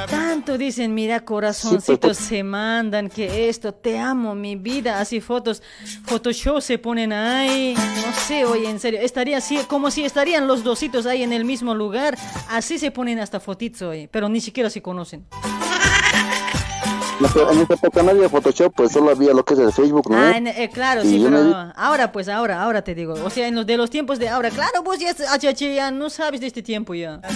[0.10, 5.64] Tanto dicen, mira, corazoncitos se mandan, que esto, te amo, mi vida, así fotos,
[6.06, 10.64] Photoshop se ponen ahí, no sé, oye, en serio, estaría así, como si estarían los
[10.64, 12.18] dositos ahí en el mismo lugar,
[12.50, 15.26] así se ponen hasta fotitos, oye, pero ni siquiera se conocen.
[17.50, 20.18] En esa época no había Photoshop, pues solo había lo que es el Facebook, ¿no?
[20.18, 23.30] Ah, en- eh, claro, sí, me pero vi- ahora pues, ahora, ahora te digo, o
[23.30, 26.42] sea, en los de los tiempos de ahora, claro, vos ya, ya, ya no sabes
[26.42, 27.22] de este tiempo ya.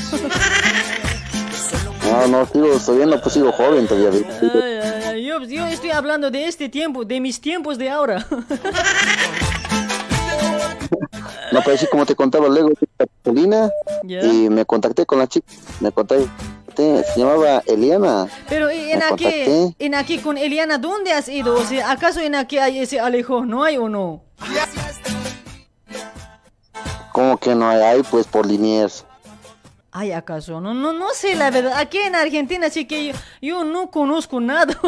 [2.10, 4.28] No, no, sigo, todavía no, pues sigo joven todavía.
[4.42, 8.26] ay, ay, yo, yo estoy hablando de este tiempo, de mis tiempos de ahora.
[11.52, 13.70] No, pero así como te contaba luego, Catalina,
[14.04, 15.48] y me contacté con la chica,
[15.80, 16.28] me contacté,
[16.76, 18.28] se llamaba Eliana.
[18.48, 21.56] Pero ¿y en aquí, en aquí con Eliana, ¿dónde has ido?
[21.56, 23.46] O sea, ¿acaso en aquí hay ese Alejo?
[23.46, 24.24] ¿No hay o no?
[27.12, 28.04] ¿Cómo que no hay ahí?
[28.10, 29.06] Pues por Liniers.
[29.92, 30.62] ¿Hay acaso?
[30.62, 31.74] No, no, no sé la verdad.
[31.78, 34.68] Aquí en Argentina sí que yo, yo no conozco nada.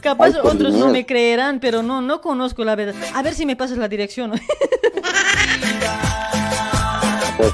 [0.00, 2.94] Capaz Ay, por otros no me creerán, pero no, no conozco la verdad.
[3.14, 4.32] A ver si me pasas la dirección.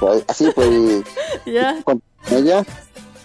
[0.00, 1.02] Pues, así pues
[1.46, 1.82] ¿Ya?
[1.82, 2.62] con ella.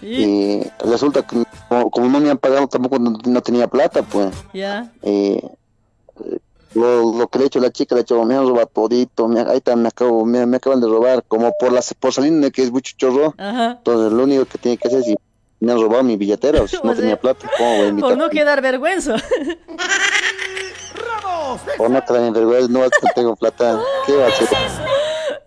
[0.00, 4.34] Y resulta que como, como no me han pagado, tampoco no, no tenía plata, pues.
[4.54, 4.90] ¿Ya?
[5.02, 5.42] Eh,
[6.74, 8.66] lo, lo que le he hecho a la chica, le he hecho, me han robado
[8.66, 12.12] todito, me, ahí está, me, acabo, me, me acaban de robar, como por la por
[12.12, 13.34] salir de que es mucho chorro.
[13.38, 13.76] Ajá.
[13.78, 15.16] Entonces lo único que tiene que hacer es si
[15.60, 18.10] me han robado mi billetera, o si no sea, tenía plata, ¿cómo voy a invitar?
[18.10, 19.16] Por no quedar vergüenza.
[21.76, 24.48] Por no traer vergüenza, no que tengo plata, ¿qué va a hacer?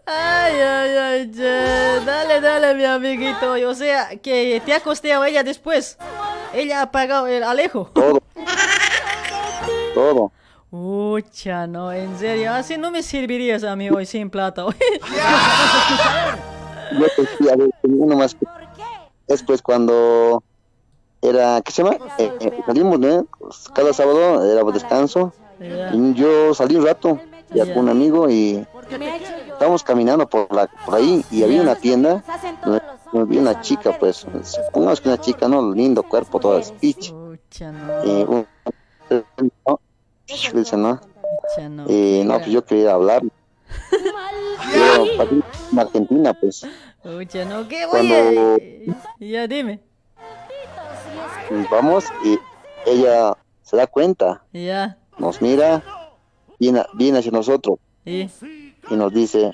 [0.05, 1.99] Ay, ay, ay, ya.
[2.05, 3.53] Dale, dale, mi amiguito.
[3.67, 5.97] O sea, que te ha costeado ella después.
[6.53, 7.89] Ella ha pagado el Alejo.
[7.93, 8.21] Todo.
[9.93, 10.31] Todo.
[10.69, 12.51] Ucha, no, en serio.
[12.53, 14.65] Así no me servirías a mí hoy sin plata.
[16.91, 18.35] Yo pues, sí, a ver, uno más.
[19.27, 20.41] Es pues cuando
[21.21, 21.97] era, ¿qué se llama?
[22.17, 23.27] Eh, eh, salimos, ¿no?
[23.73, 25.33] Cada sábado era descanso.
[25.59, 28.63] Y yo salí un rato ya con un amigo y
[29.51, 32.23] estábamos caminando por la por ahí y había una tienda
[32.63, 32.81] donde
[33.13, 35.73] había una chica, pues, supongamos que una chica, ¿no?
[35.73, 37.11] Lindo cuerpo, toda speech.
[37.11, 38.05] Ucha, no.
[38.05, 38.47] Y un,
[40.29, 40.59] ¿no?
[40.59, 40.99] Dice, ¿no?
[41.55, 41.85] Ucha, no.
[41.89, 43.21] Y no, pues yo quería hablar.
[44.71, 46.63] Pero para en Argentina, pues,
[47.03, 47.67] Ucha, no.
[47.67, 48.57] ¿Qué voy cuando
[49.19, 49.79] Ya dime.
[51.71, 52.37] vamos y
[52.85, 54.97] ella se da cuenta, Ya.
[55.17, 55.83] nos mira
[56.59, 58.29] viene, viene hacia nosotros ¿Y?
[58.89, 59.53] y nos dice,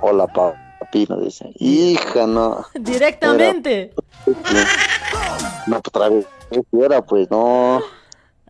[0.00, 2.64] hola papi, nos dice, hija, no.
[2.74, 3.92] Directamente.
[5.66, 6.26] No, pues otra vez,
[6.72, 7.80] era, pues no.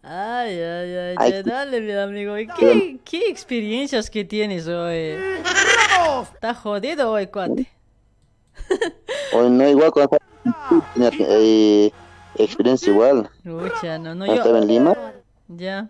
[0.05, 2.37] Ay, ay, ay, Ay, ya, dale, mi amigo.
[2.37, 5.17] ¿Y ¿Qué, qué experiencias que tienes hoy?
[6.35, 7.69] Está jodido hoy, cuate.
[9.33, 9.91] O no igual
[10.95, 11.91] tenía eh,
[12.37, 13.31] experiencia igual.
[13.45, 14.35] Lucha, no, no, yo.
[14.35, 14.95] estaba en Lima,
[15.49, 15.89] Ya.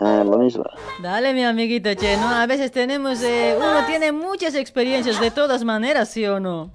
[0.00, 0.64] ah, lo mismo.
[1.00, 2.28] Dale, mi amiguito, che, ¿no?
[2.28, 6.70] A veces tenemos, eh, uno tiene muchas experiencias de todas maneras, ¿sí o no?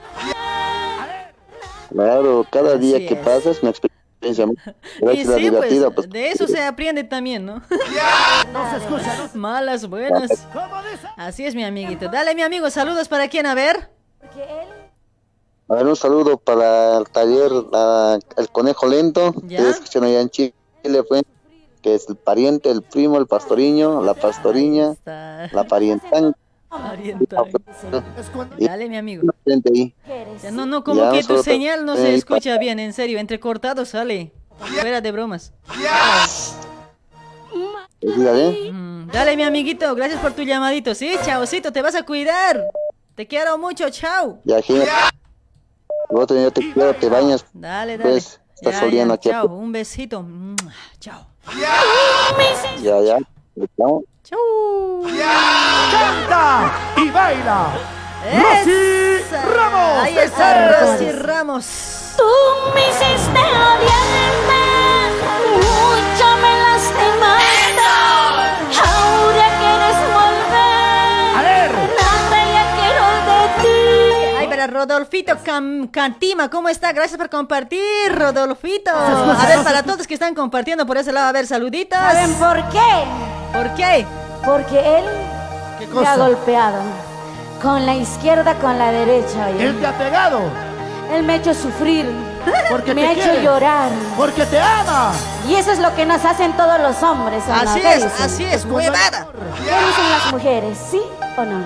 [1.92, 3.20] Claro, cada día Así que es.
[3.20, 3.91] pasa es una experiencia
[5.14, 6.10] Y sí, pues, pues.
[6.10, 7.62] de eso se aprende también, ¿no?
[9.34, 10.48] Malas, buenas.
[11.18, 12.08] Así es, mi amiguito.
[12.10, 13.90] Dale, mi amigo, saludos para quién, a ver.
[15.68, 19.60] A ver, un saludo para el taller ah, El Conejo Lento, Ya.
[19.60, 20.54] que escuchan allá en Chile,
[21.08, 21.24] fue,
[21.82, 25.66] que es el pariente, el primo, el pastoriño, la pastoriña, la.
[28.60, 29.31] Y Dale, mi amigo.
[29.46, 29.96] Gente ahí.
[30.42, 33.20] Ya, no, no, como Ya, que tu señal no se escucha bien, en serio.
[33.20, 34.32] Entrecortado sale.
[34.58, 35.54] Fuera de bromas.
[35.68, 36.56] Pues.
[38.04, 40.96] Mm, Dale, mi amiguito, gracias por tu llamadito.
[40.96, 42.66] Sí, chaucito, te vas a cuidar.
[43.16, 44.40] Te quiero mucho, chao.
[44.46, 44.60] Ya,
[46.10, 47.46] otro día te quiero, te bañas.
[47.54, 48.10] Dale, dale.
[48.12, 49.30] Pues, estás Ya, oliendo ya, aquí.
[49.30, 50.24] Chao, un besito.
[50.24, 51.28] Mua, Chao.
[52.82, 53.18] Ya, ya.
[53.78, 54.04] Chao.
[54.24, 55.04] Chau.
[55.92, 58.01] Canta y baila.
[58.26, 59.42] Esa.
[59.46, 60.04] Ramos.
[60.04, 61.66] Ahí está Rosy Ramos.
[62.18, 62.24] Tú
[62.76, 64.64] me hiciste odiarme,
[65.56, 67.88] mucho me lastimaste.
[68.80, 71.38] Ahora quieres volver.
[71.38, 71.72] A ver.
[71.72, 74.36] Nada ya quiero de ti.
[74.40, 76.92] Ay, para Rodolfito Cam- Cantima, ¿cómo está?
[76.92, 77.82] Gracias por compartir,
[78.14, 78.92] Rodolfito.
[78.92, 81.98] A ver, para todos que están compartiendo por ese lado, a ver, saluditos.
[81.98, 83.04] ¿Saben por qué?
[83.54, 84.06] ¿Por qué?
[84.46, 85.06] Porque él
[85.80, 86.18] ¿Qué me ha cosa?
[86.18, 86.82] golpeado.
[87.62, 89.48] Con la izquierda, con la derecha.
[89.54, 89.68] oye.
[89.68, 90.40] Él te ha pegado.
[91.14, 92.10] Él me ha hecho sufrir.
[92.70, 93.90] Porque me te ha hecho llorar.
[94.18, 95.12] Porque te ama.
[95.48, 97.44] Y eso es lo que nos hacen todos los hombres.
[97.48, 97.70] ¿o no?
[97.72, 98.26] Así ¿Qué es, dicen?
[98.26, 99.28] así es, huevada.
[99.58, 100.78] ¿Qué dicen las mujeres?
[100.90, 101.02] ¿Sí
[101.38, 101.64] o no?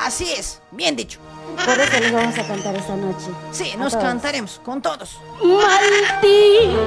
[0.00, 1.20] Así es, bien dicho.
[1.64, 3.26] Por eso les vamos a cantar esta noche.
[3.52, 4.04] Sí, A nos todos.
[4.04, 5.18] cantaremos con todos.
[5.42, 6.86] Maldito.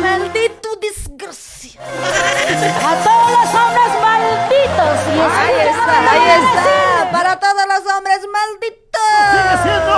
[0.00, 1.80] Maldito desgracia.
[1.80, 4.96] A todos los hombres malditos.
[5.14, 7.10] Y Ahí está, ahí está.
[7.12, 8.82] Para todos los hombres malditos.
[9.30, 9.94] Sigue siendo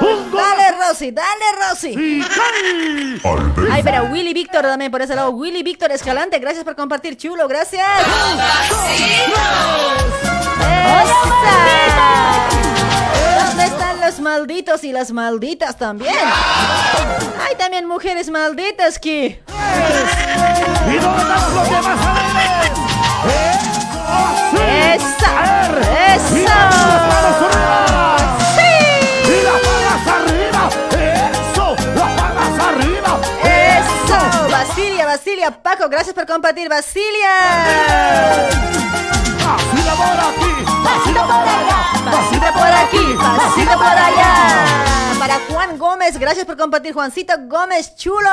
[0.00, 2.22] un Dale, Rosy, dale, Rosy.
[3.70, 5.30] Ay, pero Willy Víctor también por ese lado.
[5.30, 7.86] Willy Víctor Escalante, gracias por compartir, chulo, gracias.
[10.88, 12.67] ¡Esa!
[14.08, 16.14] ¿Dónde están los malditos y las malditas también?
[17.46, 19.42] Hay también mujeres malditas que...
[20.86, 22.72] ¿Y dónde están los demás alegres?
[24.54, 25.28] ¡Esa!
[26.34, 26.72] ¡Y las
[27.06, 28.16] manos arriba!
[28.56, 28.72] ¡Sí!
[29.28, 30.62] ¡Y las palmas arriba!
[31.52, 31.76] ¡Eso!
[31.94, 33.12] ¡Las arriba!
[33.44, 34.18] ¡Eso!
[34.50, 37.34] Basilia, Basilia, Paco, gracias por compartir, Basilia.
[39.44, 40.47] ¡Vacila por aquí!
[40.64, 41.78] ¡Vacila por allá!
[42.10, 44.64] Pasita por aquí, pasita por allá.
[45.18, 48.30] Para Juan Gómez, gracias por compartir, Juancito Gómez, chulo.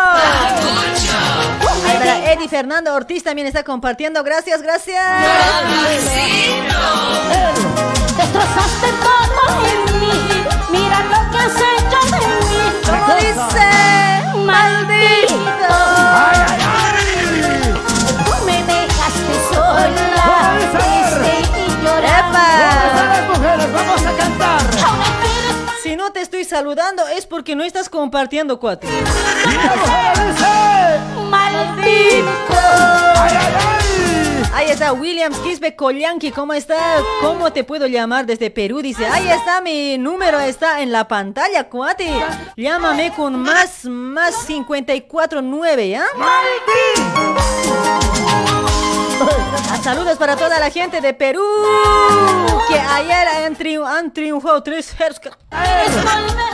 [1.88, 5.04] Ahí para Eddie Fernando Ortiz también está compartiendo, gracias, gracias.
[8.18, 10.46] Destrozaste todo en mí.
[10.72, 12.64] Mira lo que has hecho de mí.
[12.86, 13.68] ¿Cómo dice?
[14.46, 15.35] Maldito.
[23.96, 24.62] ¡Vamos a cantar!
[24.86, 28.88] Ahora quieres Si no te estoy saludando es porque no estás compartiendo, cuate.
[34.54, 36.76] Ahí está Williams Quispe Collanqui, ¿cómo está?
[37.22, 38.82] ¿Cómo te puedo llamar desde Perú?
[38.82, 42.12] Dice, ahí está mi número, está en la pantalla, cuate.
[42.58, 46.06] Llámame con más, más 549, ¿ya?
[49.84, 51.44] Saludos para toda la gente de Perú
[52.68, 55.16] que ayer han, triun- han triunfado 3 0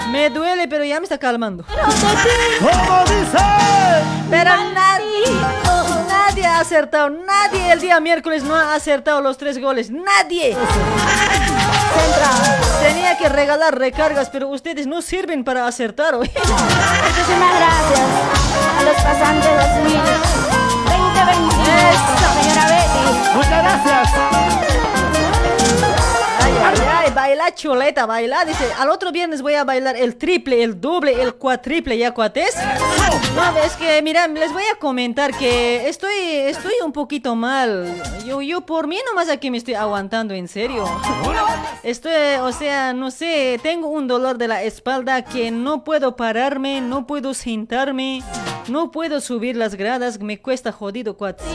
[0.10, 1.64] Me duele, pero ya me está calmando.
[1.66, 3.38] ¿Cómo dice?
[4.30, 5.26] Pero nadie,
[6.08, 10.56] nadie ha acertado, nadie el día miércoles no ha acertado los tres goles, nadie.
[12.82, 16.30] Tenía que regalar recargas, pero ustedes no sirven para acertar hoy.
[16.34, 18.10] Muchísimas gracias
[18.78, 19.50] a los pasantes
[19.84, 20.61] 2000.
[21.82, 22.42] 2021.
[22.42, 23.36] Señora Betty.
[23.36, 24.14] Muchas gracias.
[26.44, 28.46] Ay, ay, ay, baila chuleta, baila.
[28.46, 32.56] Dice, al otro viernes voy a bailar el triple, el doble, el cuatriple, ¿ya cuates?
[33.36, 38.02] No, es que, mira, les voy a comentar que estoy, estoy un poquito mal.
[38.26, 40.86] Yo, yo por mí nomás aquí me estoy aguantando, en serio.
[41.84, 42.12] Estoy,
[42.42, 47.08] o sea, no sé, tengo un dolor de la espalda que no puedo pararme, no
[47.08, 48.22] puedo sentarme,
[48.68, 51.46] no puedo subir las gradas, me cuesta jodido cuates.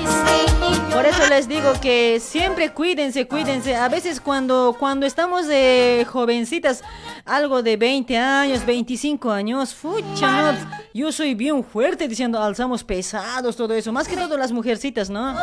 [0.92, 3.76] Por eso les digo que siempre cuídense, cuídense.
[3.76, 6.82] A veces cuando, cuando estamos de jovencitas,
[7.24, 10.58] algo de 20 años, 25 años, fucha, no,
[10.94, 13.92] yo soy bien fuerte diciendo alzamos pesados, todo eso.
[13.92, 15.36] Más que todo las mujercitas, ¿no?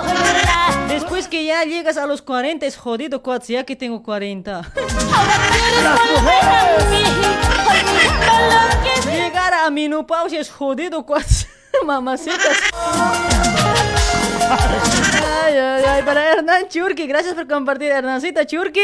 [0.88, 4.72] Después que ya llegas a los 40 es jodido, cuates, ya que tengo 40.
[9.06, 11.48] Llegar a menopausia es jodido, cuates.
[11.86, 12.58] Mamacitas.
[15.46, 18.80] Ay, ay, ay, para Hernán Churki, gracias por compartir, Hernancita Churki.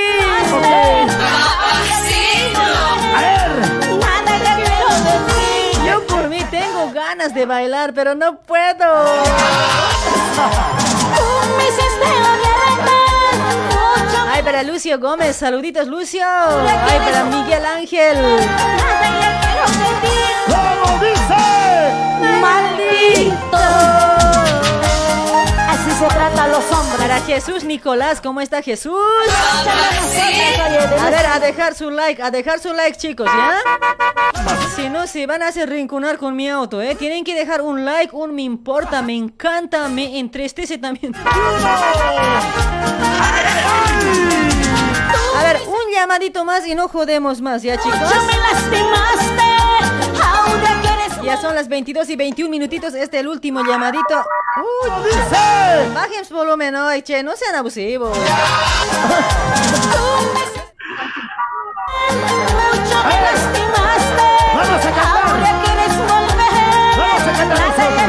[5.86, 8.86] Yo por mí tengo ganas de bailar, pero no puedo.
[14.32, 16.26] Ay, para Lucio Gómez, saluditos Lucio.
[16.26, 18.18] Ay, para Miguel Ángel.
[20.48, 21.36] ¿Cómo dice?
[22.42, 23.58] ¡Maldito!
[25.68, 27.00] Así se trata a los hombres.
[27.00, 28.96] Para Jesús Nicolás, ¿cómo está Jesús?
[31.00, 33.62] A ver, a dejar su like, a dejar su like, chicos, ¿ya?
[34.76, 36.96] Si no, se van a hacer rinconar con mi auto, ¿eh?
[36.96, 41.14] Tienen que dejar un like, un me importa, me encanta, me entristece también.
[45.36, 48.00] A ver, un llamadito más y no jodemos más, ¿ya, chicos?
[51.24, 52.94] Ya son las 22 y 21 minutitos.
[52.94, 54.26] Este es el último llamadito.
[54.84, 54.90] Uy,
[55.94, 57.22] bajen su volumen hoy, che.
[57.22, 58.18] No sean abusivos.
[64.60, 65.40] Vamos a cantar.
[66.98, 68.04] Vamos a cantar nosotros.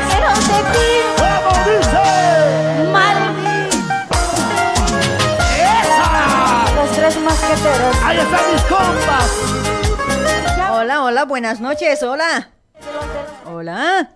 [1.45, 1.99] ¿Cómo dice?
[6.75, 7.97] Los tres mosqueteros.
[8.05, 9.31] Ahí están mis compas.
[10.73, 12.49] Hola, hola, buenas noches, hola.
[13.47, 14.11] Hola.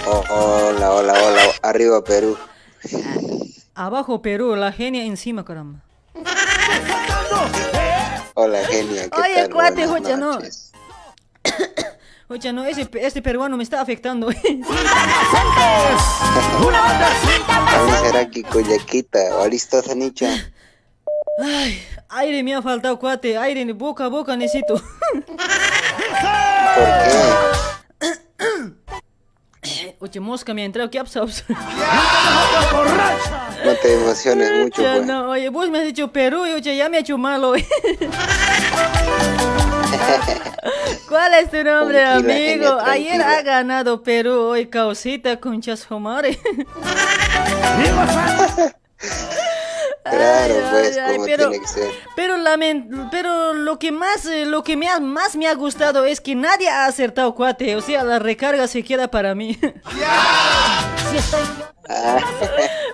[0.06, 1.42] Oh, hola, hola, hola.
[1.62, 2.38] Arriba Perú.
[3.76, 5.80] Abajo Perú, la genia encima, caramba.
[8.34, 9.10] Hola, genia.
[9.10, 9.50] ¿qué Oye, tal?
[9.52, 10.40] cuate, jocha, no.
[12.28, 14.30] Oye, no, ese, este peruano me está afectando.
[17.48, 19.20] También será que Coyaquita.
[19.38, 19.82] ¿O listo?
[21.44, 23.38] Ay, aire me ha faltado, cuate.
[23.38, 24.76] Aire, boca a boca necesito.
[24.76, 25.26] ¿Por
[26.86, 27.71] qué?
[30.04, 31.28] Oye, mosca me ha entrado, ¿qué ha pasado?
[33.64, 35.06] No te emociones mucho, Ya pues.
[35.06, 37.54] no, oye, vos me has dicho Perú y oye, ya me ha hecho malo.
[41.08, 42.80] ¿Cuál es tu nombre, Tranquila, amigo?
[42.80, 46.40] genia, Ayer ha ganado Perú, hoy causita con chasjomare.
[50.22, 51.92] Claro, pues, ay, ay, como pero- tiene que ser.
[52.16, 52.38] Pero,
[53.12, 56.36] pero lo que más, eh, lo que me ha- más me ha gustado es que
[56.36, 59.58] nadie ha acertado cuate, o sea, la recarga se queda para mí.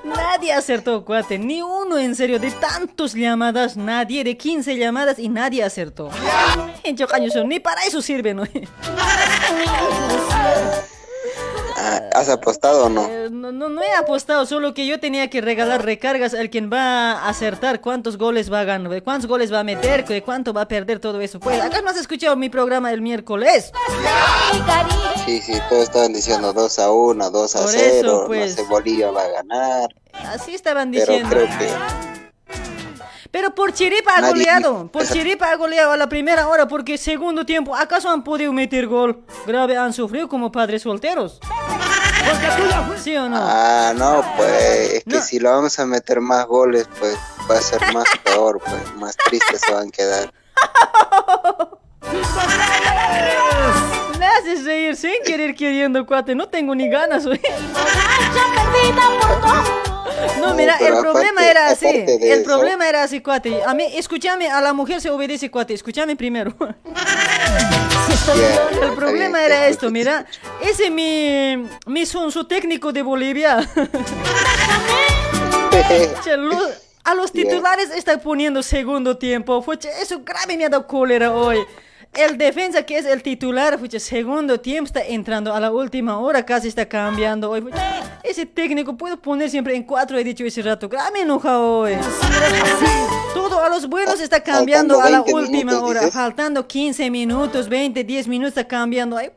[0.03, 5.30] nadie acertó cuate, ni uno en serio, de tantos llamadas, nadie, de 15 llamadas y
[5.30, 6.09] nadie acertó.
[6.83, 6.95] En
[7.45, 8.43] ni para eso sirve, ¿no?
[11.90, 13.06] Ah, ¿Has apostado o no?
[13.07, 16.69] Eh, No, no, no he apostado, solo que yo tenía que regalar recargas al quien
[16.72, 20.51] va a acertar cuántos goles va a ganar, cuántos goles va a meter, de cuánto
[20.53, 21.40] va a perder todo eso.
[21.40, 23.72] Pues, ¿acá no has escuchado mi programa el miércoles?
[25.25, 28.53] Sí, sí, todos estaban diciendo 2 a 1, 2 a Por 0, eso, no pues.
[28.56, 29.90] sé, Bolivia va a ganar,
[30.25, 31.30] Así estaban pero diciendo.
[31.30, 32.26] creo que
[33.38, 36.98] Pero por chiripa ha Nadie goleado, por chiripa ha goleado a la primera hora, porque
[36.98, 39.24] segundo tiempo, ¿acaso han podido meter gol?
[39.45, 41.40] Grave han sufrido como padres solteros.
[42.98, 43.38] ¿Sí o no?
[43.40, 47.16] Ah, no, pues es que si lo vamos a meter más goles, pues
[47.48, 50.33] va a ser más peor, pues más tristes se van a quedar.
[54.19, 56.35] Me haces reír sin querer queriendo, cuate.
[56.35, 57.40] No tengo ni ganas, güey.
[60.40, 61.88] No, mira, el problema aparte- era así.
[61.88, 63.64] El eso- problema era así, cuate.
[63.64, 65.74] A mí, escúchame, a la mujer se obedece, cuate.
[65.74, 66.56] Escúchame primero.
[68.82, 70.26] El problema era esto, mira.
[70.61, 73.58] Ese mi, mi son, su técnico de Bolivia.
[77.03, 79.61] A los titulares está poniendo segundo tiempo.
[79.61, 81.59] Fue, che, eso grave me ha dado cólera hoy.
[82.17, 86.45] El defensa que es el titular, fucha, segundo tiempo está entrando a la última hora,
[86.45, 87.61] casi está cambiando hoy.
[87.61, 88.19] fucha.
[88.23, 90.89] Ese técnico puedo poner siempre en cuatro, he dicho ese rato.
[91.13, 91.93] Me enoja hoy.
[93.33, 96.11] Todo a los buenos está cambiando a la 20 última hora.
[96.11, 99.15] Faltando 15 minutos, 20, 10 minutos está cambiando.
[99.15, 99.31] Ay,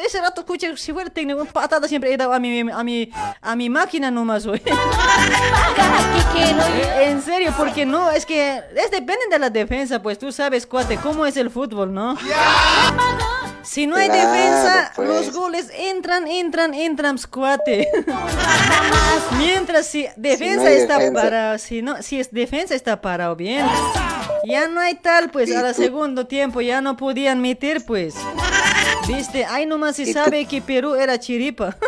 [0.00, 3.10] ese rato, escucha, si fuera técnico, patada siempre he dado a mi, a mi,
[3.40, 4.62] a mi máquina nomás hoy.
[7.00, 10.96] En serio, porque no, es que es depende de la defensa, pues tú sabes, cuate,
[10.98, 12.16] cómo es el fútbol, ¿no?
[13.62, 15.08] Si no hay Claro, defensa, pues.
[15.08, 17.88] los goles entran, entran, entran, cuate.
[19.38, 21.22] Mientras si defensa está defensa.
[21.22, 23.66] parado, si no, si es defensa está parado bien.
[24.44, 27.84] Ya no hay tal, pues, Y a la tú- segundo tiempo ya no podían meter,
[27.84, 28.14] pues.
[29.08, 31.76] Viste, ahí nomás se tú- sabe que Perú era chiripa.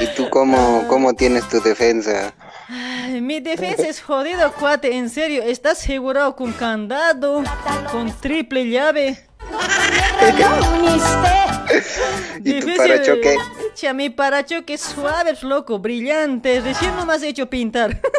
[0.00, 2.32] ¿Y tú cómo, cómo tienes tu defensa?
[2.68, 5.42] Ay, Mi defensa es jodido, cuate, en serio.
[5.42, 7.42] ¿Estás asegurado con candado?
[7.90, 9.18] ¿Con triple llave?
[12.44, 13.36] ¿Y tu parachoque?
[13.74, 16.60] Cha, mi parachoque es suave, loco, brillante.
[16.60, 18.00] Recién nomás he hecho pintar.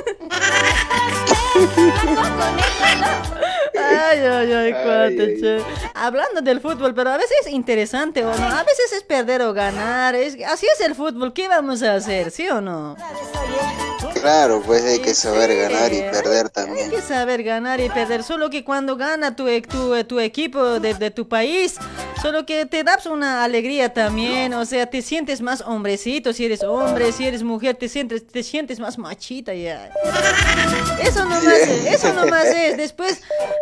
[3.77, 5.61] Ay, ay, ay, cuate, che.
[5.93, 9.53] Hablando del fútbol, pero a veces es interesante o no, a veces es perder o
[9.53, 10.15] ganar.
[10.15, 12.31] Es, así es el fútbol, ¿qué vamos a hacer?
[12.31, 12.95] ¿Sí o no?
[14.13, 16.91] Claro, pues hay que saber ganar y perder Hay también.
[16.91, 18.23] que saber ganar y perder.
[18.23, 21.75] Solo que cuando gana tu, e- tu, tu equipo de, de tu país,
[22.21, 24.53] solo que te das una alegría también.
[24.53, 28.43] O sea, te sientes más hombrecito si eres hombre, si eres mujer, te sientes, te
[28.43, 29.89] sientes más machita ya.
[31.01, 32.77] Eso nomás es, eso nomás es.
[32.81, 33.21] Después,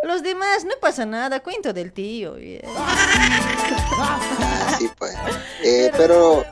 [0.10, 1.40] los demás, no pasa nada.
[1.42, 2.40] Cuento del tío.
[2.40, 2.62] yeah.
[4.68, 5.16] Así pues.
[5.64, 6.44] Eh, pero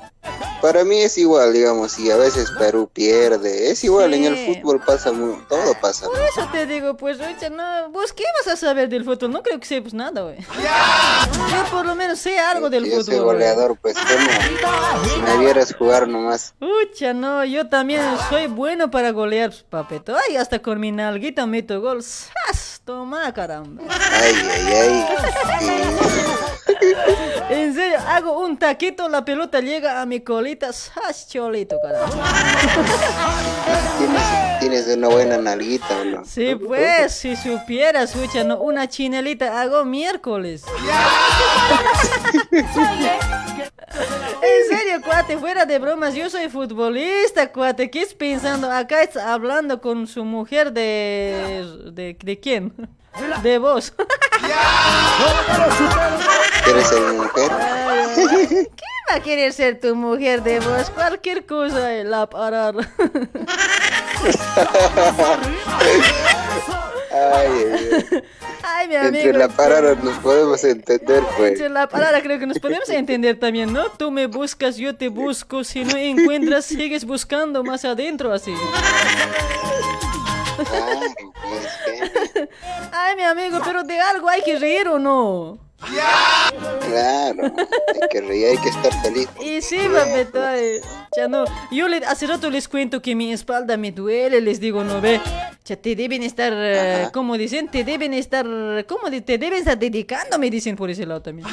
[0.62, 4.82] para mí es igual, digamos, si a veces Perú pierde, es igual, en el fútbol
[4.86, 6.06] pasa, mu- todo pasa.
[6.08, 9.32] Por eso te digo, pues, Rocha, no, vos qué vas a saber del fútbol?
[9.32, 10.38] No creo que sepas nada, güey.
[10.40, 13.06] Yo por lo menos sé algo del Yo fútbol.
[13.06, 13.26] soy güey.
[13.26, 15.06] goleador, pues, ¿cómo?
[15.14, 16.54] Si me vieras jugar nomás.
[16.60, 20.16] Ucha, no, yo también soy bueno para golear, papeto.
[20.28, 22.02] Ay, hasta con mi nalguita meto gol.
[22.04, 22.82] ¡Sas!
[22.86, 23.84] Toma, caramba.
[23.90, 25.06] Ay, ay, ay.
[27.50, 30.74] En serio, hago un taquito, la pelota llega a mi colita.
[30.74, 32.24] ¡Sas, cholito, caramba!
[33.98, 36.26] Tienes, tienes una buena nalguita, ¿o no?
[36.26, 40.64] Sí, pues, si supieras, ucha, no, una chinelita hago miércoles.
[43.90, 47.90] En serio, cuate, fuera de bromas, yo soy futbolista, cuate.
[47.90, 48.72] ¿Qué es pensando?
[48.72, 51.66] Acá está hablando con su mujer de...
[51.94, 52.74] ¿De, de quién?
[53.42, 53.94] De vos.
[56.64, 57.52] ¿Quieres ser mujer?
[58.48, 58.68] ¿Quién
[59.10, 60.90] va a querer ser tu mujer de vos?
[60.92, 62.76] Cualquier cosa, la parar.
[67.14, 67.52] Ay,
[68.64, 69.16] ay, mi amigo.
[69.18, 71.52] Entre la parada nos podemos entender, pues.
[71.54, 73.90] Entre la palabra creo que nos podemos entender también, ¿no?
[73.92, 75.64] Tú me buscas, yo te busco.
[75.64, 78.54] Si no encuentras, sigues buscando más adentro así.
[82.92, 85.60] Ay, mi amigo, pero de algo hay que reír o no.
[86.88, 89.30] Claro, hay que reír, hay que estar feliz.
[89.40, 90.80] Y sí, papeto, ay,
[91.16, 91.46] ya no.
[91.72, 95.22] Yo le, hace rato les cuento que mi espalda me duele, les digo, no ve.
[95.66, 98.46] Ya te deben estar, eh, como dicen, te deben estar,
[98.88, 99.10] ¿cómo?
[99.12, 101.48] di- Te deben estar dedicando, me dicen por ese lado también.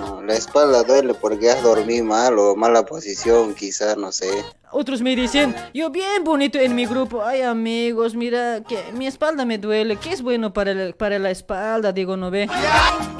[0.00, 4.30] No, la espalda duele porque has dormido mal o mala posición, quizás, no sé.
[4.72, 9.44] Otros me dicen, yo bien bonito en mi grupo, ay amigos, mira que mi espalda
[9.44, 11.92] me duele, ¿qué es bueno para la, para la espalda?
[11.92, 12.48] Digo, no ve.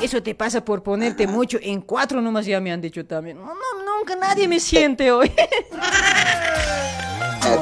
[0.01, 3.37] Eso te pasa por ponerte mucho en cuatro nomás, ya me han dicho también.
[3.37, 5.31] No, no, nunca nadie me siente hoy.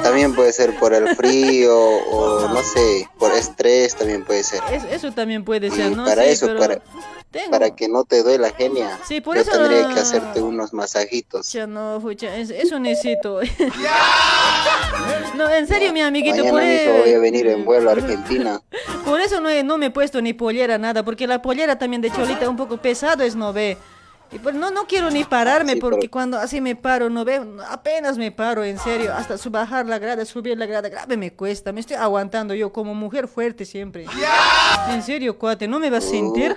[0.03, 4.61] También puede ser por el frío o no sé, por estrés también puede ser.
[4.73, 6.05] Es- eso también puede Y ser, ¿no?
[6.05, 6.81] para Sí, eso, pero para,
[7.31, 10.73] tengo- para que no te duela genia, Sí, por yo eso- tendría que hacerte unos
[10.73, 11.53] masajitos.
[11.53, 13.41] Ya no, fucha, es- eso necesito.
[15.37, 18.61] no, en serio, mi amiguito, por, Mañana e- voy a venir en vuelo a Argentina.
[19.05, 22.03] por eso no, he- no me he puesto ni pollera, nada, porque la pollera también
[22.03, 23.77] de cholita un poco pesado es, no ve.
[24.33, 28.17] Y pues no, no quiero ni pararme porque cuando así me paro, no ve, apenas
[28.17, 31.73] me paro, en serio, hasta su- bajar la grada, subir la grada, grave me cuesta,
[31.73, 34.07] me estoy aguantando yo como mujer fuerte siempre.
[34.89, 36.57] En serio, cuate, ¿no me vas a sentir?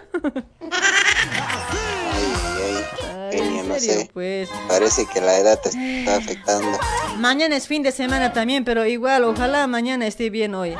[3.31, 4.09] Ay, no serio, sé.
[4.13, 4.49] pues.
[4.67, 6.77] Parece que la edad te está afectando.
[7.17, 10.75] Mañana es fin de semana también, pero igual, ojalá mañana esté bien hoy.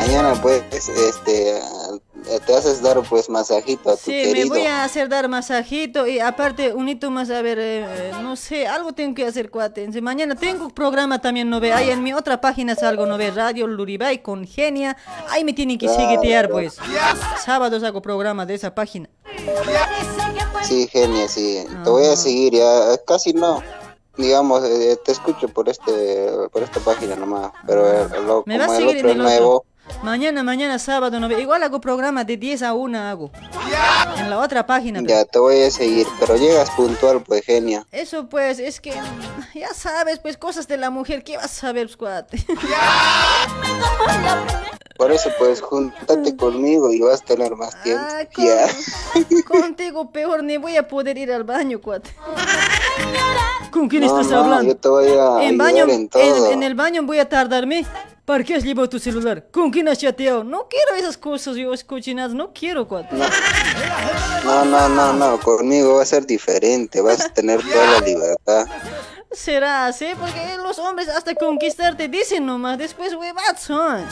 [0.00, 1.60] Mañana pues, este,
[2.46, 4.48] te haces dar pues masajito a tu Sí, querido.
[4.54, 8.12] me voy a hacer dar masajito y aparte un hito más, a ver, eh, eh,
[8.22, 9.88] no sé, algo tengo que hacer, cuate.
[10.00, 13.66] Mañana tengo programa también, no ve, ahí en mi otra página salgo, no ve, Radio
[13.66, 14.96] Luribay con Genia.
[15.30, 16.76] Ahí me tienen que Claro, seguitear, pues.
[17.44, 19.08] Sábados hago programa de esa página.
[20.62, 21.64] Sí, genia, sí.
[21.68, 21.82] Ah.
[21.84, 22.98] Te voy a seguir ya.
[23.06, 23.62] Casi no.
[24.16, 27.52] Digamos, eh, te escucho por este por esta página nomás.
[27.66, 28.08] Pero eh,
[28.46, 29.64] Me va a como el seguir otro es el nuevo.
[30.02, 31.30] Mañana, mañana, sábado, no.
[31.38, 33.30] Igual hago programa de 10 a 1 hago.
[34.16, 35.00] En la otra página.
[35.04, 36.06] Ya te voy a seguir.
[36.20, 37.86] Pero llegas puntual, pues genia.
[37.90, 41.48] Eso pues, es que mm, ya sabes, pues cosas de la mujer, ¿qué vas a
[41.48, 42.38] saber, cuate?
[44.96, 48.04] Por eso, pues júntate conmigo y vas a tener más tiempo.
[48.08, 48.66] Ah, ya.
[49.46, 52.10] Contigo peor, ni voy a poder ir al baño, cuate.
[53.70, 54.72] ¿Con quién No, estás no, hablando?
[54.72, 56.50] Yo te voy a en baño, en en, todo.
[56.50, 57.86] en el baño voy a tardarme.
[58.28, 59.46] ¿Para qué has llevado tu celular?
[59.50, 60.44] ¿Con quién has chateado?
[60.44, 63.16] No quiero esas cosas, yo cochinadas, no quiero, cuate.
[64.44, 65.40] No, no, no, no.
[65.40, 67.00] Conmigo va a ser diferente.
[67.00, 68.66] Vas a tener toda la libertad.
[69.32, 74.04] Será así, porque los hombres hasta conquistarte dicen nomás, después huevadas son.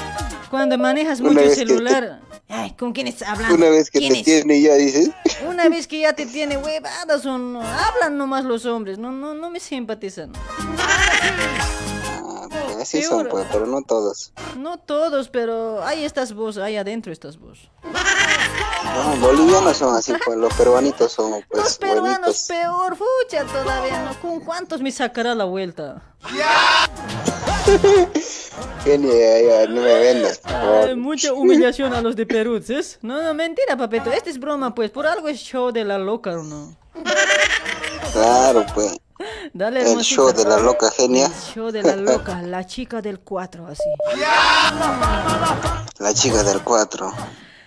[0.49, 2.21] Cuando manejas mucho te- celular.
[2.49, 3.55] Ay, ¿con quién estás hablando?
[3.55, 4.25] Una vez que ¿Quién te es?
[4.25, 5.11] tiene ya dices.
[5.47, 9.35] Una vez que ya te tiene huevadas son, no, hablan nomás los hombres, no, no,
[9.35, 10.33] no me simpatizan.
[12.87, 13.31] Así son, Peor.
[13.31, 14.33] pues, pero no todos.
[14.57, 17.69] No todos, pero ahí estás vos, ahí adentro estás vos.
[17.83, 24.21] No, bolivianos son así, pues los peruanitos son, pues, Los peruanos peor, fucha todavía, ¿no?
[24.21, 26.01] ¿Con cuántos me sacará la vuelta?
[28.85, 30.89] Genia, ya, ya, no me vendas, por favor.
[30.89, 32.79] Ay, mucha humillación a los de Perú, ¿sí?
[33.03, 36.31] No, no, mentira, papeto, este es broma, pues, por algo es show de la loca,
[36.39, 36.77] ¿o no?
[38.13, 38.97] Claro, pues.
[39.53, 40.15] Dale, El hermosita.
[40.15, 41.27] show de la loca genia.
[41.27, 43.91] El show de la loca, la chica del 4, así.
[45.99, 47.13] La chica del 4.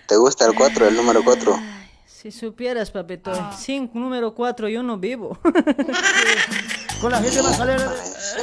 [0.06, 1.58] ¿Te gusta el 4, el número 4?
[2.06, 5.38] Si supieras, papeto, sin número 4 yo no vivo.
[7.00, 7.84] Con la gente más alegre.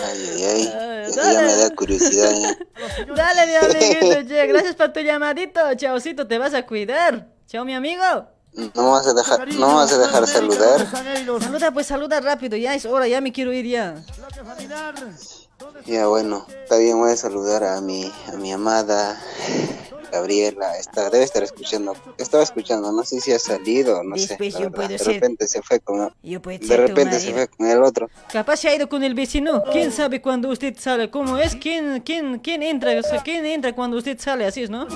[0.03, 1.11] Ay, ay, ay.
[1.13, 2.31] Ya me da curiosidad.
[2.31, 2.57] ya.
[3.15, 5.59] Dale, mi amiguito, che, gracias por tu llamadito.
[5.75, 7.27] Chaucito, te vas a cuidar.
[7.45, 8.03] Chao, mi amigo.
[8.75, 10.87] No vas a dejar, no vas a dejar saludar.
[10.91, 13.95] Saluda, pues saluda rápido, ya es hora, ya me quiero ir ya.
[15.85, 19.21] Ya bueno, está bien, voy a saludar a mi, a mi amada
[20.11, 20.77] Gabriela.
[20.77, 21.95] Está, debe estar escuchando.
[22.17, 24.27] Estaba escuchando, no sé si ha salido, no sé.
[24.29, 24.75] Después la yo verdad.
[24.75, 27.83] puedo De ser- repente se fue con, Yo puedo de repente se fue con el
[27.83, 28.09] otro.
[28.31, 29.63] Capaz se ha ido con el vecino.
[29.71, 31.09] ¿Quién sabe cuando usted sale?
[31.11, 31.55] ¿Cómo es?
[31.55, 32.97] ¿Quién, quién, quién entra?
[32.99, 34.45] O sea, ¿quién entra cuando usted sale?
[34.45, 34.87] Así es, ¿no?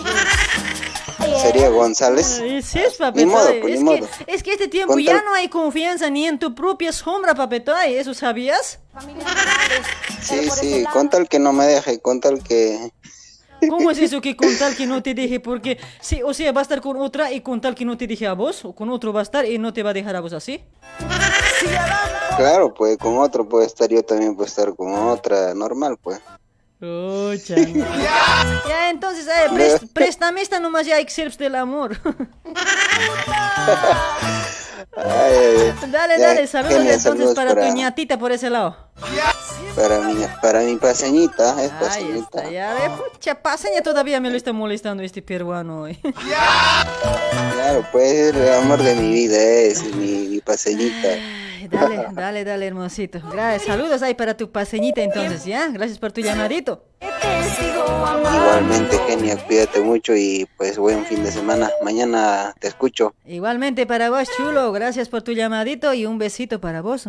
[1.41, 2.39] Sería González.
[2.39, 3.25] Es, Ni papetoy.
[3.25, 4.09] modo, pues, es, ni que, modo.
[4.27, 7.95] es que este tiempo Con ya no hay confianza ni en tu propia sombra, papetoy.
[7.95, 8.79] ¿Eso sabías?
[10.21, 12.91] Sí, sí, con tal que no me deje, con tal que...
[13.69, 15.39] ¿Cómo es eso que con tal que no te deje?
[15.39, 18.07] Porque, sí, o sea, va a estar con otra y con tal que no te
[18.07, 20.15] deje a vos, o con otro va a estar y no te va a dejar
[20.15, 20.63] a vos así.
[22.37, 26.19] Claro, pues con otro puede estar, yo también puedo estar con otra, normal, pues.
[26.81, 27.31] Oh.
[28.67, 31.97] Ya, entonces, eh, pres- préstame esta nomás ya, Excerps del amor.
[34.97, 35.91] Ay, ay, ay.
[35.91, 38.75] dale, Ya, dale, saludos entonces saludos para para- tu ñatita por ese lado.
[39.75, 42.39] Para mi, para mi paseñita, es Ahí paseñita.
[42.39, 45.95] está, ya ve, pucha, paseña todavía me lo está molestando este peruano hoy.
[47.53, 51.07] Claro, pues el amor de mi vida es mi, mi paseñita.
[51.61, 53.21] Ay, Dale, dale, dale, hermosito.
[53.31, 55.67] Gracias, saludos ahí para tu paseñita entonces, ¿ya?
[55.67, 56.83] Gracias por tu llamadito.
[56.99, 61.69] Igualmente, genia, cuídate mucho y pues buen fin de semana.
[61.83, 63.13] Mañana te escucho.
[63.25, 67.07] Igualmente para vos, chulo, gracias por tu llamadito y un besito para vos.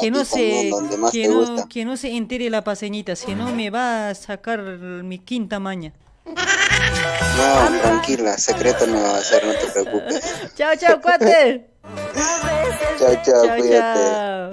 [0.00, 1.68] Que no se, donde más que te no, gusta.
[1.68, 5.92] que no se entere la paseñita, si no me va a sacar mi quinta maña.
[6.24, 10.22] No, tranquila, secreto no va a ser, no te preocupes.
[10.56, 11.73] Chao, chao, cuate.
[11.84, 14.00] Chao, chao, Chao, cuídate.
[14.00, 14.50] chao.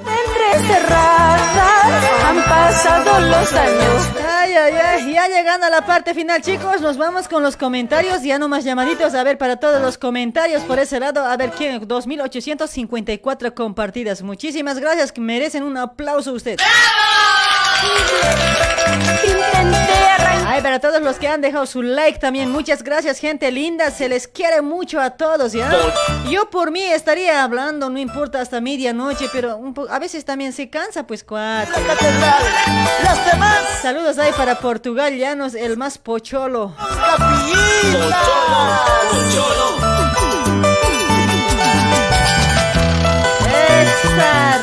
[0.67, 4.09] cerrada, han pasado los años.
[4.29, 8.21] Ay, ay, ay, ya llegando a la parte final, chicos, nos vamos con los comentarios,
[8.21, 11.51] ya no más llamaditos, a ver, para todos los comentarios por ese lado, a ver,
[11.51, 11.87] ¿quién?
[11.87, 16.59] 2854 compartidas, muchísimas gracias, que merecen un aplauso usted.
[16.59, 17.50] Ay,
[20.61, 23.91] para todos los que han dejado su like también, muchas gracias, gente linda.
[23.91, 25.69] Se les quiere mucho a todos, ¿ya?
[26.29, 30.69] Yo por mí estaría hablando, no importa, hasta medianoche, pero un a veces también se
[30.69, 31.73] cansa, pues cuatro.
[33.03, 33.59] Las demás.
[33.81, 36.73] Saludos ahí para Portugal, Llanos, el más pocholo.
[37.89, 39.80] Esa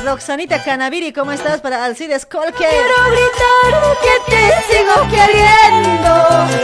[0.09, 1.61] Roxanita Canaviri, ¿cómo estás?
[1.61, 2.57] Para Alcides Colque.
[2.57, 4.41] Quiero gritar que te
[4.73, 6.11] sigo queriendo.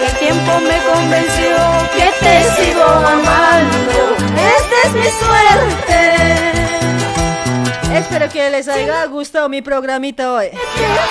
[0.02, 1.55] El tiempo me convenció
[1.94, 4.16] que te sigo amando.
[4.56, 6.00] Esta es mi suerte.
[7.98, 10.48] Espero que les haya gustado mi programita hoy.
[10.48, 10.58] Te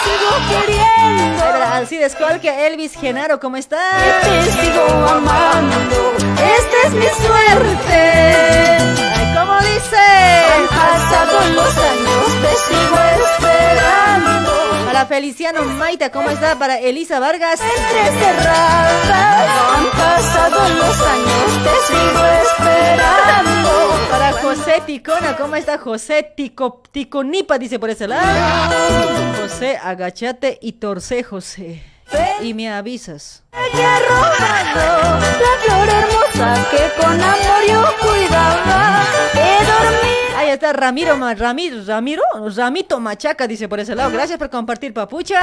[0.04, 1.40] sigo queriendo.
[1.40, 4.24] Para Alcides Colque, Elvis Genaro, ¿cómo estás?
[4.24, 6.14] Te sigo amando.
[6.18, 9.13] Esta es mi suerte.
[9.64, 9.98] Ay, ¿Cómo dice?
[9.98, 14.86] Han pasado los años, te sigo esperando.
[14.86, 16.58] Para Feliciano Maita, ¿cómo está?
[16.58, 17.60] Para Elisa Vargas.
[17.62, 23.70] Entre cerradas, han pasado los años, te sigo esperando.
[24.10, 27.58] Para José Ticona, ¿cómo está José Tico, Ticonipa?
[27.58, 28.22] Dice por ese lado.
[29.42, 31.93] José, agachate y torce, José.
[32.42, 33.44] Y me avisas.
[33.52, 33.60] La
[35.64, 39.04] flor hermosa que con amor yo cuidaba.
[40.38, 42.24] Ahí está Ramiro, Ramiro, Ramiro,
[42.56, 44.12] Ramito Machaca, dice por ese lado.
[44.12, 45.42] Gracias por compartir, papucha.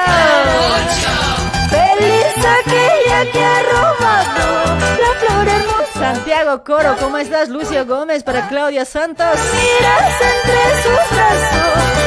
[1.71, 6.13] Feliz aquella que ha robado la flor hermosa.
[6.13, 7.49] Santiago Coro, ¿cómo estás?
[7.49, 9.25] Lucio Gómez para Claudia Santos.
[9.25, 12.01] Miras entre sus brazos.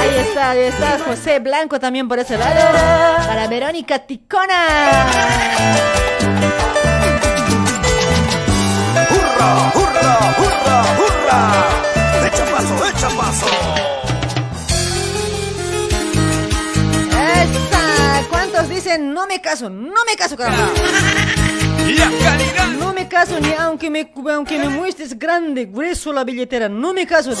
[0.00, 2.76] Ahí está, ahí está José Blanco también por ese lado.
[3.26, 5.06] Para Verónica Ticona.
[9.10, 12.26] ¡Hurra, hurra, hurra, hurra!
[12.26, 13.85] ¡Echa paso, echa paso!
[18.86, 19.68] Dicen no me caso?
[19.68, 20.72] No me caso, caramba.
[22.78, 26.68] No me caso ni aunque me, aunque me muestres grande, grueso la billetera.
[26.68, 27.32] No me caso.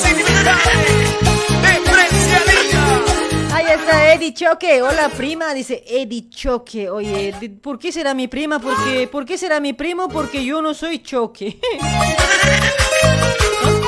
[3.52, 4.82] Ahí está Eddie Choque.
[4.82, 6.90] Hola prima, dice Eddie Choque.
[6.90, 8.58] Oye, ¿por qué será mi prima?
[8.58, 10.08] Porque, ¿Por qué será mi primo?
[10.08, 11.60] Porque yo no soy Choque.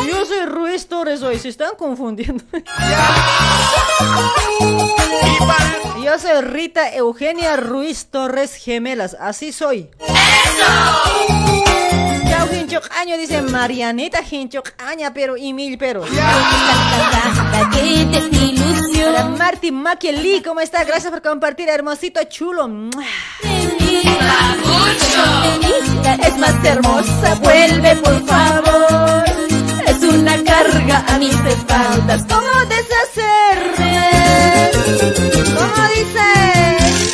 [0.09, 2.45] Yo soy Ruiz Torres hoy, se están confundiendo.
[6.03, 9.91] Yo soy Rita Eugenia Ruiz Torres Gemelas, así soy.
[12.29, 16.05] Chao Hinchok Año, dice Marianita Hinchok Aña, pero y mil pero.
[19.37, 20.85] Martín Maquieli, ¿cómo está?
[20.85, 22.69] Gracias por compartir, hermosito chulo.
[26.25, 29.48] Es más hermosa, vuelve por favor.
[30.09, 32.23] Una carga a mis espaldas.
[32.29, 34.11] ¿Cómo deshacerme?
[35.57, 36.29] ¿Cómo dice?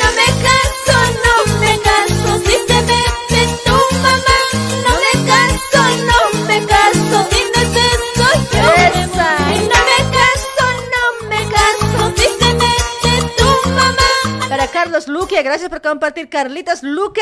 [0.01, 4.37] No me caso, no me caso, si se mete tu mamá.
[4.85, 8.65] No me caso, no me caso, si no es eso yo
[9.01, 9.29] Esa.
[9.71, 14.09] No me caso, no me caso, si se mete tu mamá.
[14.47, 17.21] Para Carlos Luque, gracias por compartir, Carlitas Luque.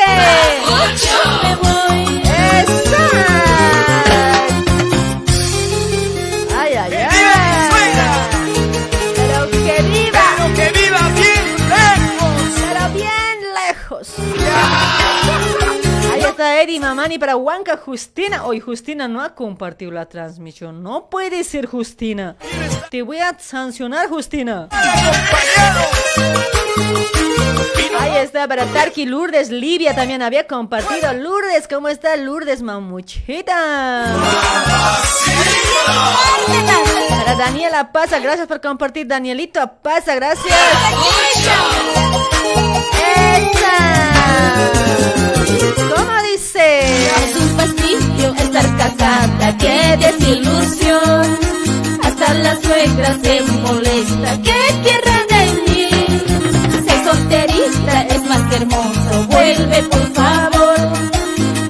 [1.42, 1.74] Me voy.
[6.76, 7.70] Ay, ay, ay.
[9.14, 10.20] Pero que viva.
[10.36, 12.52] Pero que viva bien lejos.
[12.56, 14.14] Pero bien lejos.
[16.12, 18.44] Ahí está Eddie Mamani para Huanca Justina.
[18.44, 20.82] Hoy Justina no ha compartido la transmisión.
[20.82, 22.34] No puede ser Justina.
[22.90, 24.68] Te voy a sancionar, Justina.
[27.98, 31.12] Ahí está para Tarki Lourdes Livia también había compartido.
[31.12, 34.16] Lourdes, ¿cómo está Lourdes Mamuchita?
[37.08, 39.06] Para Daniela Paza, gracias por compartir.
[39.06, 40.54] Danielito Paza, gracias.
[43.22, 43.74] ¡Esa!
[45.94, 47.06] ¿Cómo dice?
[47.06, 51.38] Es un fastidio estar casada, qué desilusión.
[52.02, 55.23] Hasta la suegra se molesta, ¿qué mí?
[57.38, 60.76] Es más que hermoso, vuelve por favor.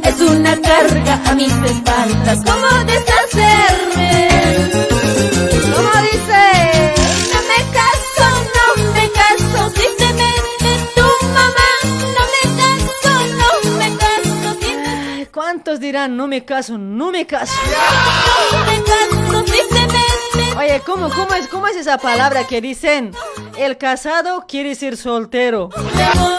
[0.02, 4.28] Es una carga a mis espaldas, ¿cómo deshacerme?
[5.74, 6.44] ¿Cómo dice?
[7.32, 11.70] No me caso, no me caso, si se mete tu mamá.
[12.14, 17.26] No me caso, no me caso, si Ay, ¿Cuántos dirán no me caso, no me
[17.26, 17.54] caso?
[18.52, 19.93] no me caso, si se mete
[20.56, 23.12] Oye, ¿cómo, cómo, es, ¿cómo es esa palabra que dicen?
[23.58, 25.68] El casado quiere decir soltero.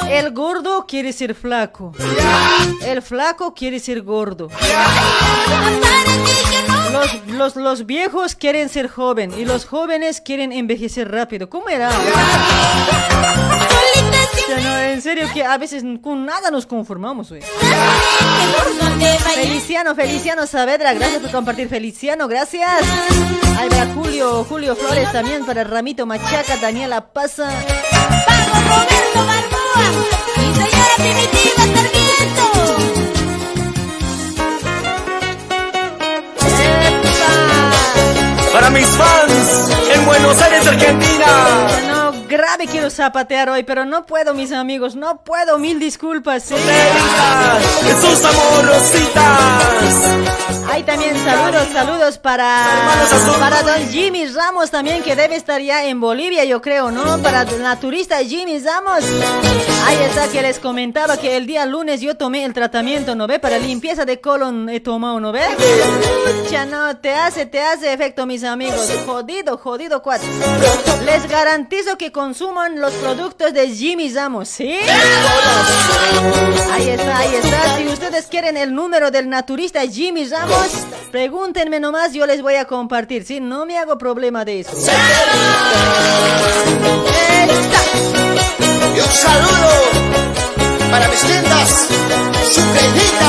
[0.09, 1.91] El gordo quiere decir flaco.
[2.85, 4.49] El flaco quiere decir gordo.
[6.91, 11.49] Los, los, los viejos quieren ser joven y los jóvenes quieren envejecer rápido.
[11.49, 11.89] ¿Cómo era?
[14.47, 17.41] Ya no, en serio que a veces con nada nos conformamos, güey.
[19.33, 22.69] Feliciano, Feliciano Saavedra, gracias por compartir, Feliciano, gracias.
[23.57, 27.49] Ahí va Julio, Julio Flores también para Ramito Machaca, Daniela Paza.
[27.49, 29.85] Roberto Balboa
[30.37, 32.45] y señora Primitiva Sarmiento.
[38.53, 41.94] Para mis fans en Buenos Aires, Argentina.
[42.27, 46.49] Grave quiero zapatear hoy, pero no puedo, mis amigos, no puedo, mil disculpas.
[46.49, 49.55] Jesús amorositas.
[50.71, 52.65] Hay también saludos, saludos para,
[53.39, 57.21] para don Jimmy Ramos también, que debe estar ya en Bolivia, yo creo, ¿no?
[57.21, 59.03] Para la turista Jimmy Ramos.
[59.85, 63.39] Ahí está, que les comentaba que el día lunes yo tomé el tratamiento, ¿no ve?
[63.39, 65.43] Para limpieza de colon he tomado, ¿no ve?
[66.49, 68.91] Ya no, te hace, te hace efecto, mis amigos.
[69.05, 70.27] Jodido, jodido, cuatro.
[71.05, 74.79] Les garantizo que consuman los productos de Jimmy Ramos, ¿sí?
[76.73, 77.77] Ahí está, ahí está.
[77.77, 80.71] Si ustedes quieren el número del naturista Jimmy Ramos,
[81.11, 83.39] pregúntenme nomás, yo les voy a compartir, ¿sí?
[83.39, 84.71] No me hago problema de eso.
[88.95, 89.69] Y un saludo
[90.89, 91.87] para mis lindas
[92.49, 93.24] sucreñitas.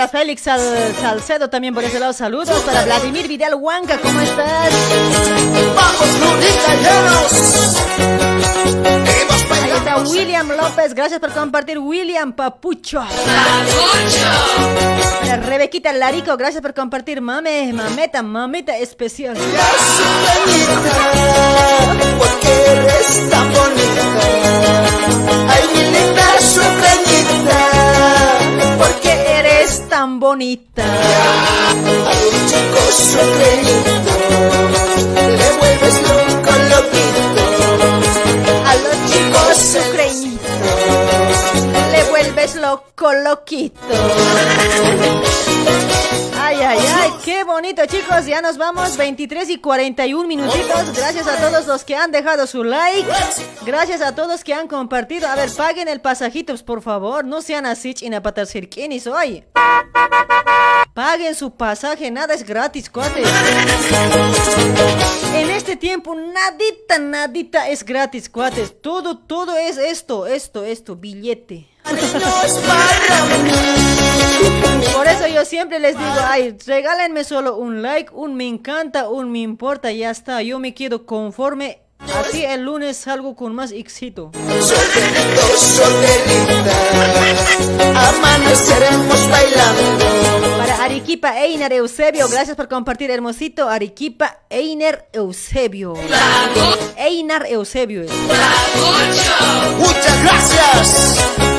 [0.00, 2.48] Para Félix Sal- Salcedo también por ese lado, saludos.
[2.62, 4.72] Para Vladimir Vidal Huanca, ¿cómo estás?
[5.76, 6.08] Vamos,
[9.62, 11.78] Ahí está William López, gracias por compartir.
[11.78, 13.04] William Papucho.
[15.20, 17.20] Para Rebequita Larico, gracias por compartir.
[17.20, 19.36] Mame, mameta, mameta especial.
[22.18, 24.02] Porque eres tan bonita.
[25.46, 26.24] Ay, mi linda
[29.70, 30.82] eres tan bonita.
[30.84, 32.80] A un chico
[42.40, 43.80] sucreñitos le vuelves loco, loquito.
[46.38, 48.26] Ay, ay, ay, qué bonito, chicos.
[48.26, 50.96] Ya nos vamos, 23 y 41 minutitos.
[50.96, 53.08] Gracias a todos los que han dejado su like.
[53.64, 55.28] Gracias a todos que han compartido.
[55.28, 57.24] A ver, paguen el pasajito, por favor.
[57.24, 59.44] No sean así, chinapatar cirquinis hoy.
[60.94, 63.26] Paguen su pasaje, nada es gratis, cuates.
[65.34, 68.80] En este tiempo, nadita, nadita es gratis, cuates.
[68.82, 71.68] Todo, todo es esto, esto, esto, billete.
[74.94, 79.30] Por eso yo siempre les digo, ay, regálenme solo un like, un me encanta, un
[79.32, 80.42] me importa, ya está.
[80.42, 81.82] Yo me quedo conforme.
[82.14, 84.32] Así el lunes salgo con más éxito.
[87.94, 89.82] Amaneceremos bailando.
[90.58, 93.68] Para Arequipa Einer Eusebio, gracias por compartir, hermosito.
[93.68, 95.94] Arequipa Einer Eusebio.
[96.96, 98.02] Einar Eusebio.
[99.78, 101.49] Muchas gracias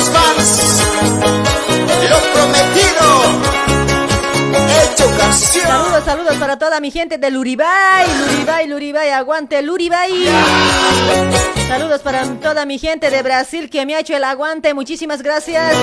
[0.00, 0.82] mis fans.
[2.08, 3.06] Lo prometido,
[4.82, 5.66] hecho canción.
[5.66, 10.26] Saludos, saludos para toda mi gente de Luribay, Luribay, Luribay, aguante Luribay.
[11.68, 15.76] Saludos para toda mi gente de Brasil que me ha hecho el aguante, muchísimas gracias.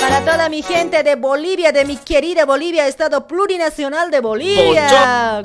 [0.00, 5.42] Para toda mi gente de Bolivia, de mi querida Bolivia, Estado Plurinacional de Bolivia.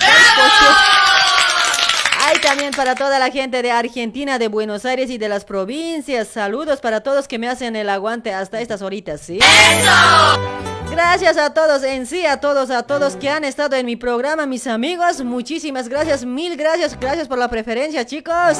[2.31, 6.29] Hay también para toda la gente de Argentina, de Buenos Aires y de las provincias.
[6.29, 9.39] Saludos para todos que me hacen el aguante hasta estas horitas, ¿sí?
[10.89, 14.45] Gracias a todos, en sí, a todos, a todos que han estado en mi programa,
[14.45, 15.21] mis amigos.
[15.21, 18.57] Muchísimas gracias, mil gracias, gracias por la preferencia, chicos.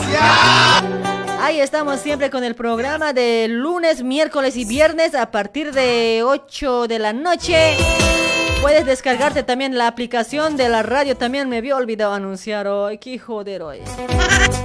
[1.40, 6.90] Ahí estamos siempre con el programa de lunes, miércoles y viernes a partir de 8
[6.90, 7.78] de la noche.
[8.62, 11.18] Puedes descargarte también la aplicación de la radio.
[11.18, 13.00] También me había olvidado anunciar hoy.
[13.00, 13.80] Qué joder hoy.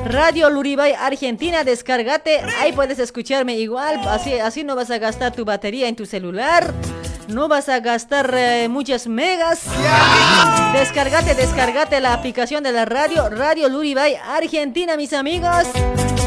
[0.04, 2.40] Radio Luribay Argentina, descárgate.
[2.60, 3.98] Ahí puedes escucharme igual.
[4.06, 6.74] Así, así no vas a gastar tu batería en tu celular.
[7.28, 9.62] No vas a gastar eh, muchas megas.
[10.72, 13.28] Descargate, descargate la aplicación de la radio.
[13.28, 15.66] Radio Luribay Argentina, mis amigos.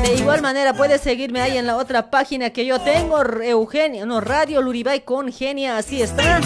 [0.03, 4.21] De igual manera puedes seguirme ahí en la otra página que yo tengo, Eugenio, no,
[4.21, 6.39] Radio Luribay con Genia, así está.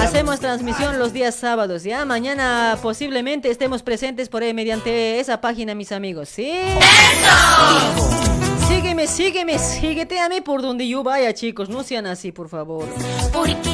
[0.00, 2.04] Hacemos transmisión los días sábados, ¿ya?
[2.04, 6.52] Mañana posiblemente estemos presentes por ahí mediante esa página, mis amigos, ¿sí?
[8.96, 11.68] Sígueme, sígueme, síguete a mí por donde yo vaya, chicos.
[11.68, 12.88] No sean así, por favor.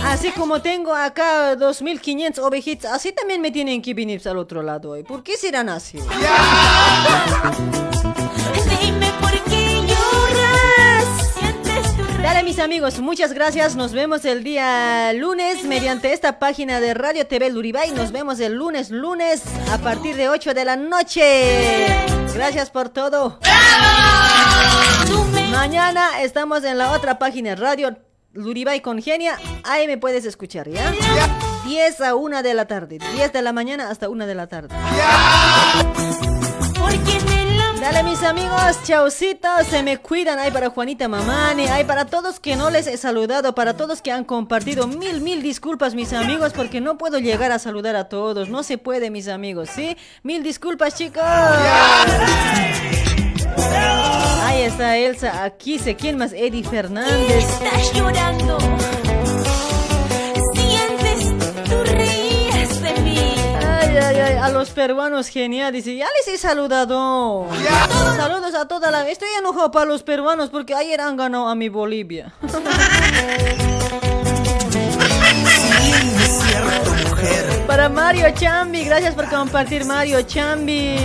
[0.04, 4.90] Así como tengo acá 2500 ovejitas, así también me tienen que venir al otro lado
[4.90, 5.04] hoy.
[5.04, 6.00] ¿Por qué serán así?
[12.20, 13.76] Dale mis amigos, muchas gracias.
[13.76, 17.92] Nos vemos el día lunes mediante esta página de Radio TV Luribay.
[17.92, 21.86] Nos vemos el lunes, lunes a partir de 8 de la noche.
[22.34, 23.38] Gracias por todo.
[25.50, 27.96] Mañana estamos en la otra página, Radio
[28.32, 29.38] Luribay con Genia.
[29.64, 30.92] Ahí me puedes escuchar, ¿ya?
[31.64, 32.98] 10 a 1 de la tarde.
[33.14, 34.74] 10 de la mañana hasta 1 de la tarde.
[37.80, 40.38] Dale mis amigos, chaucito, se me cuidan.
[40.38, 44.12] Hay para Juanita Mamani, hay para todos que no les he saludado, para todos que
[44.12, 44.86] han compartido.
[44.86, 48.48] Mil, mil disculpas, mis amigos, porque no puedo llegar a saludar a todos.
[48.48, 49.96] No se puede, mis amigos, ¿sí?
[50.22, 51.22] Mil disculpas, chicos.
[54.42, 57.44] Ahí está Elsa, aquí sé quién más, Eddie Fernández.
[57.44, 58.58] Estás llorando.
[60.52, 61.32] Sientes,
[61.68, 63.18] tú reías de mí.
[63.64, 67.46] Ay, ay, ay, a los peruanos genial, dice, ya les he saludado.
[68.16, 69.08] Saludos a toda la...
[69.08, 72.32] Estoy enojado para los peruanos porque ayer han ganado a mi Bolivia.
[77.66, 80.96] Para Mario Chambi, gracias por compartir Mario Chambi.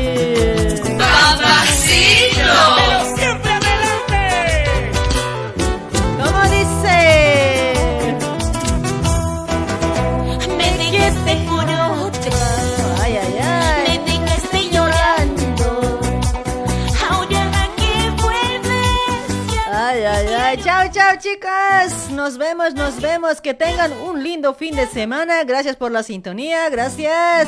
[20.98, 22.10] Chao, chicas.
[22.10, 23.40] Nos vemos, nos vemos.
[23.40, 25.44] Que tengan un lindo fin de semana.
[25.44, 26.68] Gracias por la sintonía.
[26.72, 27.48] Gracias.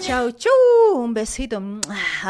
[0.00, 0.50] Chao, chau.
[0.96, 1.62] Un besito.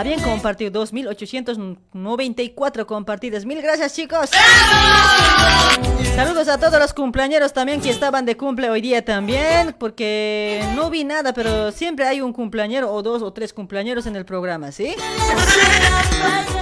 [0.05, 0.71] Bien compartido.
[0.71, 3.47] 2894 compartidas.
[3.47, 4.29] Mil gracias, chicos.
[6.15, 9.75] Saludos a todos los cumpleañeros también que estaban de cumple hoy día también.
[9.79, 14.17] Porque no vi nada, pero siempre hay un cumpleañero o dos o tres cumpleañeros en
[14.17, 14.95] el programa, ¿sí?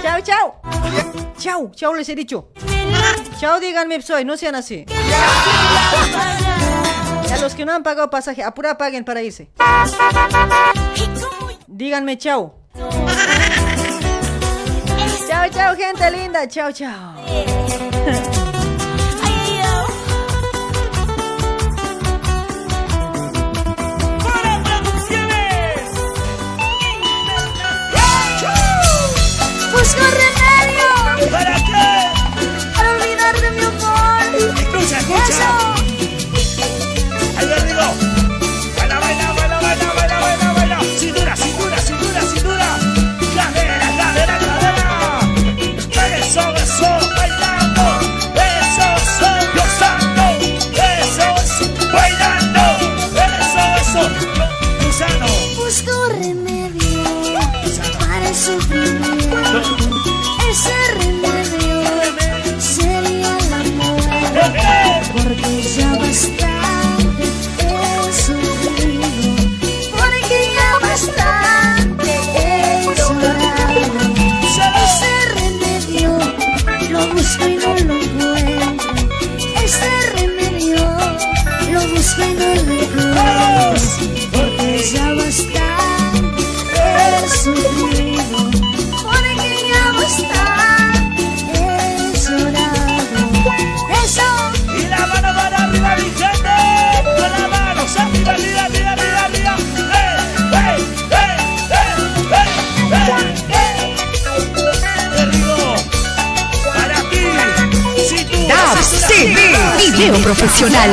[0.01, 0.61] Chao, chao.
[1.37, 2.47] Chao, chao les he dicho.
[3.39, 4.85] Chao, díganme soy, no sean así.
[7.31, 9.49] A los que no han pagado pasaje, apura paguen para irse.
[11.67, 12.55] Díganme chao.
[15.27, 16.47] Chao, chao, gente linda.
[16.47, 17.15] Chao, chao.
[29.71, 31.31] Busco remedio.
[31.31, 31.57] Para
[34.81, 35.73] Escucha, escucha.
[37.37, 38.10] Ahí digo.
[109.81, 110.91] Video profesional.